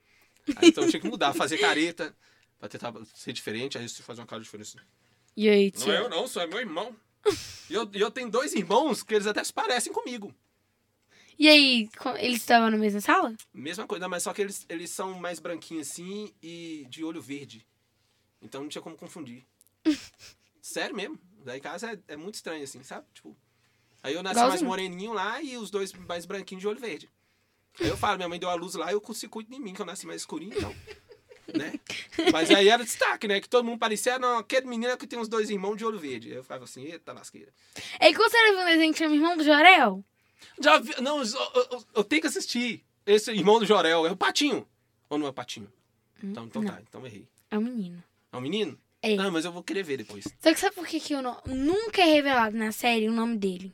Aí, 0.56 0.70
então 0.70 0.84
eu 0.84 0.90
tinha 0.90 1.00
que 1.00 1.08
mudar, 1.08 1.34
fazer 1.34 1.58
careta, 1.60 2.16
pra 2.60 2.68
tentar 2.68 2.94
ser 3.14 3.32
diferente. 3.34 3.78
Aí 3.78 3.88
você 3.88 4.02
faz 4.02 4.18
uma 4.18 4.26
cara 4.26 4.42
diferente. 4.42 4.76
E 5.36 5.48
aí, 5.48 5.72
Não 5.78 5.92
é 5.94 6.00
eu 6.00 6.10
não, 6.10 6.28
sou 6.28 6.42
é 6.42 6.48
meu 6.48 6.58
irmão. 6.60 6.96
E 7.70 7.74
eu, 7.74 7.90
eu 7.94 8.12
tenho 8.12 8.30
dois 8.30 8.54
irmãos 8.54 9.04
que 9.04 9.14
eles 9.14 9.28
até 9.28 9.44
se 9.44 9.52
parecem 9.52 9.92
comigo. 9.92 10.34
E 11.40 11.48
aí, 11.48 11.90
eles 12.18 12.38
estavam 12.38 12.72
na 12.72 12.78
mesma 12.78 13.00
sala? 13.00 13.36
Mesma 13.54 13.86
coisa, 13.86 14.08
mas 14.08 14.24
só 14.24 14.34
que 14.34 14.42
eles, 14.42 14.66
eles 14.68 14.90
são 14.90 15.14
mais 15.20 15.40
branquinhos 15.40 15.90
assim 15.92 16.34
e 16.42 16.86
de 16.90 17.04
olho 17.04 17.22
verde. 17.22 17.66
Então 18.42 18.62
não 18.62 18.70
tinha 18.70 18.82
como 18.82 18.96
confundir. 18.96 19.46
Sério 20.62 20.96
mesmo. 20.96 21.20
Daí 21.44 21.60
em 21.60 21.62
casa 21.62 21.94
é, 21.94 22.14
é 22.14 22.18
muito 22.18 22.36
estranho, 22.36 22.64
assim, 22.64 22.82
sabe? 22.84 23.06
Tipo. 23.14 23.38
Aí 24.02 24.14
eu 24.14 24.24
nasci 24.24 24.36
mais 24.36 24.62
Igualzinho. 24.62 24.70
moreninho 24.70 25.14
lá 25.14 25.42
e 25.42 25.58
os 25.58 25.70
dois 25.70 25.92
mais 25.94 26.26
branquinhos 26.26 26.62
de 26.62 26.68
olho 26.68 26.80
verde. 26.80 27.10
Aí 27.80 27.88
eu 27.88 27.98
falo, 27.98 28.18
minha 28.18 28.30
mãe 28.30 28.40
deu 28.40 28.50
a 28.50 28.56
luz 28.56 28.74
lá 28.76 28.92
e 28.92 28.96
eu 28.96 29.02
curto 29.02 29.54
em 29.54 29.60
mim, 29.60 29.74
que 29.74 29.82
eu 29.82 29.86
nasci 29.86 30.08
mais 30.08 30.22
escurinho, 30.22 30.56
então. 30.58 30.74
né? 31.56 31.74
Mas 32.32 32.50
aí 32.52 32.68
era 32.70 32.84
destaque, 32.84 33.28
né? 33.28 33.40
Que 33.40 33.48
todo 33.50 33.64
mundo 33.66 33.80
parecia, 33.80 34.18
não, 34.20 34.38
aquele 34.40 34.68
menino 34.68 34.98
que 34.98 35.08
tem 35.08 35.18
uns 35.20 35.28
dois 35.30 35.50
irmãos 35.50 35.76
de 35.76 35.86
olho 35.86 36.00
verde. 36.00 36.30
Eu 36.32 36.44
ficava 36.44 36.64
assim, 36.64 36.84
eita 36.84 37.14
lasqueira. 37.14 37.52
É 38.00 38.12
que 38.12 38.18
você 38.18 38.38
viu 38.52 38.60
um 38.62 38.66
desenho 38.66 38.92
que 38.94 39.00
chama 39.00 39.16
Irmão 39.16 39.38
do 39.38 39.44
Jorel? 39.44 40.04
Já 40.62 40.78
vi, 40.80 40.94
não, 41.02 41.20
eu, 41.22 41.26
eu- 41.72 41.84
eu 41.96 42.04
tenho 42.04 42.22
que 42.22 42.28
assistir. 42.28 42.84
Esse 43.06 43.32
irmão 43.32 43.60
do 43.60 43.66
Jorel, 43.66 44.06
é 44.06 44.12
o 44.12 44.18
Patinho. 44.18 44.68
Ou 45.10 45.18
não 45.18 45.28
é 45.28 45.30
o 45.30 45.34
Patinho? 45.34 45.72
Então, 46.22 46.46
então 46.46 46.62
não. 46.62 46.72
tá, 46.72 46.82
então 46.82 47.06
errei. 47.06 47.28
É 47.50 47.58
um 47.58 47.62
menino. 47.62 48.04
É 48.34 48.38
um 48.38 48.42
menino? 48.42 48.78
É. 49.02 49.16
Ah, 49.18 49.32
mas 49.32 49.46
eu 49.46 49.52
vou 49.52 49.64
querer 49.64 49.84
ver 49.84 49.98
depois. 49.98 50.26
Só 50.42 50.54
que 50.54 50.60
sabe 50.60 50.76
por 50.76 50.86
que, 50.86 51.00
que 51.00 51.14
eu 51.14 51.22
não, 51.22 51.40
nunca 51.46 52.02
é 52.02 52.06
revelado 52.06 52.58
na 52.58 52.72
série 52.72 53.08
o 53.08 53.14
nome 53.14 53.38
dele? 53.38 53.74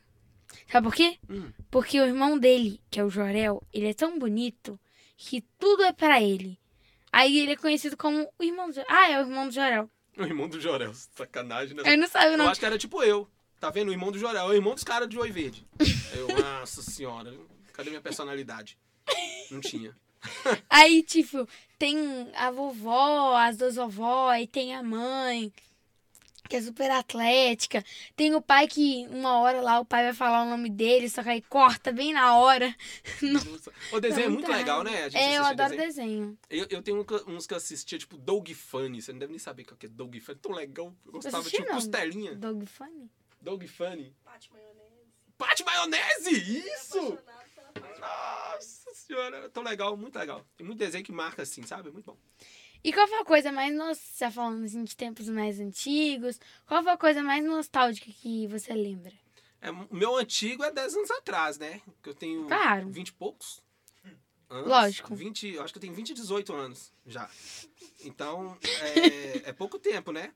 Sabe 0.71 0.85
por 0.87 0.93
quê? 0.95 1.17
Hum. 1.29 1.51
Porque 1.71 1.99
o 1.99 2.05
irmão 2.05 2.37
dele, 2.37 2.79
que 2.91 2.99
é 2.99 3.03
o 3.03 3.09
Jorel, 3.09 3.63
ele 3.73 3.87
é 3.87 3.93
tão 3.93 4.19
bonito 4.19 4.79
que 5.17 5.41
tudo 5.57 5.83
é 5.83 5.91
pra 5.91 6.21
ele. 6.21 6.59
Aí 7.13 7.39
ele 7.39 7.51
é 7.51 7.55
conhecido 7.55 7.95
como 7.95 8.27
o 8.39 8.43
irmão 8.43 8.71
do 8.71 8.83
Ah, 8.89 9.11
é 9.11 9.17
o 9.19 9.21
irmão 9.21 9.47
do 9.47 9.53
Jorel. 9.53 9.87
O 10.17 10.23
irmão 10.23 10.49
do 10.49 10.59
Jorel, 10.59 10.91
sacanagem, 10.93 11.75
né? 11.75 11.83
Ele 11.85 11.97
não 11.97 12.07
sabe 12.07 12.35
o 12.35 12.41
Eu 12.41 12.49
acho 12.49 12.59
que 12.59 12.65
era 12.65 12.77
tipo 12.77 13.03
eu. 13.03 13.29
Tá 13.59 13.69
vendo? 13.69 13.89
O 13.89 13.91
irmão 13.91 14.11
do 14.11 14.17
Jorel, 14.17 14.47
é 14.47 14.49
o 14.49 14.53
irmão 14.53 14.73
dos 14.73 14.83
caras 14.83 15.07
de 15.07 15.17
olho 15.17 15.31
verde. 15.31 15.65
Eu, 16.11 16.27
nossa 16.27 16.81
senhora, 16.81 17.31
cadê 17.71 17.91
minha 17.91 18.01
personalidade? 18.01 18.77
Não 19.51 19.61
tinha. 19.61 19.95
Aí, 20.69 21.03
tipo, 21.03 21.47
tem 21.77 22.31
a 22.35 22.49
vovó, 22.49 23.35
as 23.37 23.57
duas 23.57 23.75
vovós, 23.75 24.31
aí 24.31 24.47
tem 24.47 24.75
a 24.75 24.81
mãe, 24.81 25.53
que 26.53 26.57
é 26.57 26.61
super 26.61 26.91
atlética. 26.91 27.83
Tem 28.15 28.35
o 28.35 28.41
pai 28.41 28.67
que, 28.67 29.07
uma 29.09 29.39
hora 29.39 29.59
lá, 29.59 29.79
o 29.79 29.85
pai 29.85 30.03
vai 30.03 30.13
falar 30.13 30.43
o 30.43 30.49
nome 30.49 30.69
dele, 30.69 31.09
só 31.09 31.23
que 31.23 31.29
aí 31.29 31.41
corta 31.41 31.91
bem 31.91 32.13
na 32.13 32.37
hora. 32.37 32.75
Nossa. 33.23 33.73
O 33.91 33.99
desenho 33.99 34.25
é 34.25 34.29
muito 34.29 34.51
legal, 34.51 34.83
né? 34.83 35.05
A 35.05 35.09
gente 35.09 35.19
É, 35.19 35.37
eu 35.39 35.43
adoro 35.45 35.69
desenho. 35.75 35.87
desenho. 35.87 36.37
Eu, 36.47 36.67
eu 36.69 36.83
tenho 36.83 36.99
um 37.01 37.03
que- 37.03 37.23
uns 37.27 37.47
que 37.47 37.53
eu 37.55 37.57
assistia, 37.57 37.97
tipo 37.97 38.17
Doug 38.19 38.47
Funny. 38.51 39.01
Você 39.01 39.11
não 39.11 39.17
deve 39.17 39.31
nem 39.31 39.39
saber 39.39 39.63
o 39.63 39.75
que 39.75 39.87
é 39.87 39.89
Doug 39.89 40.15
Funny. 40.19 40.37
Tão 40.39 40.51
legal. 40.51 40.93
Eu 41.03 41.11
gostava, 41.11 41.39
assisti, 41.39 41.57
tipo 41.57 41.69
não. 41.69 41.75
Costelinha. 41.75 42.35
Dog 42.35 42.63
Funny. 42.67 43.09
Doug 43.41 43.63
Funny. 43.65 44.15
Pate 44.23 44.51
maionese. 44.53 44.83
Pate 45.35 45.63
maionese! 45.65 46.59
Isso! 46.59 47.17
Pate 47.17 47.99
Nossa 47.99 48.93
senhora, 48.93 49.49
tão 49.49 49.63
legal, 49.63 49.97
muito 49.97 50.17
legal. 50.19 50.45
Tem 50.55 50.65
muito 50.65 50.77
desenho 50.77 51.03
que 51.03 51.11
marca 51.11 51.41
assim, 51.41 51.63
sabe? 51.63 51.89
Muito 51.91 52.05
bom. 52.05 52.17
E 52.83 52.91
qual 52.91 53.07
foi 53.07 53.19
a 53.19 53.25
coisa 53.25 53.51
mais, 53.51 53.73
nos... 53.73 53.97
você 53.97 54.25
tá 54.25 54.31
falando 54.31 54.65
assim, 54.65 54.83
de 54.83 54.95
tempos 54.95 55.29
mais 55.29 55.59
antigos, 55.59 56.39
qual 56.65 56.83
foi 56.83 56.91
a 56.91 56.97
coisa 56.97 57.23
mais 57.23 57.43
nostálgica 57.43 58.11
que 58.11 58.45
você 58.47 58.73
lembra? 58.73 59.13
É, 59.61 59.71
o 59.71 59.87
meu 59.89 60.17
antigo 60.17 60.63
é 60.63 60.71
10 60.71 60.95
anos 60.97 61.11
atrás, 61.11 61.57
né? 61.57 61.81
Que 62.01 62.09
eu 62.09 62.13
tenho 62.13 62.45
Claro. 62.47 62.89
20 62.89 63.07
e 63.07 63.13
poucos. 63.13 63.63
Anos. 64.49 64.67
Lógico. 64.67 65.15
20, 65.15 65.47
eu 65.53 65.63
acho 65.63 65.73
que 65.73 65.77
eu 65.77 65.81
tenho 65.81 65.93
20 65.93 66.09
e 66.09 66.13
18 66.13 66.53
anos 66.53 66.91
já. 67.07 67.29
Então, 68.03 68.57
é, 68.61 69.49
é 69.49 69.53
pouco 69.53 69.79
tempo, 69.79 70.11
né? 70.11 70.33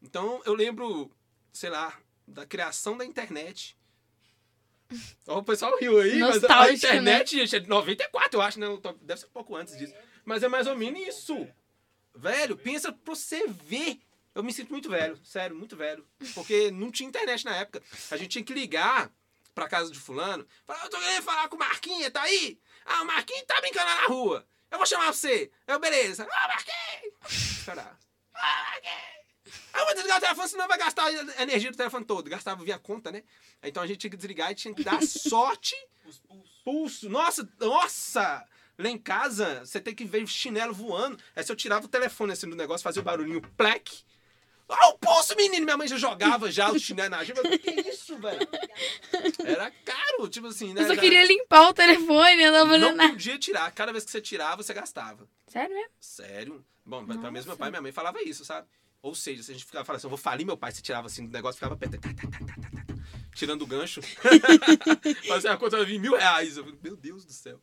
Então, 0.00 0.40
eu 0.46 0.54
lembro, 0.54 1.10
sei 1.52 1.68
lá, 1.68 1.96
da 2.26 2.46
criação 2.46 2.96
da 2.96 3.04
internet. 3.04 3.76
Ó, 5.28 5.38
o 5.38 5.44
pessoal 5.44 5.76
riu 5.78 6.00
aí, 6.00 6.18
mas 6.18 6.30
a 6.30 6.40
Nostálgico, 6.40 6.86
internet, 6.86 7.36
gente, 7.36 7.56
é 7.56 7.58
de 7.60 7.68
94, 7.68 8.38
eu 8.38 8.42
acho, 8.42 8.58
né? 8.58 8.66
Deve 9.02 9.20
ser 9.20 9.26
um 9.26 9.30
pouco 9.30 9.54
antes 9.54 9.76
disso. 9.76 9.94
Mas 10.24 10.42
é 10.42 10.48
mais 10.48 10.66
ou 10.66 10.74
menos 10.76 11.00
isso. 11.00 11.46
Velho, 12.14 12.56
pensa 12.56 12.92
pra 12.92 13.14
você 13.14 13.46
ver. 13.48 14.00
Eu 14.34 14.42
me 14.42 14.52
sinto 14.52 14.70
muito 14.70 14.88
velho, 14.88 15.16
sério, 15.24 15.56
muito 15.56 15.76
velho. 15.76 16.06
Porque 16.34 16.70
não 16.70 16.90
tinha 16.90 17.08
internet 17.08 17.44
na 17.44 17.56
época. 17.56 17.82
A 18.10 18.16
gente 18.16 18.30
tinha 18.30 18.44
que 18.44 18.54
ligar 18.54 19.10
pra 19.54 19.68
casa 19.68 19.90
de 19.90 19.98
fulano. 19.98 20.46
Falar, 20.64 20.84
eu 20.84 20.90
tô 20.90 20.98
querendo 20.98 21.22
falar 21.22 21.48
com 21.48 21.56
o 21.56 21.58
Marquinhos, 21.58 22.10
tá 22.12 22.22
aí? 22.22 22.58
Ah, 22.86 23.02
o 23.02 23.06
Marquinhos 23.06 23.44
tá 23.46 23.60
brincando 23.60 23.86
lá 23.86 23.96
na 24.02 24.06
rua. 24.06 24.46
Eu 24.70 24.78
vou 24.78 24.86
chamar 24.86 25.12
você. 25.12 25.50
Eu, 25.66 25.80
beleza. 25.80 26.26
Ah, 26.30 26.48
Marquinhos! 26.48 27.58
Esperar. 27.58 27.98
Ah, 28.34 28.70
Marquinhos! 28.70 29.20
Ah, 29.72 29.80
eu 29.80 29.84
vou 29.86 29.94
desligar 29.94 30.18
o 30.18 30.20
telefone, 30.20 30.48
senão 30.48 30.68
vai 30.68 30.78
gastar 30.78 31.06
a 31.06 31.42
energia 31.42 31.70
do 31.72 31.76
telefone 31.76 32.04
todo. 32.04 32.30
Gastava 32.30 32.62
via 32.64 32.78
conta, 32.78 33.10
né? 33.10 33.24
Então 33.64 33.82
a 33.82 33.86
gente 33.86 33.98
tinha 33.98 34.10
que 34.12 34.16
desligar 34.16 34.52
e 34.52 34.54
tinha 34.54 34.72
que 34.72 34.84
dar 34.84 35.02
sorte 35.02 35.74
Os 36.04 36.18
pulsos. 36.20 36.60
pulso. 36.64 37.08
Nossa, 37.10 37.48
nossa! 37.58 38.46
Lá 38.80 38.88
em 38.88 38.98
casa, 38.98 39.64
você 39.64 39.80
tem 39.80 39.94
que 39.94 40.04
ver 40.04 40.26
chinelo 40.26 40.72
voando. 40.72 41.18
Aí 41.36 41.42
se 41.44 41.52
eu 41.52 41.56
tirava 41.56 41.84
o 41.84 41.88
telefone 41.88 42.32
assim 42.32 42.48
do 42.48 42.56
negócio, 42.56 42.82
fazia 42.82 43.02
o 43.02 43.04
barulhinho 43.04 43.42
plec. 43.56 44.02
Ah, 44.72 44.88
o 44.90 44.98
pulso, 44.98 45.34
menino! 45.36 45.64
Minha 45.64 45.76
mãe 45.76 45.88
já 45.88 45.98
jogava 45.98 46.50
já 46.50 46.70
o 46.70 46.78
chinelo 46.78 47.10
na 47.10 47.24
gente. 47.24 47.40
O 47.40 47.58
que 47.58 47.70
é 47.70 47.88
isso, 47.88 48.16
velho? 48.18 48.48
Era 49.44 49.70
caro, 49.84 50.28
tipo 50.28 50.46
assim, 50.46 50.72
né? 50.72 50.82
Eu 50.82 50.86
só 50.86 50.96
queria 50.96 51.24
limpar 51.26 51.68
o 51.68 51.74
telefone, 51.74 52.40
eu 52.42 52.52
não 52.52 52.58
tava 52.60 52.78
Não 52.78 52.94
nada. 52.94 53.10
podia 53.10 53.36
tirar. 53.38 53.70
Cada 53.72 53.90
vez 53.90 54.04
que 54.04 54.10
você 54.12 54.20
tirava, 54.20 54.62
você 54.62 54.72
gastava. 54.72 55.28
Sério 55.48 55.74
mesmo? 55.74 55.90
Sério? 55.98 56.64
Bom, 56.86 57.04
pra 57.04 57.14
mesmo 57.16 57.32
Nossa. 57.32 57.48
meu 57.48 57.56
pai 57.56 57.68
e 57.68 57.70
minha 57.72 57.82
mãe 57.82 57.92
falava 57.92 58.22
isso, 58.22 58.44
sabe? 58.44 58.66
Ou 59.02 59.14
seja, 59.14 59.42
se 59.42 59.50
a 59.50 59.54
gente 59.54 59.64
ficava 59.64 59.84
falando 59.84 59.98
assim, 59.98 60.06
eu 60.06 60.10
vou 60.10 60.18
falir 60.18 60.46
meu 60.46 60.56
pai, 60.56 60.70
você 60.70 60.80
tirava 60.82 61.06
assim 61.06 61.26
do 61.26 61.32
negócio, 61.32 61.58
ficava 61.58 61.76
perto, 61.76 61.98
tá, 61.98 62.08
tá, 62.08 62.14
tá, 62.14 62.28
tá, 62.38 62.38
tá, 62.38 62.94
tá, 62.94 62.94
tirando 63.34 63.62
o 63.62 63.66
gancho. 63.66 64.00
Fazia 65.26 65.52
a 65.52 65.56
conta 65.56 65.84
vir 65.84 65.98
mil 65.98 66.16
reais. 66.16 66.56
Eu 66.56 66.64
falei, 66.64 66.78
meu 66.82 66.96
Deus 66.96 67.24
do 67.24 67.32
céu. 67.32 67.58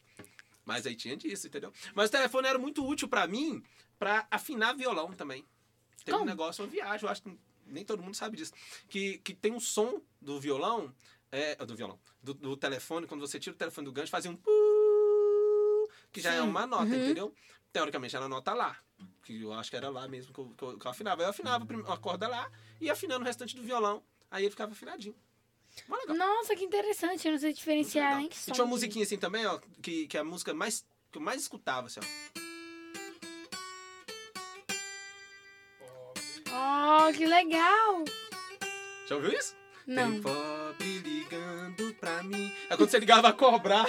Mas 0.68 0.86
aí 0.86 0.96
tinha 0.98 1.16
disso, 1.16 1.48
entendeu? 1.48 1.72
Mas 1.96 2.10
o 2.10 2.12
telefone 2.12 2.46
era 2.46 2.60
muito 2.60 2.86
útil 2.86 3.08
pra 3.08 3.26
mim 3.26 3.64
pra 3.98 4.28
afinar 4.30 4.74
violão 4.76 5.14
também. 5.14 5.46
Tem 6.04 6.14
um 6.14 6.18
Como? 6.20 6.30
negócio, 6.30 6.62
uma 6.64 6.70
viagem, 6.70 7.06
eu 7.06 7.10
acho 7.10 7.24
que 7.24 7.40
nem 7.66 7.86
todo 7.86 8.04
mundo 8.04 8.16
sabe 8.16 8.36
disso. 8.36 8.52
Que, 8.90 9.18
que 9.20 9.34
tem 9.34 9.54
um 9.54 9.62
som 9.62 10.02
do 10.22 10.38
violão, 10.42 10.94
é, 11.32 11.56
do 11.66 11.74
violão, 11.74 11.98
do, 12.22 12.34
do 12.34 12.58
telefone, 12.58 13.08
quando 13.08 13.22
você 13.22 13.40
tira 13.40 13.56
o 13.56 13.58
telefone 13.58 13.86
do 13.86 13.94
gancho, 13.94 14.12
fazia 14.12 14.30
um 14.30 14.38
que 16.12 16.20
já 16.22 16.34
é 16.34 16.42
Sim. 16.42 16.48
uma 16.50 16.68
nota, 16.68 16.84
Uhum. 16.84 17.02
entendeu? 17.02 17.34
Teoricamente 17.72 18.16
era 18.16 18.26
a 18.26 18.30
nota 18.30 18.54
lá. 18.54 18.78
Que 19.24 19.42
eu 19.42 19.54
acho 19.54 19.70
que 19.70 19.76
era 19.78 19.90
lá 19.90 20.06
mesmo 20.08 20.34
que 20.34 20.40
eu, 20.40 20.50
que 20.58 20.64
eu, 20.64 20.78
que 20.80 20.86
eu 20.88 20.92
afinava. 20.92 21.22
Eu 21.24 21.30
afinava 21.30 21.66
prim- 21.66 21.82
uma 21.82 21.98
corda 21.98 22.28
lá 22.28 22.50
e 22.82 22.90
afinando 22.90 23.22
o 23.24 23.26
restante 23.26 23.56
do 23.56 23.62
violão. 23.64 24.04
Aí 24.32 24.44
ele 24.44 24.50
ficava 24.52 24.72
afinadinho. 24.74 25.16
Nossa, 26.08 26.56
que 26.56 26.64
interessante, 26.64 27.26
eu 27.28 27.34
não 27.34 27.40
sei 27.40 27.54
diferenciar 27.54 28.18
nem 28.18 28.28
que 28.28 28.38
E 28.38 28.52
tinha 28.52 28.64
uma 28.64 28.70
musiquinha 28.70 29.04
assim 29.06 29.18
também, 29.18 29.46
ó, 29.46 29.60
que, 29.82 30.08
que 30.08 30.18
é 30.18 30.20
a 30.20 30.24
música 30.24 30.54
mais, 30.54 30.86
que 31.12 31.18
eu 31.18 31.22
mais 31.22 31.42
escutava, 31.42 31.88
assim, 31.88 32.00
ó. 32.00 32.40
Oh, 37.10 37.14
que 37.14 37.26
legal! 37.26 38.04
Já 39.08 39.16
ouviu 39.16 39.32
isso? 39.32 39.56
Não. 39.86 40.12
Tem 40.14 40.22
pobre 40.22 40.98
ligando 41.00 41.94
pra 41.96 42.24
mim. 42.24 42.52
É 42.70 42.76
quando 42.76 42.90
você 42.90 43.00
ligava 43.00 43.30
a 43.30 43.34
cobrar. 43.34 43.86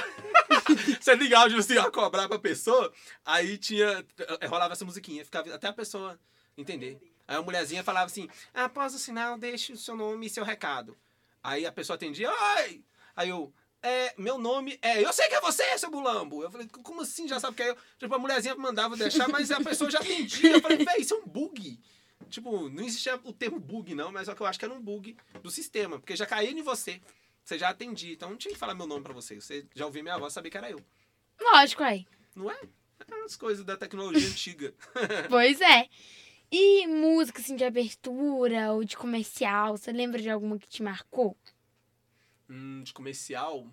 você 1.01 1.15
ligava 1.17 1.49
de 1.49 1.57
você 1.57 1.77
a 1.79 1.91
cobrar 1.91 2.29
pra 2.29 2.39
pessoa, 2.39 2.93
aí 3.25 3.59
tinha. 3.59 4.05
eh, 4.41 4.47
Rolava 4.47 4.75
essa 4.75 4.85
musiquinha, 4.85 5.25
ficava 5.25 5.53
até 5.53 5.67
a 5.67 5.73
pessoa 5.73 6.19
entender. 6.57 6.99
Aí 7.27 7.37
a 7.37 7.43
mulherzinha 7.43 7.83
falava 7.83 8.07
assim: 8.07 8.29
após 8.55 8.95
o 8.95 8.99
sinal, 8.99 9.37
deixe 9.37 9.73
o 9.73 9.77
seu 9.77 9.97
nome 9.97 10.27
e 10.27 10.31
seu 10.31 10.45
recado. 10.45 10.97
Aí 11.43 11.67
a 11.67 11.73
pessoa 11.73 11.95
atendia, 11.95 12.31
oi! 12.31 12.85
Aí 13.17 13.29
eu. 13.29 13.53
É, 13.81 14.13
meu 14.19 14.39
nome 14.39 14.79
é. 14.83 15.05
Eu 15.05 15.13
sei 15.13 15.29
que 15.29 15.35
é 15.35 15.41
você, 15.41 15.79
seu 15.79 15.91
bulambo. 15.91 16.43
Eu 16.43 16.51
falei, 16.51 16.69
como 16.69 17.03
assim? 17.03 17.29
Já 17.29 17.39
sabe 17.39 17.57
que 17.57 17.63
é 17.63 17.71
eu? 17.71 17.77
Tipo, 17.97 18.15
a 18.15 18.19
mulherzinha 18.19 18.55
mandava 18.57 18.97
deixar, 18.97 19.29
mas 19.29 19.51
a 19.51 19.61
pessoa 19.61 19.91
já 19.91 20.01
atendia. 20.01 20.55
Eu 20.55 20.61
falei, 20.61 20.85
véi, 20.85 21.01
isso 21.01 21.15
é 21.15 21.17
um 21.19 21.27
bug. 21.27 21.81
Tipo, 22.29 22.69
não 22.69 22.85
existia 22.85 23.19
o 23.23 23.33
termo 23.33 23.61
bug, 23.61 23.95
não, 23.95 24.11
mas 24.11 24.27
só 24.27 24.35
que 24.35 24.41
eu 24.41 24.47
acho 24.47 24.59
que 24.59 24.65
era 24.65 24.75
um 24.75 24.81
bug 24.81 25.17
do 25.43 25.51
sistema, 25.51 25.99
porque 25.99 26.17
já 26.17 26.27
caía 26.27 26.51
em 26.51 26.63
você. 26.63 27.01
Você 27.45 27.59
já 27.59 27.71
atendia, 27.71 28.13
então 28.13 28.31
não 28.31 28.37
tinha 28.37 28.53
que 28.53 28.59
falar 28.59 28.75
meu 28.75 28.87
nome 28.87 29.03
pra 29.03 29.15
você. 29.15 29.41
Você 29.41 29.67
já 29.75 29.87
ouvia 29.87 30.03
minha 30.03 30.19
voz, 30.19 30.33
sabia 30.33 30.51
que 30.51 30.59
era 30.59 30.71
eu. 30.71 30.85
Lógico, 31.41 31.83
aí. 31.83 32.07
Não 32.35 32.51
é? 32.51 32.59
É 33.11 33.25
As 33.25 33.37
coisas 33.37 33.65
da 33.65 33.77
tecnologia 33.77 34.29
antiga. 34.29 34.75
Pois 35.31 35.61
é. 35.61 35.89
E 36.51 36.87
música, 36.87 37.41
assim, 37.41 37.57
de 37.57 37.65
abertura 37.65 38.73
ou 38.73 38.83
de 38.83 38.97
comercial, 38.97 39.77
você 39.77 39.93
lembra 39.93 40.21
de 40.21 40.31
alguma 40.31 40.59
que 40.59 40.67
te 40.69 40.83
marcou? 40.83 41.37
Hum, 42.49 42.83
de 42.83 42.93
comercial. 42.93 43.67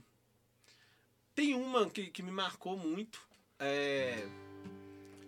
Tem 1.33 1.53
uma 1.53 1.89
que, 1.89 2.07
que 2.07 2.21
me 2.23 2.31
marcou 2.31 2.77
muito. 2.77 3.21
é, 3.59 4.25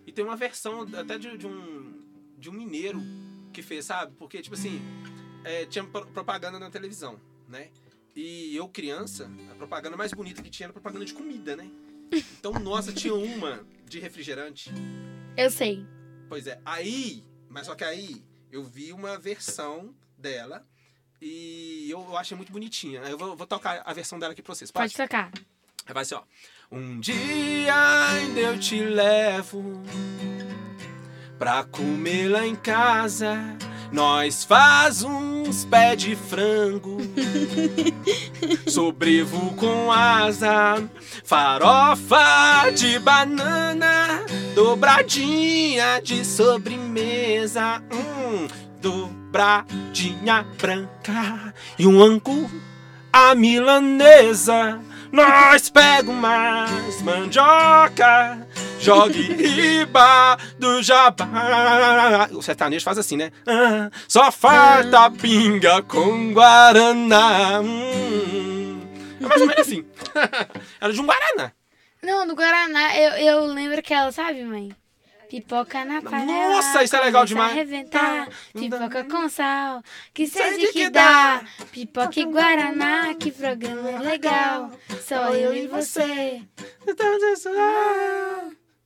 E 0.06 0.12
tem 0.12 0.24
uma 0.24 0.36
versão 0.36 0.82
até 0.94 1.18
de, 1.18 1.36
de 1.38 1.46
um, 1.46 2.02
de 2.38 2.50
um 2.50 2.52
mineiro 2.52 3.00
que 3.52 3.62
fez, 3.62 3.86
sabe? 3.86 4.14
Porque, 4.16 4.40
tipo 4.42 4.54
assim, 4.54 4.80
é, 5.44 5.64
tinha 5.66 5.84
pro- 5.84 6.06
propaganda 6.06 6.58
na 6.58 6.70
televisão, 6.70 7.18
né? 7.48 7.70
E 8.14 8.54
eu, 8.56 8.68
criança, 8.68 9.30
a 9.50 9.54
propaganda 9.54 9.96
mais 9.96 10.12
bonita 10.12 10.42
que 10.42 10.50
tinha 10.50 10.66
era 10.66 10.72
propaganda 10.72 11.04
de 11.04 11.14
comida, 11.14 11.56
né? 11.56 11.70
Então, 12.38 12.52
nossa, 12.52 12.92
tinha 12.92 13.14
uma 13.14 13.66
de 13.86 13.98
refrigerante. 14.00 14.70
Eu 15.36 15.50
sei. 15.50 15.86
Pois 16.28 16.46
é, 16.46 16.60
aí, 16.64 17.22
mas 17.58 17.66
só 17.66 17.74
que 17.74 17.82
aí 17.82 18.24
eu 18.52 18.62
vi 18.62 18.92
uma 18.92 19.18
versão 19.18 19.92
dela 20.16 20.64
e 21.20 21.90
eu, 21.90 22.16
achei 22.16 22.36
muito 22.36 22.52
bonitinha. 22.52 23.00
Eu 23.00 23.18
vou, 23.18 23.34
vou 23.34 23.48
tocar 23.48 23.82
a 23.84 23.92
versão 23.92 24.16
dela 24.16 24.32
aqui 24.32 24.40
pra 24.40 24.54
vocês. 24.54 24.70
Pode 24.70 24.94
Pode? 24.94 25.08
tocar. 25.08 25.32
Vai 25.88 26.02
assim, 26.02 26.14
ó. 26.14 26.22
Um 26.70 27.00
dia 27.00 27.74
ainda 28.12 28.38
eu 28.38 28.60
te 28.60 28.80
levo 28.80 29.82
pra 31.36 31.64
comer 31.64 32.28
lá 32.28 32.46
em 32.46 32.54
casa. 32.54 33.34
Nós 33.90 34.44
faz 34.44 35.02
uns 35.02 35.64
pé 35.64 35.96
de 35.96 36.14
frango, 36.14 36.98
sobrevo 38.68 39.54
com 39.54 39.90
asa, 39.90 40.82
farofa 41.24 42.70
de 42.74 42.98
banana, 42.98 44.24
dobradinha 44.54 46.00
de 46.02 46.22
sobremesa, 46.22 47.82
hum, 47.90 48.46
dobradinha 48.80 50.46
branca 50.58 51.54
e 51.78 51.86
um 51.86 52.02
angu 52.02 52.50
a 53.10 53.34
milanesa. 53.34 54.80
Nós 55.10 55.70
pega 55.70 56.10
umas 56.10 57.00
mandioca, 57.00 58.46
jogue 58.80 59.22
riba 59.22 60.36
do 60.58 60.82
jabá. 60.82 62.28
O 62.32 62.42
sertanejo 62.42 62.84
faz 62.84 62.98
assim, 62.98 63.16
né? 63.16 63.30
Ah, 63.46 63.90
só 64.06 64.30
falta 64.30 65.10
pinga 65.10 65.82
com 65.82 66.32
guaraná. 66.32 67.60
Hum. 67.60 68.80
É 69.20 69.26
mais 69.26 69.40
ou 69.40 69.46
menos 69.46 69.62
assim. 69.62 69.84
Era 70.80 70.92
de 70.92 71.00
um 71.00 71.06
guaraná. 71.06 71.52
Não, 72.02 72.26
do 72.26 72.34
Guaraná, 72.34 72.96
eu, 72.96 73.12
eu 73.14 73.46
lembro 73.46 73.82
que 73.82 73.92
ela, 73.92 74.12
sabe, 74.12 74.44
mãe? 74.44 74.70
Pipoca 75.28 75.84
na 75.84 76.00
panela. 76.00 76.54
Nossa, 76.54 76.82
isso 76.82 76.96
é 76.96 77.00
legal 77.00 77.26
demais. 77.26 77.52
Arrebentar. 77.52 78.28
Pipoca 78.54 79.04
com 79.04 79.28
sal. 79.28 79.82
Que 80.14 80.26
sede 80.26 80.58
de 80.58 80.66
que 80.68 80.72
que 80.72 80.90
dá. 80.90 81.42
Pipoca 81.70 82.18
e 82.18 82.24
Guaraná. 82.24 83.14
Que 83.14 83.30
programa 83.30 83.98
legal. 84.00 84.70
Só 85.06 85.34
eu 85.34 85.52
e 85.52 85.66
você. 85.66 86.42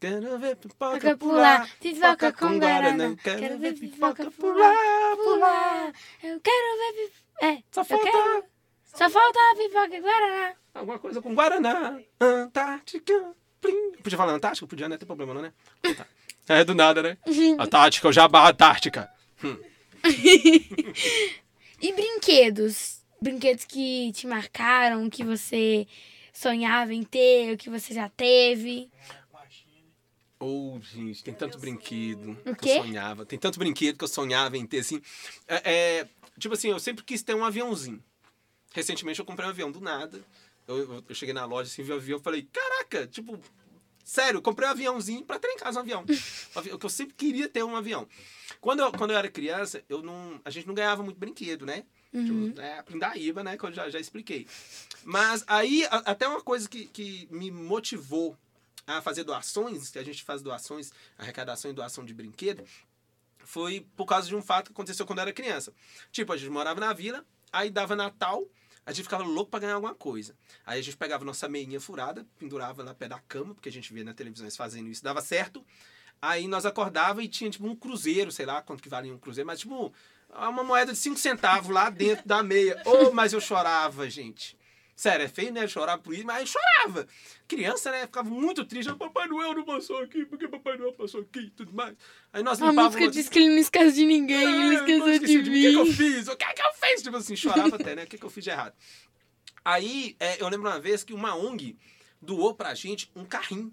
Quero 0.03 0.37
ver 0.37 0.57
pipoca 0.57 1.17
pular. 1.17 1.71
Pipoca 1.81 2.33
com 2.33 2.59
Guaraná. 2.59 3.15
Quero 3.23 3.57
ver 3.57 3.75
pipoca 3.75 4.29
pular. 4.33 4.75
Pular. 5.17 5.93
Eu 6.25 6.41
quero 6.41 6.79
ver 6.79 6.93
pipoca. 7.05 7.47
É, 7.47 7.63
Só 7.71 7.83
eu 7.83 7.85
falta 7.85 8.11
quero. 8.11 8.45
Só 8.83 9.09
falta 9.09 9.39
a 9.39 9.57
pipoca 9.57 10.01
Guaraná. 10.01 10.55
alguma 10.75 10.99
coisa 10.99 11.23
com 11.23 11.33
Guaraná. 11.33 12.01
Antártica. 12.21 13.33
Plim. 13.61 13.93
Podia 14.03 14.19
falar 14.19 14.33
Antártica? 14.33 14.67
Podia, 14.67 14.89
não 14.89 14.99
tem 14.99 15.07
problema 15.07 15.35
não, 15.35 15.43
né? 15.43 15.53
É 16.49 16.65
do 16.65 16.75
nada, 16.75 17.01
né? 17.01 17.17
Antártica, 17.57 18.09
o 18.09 18.13
Jabá 18.13 18.51
Antártica. 18.51 19.09
E 21.81 21.93
brinquedos? 21.93 23.03
Brinquedos 23.21 23.65
que 23.65 24.13
te 24.13 24.27
marcaram, 24.27 25.09
que 25.11 25.25
você 25.25 25.87
sonhava 26.33 26.95
em 26.95 27.03
ter, 27.03 27.51
ou 27.51 27.57
que 27.57 27.69
você 27.69 27.93
já 27.93 28.09
teve? 28.09 28.89
Ô, 30.45 30.81
gente, 30.83 31.23
tem 31.23 31.33
tanto 31.33 31.57
brinquedo 31.59 32.33
O 32.45 32.57
que 32.57 32.63
quê? 32.65 32.71
eu 32.79 32.83
sonhava. 32.85 33.25
Tem 33.25 33.39
tanto 33.39 33.61
brinquedo 33.61 33.97
que 33.97 34.03
eu 34.03 34.09
sonhava 34.09 34.57
em 34.59 34.67
ter, 34.67 34.81
assim. 34.81 35.01
É, 35.47 35.73
é, 36.01 36.09
tipo 36.39 36.55
assim, 36.55 36.69
eu 36.69 36.81
sempre 36.81 37.05
quis 37.05 37.23
ter 37.23 37.35
um 37.37 37.45
aviãozinho. 37.45 38.03
Recentemente 38.75 39.21
eu 39.21 39.25
comprei 39.25 39.47
um 39.47 39.51
avião 39.51 39.71
do 39.71 39.81
nada. 39.81 40.21
Eu, 40.67 41.03
eu- 41.09 41.15
cheguei 41.15 41.33
na 41.33 41.45
loja, 41.45 41.71
assim, 41.71 41.85
vi 41.85 41.93
o 41.93 41.95
avião, 41.95 42.19
falei, 42.19 42.43
caraca, 42.53 43.07
tipo, 43.07 43.39
sério, 44.05 44.43
comprei 44.43 44.67
um 44.67 44.73
aviãozinho 44.73 45.25
pra 45.25 45.39
ter 45.39 45.47
em 45.49 45.57
casa 45.57 45.79
um 45.79 45.83
avião. 45.83 46.05
Um 46.57 46.59
avião 46.59 46.77
que 46.79 46.87
eu 46.87 46.91
sempre 46.91 47.15
queria 47.15 47.49
ter 47.49 47.63
um 47.63 47.77
avião. 47.77 48.09
Quando 48.61 48.81
eu, 48.81 48.91
quando 48.93 49.13
eu 49.13 49.17
era 49.17 49.31
criança, 49.31 49.83
eu 49.89 50.03
não, 50.03 50.41
a 50.45 50.51
gente 50.51 50.67
não 50.67 50.75
ganhava 50.75 51.03
muito 51.05 51.19
brinquedo, 51.19 51.65
né? 51.65 51.85
Tipo, 52.13 52.61
é, 52.61 52.79
a 52.79 52.83
Pindaíba, 52.83 53.43
né? 53.45 53.57
Que 53.57 53.65
eu 53.65 53.73
já, 53.73 53.89
já 53.89 53.99
expliquei. 54.01 54.47
Mas 55.05 55.45
aí, 55.47 55.85
a- 55.87 56.03
até 56.11 56.27
uma 56.29 56.41
coisa 56.43 56.69
que, 56.69 56.87
que 56.87 57.27
me 57.31 57.51
motivou 57.51 58.37
a 58.87 59.01
fazer 59.01 59.25
doações, 59.25 59.91
que 59.91 59.99
a 59.99 60.05
gente 60.05 60.23
faz 60.23 60.43
doações, 60.43 60.93
arrecadação 61.17 61.71
e 61.71 61.75
doação 61.75 62.05
de 62.05 62.13
brinquedo, 62.13 62.65
foi 63.45 63.87
por 63.97 64.07
causa 64.07 64.29
de 64.29 64.37
um 64.37 64.43
fato 64.43 64.67
que 64.67 64.73
aconteceu 64.73 65.07
quando 65.07 65.19
eu 65.19 65.23
era 65.23 65.33
criança. 65.33 65.73
Tipo, 66.11 66.33
a 66.33 66.37
gente 66.37 66.51
morava 66.51 66.81
na 66.81 66.93
vila, 66.93 67.25
aí 67.53 67.71
dava 67.71 67.97
Natal, 67.97 68.45
a 68.85 68.93
gente 68.93 69.05
ficava 69.05 69.23
louco 69.23 69.51
pra 69.51 69.61
ganhar 69.61 69.75
alguma 69.75 69.95
coisa. 69.95 70.37
Aí 70.67 70.81
a 70.81 70.83
gente 70.83 70.97
pegava 70.97 71.25
nossa 71.25 71.49
meinha 71.49 71.81
furada, 71.81 72.27
pendurava 72.39 72.83
lá 72.83 72.95
pé 72.95 73.09
da 73.09 73.19
cama, 73.21 73.55
porque 73.55 73.69
a 73.69 73.73
gente 73.73 73.93
via 73.93 74.05
na 74.05 74.15
televisão 74.15 74.45
eles 74.45 74.57
fazendo 74.57 74.89
isso, 74.89 75.03
dava 75.03 75.21
certo. 75.21 75.65
Aí 76.21 76.47
nós 76.47 76.65
acordava 76.65 77.23
e 77.23 77.29
tinha 77.29 77.51
tipo 77.51 77.67
um 77.67 77.75
cruzeiro, 77.75 78.31
sei 78.31 78.47
lá 78.47 78.63
quanto 78.63 78.83
que 78.83 78.89
valia 78.89 79.13
um 79.13 79.19
cruzeiro, 79.19 79.47
mas 79.47 79.61
tipo 79.61 79.93
uma 80.31 80.65
moeda 80.65 80.93
de 80.93 80.99
5 80.99 81.19
centavos 81.19 81.71
lá 81.71 81.91
dentro 81.91 82.27
da 82.27 82.43
meia. 82.43 82.81
Oh, 82.87 83.11
mas 83.13 83.33
eu 83.33 83.41
chorava, 83.41 84.09
gente. 84.09 84.57
Sério, 84.95 85.25
é 85.25 85.29
feio, 85.29 85.53
né? 85.53 85.65
Eu 85.65 85.69
chorava 85.69 86.01
por 86.03 86.15
isso, 86.15 86.25
mas 86.27 86.49
chorava. 86.49 87.07
Criança, 87.49 87.91
né? 87.91 88.03
Ficava 88.03 88.29
muito 88.29 88.65
triste. 88.65 88.91
"Ah, 88.91 88.95
Papai 88.95 89.27
Noel 89.27 89.55
não 89.55 89.65
passou 89.65 89.99
aqui, 89.99 90.25
porque 90.27 90.47
Papai 90.47 90.77
Noel 90.77 90.93
passou 90.93 91.23
aqui 91.23 91.41
e 91.41 91.51
tudo 91.51 91.73
mais. 91.73 91.95
Aí 92.33 92.43
nós 92.43 92.61
A 92.63 92.67
limpávamos... 92.69 92.95
música 92.97 93.11
diz 93.11 93.29
que 93.29 93.39
ele 93.39 93.49
não 93.49 93.59
esquece 93.59 93.95
de 93.97 94.05
ninguém, 94.05 94.43
ele 94.43 94.53
É, 94.53 94.67
eu 94.69 94.73
esqueceu 94.81 95.09
esqueci 95.15 95.43
de 95.43 95.51
O 95.51 95.53
que, 95.53 95.61
que 95.71 95.75
eu 95.77 95.85
mim. 95.87 95.93
fiz? 95.93 96.29
O 96.29 96.37
que, 96.37 96.53
que 96.53 96.63
eu 96.63 96.73
fiz? 96.75 97.03
Tipo 97.03 97.17
assim, 97.17 97.35
chorava 97.37 97.77
até, 97.77 97.95
né? 97.97 98.05
O 98.05 98.07
que, 98.07 98.19
que 98.19 98.25
eu 98.25 98.31
fiz 98.31 98.45
de 98.45 98.51
errado? 98.51 98.75
Aí, 99.65 100.17
é, 100.21 100.43
eu 100.43 100.49
lembro 100.49 100.69
uma 100.69 100.81
vez 100.81 101.03
que 101.05 101.15
uma 101.15 101.35
ONG 101.35 101.77
doou 102.21 102.55
pra 102.55 102.75
gente 102.75 103.11
um 103.17 103.25
carrinho. 103.25 103.73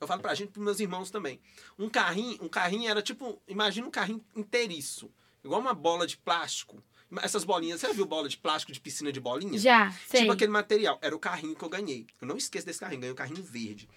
Eu 0.00 0.06
falo 0.06 0.22
pra 0.22 0.34
gente 0.34 0.50
pros 0.50 0.64
meus 0.64 0.80
irmãos 0.80 1.10
também. 1.10 1.40
Um 1.78 1.88
carrinho, 1.88 2.38
um 2.42 2.48
carrinho 2.48 2.88
era 2.90 3.02
tipo, 3.02 3.42
imagina 3.46 3.86
um 3.86 3.90
carrinho 3.90 4.24
inteiriço. 4.34 5.10
Igual 5.44 5.60
uma 5.60 5.74
bola 5.74 6.06
de 6.06 6.16
plástico. 6.16 6.82
Essas 7.22 7.42
bolinhas, 7.42 7.80
você 7.80 7.88
já 7.88 7.92
viu 7.92 8.06
bola 8.06 8.28
de 8.28 8.36
plástico 8.36 8.72
de 8.72 8.80
piscina 8.80 9.10
de 9.10 9.20
bolinha? 9.20 9.58
Já, 9.58 9.90
sei. 10.06 10.20
Tipo 10.20 10.32
aquele 10.32 10.52
material. 10.52 10.98
Era 11.02 11.14
o 11.14 11.18
carrinho 11.18 11.56
que 11.56 11.64
eu 11.64 11.68
ganhei. 11.68 12.06
Eu 12.20 12.28
não 12.28 12.36
esqueço 12.36 12.66
desse 12.66 12.78
carrinho. 12.78 13.00
Ganhei 13.00 13.12
um 13.12 13.16
carrinho 13.16 13.42
verde. 13.42 13.88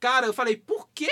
Cara, 0.00 0.26
eu 0.26 0.32
falei, 0.32 0.56
por 0.56 0.88
que 0.94 1.08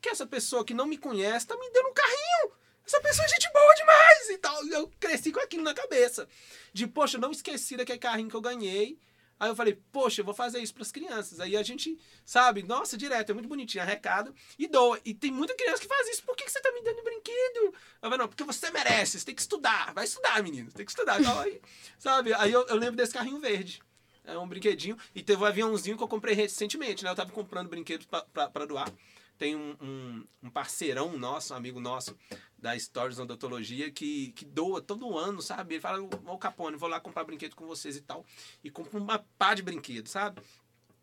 que 0.00 0.08
essa 0.08 0.26
pessoa 0.26 0.64
que 0.64 0.74
não 0.74 0.86
me 0.86 0.96
conhece 0.96 1.46
tá 1.46 1.56
me 1.56 1.70
dando 1.70 1.88
um 1.88 1.94
carrinho? 1.94 2.52
Essa 2.86 3.00
pessoa 3.00 3.24
é 3.24 3.28
gente 3.28 3.50
boa 3.52 3.74
demais 3.74 4.30
e 4.30 4.38
tal. 4.38 4.66
Eu 4.66 4.92
cresci 5.00 5.32
com 5.32 5.40
aquilo 5.40 5.62
na 5.62 5.74
cabeça. 5.74 6.28
De, 6.72 6.86
poxa, 6.86 7.16
eu 7.16 7.20
não 7.20 7.30
esqueci 7.30 7.76
daquele 7.76 7.98
carrinho 7.98 8.28
que 8.28 8.36
eu 8.36 8.40
ganhei. 8.40 8.98
Aí 9.38 9.48
eu 9.50 9.56
falei, 9.56 9.78
poxa, 9.92 10.20
eu 10.20 10.24
vou 10.24 10.34
fazer 10.34 10.60
isso 10.60 10.74
pras 10.74 10.92
crianças. 10.92 11.40
Aí 11.40 11.56
a 11.56 11.62
gente, 11.62 11.98
sabe, 12.24 12.62
nossa, 12.62 12.96
direto, 12.96 13.30
é 13.30 13.32
muito 13.32 13.48
bonitinho, 13.48 13.82
arrecada 13.82 14.32
e 14.58 14.66
doa. 14.66 15.00
E 15.04 15.12
tem 15.12 15.30
muita 15.30 15.54
criança 15.54 15.82
que 15.82 15.88
faz 15.88 16.08
isso. 16.08 16.22
Por 16.22 16.36
que, 16.36 16.44
que 16.44 16.52
você 16.52 16.60
tá 16.60 16.70
me 16.72 16.82
dando 16.82 17.02
brinquedo? 17.02 17.64
Eu 17.66 17.74
falei, 18.02 18.18
não, 18.18 18.28
porque 18.28 18.44
você 18.44 18.70
merece, 18.70 19.18
você 19.18 19.26
tem 19.26 19.34
que 19.34 19.42
estudar. 19.42 19.92
Vai 19.92 20.04
estudar, 20.04 20.42
menino, 20.42 20.70
tem 20.72 20.84
que 20.84 20.92
estudar. 20.92 21.20
Então, 21.20 21.38
aí, 21.40 21.60
sabe, 21.98 22.32
aí 22.34 22.52
eu, 22.52 22.66
eu 22.66 22.76
lembro 22.76 22.96
desse 22.96 23.12
carrinho 23.12 23.40
verde. 23.40 23.82
É 24.24 24.38
um 24.38 24.48
brinquedinho. 24.48 24.96
E 25.14 25.22
teve 25.22 25.42
um 25.42 25.46
aviãozinho 25.46 25.96
que 25.96 26.02
eu 26.02 26.08
comprei 26.08 26.34
recentemente, 26.34 27.04
né? 27.04 27.10
Eu 27.10 27.14
tava 27.14 27.30
comprando 27.30 27.68
brinquedos 27.68 28.06
pra 28.06 28.64
doar. 28.66 28.90
Tem 29.38 29.56
um, 29.56 29.76
um, 29.80 30.24
um 30.44 30.50
parceirão 30.50 31.18
nosso, 31.18 31.52
um 31.52 31.56
amigo 31.56 31.80
nosso, 31.80 32.16
da 32.56 32.78
Stories 32.78 33.18
Odontologia, 33.18 33.90
que, 33.90 34.32
que 34.32 34.44
doa 34.44 34.80
todo 34.80 35.18
ano, 35.18 35.42
sabe? 35.42 35.74
Ele 35.74 35.80
fala, 35.80 36.00
ô 36.02 36.38
Capone, 36.38 36.76
vou 36.76 36.88
lá 36.88 37.00
comprar 37.00 37.24
brinquedo 37.24 37.54
com 37.54 37.66
vocês 37.66 37.96
e 37.96 38.00
tal. 38.00 38.24
E 38.62 38.70
compra 38.70 38.98
uma 38.98 39.18
pá 39.36 39.54
de 39.54 39.62
brinquedo, 39.62 40.08
sabe? 40.08 40.40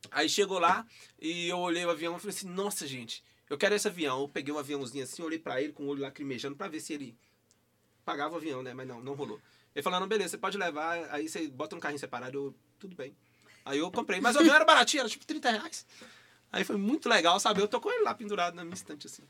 Aí 0.09 0.27
chegou 0.27 0.57
lá 0.57 0.85
e 1.19 1.47
eu 1.47 1.59
olhei 1.59 1.85
o 1.85 1.89
avião 1.89 2.15
e 2.15 2.19
falei 2.19 2.35
assim, 2.35 2.47
nossa, 2.47 2.87
gente, 2.87 3.23
eu 3.49 3.57
quero 3.57 3.75
esse 3.75 3.87
avião. 3.87 4.21
Eu 4.21 4.29
peguei 4.29 4.53
o 4.53 4.57
aviãozinho 4.57 5.03
assim, 5.03 5.21
olhei 5.21 5.37
pra 5.37 5.61
ele 5.61 5.73
com 5.73 5.83
o 5.83 5.87
olho 5.87 6.01
lacrimejando 6.01 6.55
pra 6.55 6.67
ver 6.67 6.79
se 6.79 6.93
ele 6.93 7.15
pagava 8.03 8.33
o 8.33 8.37
avião, 8.37 8.63
né? 8.63 8.73
Mas 8.73 8.87
não, 8.87 9.01
não 9.01 9.13
rolou. 9.13 9.39
Ele 9.75 9.83
falou, 9.83 9.99
não, 9.99 10.07
beleza, 10.07 10.31
você 10.31 10.37
pode 10.37 10.57
levar, 10.57 11.13
aí 11.13 11.29
você 11.29 11.47
bota 11.47 11.75
no 11.75 11.81
carrinho 11.81 11.99
separado, 11.99 12.37
eu, 12.37 12.55
tudo 12.79 12.95
bem. 12.95 13.15
Aí 13.63 13.77
eu 13.77 13.91
comprei, 13.91 14.19
mas 14.19 14.35
o 14.35 14.39
avião 14.39 14.55
era 14.55 14.65
baratinho, 14.65 15.01
era 15.01 15.09
tipo 15.09 15.25
30 15.25 15.51
reais. 15.51 15.85
Aí 16.51 16.63
foi 16.63 16.77
muito 16.77 17.07
legal, 17.07 17.39
sabe? 17.39 17.61
Eu 17.61 17.67
tô 17.67 17.79
com 17.79 17.89
ele 17.91 18.03
lá 18.03 18.13
pendurado 18.13 18.55
na 18.55 18.63
minha 18.63 18.73
estante, 18.73 19.07
assim. 19.07 19.23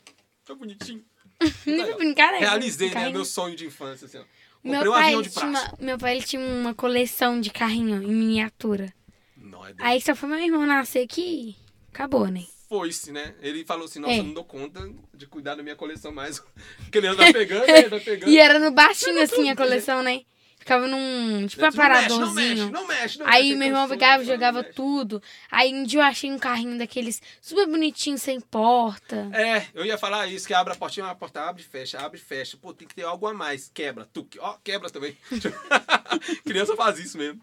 Foi 0.44 0.56
bonitinho. 0.56 1.04
Brincadeira. 1.98 2.40
Realizei, 2.40 2.90
né? 2.92 3.10
Meu 3.10 3.26
sonho 3.26 3.56
de 3.56 3.66
infância, 3.66 4.06
assim, 4.06 4.18
ó. 4.18 4.24
Meu 4.64 4.84
Comprei 4.84 5.16
um 5.16 5.22
pai, 5.22 5.30
tinha 5.30 5.46
uma, 5.48 5.74
meu 5.80 5.98
pai 5.98 6.16
ele 6.16 6.24
tinha 6.24 6.42
uma 6.42 6.74
coleção 6.74 7.42
de 7.42 7.50
carrinho 7.50 8.02
em 8.04 8.14
miniatura. 8.14 8.94
Não, 9.36 9.66
é 9.66 9.74
Aí 9.80 10.00
só 10.00 10.16
foi 10.16 10.30
meu 10.30 10.38
irmão 10.38 10.66
nascer 10.68 11.08
que 11.08 11.56
acabou, 11.92 12.28
né? 12.28 12.46
Foi-se, 12.70 13.12
né? 13.12 13.34
Ele 13.42 13.66
falou 13.66 13.86
assim, 13.86 14.00
nossa, 14.00 14.14
É. 14.14 14.20
eu 14.20 14.24
não 14.24 14.34
dou 14.34 14.46
conta 14.46 14.88
de 15.14 15.26
cuidar 15.26 15.56
da 15.56 15.64
minha 15.64 15.76
coleção 15.76 16.12
mais. 16.12 16.40
Porque 16.78 17.00
ele 17.00 17.12
vai 17.14 17.34
pegando, 17.34 17.66
né? 17.66 17.90
Vai 17.90 18.00
pegando. 18.02 18.30
E 18.32 18.38
era 18.38 18.60
no 18.60 18.72
baixinho 18.72 19.22
assim 19.22 19.50
a 19.50 19.56
coleção, 19.56 20.04
né? 20.04 20.22
Ficava 20.62 20.88
num, 20.88 21.48
tipo, 21.48 21.60
Não 21.60 21.72
mexe, 21.72 22.20
não 22.20 22.34
mexe, 22.36 22.72
não 22.72 22.88
mexe, 22.88 23.20
Aí 23.26 23.56
meu 23.56 23.70
irmão 23.70 23.90
pegava 23.90 24.22
e 24.22 24.28
jogava 24.28 24.64
tudo. 24.64 25.20
Aí 25.50 25.74
um 25.74 25.82
dia 25.82 26.02
eu 26.02 26.04
achei 26.04 26.32
um 26.32 26.38
carrinho 26.38 26.78
daqueles 26.78 27.20
super 27.42 27.66
bonitinho, 27.66 28.16
sem 28.16 28.40
porta. 28.40 29.28
É, 29.34 29.66
eu 29.74 29.84
ia 29.84 29.98
falar 29.98 30.28
isso, 30.28 30.46
que 30.46 30.54
abre 30.54 30.72
a 30.72 30.76
portinha, 30.76 31.08
a 31.08 31.16
porta 31.16 31.42
abre 31.42 31.64
e 31.64 31.66
fecha, 31.66 32.00
abre 32.00 32.20
e 32.20 32.22
fecha. 32.22 32.58
Pô, 32.58 32.76
tem 32.76 32.88
que 32.88 32.94
ter 32.94 33.02
algo 33.02 33.26
a 33.26 33.34
mais. 33.34 33.72
Quebra, 33.74 34.08
tuque. 34.14 34.38
Ó, 34.40 34.56
quebra 34.64 34.88
também. 34.92 35.18
Criança 36.46 36.76
faz 36.76 37.00
isso 37.00 37.18
mesmo. 37.18 37.42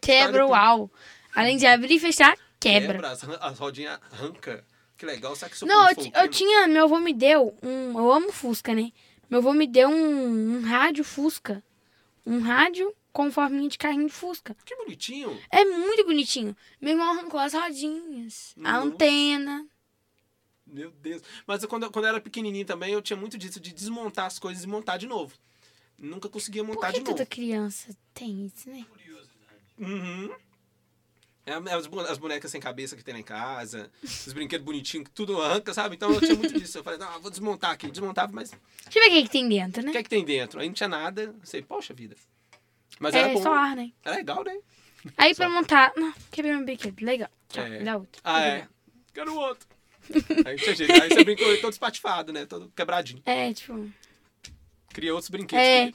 Quebra 0.00 0.46
o 0.46 0.50
uau. 0.50 0.88
Além 1.34 1.56
de 1.56 1.66
abrir 1.66 1.96
e 1.96 1.98
fechar, 1.98 2.36
quebra. 2.60 3.04
as, 3.08 3.28
as 3.28 3.58
rodinhas 3.58 3.98
arranca. 4.12 4.64
Que 4.96 5.04
legal, 5.04 5.34
sabe 5.34 5.50
que 5.50 5.58
seu 5.58 5.66
Não, 5.66 5.90
eu, 5.90 5.96
eu 6.22 6.28
tinha. 6.28 6.68
Meu 6.68 6.84
avô 6.84 7.00
me 7.00 7.12
deu 7.12 7.52
um. 7.64 7.98
Eu 7.98 8.12
amo 8.12 8.30
Fusca, 8.30 8.72
né? 8.72 8.92
Meu 9.28 9.40
avô 9.40 9.52
me 9.52 9.66
deu 9.66 9.88
um, 9.88 10.58
um 10.58 10.62
rádio 10.62 11.02
Fusca. 11.02 11.60
Um 12.26 12.40
rádio 12.40 12.94
com 13.12 13.30
forminha 13.30 13.68
de 13.68 13.76
carrinho 13.78 14.06
de 14.06 14.12
fusca. 14.12 14.56
Que 14.64 14.76
bonitinho. 14.76 15.36
É 15.50 15.64
muito 15.64 16.04
bonitinho. 16.04 16.56
Meu 16.80 16.92
irmão 16.92 17.10
arrancou 17.10 17.40
as 17.40 17.54
rodinhas, 17.54 18.54
a 18.58 18.60
Nossa. 18.74 18.86
antena. 18.86 19.66
Meu 20.66 20.90
Deus. 20.92 21.22
Mas 21.46 21.62
eu, 21.62 21.68
quando, 21.68 21.84
eu- 21.84 21.90
quando 21.90 22.04
eu 22.04 22.10
era 22.10 22.20
pequenininho 22.20 22.64
também, 22.64 22.92
eu 22.92 23.02
tinha 23.02 23.16
muito 23.16 23.36
disso, 23.36 23.58
de 23.58 23.72
desmontar 23.72 24.26
as 24.26 24.38
coisas 24.38 24.62
e 24.62 24.66
montar 24.68 24.96
de 24.98 25.06
novo. 25.06 25.34
Nunca 25.98 26.28
conseguia 26.28 26.64
Por 26.64 26.74
montar 26.74 26.88
que 26.88 26.94
de 26.94 27.00
novo. 27.00 27.12
toda 27.12 27.26
criança 27.26 27.96
tem 28.14 28.46
isso, 28.46 28.70
né? 28.70 28.86
Uhum. 29.78 30.30
É, 31.50 31.72
é 31.72 31.74
as, 31.74 32.18
bonecas 32.18 32.50
sem 32.50 32.60
cabeça 32.60 32.96
que 32.96 33.02
tem 33.02 33.14
lá 33.14 33.20
em 33.20 33.24
casa, 33.24 33.90
os 34.02 34.32
brinquedos 34.32 34.64
bonitinhos 34.64 35.08
que 35.08 35.14
tudo 35.14 35.40
arranca, 35.40 35.74
sabe? 35.74 35.96
Então 35.96 36.12
eu 36.12 36.20
tinha 36.20 36.34
muito 36.36 36.58
disso. 36.58 36.78
Eu 36.78 36.84
falei, 36.84 36.98
não, 36.98 37.20
vou 37.20 37.30
desmontar 37.30 37.72
aqui. 37.72 37.90
Desmontava, 37.90 38.32
mas 38.32 38.52
o 38.52 38.56
Deixa 38.84 38.98
eu 38.98 39.02
ver 39.02 39.08
o 39.08 39.10
que, 39.10 39.22
que 39.24 39.30
tem 39.30 39.48
dentro, 39.48 39.82
né? 39.82 39.92
que 39.92 39.98
é 39.98 40.02
que 40.02 40.08
tem 40.08 40.24
dentro? 40.24 40.60
Aí 40.60 40.66
não 40.68 40.74
tinha 40.74 40.88
nada. 40.88 41.22
Eu 41.22 41.34
sei, 41.44 41.62
poxa 41.62 41.92
vida. 41.92 42.16
Mas 42.98 43.14
é 43.14 43.20
era 43.20 43.32
bom. 43.32 43.42
só 43.42 43.52
ar, 43.52 43.74
né? 43.74 43.90
Era 44.04 44.16
legal, 44.16 44.44
né? 44.44 44.56
Aí 45.16 45.34
pra 45.34 45.48
montar. 45.48 45.92
Não, 45.96 46.12
quebrei 46.30 46.54
meu 46.54 46.64
brinquedo. 46.64 47.00
Legal. 47.02 47.30
Tchau, 47.48 47.64
É. 47.64 47.78
me 47.78 47.84
dá 47.84 47.96
outro. 47.96 48.20
Ah, 48.22 48.42
é. 48.42 48.68
Quero 49.12 49.34
outro. 49.34 49.66
Aí. 50.46 50.56
Aí 51.02 51.08
você 51.08 51.24
brincou 51.24 51.60
todo 51.60 51.72
espatifado, 51.72 52.32
né? 52.32 52.46
Todo 52.46 52.70
quebradinho. 52.76 53.22
É, 53.24 53.52
tipo. 53.52 53.90
Cria 54.92 55.14
outros 55.14 55.30
brinquedos. 55.30 55.64
É. 55.64 55.92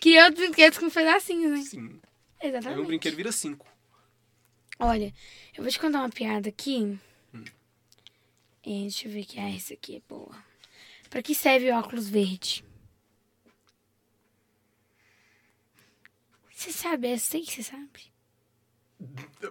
Criou 0.00 0.24
outros 0.24 0.46
brinquedos 0.46 0.78
com 0.78 0.90
pedacinhos, 0.90 1.52
né? 1.52 1.62
Sim. 1.62 2.00
Aí 2.40 2.48
Exatamente. 2.50 2.80
um 2.80 2.86
brinquedo 2.86 3.16
vira 3.16 3.32
cinco. 3.32 3.66
Olha, 4.78 5.12
eu 5.56 5.62
vou 5.62 5.70
te 5.72 5.78
contar 5.78 5.98
uma 6.00 6.10
piada 6.10 6.48
aqui. 6.48 6.98
Hum. 7.34 7.44
É, 8.64 8.70
deixa 8.82 9.08
eu 9.08 9.12
ver 9.12 9.24
que 9.24 9.38
ah, 9.40 9.48
essa 9.54 9.74
aqui 9.74 9.96
é 9.96 10.02
boa. 10.08 10.34
Pra 11.10 11.22
que 11.22 11.34
serve 11.34 11.70
o 11.70 11.76
óculos 11.76 12.08
verde? 12.08 12.64
Você 16.54 16.72
sabe, 16.72 17.12
eu 17.12 17.18
sei 17.18 17.42
que 17.42 17.52
você 17.52 17.62
sabe. 17.62 18.12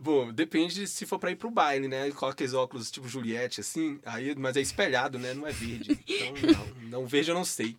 Bom, 0.02 0.32
depende 0.34 0.76
de 0.76 0.88
se 0.88 1.06
for 1.06 1.18
pra 1.18 1.32
ir 1.32 1.38
pro 1.38 1.50
baile, 1.50 1.88
né? 1.88 2.12
Coloca 2.12 2.34
aqueles 2.36 2.54
óculos 2.54 2.92
tipo 2.92 3.08
Juliette, 3.08 3.62
assim, 3.62 4.00
aí, 4.06 4.36
mas 4.36 4.58
é 4.58 4.62
espelhado, 4.62 5.18
né? 5.18 5.34
Não 5.34 5.48
é 5.48 5.52
verde. 5.52 5.98
Então, 6.08 6.34
não, 6.34 6.90
não 6.90 7.08
verde 7.08 7.32
eu 7.32 7.36
não 7.36 7.46
sei. 7.46 7.78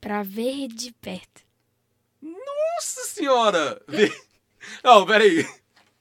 Pra 0.00 0.22
ver 0.24 0.66
de 0.68 0.92
perto. 0.94 1.42
Nossa 2.20 3.04
senhora! 3.06 3.80
Vê- 3.86 4.12
Não, 4.82 5.06
peraí. 5.06 5.46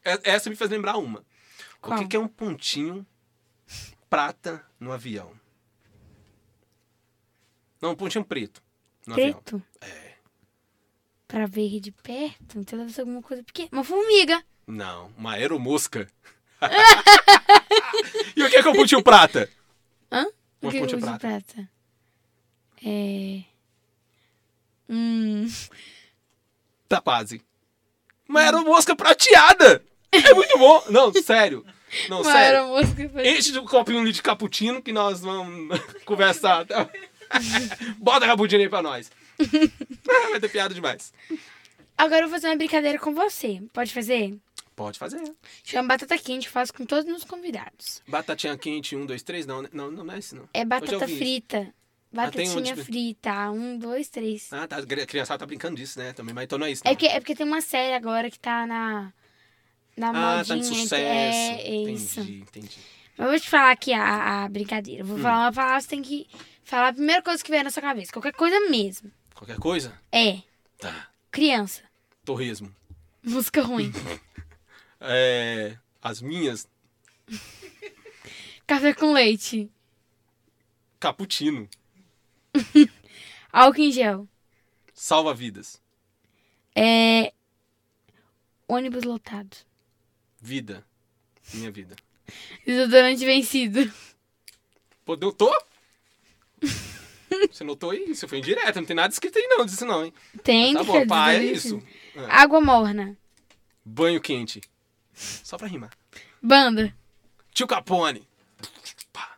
É- 0.06 0.32
Essa 0.32 0.50
me 0.50 0.56
faz 0.56 0.70
lembrar 0.70 0.98
uma. 0.98 1.20
O 1.20 1.88
Qual? 1.88 2.00
que, 2.00 2.08
que 2.08 2.16
é 2.16 2.20
um 2.20 2.28
pontinho 2.28 3.06
prata 4.10 4.64
no 4.80 4.92
avião? 4.92 5.32
Não, 7.82 7.92
um 7.92 7.96
pontinho 7.96 8.24
preto 8.24 8.62
no 9.06 9.14
avião. 9.14 9.34
Preto? 9.34 9.64
É. 9.82 10.16
Pra 11.28 11.46
ver 11.48 11.80
de 11.80 11.92
perto? 11.92 12.60
Então 12.60 12.80
deve 12.80 12.94
ser 12.94 13.02
alguma 13.02 13.22
coisa 13.22 13.44
pequena. 13.44 13.70
Uma 13.72 13.84
formiga. 13.84 14.44
Não, 14.68 15.12
uma 15.18 15.34
aeromosca. 15.34 16.08
e 18.36 18.44
o 18.44 18.50
que 18.50 18.56
é, 18.56 18.62
que 18.62 18.68
é 18.68 18.72
um 18.72 18.76
pontinho 18.76 19.04
prata? 19.04 19.50
Hã? 20.12 20.22
Uma 20.62 20.70
o 20.70 20.72
que 20.72 20.80
ponte 20.80 20.94
eu 20.94 20.98
uso 21.00 21.06
prata. 21.08 21.20
prata? 21.20 21.70
É. 22.86 23.44
Hum. 24.88 25.48
Tá 26.88 27.02
quase. 27.02 27.42
Uma 28.30 28.42
aeromosca 28.42 28.96
prateada! 28.96 29.84
É 30.24 30.34
muito 30.34 30.58
bom! 30.58 30.84
Não, 30.90 31.12
sério. 31.22 31.66
Não, 32.10 32.22
Uma 32.22 32.32
sério. 32.32 33.10
foi- 33.12 33.28
Enche 33.30 33.52
de 33.52 33.60
um 33.60 33.66
copinho 33.66 34.12
de 34.12 34.22
cappuccino 34.22 34.82
que 34.82 34.92
nós 34.92 35.22
vamos 35.22 35.80
conversar. 36.06 36.66
tá? 36.66 36.90
Bota 37.98 38.26
cappuccino 38.26 38.62
aí 38.64 38.70
pra 38.70 38.82
nós. 38.82 39.12
Vai 40.32 40.40
ter 40.40 40.50
piada 40.50 40.74
demais. 40.74 41.14
Agora 41.98 42.22
eu 42.26 42.30
vou 42.30 42.32
fazer 42.38 42.48
uma 42.48 42.56
brincadeira 42.58 43.00
com 43.00 43.14
você. 43.14 43.62
Pode 43.72 43.94
fazer? 43.94 44.36
Pode 44.76 45.00
fazer. 45.00 45.22
Chama 45.64 45.88
batata 45.88 46.18
quente, 46.18 46.50
faço 46.50 46.74
com 46.74 46.86
todos 46.86 47.10
os 47.16 47.24
convidados. 47.24 48.02
Batatinha 48.06 48.58
quente, 48.58 48.94
um, 48.96 49.06
dois, 49.06 49.24
três. 49.24 49.46
Não, 49.46 49.62
né? 49.62 49.70
não, 49.72 49.90
não 49.90 50.14
é 50.14 50.20
esse 50.20 50.36
não. 50.36 50.50
É 50.54 50.66
batata 50.66 51.06
isso. 51.06 51.18
frita. 51.18 51.60
tem 51.62 51.74
Batatinha 52.12 52.52
uma 52.52 52.62
de- 52.76 52.84
frita. 52.84 53.52
Um, 53.52 53.78
dois, 53.78 54.10
três. 54.10 54.50
Ah, 54.52 54.68
tá. 54.68 54.78
A 54.80 55.06
criançada 55.06 55.40
tá 55.40 55.46
brincando 55.46 55.78
disso, 55.78 55.98
né? 55.98 56.12
Também, 56.12 56.34
mas 56.36 56.44
então 56.44 56.58
não 56.60 56.68
é 56.68 56.72
isso. 56.72 56.82
Não. 56.84 56.92
É 56.92 56.96
porque, 56.96 57.08
é 57.08 57.20
porque 57.22 57.36
tem 57.36 57.46
uma 57.46 57.62
série 57.62 57.94
agora 57.94 58.30
que 58.30 58.40
tá 58.40 58.68
na. 58.68 59.14
Na 59.98 60.10
ah, 60.10 60.14
tá 60.14 60.38
modinha. 60.56 60.56
de 60.58 60.70
que 60.70 60.76
sucesso. 60.82 60.96
É, 60.96 61.62
é 61.62 61.76
isso. 61.92 62.20
Entendi, 62.22 62.40
entendi. 62.42 62.78
Mas 63.18 63.26
eu 63.26 63.32
vou 63.32 63.40
te 63.40 63.50
falar 63.50 63.72
aqui 63.72 63.94
a, 63.94 64.44
a 64.44 64.50
brincadeira. 64.50 65.02
Eu 65.02 65.06
Hum. 65.06 65.10
vou 65.10 65.20
falar 65.20 65.46
uma 65.46 65.54
palavra, 65.54 65.80
você 65.82 65.88
tem 65.88 66.02
que 66.02 66.28
falar 66.64 66.90
a 66.90 66.94
primeira 66.94 67.22
coisa 67.22 67.42
que 67.44 67.50
vier 67.52 67.64
na 67.64 67.70
sua 67.70 67.82
cabeça. 67.82 68.12
Qualquer 68.12 68.34
coisa 68.34 68.60
mesmo. 68.70 69.10
Qualquer 69.34 69.58
coisa? 69.58 69.98
É. 70.12 70.40
Tá. 70.78 71.08
Criança. 71.32 71.82
Torresmo. 72.26 72.74
Música 73.24 73.62
ruim. 73.62 73.92
É, 75.08 75.78
as 76.02 76.20
minhas, 76.22 76.68
Café 78.66 78.94
com 78.94 79.14
leite. 79.14 79.70
cappuccino. 81.00 81.70
Álcool 83.52 83.82
em 83.82 83.92
gel. 83.92 84.28
Salva 84.94 85.34
vidas. 85.34 85.80
É. 86.76 87.32
Ônibus 88.68 89.04
lotado. 89.04 89.56
Vida. 90.46 90.86
Minha 91.56 91.72
vida. 91.72 91.96
Desodorante 92.64 93.26
vencido. 93.26 93.92
Pô, 95.04 95.16
notou? 95.16 95.52
Você 97.50 97.64
notou 97.64 97.90
aí? 97.90 98.12
Isso 98.12 98.28
foi 98.28 98.38
indireto, 98.38 98.76
não 98.76 98.86
tem 98.86 98.96
nada 98.96 99.12
escrito 99.12 99.40
aí 99.40 99.48
não, 99.48 99.66
disso 99.66 99.84
não, 99.88 100.06
hein? 100.06 100.14
Tem 100.44 100.76
Tá 100.76 100.82
que 100.82 100.86
bom, 100.86 100.94
ser 100.94 101.08
pá, 101.08 101.34
é 101.34 101.44
isso. 101.44 101.82
É. 102.16 102.26
Água 102.30 102.62
morna. 102.62 103.18
Banho 103.84 104.22
quente. 104.22 104.62
Só 105.16 105.58
pra 105.58 105.68
rimar. 105.68 105.90
Banda. 106.40 106.96
Tio 107.52 107.66
Capone. 107.66 108.28
Pá. 109.12 109.38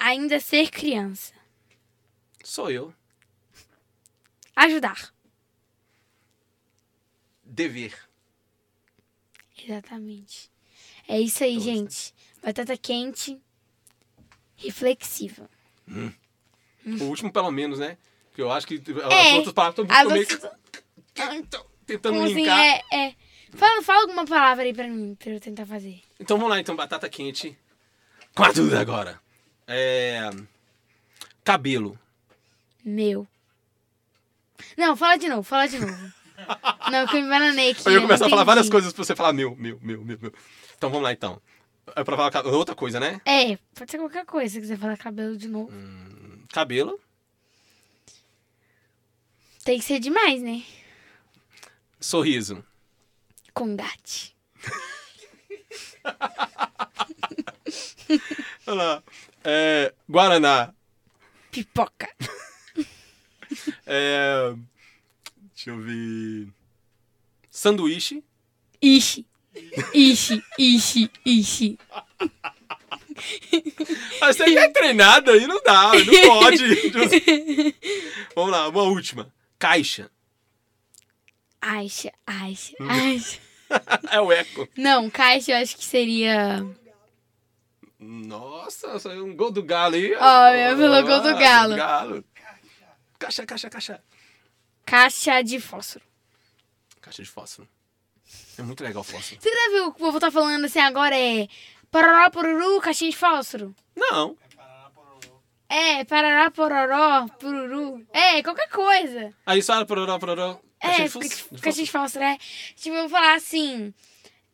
Ainda 0.00 0.40
ser 0.40 0.68
criança. 0.68 1.32
Sou 2.42 2.72
eu. 2.72 2.92
Ajudar. 4.56 5.12
Dever. 7.52 7.94
Exatamente. 9.62 10.50
É 11.06 11.20
isso 11.20 11.44
aí, 11.44 11.52
Todos, 11.54 11.66
né? 11.66 11.72
gente. 11.74 12.14
Batata 12.42 12.76
quente. 12.76 13.38
Reflexiva. 14.56 15.48
O 16.86 17.04
último, 17.04 17.30
pelo 17.30 17.50
menos, 17.50 17.78
né? 17.78 17.98
Porque 18.28 18.40
eu 18.40 18.50
acho 18.50 18.66
que 18.66 18.76
as 18.76 19.12
É, 19.12 19.34
outras 19.34 19.52
palavras 19.52 19.86
As 19.90 19.96
estão 19.98 20.12
meio 20.12 20.26
que 20.26 20.34
outras... 20.34 20.52
tentando- 21.84 22.14
Como 22.14 22.24
assim? 22.24 22.34
linkar. 22.34 22.58
É, 22.58 22.82
é. 22.92 23.14
Fala, 23.50 23.82
fala 23.82 24.00
alguma 24.02 24.24
palavra 24.24 24.64
aí 24.64 24.72
pra 24.72 24.88
mim, 24.88 25.14
pra 25.14 25.30
eu 25.32 25.40
tentar 25.40 25.66
fazer. 25.66 26.00
Então 26.18 26.38
vamos 26.38 26.50
lá, 26.50 26.58
então, 26.58 26.74
batata 26.74 27.06
quente. 27.10 27.56
Com 28.34 28.44
a 28.44 28.52
dúvida 28.52 28.80
agora. 28.80 29.20
É... 29.66 30.30
Cabelo. 31.44 31.98
Meu. 32.82 33.28
Não, 34.76 34.96
fala 34.96 35.16
de 35.18 35.28
novo, 35.28 35.42
fala 35.42 35.66
de 35.66 35.78
novo. 35.78 36.12
Não, 36.90 37.06
que 37.06 37.16
eu 37.16 37.22
me 37.22 37.28
bananei 37.28 37.70
aqui. 37.70 37.86
Eu 37.86 37.92
ia 37.92 38.00
não 38.00 38.06
começar 38.06 38.26
a 38.26 38.30
falar 38.30 38.44
várias 38.44 38.68
coisas 38.68 38.92
pra 38.92 39.04
você 39.04 39.16
falar 39.16 39.32
meu, 39.32 39.56
meu, 39.56 39.78
meu, 39.80 40.04
meu, 40.04 40.18
meu. 40.20 40.32
Então 40.76 40.90
vamos 40.90 41.04
lá, 41.04 41.12
então. 41.12 41.40
É 41.96 42.04
pra 42.04 42.16
falar 42.16 42.46
outra 42.46 42.74
coisa, 42.74 43.00
né? 43.00 43.20
É, 43.24 43.56
pode 43.74 43.90
ser 43.90 43.98
qualquer 43.98 44.24
coisa, 44.24 44.54
se 44.54 44.60
quiser 44.60 44.78
falar 44.78 44.96
cabelo 44.96 45.36
de 45.36 45.48
novo. 45.48 45.72
Cabelo. 46.52 47.00
Tem 49.64 49.78
que 49.78 49.84
ser 49.84 50.00
demais, 50.00 50.42
né? 50.42 50.62
Sorriso. 52.00 52.64
Combate. 53.54 54.36
Olha 58.66 58.74
lá. 58.74 59.02
É, 59.44 59.94
Guaraná. 60.08 60.72
Pipoca. 61.50 62.08
É, 63.84 64.54
deixa 65.64 65.70
eu 65.70 65.78
ver. 65.78 66.48
Sanduíche. 67.50 68.24
Ixi. 68.80 69.26
Ixi, 69.94 70.42
ixi, 70.58 71.10
ixi. 71.24 71.78
Ah, 74.20 74.32
você 74.32 74.42
é 74.58 74.68
treinada 74.70 75.32
aí, 75.32 75.46
não 75.46 75.62
dá, 75.62 75.92
não 75.92 76.28
pode. 76.28 76.64
Vamos 78.34 78.50
lá, 78.50 78.68
uma 78.68 78.82
última. 78.82 79.32
Caixa. 79.58 80.10
Aixa, 81.60 82.12
aixa, 82.26 82.74
Hum. 82.80 82.88
aixa. 82.90 83.38
É 84.10 84.20
o 84.20 84.30
eco. 84.30 84.68
Não, 84.76 85.08
caixa 85.08 85.52
eu 85.52 85.56
acho 85.56 85.76
que 85.78 85.84
seria. 85.84 86.62
Nossa, 87.98 88.98
saiu 88.98 89.24
um 89.24 89.34
gol 89.34 89.50
do 89.50 89.62
Galo 89.62 89.94
aí. 89.94 90.14
Ó, 90.14 90.52
meu, 90.52 90.76
pelo 90.76 91.06
gol 91.06 91.20
do 91.22 91.38
Galo. 91.38 91.76
Galo. 91.76 92.24
Caixa, 93.18 93.46
caixa, 93.46 93.70
caixa. 93.70 94.02
Caixa 94.84 95.42
de 95.42 95.60
fósforo. 95.60 96.04
Caixa 97.00 97.22
de 97.22 97.28
fósforo. 97.28 97.68
É 98.58 98.62
muito 98.62 98.82
legal 98.82 99.00
o 99.00 99.04
fósforo. 99.04 99.40
Você 99.40 99.50
já 99.50 99.70
viu 99.70 99.86
o 99.86 99.92
que 99.92 100.02
o 100.02 100.04
povo 100.06 100.20
tá 100.20 100.30
falando 100.30 100.64
assim 100.64 100.80
agora? 100.80 101.16
É. 101.16 101.48
Pororó, 101.90 102.30
poruru, 102.30 102.80
caixinha 102.80 103.10
de 103.10 103.16
fósforo. 103.16 103.74
Não. 103.94 104.36
É. 105.68 105.98
É, 106.00 106.04
parará, 106.04 106.50
pororó, 106.50 107.26
pururu. 107.38 108.06
É, 108.12 108.42
qualquer 108.42 108.68
coisa. 108.68 109.32
Aí 109.46 109.62
só 109.62 109.84
pororó, 109.84 110.18
pororó. 110.18 110.60
É, 110.80 111.08
Caixinha 111.60 111.84
de 111.84 111.90
fósforo. 111.90 112.24
né? 112.24 112.38
Tipo, 112.76 112.96
eu 112.96 113.02
vou 113.02 113.08
falar 113.08 113.34
assim. 113.36 113.94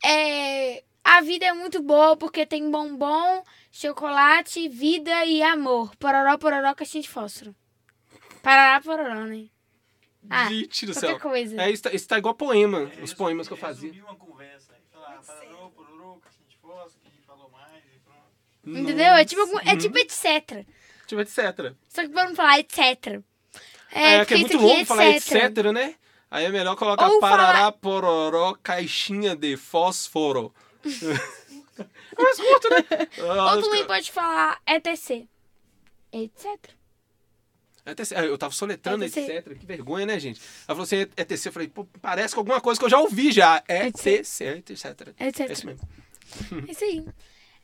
É, 0.04 0.84
a 1.02 1.20
vida 1.20 1.46
é 1.46 1.52
muito 1.52 1.82
boa 1.82 2.16
porque 2.16 2.46
tem 2.46 2.70
bombom, 2.70 3.42
chocolate, 3.72 4.68
vida 4.68 5.24
e 5.24 5.42
amor. 5.42 5.94
Pororó, 5.96 6.36
pororó, 6.38 6.74
caixinha 6.74 7.02
de 7.02 7.08
fósforo. 7.08 7.54
Parará, 8.42 8.80
pororó, 8.80 9.24
né? 9.24 9.46
Ah, 10.30 10.48
Gente 10.48 10.86
do 10.86 10.94
céu. 10.94 11.18
coisa. 11.20 11.60
É, 11.62 11.70
isso, 11.70 11.82
tá, 11.82 11.90
isso 11.92 12.06
tá 12.08 12.18
igual 12.18 12.34
poema, 12.34 12.80
É, 12.80 12.84
os 12.84 12.94
resu- 13.00 13.16
poemas 13.16 13.46
que 13.46 13.52
eu 13.54 13.58
fazia. 13.58 13.90
uma 14.02 14.14
conversa. 14.16 14.72
Aí 14.74 14.80
falar, 14.92 15.22
pararô, 15.22 15.70
pororô, 15.70 16.16
caixinha 16.20 16.46
de 16.48 16.56
fósforo, 16.56 17.00
que 17.02 17.08
a 17.08 17.10
gente 17.10 17.26
falou 17.26 17.50
mais 17.50 17.72
e 17.84 17.98
pronto. 18.00 18.78
Entendeu? 18.80 19.12
É 19.14 19.24
tipo, 19.24 19.40
algum- 19.42 19.58
é 19.60 19.76
tipo 19.76 19.98
etc. 19.98 20.66
Tipo, 21.06 21.20
etc. 21.22 21.74
Só 21.88 22.02
que 22.02 22.08
vamos 22.08 22.36
falar 22.36 22.58
etc. 22.58 23.22
É, 23.90 24.16
É, 24.16 24.24
que 24.26 24.34
é 24.34 24.36
muito 24.38 24.56
aqui 24.56 24.64
longo 24.64 24.84
falar 24.84 25.06
etc, 25.08 25.72
né? 25.72 25.94
Aí 26.30 26.44
é 26.44 26.50
melhor 26.50 26.76
colocar 26.76 27.08
Ou 27.08 27.20
parará, 27.20 27.52
falar- 27.58 27.72
pororó, 27.72 28.54
caixinha 28.62 29.34
de 29.34 29.56
fósforo. 29.56 30.52
é 30.84 32.22
mais 32.22 32.36
curto, 32.38 32.68
né? 32.70 32.84
Ah, 33.20 33.54
Ou 33.54 33.62
também 33.62 33.80
os 33.80 33.86
pode 33.86 34.12
falar 34.12 34.60
etc. 34.66 35.24
Etc. 36.12 36.46
ETC. 37.90 38.14
Ah, 38.14 38.24
Eu 38.24 38.36
tava 38.38 38.52
soletrando 38.52 39.04
ETC. 39.04 39.20
etc. 39.20 39.58
Que 39.58 39.66
vergonha, 39.66 40.06
né, 40.06 40.18
gente? 40.18 40.40
Ela 40.66 40.74
falou 40.76 40.82
assim, 40.82 41.06
ETC. 41.16 41.48
Eu 41.48 41.52
falei, 41.52 41.68
pô, 41.68 41.84
parece 42.00 42.34
com 42.34 42.40
alguma 42.40 42.60
coisa 42.60 42.78
que 42.78 42.84
eu 42.84 42.90
já 42.90 42.98
ouvi 42.98 43.30
já. 43.32 43.62
ETC, 43.68 44.44
etc. 44.66 45.14
É 45.18 45.28
Etc. 45.28 45.50
isso 45.50 45.66
mesmo. 45.66 45.88
Isso 46.68 46.84
aí. 46.84 47.04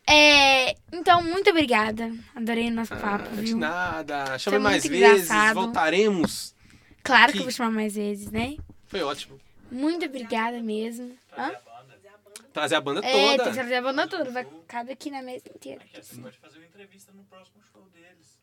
É, 0.07 0.75
então, 0.93 1.23
muito 1.23 1.49
obrigada. 1.51 2.13
Adorei 2.35 2.69
o 2.69 2.73
nosso 2.73 2.95
papo, 2.95 3.29
Ah, 3.33 3.37
de 3.37 3.47
viu? 3.47 3.57
nada. 3.59 4.39
Chame 4.39 4.57
é 4.57 4.61
mais 4.61 4.85
vezes. 4.87 5.25
engraçado. 5.25 5.55
Voltaremos. 5.55 6.55
Claro 7.03 7.27
que 7.33 7.33
que- 7.33 7.39
eu 7.39 7.43
vou 7.45 7.53
chamar 7.53 7.71
mais 7.71 7.95
vezes, 7.95 8.31
né? 8.31 8.57
Foi 8.87 9.03
ótimo. 9.03 9.41
Muito 9.71 10.05
obrigada 10.05 10.61
mesmo. 10.63 11.17
Hã? 11.37 11.53
Fazer 11.53 12.09
a 12.09 12.19
banda. 12.19 12.49
Trazer 12.53 12.75
a 12.77 12.81
banda 12.81 13.01
É, 13.01 13.13
tem 13.13 13.37
toda. 13.39 13.49
que 13.51 13.55
trazer 13.57 13.75
a 13.75 13.83
banda 13.83 14.07
toda. 14.07 14.31
Vai 14.31 14.47
cabe 14.69 14.93
aqui 14.93 15.11
na 15.11 15.23
mesa 15.23 15.45
inteira. 15.55 15.81
Que 15.91 16.03
você 16.03 16.21
pode 16.21 16.39
fazer 16.39 16.59
uma 16.59 16.67
entrevista 16.67 17.11
no 17.13 17.25
próximo 17.25 17.57
show 17.73 17.83
deles. 17.93 18.39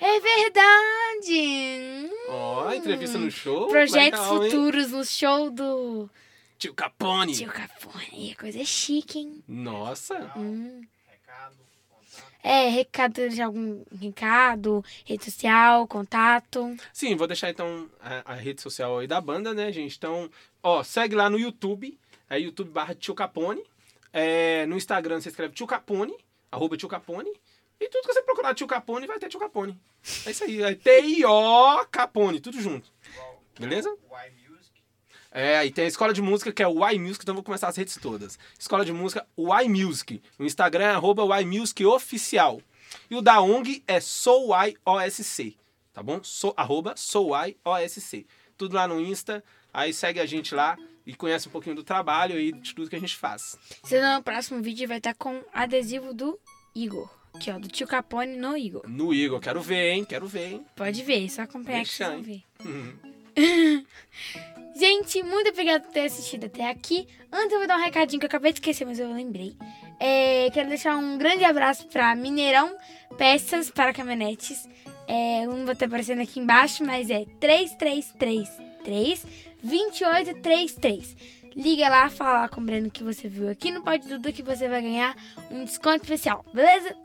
É 0.00 0.20
verdade! 0.20 2.10
Ó, 2.28 2.72
entrevista 2.72 3.18
no 3.18 3.30
show. 3.30 3.68
Projetos 3.68 4.20
legal, 4.20 4.44
hein? 4.44 4.50
futuros 4.50 4.90
no 4.90 5.04
show 5.04 5.50
do 5.50 6.10
Tio 6.58 6.74
Capone. 6.74 7.34
Tio 7.34 7.48
Capone. 7.48 8.32
É 8.32 8.34
coisa 8.34 8.64
chique, 8.64 9.20
hein? 9.20 9.44
Nossa. 9.46 10.32
Hum. 10.36 10.82
Recado. 11.06 11.56
É, 12.42 12.68
recado 12.68 13.28
de 13.28 13.40
algum 13.40 13.82
recado, 14.00 14.84
rede 15.04 15.24
social, 15.24 15.86
contato. 15.86 16.76
Sim, 16.92 17.14
vou 17.16 17.26
deixar 17.26 17.50
então 17.50 17.88
a, 18.00 18.32
a 18.32 18.34
rede 18.34 18.60
social 18.60 18.98
aí 18.98 19.06
da 19.06 19.20
banda, 19.20 19.54
né, 19.54 19.72
gente? 19.72 19.96
Então, 19.96 20.30
ó, 20.62 20.82
segue 20.82 21.14
lá 21.14 21.30
no 21.30 21.38
YouTube. 21.38 21.98
É 22.28 22.38
YouTube 22.38 22.70
barra 22.70 22.94
Tio 22.94 23.14
Capone. 23.14 23.62
É, 24.12 24.66
no 24.66 24.76
Instagram 24.76 25.20
você 25.20 25.28
escreve 25.28 25.54
Tio 25.54 25.66
Capone, 25.66 26.14
arroba 26.50 26.76
Tio 26.76 26.88
Capone. 26.88 27.32
E 27.80 27.88
tudo 27.88 28.06
que 28.06 28.12
você 28.12 28.22
procurar 28.22 28.54
Tio 28.54 28.66
Capone 28.66 29.06
vai 29.06 29.18
ter 29.18 29.28
Tio 29.28 29.40
Capone. 29.40 29.78
É 30.26 30.30
isso 30.30 30.44
aí. 30.44 30.62
É 30.62 30.74
T-I-O 30.74 31.86
Capone, 31.86 32.40
tudo 32.40 32.60
junto. 32.60 32.92
Beleza? 33.58 33.88
Music. 33.90 34.82
É, 35.30 35.58
aí 35.58 35.70
tem 35.70 35.84
a 35.84 35.88
escola 35.88 36.12
de 36.12 36.22
música 36.22 36.52
que 36.52 36.62
é 36.62 36.68
o 36.68 36.88
Y 36.88 36.98
Music, 36.98 37.24
então 37.24 37.32
eu 37.32 37.36
vou 37.36 37.44
começar 37.44 37.68
as 37.68 37.76
redes 37.76 37.96
todas. 37.96 38.38
Escola 38.58 38.84
de 38.84 38.92
música 38.92 39.26
Y 39.36 39.68
Music. 39.68 40.22
O 40.38 40.44
Instagram 40.44 40.84
é 40.84 40.90
arroba 40.90 41.24
Oficial. 41.92 42.60
E 43.10 43.16
o 43.16 43.22
da 43.22 43.40
ONG 43.40 43.82
é 43.86 44.00
SouYOSC, 44.00 45.56
tá 45.92 46.02
bom? 46.02 46.20
So, 46.22 46.54
arroba 46.56 46.94
SouYOSC. 46.96 48.26
Tudo 48.56 48.76
lá 48.76 48.86
no 48.86 49.00
Insta. 49.00 49.42
Aí 49.72 49.92
segue 49.92 50.20
a 50.20 50.26
gente 50.26 50.54
lá 50.54 50.78
e 51.04 51.14
conhece 51.14 51.48
um 51.48 51.50
pouquinho 51.50 51.74
do 51.74 51.82
trabalho 51.82 52.38
e 52.38 52.52
de 52.52 52.74
tudo 52.74 52.88
que 52.88 52.96
a 52.96 53.00
gente 53.00 53.16
faz. 53.16 53.58
Se 53.82 54.00
no 54.00 54.22
próximo 54.22 54.62
vídeo 54.62 54.86
vai 54.86 54.98
estar 54.98 55.14
com 55.14 55.42
adesivo 55.52 56.14
do 56.14 56.38
Igor. 56.74 57.10
Aqui, 57.34 57.50
ó, 57.50 57.58
do 57.58 57.66
tio 57.68 57.86
Capone 57.86 58.36
no 58.36 58.56
Igor. 58.56 58.88
No 58.88 59.12
Igor, 59.12 59.40
quero 59.40 59.60
ver, 59.60 59.92
hein? 59.92 60.04
Quero 60.04 60.26
ver, 60.26 60.52
hein? 60.52 60.64
Pode 60.76 61.02
ver, 61.02 61.28
só 61.28 61.42
acompanhar 61.42 61.82
que 61.82 61.88
vocês 61.90 62.08
vão 62.08 62.22
ver. 62.22 62.42
Uhum. 62.64 63.84
Gente, 64.76 65.22
muito 65.22 65.50
obrigada 65.50 65.84
por 65.84 65.92
ter 65.92 66.06
assistido 66.06 66.46
até 66.46 66.68
aqui. 66.68 67.06
Antes 67.32 67.52
eu 67.52 67.58
vou 67.58 67.68
dar 67.68 67.78
um 67.78 67.82
recadinho 67.82 68.20
que 68.20 68.26
eu 68.26 68.28
acabei 68.28 68.52
de 68.52 68.58
esquecer, 68.60 68.84
mas 68.84 68.98
eu 68.98 69.12
lembrei. 69.12 69.56
É, 70.00 70.50
quero 70.52 70.68
deixar 70.68 70.96
um 70.96 71.16
grande 71.18 71.44
abraço 71.44 71.86
para 71.86 72.14
Mineirão 72.14 72.76
Peças 73.16 73.70
para 73.70 73.92
Caminhonetes. 73.92 74.68
É, 75.06 75.48
um 75.48 75.64
vai 75.64 75.74
estar 75.74 75.86
aparecendo 75.86 76.22
aqui 76.22 76.40
embaixo, 76.40 76.84
mas 76.84 77.10
é 77.10 77.24
3333 77.40 79.24
2833. 79.62 81.16
Liga 81.56 81.88
lá, 81.88 82.10
fala 82.10 82.40
lá 82.42 82.48
com 82.48 82.60
o 82.60 82.64
Breno 82.64 82.90
que 82.90 83.04
você 83.04 83.28
viu 83.28 83.48
aqui 83.48 83.70
no 83.70 83.82
Pode 83.82 84.08
Tudo 84.08 84.32
que 84.32 84.42
você 84.42 84.68
vai 84.68 84.82
ganhar 84.82 85.16
um 85.50 85.64
desconto 85.64 86.02
especial, 86.02 86.44
beleza? 86.52 86.96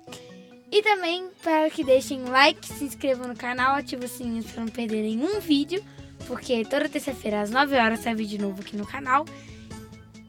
E 0.71 0.81
também 0.81 1.29
para 1.41 1.69
que 1.69 1.83
deixem 1.83 2.23
like, 2.23 2.65
se 2.65 2.83
inscrevam 2.83 3.27
no 3.27 3.35
canal, 3.35 3.75
ativem 3.75 4.05
o 4.05 4.09
sininho 4.09 4.43
para 4.43 4.63
não 4.63 4.71
perder 4.71 5.01
nenhum 5.03 5.39
vídeo, 5.39 5.83
porque 6.27 6.63
toda 6.65 6.89
terça-feira 6.89 7.41
às 7.41 7.49
9 7.51 7.75
horas 7.77 7.99
sai 7.99 8.15
vídeo 8.15 8.41
novo 8.41 8.61
aqui 8.61 8.75
no 8.75 8.85
canal. 8.85 9.25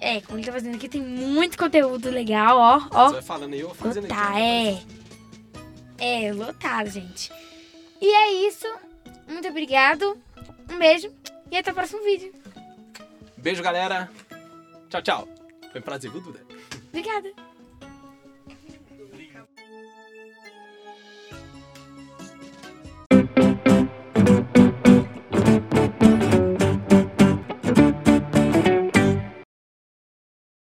É, 0.01 0.21
como 0.23 0.39
ele 0.39 0.47
tá 0.47 0.53
fazendo 0.53 0.75
aqui, 0.77 0.89
tem 0.89 1.03
muito 1.03 1.59
conteúdo 1.59 2.09
legal, 2.11 2.57
ó, 2.57 2.79
Você 2.79 2.89
ó. 2.93 3.11
vai 3.13 3.23
falando 3.23 3.53
aí, 3.53 3.61
eu 3.61 3.69
vou 3.69 3.75
fazendo 3.75 4.05
aqui. 4.05 4.15
Lotar, 4.15 4.39
é. 4.39 4.83
É, 5.99 6.33
lotado, 6.33 6.89
gente. 6.89 7.31
E 8.01 8.07
é 8.07 8.49
isso. 8.49 8.67
Muito 9.29 9.47
obrigado. 9.49 10.17
Um 10.71 10.79
beijo 10.79 11.13
e 11.51 11.57
até 11.59 11.71
o 11.71 11.75
próximo 11.75 12.03
vídeo. 12.03 12.33
Beijo, 13.41 13.63
galera. 13.63 14.11
Tchau, 14.89 15.03
tchau. 15.03 15.29
Foi 15.73 15.81
um 15.81 15.85
prazer, 15.85 16.11
viu, 16.11 16.21
Duda? 16.21 16.41
Obrigada. 16.89 17.33